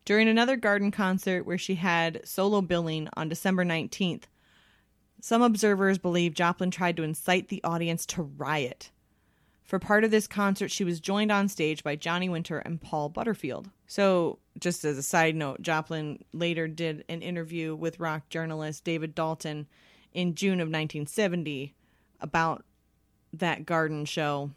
During 0.05 0.27
another 0.27 0.55
garden 0.55 0.91
concert 0.91 1.45
where 1.45 1.57
she 1.57 1.75
had 1.75 2.21
solo 2.23 2.61
billing 2.61 3.09
on 3.15 3.29
December 3.29 3.63
19th, 3.65 4.23
some 5.21 5.41
observers 5.41 5.97
believe 5.97 6.33
Joplin 6.33 6.71
tried 6.71 6.95
to 6.97 7.03
incite 7.03 7.49
the 7.49 7.63
audience 7.63 8.05
to 8.07 8.23
riot. 8.23 8.91
For 9.65 9.77
part 9.77 10.03
of 10.03 10.09
this 10.09 10.25
concert, 10.27 10.69
she 10.71 10.83
was 10.83 10.99
joined 10.99 11.31
on 11.31 11.47
stage 11.47 11.83
by 11.83 11.95
Johnny 11.95 12.27
Winter 12.29 12.57
and 12.59 12.81
Paul 12.81 13.09
Butterfield. 13.09 13.69
So, 13.85 14.39
just 14.57 14.83
as 14.83 14.97
a 14.97 15.03
side 15.03 15.35
note, 15.35 15.61
Joplin 15.61 16.23
later 16.33 16.67
did 16.67 17.03
an 17.07 17.21
interview 17.21 17.75
with 17.75 17.99
rock 17.99 18.29
journalist 18.29 18.83
David 18.83 19.13
Dalton 19.13 19.67
in 20.11 20.33
June 20.33 20.59
of 20.59 20.69
1970 20.69 21.75
about 22.19 22.63
that 23.33 23.65
garden 23.65 24.05
show 24.05 24.51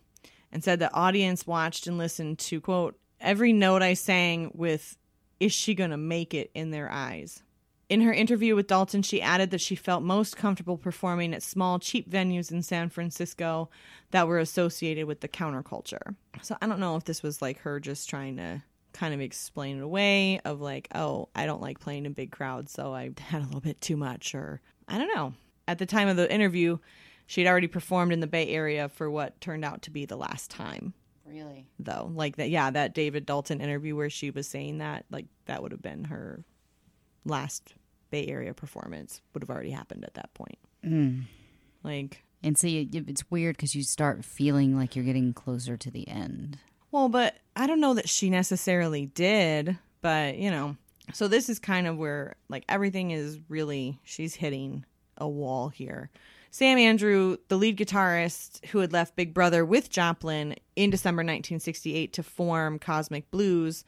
and 0.51 0.63
said 0.63 0.79
the 0.79 0.93
audience 0.93 1.47
watched 1.47 1.87
and 1.87 1.99
listened 1.99 2.39
to 2.39 2.61
quote 2.61 2.99
every 3.21 3.53
note 3.53 3.83
I 3.83 3.95
sang 3.95 4.51
with 4.55 4.97
is 5.41 5.53
she 5.53 5.75
going 5.75 5.91
to 5.91 5.97
make 5.97 6.35
it 6.35 6.51
in 6.55 6.71
their 6.71 6.91
eyes. 6.91 7.43
In 7.89 8.01
her 8.03 8.13
interview 8.13 8.55
with 8.57 8.69
Dalton, 8.69 9.03
she 9.03 9.21
added 9.21 9.51
that 9.51 9.61
she 9.61 9.75
felt 9.75 10.03
most 10.03 10.37
comfortable 10.37 10.79
performing 10.79 11.35
at 11.35 11.43
small, 11.43 11.79
cheap 11.79 12.09
venues 12.09 12.51
in 12.51 12.63
San 12.63 12.89
Francisco 12.89 13.69
that 14.13 14.27
were 14.27 14.39
associated 14.39 15.07
with 15.07 15.21
the 15.21 15.29
counterculture. 15.29 16.15
So 16.41 16.57
I 16.63 16.67
don't 16.67 16.81
know 16.81 16.97
if 16.97 17.05
this 17.05 17.23
was 17.23 17.43
like 17.43 17.59
her 17.59 17.81
just 17.81 18.09
trying 18.09 18.37
to 18.37 18.63
kind 18.93 19.13
of 19.13 19.21
explain 19.21 19.79
it 19.79 19.83
away 19.83 20.41
of 20.45 20.61
like, 20.61 20.89
oh, 20.95 21.29
I 21.35 21.45
don't 21.45 21.61
like 21.61 21.81
playing 21.81 22.07
in 22.07 22.13
big 22.13 22.31
crowds, 22.31 22.73
so 22.73 22.95
I 22.95 23.11
had 23.19 23.43
a 23.43 23.45
little 23.45 23.61
bit 23.61 23.81
too 23.81 23.97
much, 23.97 24.35
or 24.35 24.61
I 24.89 24.97
don't 24.97 25.15
know. 25.15 25.35
At 25.69 25.79
the 25.79 25.87
time 25.87 26.09
of 26.09 26.17
the 26.17 26.33
interview, 26.33 26.79
she'd 27.33 27.47
already 27.47 27.67
performed 27.67 28.13
in 28.13 28.21
the 28.21 28.27
Bay 28.27 28.49
Area 28.49 28.91
for 28.91 29.11
what 29.11 29.41
turned 29.41 29.65
out 29.65 29.81
to 29.83 29.91
be 29.91 30.05
the 30.05 30.17
last 30.17 30.51
time 30.51 30.93
Really? 31.27 31.67
though. 31.79 32.11
Like 32.15 32.37
that, 32.37 32.51
yeah, 32.51 32.71
that 32.71 32.95
David 32.95 33.25
Dalton 33.25 33.63
interview 33.63 33.97
where 33.97 34.11
she 34.11 34.31
was 34.31 34.47
saying 34.47 34.79
that, 34.79 35.07
like 35.11 35.25
that 35.47 35.63
would 35.63 35.73
have 35.73 35.81
been 35.81 36.05
her 36.05 36.45
last 37.25 37.75
Bay 38.11 38.27
Area 38.27 38.53
performance. 38.53 39.23
Would 39.33 39.43
have 39.43 39.49
already 39.51 39.71
happened 39.71 40.05
at 40.05 40.13
that 40.15 40.35
point. 40.35 40.59
Mm. 40.85 41.23
Like, 41.83 42.23
And 42.43 42.59
see, 42.59 42.81
it- 42.93 43.09
it's 43.09 43.31
weird 43.31 43.57
because 43.57 43.75
you 43.75 43.83
start 43.83 44.25
feeling 44.25 44.77
like 44.77 44.95
you're 44.95 45.05
getting 45.05 45.33
closer 45.33 45.77
to 45.79 45.91
the 45.91 46.07
end. 46.09 46.59
well, 46.91 47.09
but 47.09 47.37
I 47.57 47.67
don't 47.67 47.81
know 47.81 47.95
that 47.95 48.09
she 48.11 48.29
necessarily 48.29 49.07
did, 49.07 49.79
but 50.03 50.37
you 50.37 50.51
know. 50.51 50.77
So 51.15 51.27
this 51.29 51.49
is 51.49 51.59
kind 51.59 51.87
of 51.87 51.97
where 51.97 52.37
like 52.51 52.65
everything 52.69 53.11
is 53.11 53.41
really 53.49 53.99
she's 54.05 54.35
hitting 54.35 54.85
a 55.17 55.27
wall 55.29 55.69
here. 55.71 56.11
Sam 56.55 56.77
Andrew, 56.77 57.39
the 57.49 57.57
lead 57.57 57.79
guitarist 57.79 58.63
who 58.67 58.81
had 58.81 58.93
left 58.93 59.17
Big 59.17 59.33
Brother 59.33 59.65
with 59.65 59.89
Joplin 59.89 60.55
in 60.77 60.91
December 60.91 61.21
1968 61.21 62.13
to 62.13 62.23
form 62.23 62.79
Cosmic 62.79 63.31
Blues, 63.31 63.85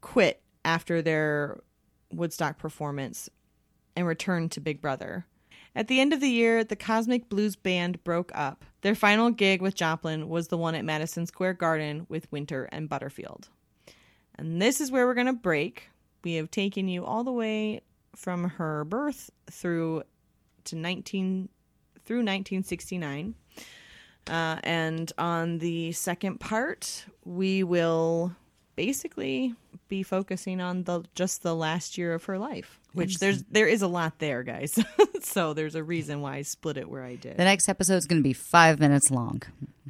quit 0.00 0.42
after 0.64 1.00
their 1.00 1.60
Woodstock 2.12 2.58
performance 2.58 3.30
and 3.94 4.04
returned 4.04 4.50
to 4.50 4.60
Big 4.60 4.82
Brother. 4.82 5.26
At 5.76 5.86
the 5.86 6.00
end 6.00 6.12
of 6.12 6.20
the 6.20 6.28
year, 6.28 6.64
the 6.64 6.74
Cosmic 6.74 7.28
Blues 7.28 7.54
Band 7.54 8.02
broke 8.02 8.32
up. 8.34 8.64
Their 8.80 8.96
final 8.96 9.30
gig 9.30 9.62
with 9.62 9.76
Joplin 9.76 10.28
was 10.28 10.48
the 10.48 10.58
one 10.58 10.74
at 10.74 10.84
Madison 10.84 11.24
Square 11.24 11.54
Garden 11.54 12.04
with 12.08 12.30
Winter 12.32 12.68
and 12.72 12.88
Butterfield. 12.88 13.48
And 14.34 14.60
this 14.60 14.80
is 14.80 14.90
where 14.90 15.06
we're 15.06 15.14
going 15.14 15.28
to 15.28 15.32
break. 15.32 15.90
We 16.24 16.34
have 16.34 16.50
taken 16.50 16.88
you 16.88 17.04
all 17.04 17.22
the 17.22 17.30
way 17.30 17.82
from 18.16 18.42
her 18.42 18.84
birth 18.84 19.30
through 19.48 20.02
to 20.64 20.74
19 20.74 21.48
through 22.06 22.18
1969. 22.18 23.34
Uh, 24.28 24.58
and 24.64 25.12
on 25.18 25.58
the 25.58 25.92
second 25.92 26.40
part, 26.40 27.04
we 27.24 27.62
will 27.62 28.34
basically 28.74 29.54
be 29.88 30.02
focusing 30.02 30.60
on 30.60 30.84
the 30.84 31.02
just 31.14 31.42
the 31.42 31.54
last 31.54 31.96
year 31.96 32.12
of 32.12 32.24
her 32.24 32.38
life, 32.38 32.80
which 32.92 33.18
there's 33.18 33.44
there 33.44 33.68
is 33.68 33.82
a 33.82 33.88
lot 33.88 34.18
there, 34.18 34.42
guys. 34.42 34.78
so 35.22 35.52
there's 35.52 35.74
a 35.74 35.82
reason 35.82 36.20
why 36.20 36.36
I 36.36 36.42
split 36.42 36.76
it 36.76 36.88
where 36.88 37.04
I 37.04 37.14
did. 37.14 37.36
The 37.36 37.44
next 37.44 37.68
episode's 37.68 38.06
going 38.06 38.20
to 38.20 38.28
be 38.28 38.32
five 38.32 38.80
minutes 38.80 39.10
long. 39.10 39.42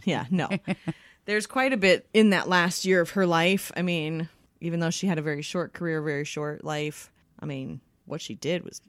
Yeah, 0.04 0.26
no. 0.30 0.48
There's 1.24 1.48
quite 1.48 1.72
a 1.72 1.76
bit 1.76 2.06
in 2.14 2.30
that 2.30 2.48
last 2.48 2.84
year 2.84 3.00
of 3.00 3.10
her 3.10 3.26
life. 3.26 3.72
I 3.76 3.82
mean, 3.82 4.28
even 4.60 4.78
though 4.78 4.90
she 4.90 5.08
had 5.08 5.18
a 5.18 5.22
very 5.22 5.42
short 5.42 5.72
career, 5.72 6.00
very 6.00 6.24
short 6.24 6.62
life, 6.62 7.10
I 7.40 7.46
mean, 7.46 7.80
what 8.04 8.20
she 8.20 8.34
did 8.34 8.62
was 8.62 8.80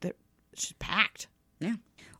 that 0.00 0.16
she's 0.54 0.72
packed. 0.74 1.26
Yeah. 1.60 1.74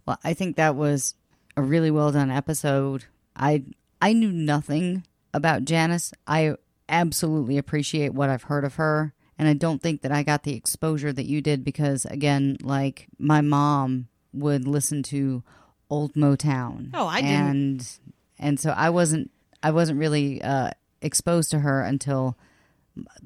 Well, 0.07 0.19
I 0.25 0.35
think 0.35 0.57
that 0.57 0.75
was 0.77 1.15
a 1.57 1.63
really 1.63 1.91
well 1.91 2.13
done 2.13 2.31
episode. 2.31 3.05
I 3.37 3.65
I 4.01 4.13
knew 4.13 4.33
nothing 4.33 5.07
about 5.33 5.65
Janis. 5.65 6.13
I 6.27 6.57
absolutely 6.89 7.59
appreciate 7.59 8.13
what 8.13 8.31
I've 8.31 8.45
heard 8.45 8.65
of 8.65 8.75
her, 8.77 9.15
and 9.39 9.49
I 9.49 9.55
don't 9.55 9.81
think 9.81 10.03
that 10.03 10.13
I 10.13 10.23
got 10.23 10.43
the 10.43 10.55
exposure 10.55 11.13
that 11.13 11.27
you 11.27 11.41
did 11.41 11.65
because 11.65 12.05
again, 12.07 12.57
like 12.63 13.07
my 13.19 13.41
mom 13.41 14.09
would 14.33 14.67
listen 14.67 15.03
to 15.05 15.43
old 15.91 16.15
Motown. 16.15 16.91
Oh, 16.95 17.07
I 17.07 17.21
didn't. 17.21 17.37
And 17.37 17.99
and 18.39 18.61
so 18.61 18.71
I 18.71 18.91
wasn't 18.91 19.31
I 19.63 19.71
wasn't 19.71 19.99
really 19.99 20.43
uh 20.43 20.71
exposed 21.01 21.51
to 21.51 21.61
her 21.61 21.83
until 21.83 22.37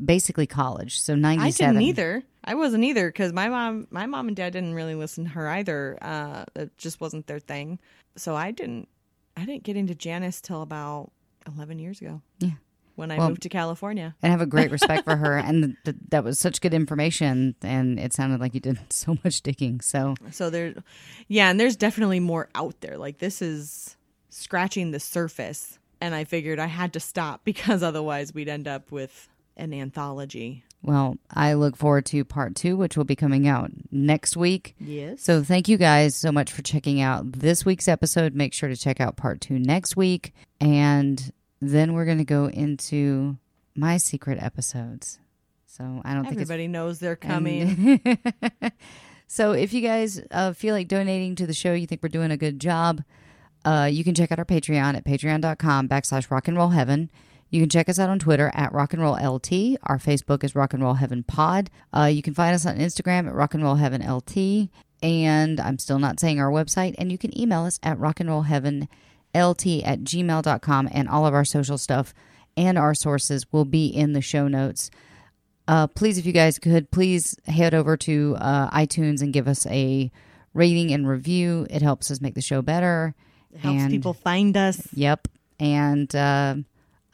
basically 0.02 0.46
college. 0.46 1.00
So 1.00 1.14
97. 1.14 1.46
I 1.46 1.50
didn't 1.72 1.82
either. 1.88 2.22
I 2.46 2.54
wasn't 2.54 2.84
either 2.84 3.08
because 3.08 3.32
my 3.32 3.48
mom, 3.48 3.86
my 3.90 4.06
mom 4.06 4.28
and 4.28 4.36
dad 4.36 4.52
didn't 4.52 4.74
really 4.74 4.94
listen 4.94 5.24
to 5.24 5.30
her 5.30 5.48
either. 5.48 5.98
Uh, 6.00 6.44
it 6.54 6.76
just 6.78 7.00
wasn't 7.00 7.26
their 7.26 7.40
thing. 7.40 7.78
So 8.16 8.36
I 8.36 8.50
didn't, 8.52 8.88
I 9.36 9.44
didn't 9.44 9.64
get 9.64 9.76
into 9.76 9.94
Janis 9.94 10.40
till 10.40 10.62
about 10.62 11.10
eleven 11.46 11.78
years 11.78 12.00
ago. 12.00 12.22
Yeah. 12.38 12.50
when 12.94 13.10
I 13.10 13.18
Well- 13.18 13.28
moved 13.28 13.42
to 13.42 13.48
California. 13.50 14.14
and 14.22 14.30
have 14.30 14.40
a 14.40 14.46
great 14.46 14.70
respect 14.70 15.04
for 15.04 15.16
her. 15.16 15.36
And 15.48 15.76
th- 15.84 15.96
that 16.08 16.24
was 16.24 16.38
such 16.38 16.60
good 16.62 16.72
information. 16.72 17.54
And 17.62 17.98
it 18.00 18.14
sounded 18.14 18.40
like 18.40 18.54
you 18.54 18.60
did 18.60 18.78
so 18.90 19.18
much 19.22 19.42
digging. 19.42 19.80
So 19.82 20.14
So 20.30 20.48
there, 20.48 20.74
yeah, 21.28 21.50
and 21.50 21.60
there's 21.60 21.76
definitely 21.76 22.20
more 22.20 22.48
out 22.54 22.80
there. 22.80 22.96
Like 22.96 23.18
this 23.18 23.42
is 23.42 23.96
scratching 24.30 24.92
the 24.92 25.00
surface, 25.00 25.78
and 26.00 26.14
I 26.14 26.24
figured 26.24 26.58
I 26.58 26.66
had 26.66 26.92
to 26.94 27.00
stop 27.00 27.44
because 27.44 27.82
otherwise 27.82 28.32
we'd 28.32 28.48
end 28.48 28.66
up 28.68 28.90
with 28.92 29.28
an 29.58 29.72
anthology. 29.74 30.64
Well, 30.82 31.16
I 31.34 31.54
look 31.54 31.76
forward 31.76 32.06
to 32.06 32.24
part 32.24 32.54
two, 32.54 32.76
which 32.76 32.96
will 32.96 33.04
be 33.04 33.16
coming 33.16 33.48
out 33.48 33.70
next 33.90 34.36
week. 34.36 34.76
Yes. 34.78 35.22
So 35.22 35.42
thank 35.42 35.68
you 35.68 35.76
guys 35.76 36.14
so 36.14 36.30
much 36.30 36.52
for 36.52 36.62
checking 36.62 37.00
out 37.00 37.32
this 37.32 37.64
week's 37.64 37.88
episode. 37.88 38.34
Make 38.34 38.52
sure 38.52 38.68
to 38.68 38.76
check 38.76 39.00
out 39.00 39.16
part 39.16 39.40
two 39.40 39.58
next 39.58 39.96
week. 39.96 40.32
And 40.60 41.32
then 41.60 41.94
we're 41.94 42.04
going 42.04 42.18
to 42.18 42.24
go 42.24 42.46
into 42.46 43.36
my 43.74 43.96
secret 43.96 44.40
episodes. 44.40 45.18
So 45.66 46.00
I 46.04 46.14
don't 46.14 46.24
think 46.24 46.40
it's 46.40 46.50
Everybody 46.50 46.68
knows 46.68 47.00
they're 47.00 47.16
coming. 47.16 48.00
so 49.26 49.52
if 49.52 49.74
you 49.74 49.82
guys 49.82 50.20
uh, 50.30 50.52
feel 50.52 50.74
like 50.74 50.88
donating 50.88 51.34
to 51.36 51.46
the 51.46 51.52
show, 51.52 51.74
you 51.74 51.86
think 51.86 52.02
we're 52.02 52.08
doing 52.08 52.30
a 52.30 52.36
good 52.36 52.60
job, 52.60 53.02
uh, 53.64 53.88
you 53.90 54.04
can 54.04 54.14
check 54.14 54.30
out 54.32 54.38
our 54.38 54.44
Patreon 54.44 54.94
at 54.94 55.04
patreon.com 55.04 55.88
backslash 55.88 56.30
rock 56.30 56.48
and 56.48 56.56
roll 56.56 56.68
heaven. 56.68 57.10
You 57.50 57.60
can 57.60 57.68
check 57.68 57.88
us 57.88 57.98
out 57.98 58.10
on 58.10 58.18
Twitter 58.18 58.50
at 58.54 58.72
Rock 58.72 58.92
and 58.92 59.00
Roll 59.00 59.14
LT. 59.14 59.78
Our 59.84 59.98
Facebook 59.98 60.42
is 60.42 60.54
Rock 60.54 60.74
and 60.74 60.82
Roll 60.82 60.94
Heaven 60.94 61.22
Pod. 61.22 61.70
Uh, 61.94 62.04
you 62.04 62.22
can 62.22 62.34
find 62.34 62.54
us 62.54 62.66
on 62.66 62.78
Instagram 62.78 63.28
at 63.28 63.34
Rock 63.34 63.54
and 63.54 63.62
Roll 63.62 63.76
Heaven 63.76 64.02
LT. 64.02 64.68
And 65.02 65.60
I'm 65.60 65.78
still 65.78 65.98
not 65.98 66.18
saying 66.18 66.40
our 66.40 66.50
website. 66.50 66.94
And 66.98 67.12
you 67.12 67.18
can 67.18 67.38
email 67.38 67.64
us 67.64 67.78
at 67.82 67.98
Rock 67.98 68.18
and 68.18 68.28
Roll 68.28 68.42
Heaven 68.42 68.88
LT 69.34 69.84
at 69.84 70.00
gmail.com. 70.00 70.88
And 70.90 71.08
all 71.08 71.26
of 71.26 71.34
our 71.34 71.44
social 71.44 71.78
stuff 71.78 72.12
and 72.56 72.76
our 72.78 72.94
sources 72.94 73.46
will 73.52 73.64
be 73.64 73.86
in 73.86 74.12
the 74.12 74.22
show 74.22 74.48
notes. 74.48 74.90
Uh, 75.68 75.86
please, 75.86 76.18
if 76.18 76.26
you 76.26 76.32
guys 76.32 76.58
could, 76.58 76.90
please 76.90 77.36
head 77.46 77.74
over 77.74 77.96
to 77.96 78.36
uh, 78.38 78.70
iTunes 78.70 79.20
and 79.20 79.32
give 79.32 79.48
us 79.48 79.66
a 79.66 80.10
rating 80.54 80.92
and 80.92 81.08
review. 81.08 81.66
It 81.70 81.82
helps 81.82 82.10
us 82.10 82.20
make 82.20 82.34
the 82.34 82.40
show 82.40 82.62
better. 82.62 83.14
It 83.52 83.60
helps 83.60 83.82
and, 83.82 83.90
people 83.90 84.14
find 84.14 84.56
us. 84.56 84.88
Yep. 84.94 85.28
And 85.58 86.14
uh, 86.14 86.56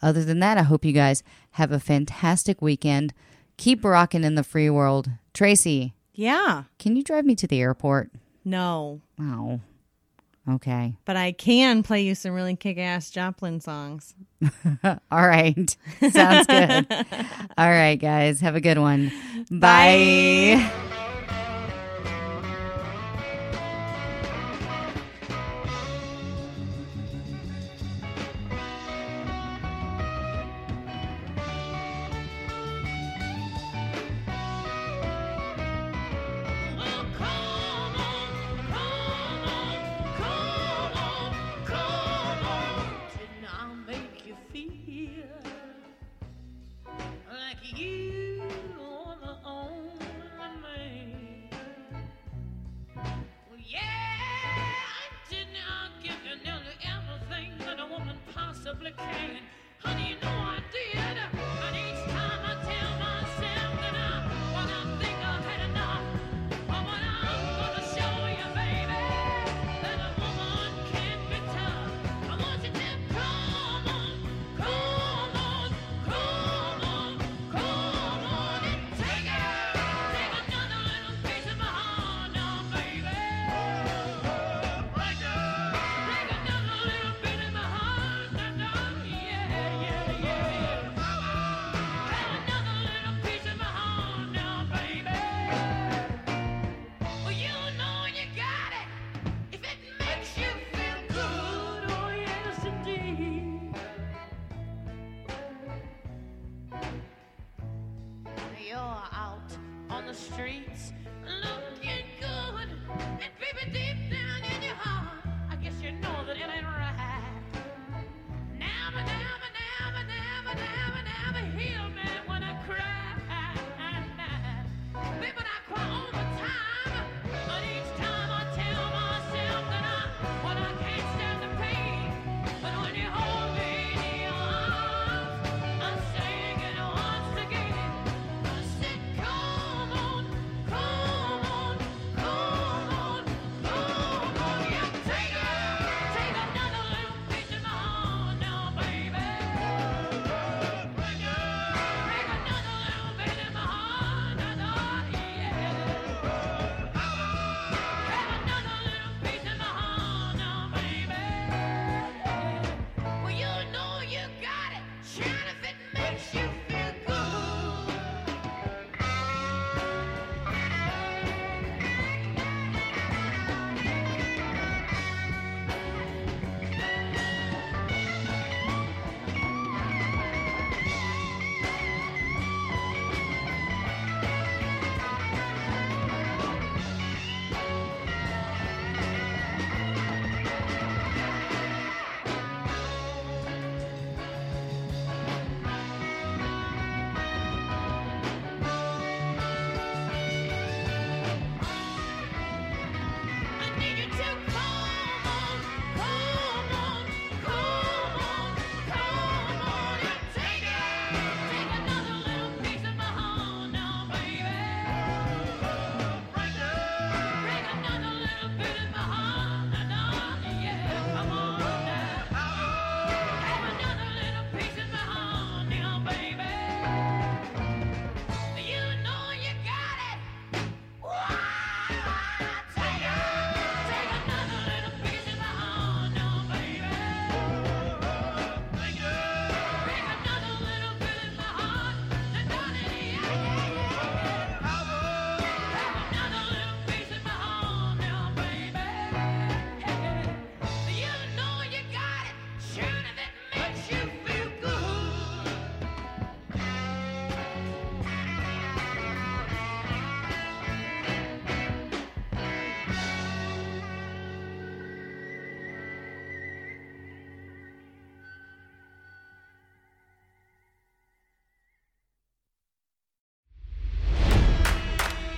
other 0.03 0.24
than 0.24 0.41
that, 0.41 0.59
I 0.59 0.62
hope 0.62 0.85
you 0.85 0.93
guys 0.93 1.23
have 1.53 1.73
a 1.73 1.79
fantastic 1.81 2.61
weekend. 2.61 3.15
Keep 3.57 3.85
rocking 3.85 4.24
in 4.24 4.35
the 4.35 4.43
free 4.43 4.69
world. 4.70 5.11
Tracy. 5.33 5.95
Yeah. 6.15 6.65
Can 6.79 6.97
you 6.97 7.03
drive 7.03 7.24
me 7.24 7.35
to 7.37 7.47
the 7.47 7.61
airport? 7.61 8.11
No. 8.45 9.01
Wow. 9.19 9.61
Okay. 10.49 10.97
But 11.05 11.16
I 11.16 11.33
can 11.33 11.83
play 11.83 12.03
you 12.03 12.15
some 12.15 12.33
really 12.33 12.57
kick 12.57 12.77
ass 12.79 13.11
Joplin 13.11 13.61
songs. 13.61 14.15
All 14.85 14.99
right. 15.29 15.77
Sounds 16.11 16.47
good. 16.47 16.87
All 17.57 17.70
right, 17.70 17.97
guys. 17.97 18.41
Have 18.41 18.57
a 18.57 18.61
good 18.61 18.79
one. 18.79 19.12
Bye. 19.51 20.57
Bye. 20.59 20.89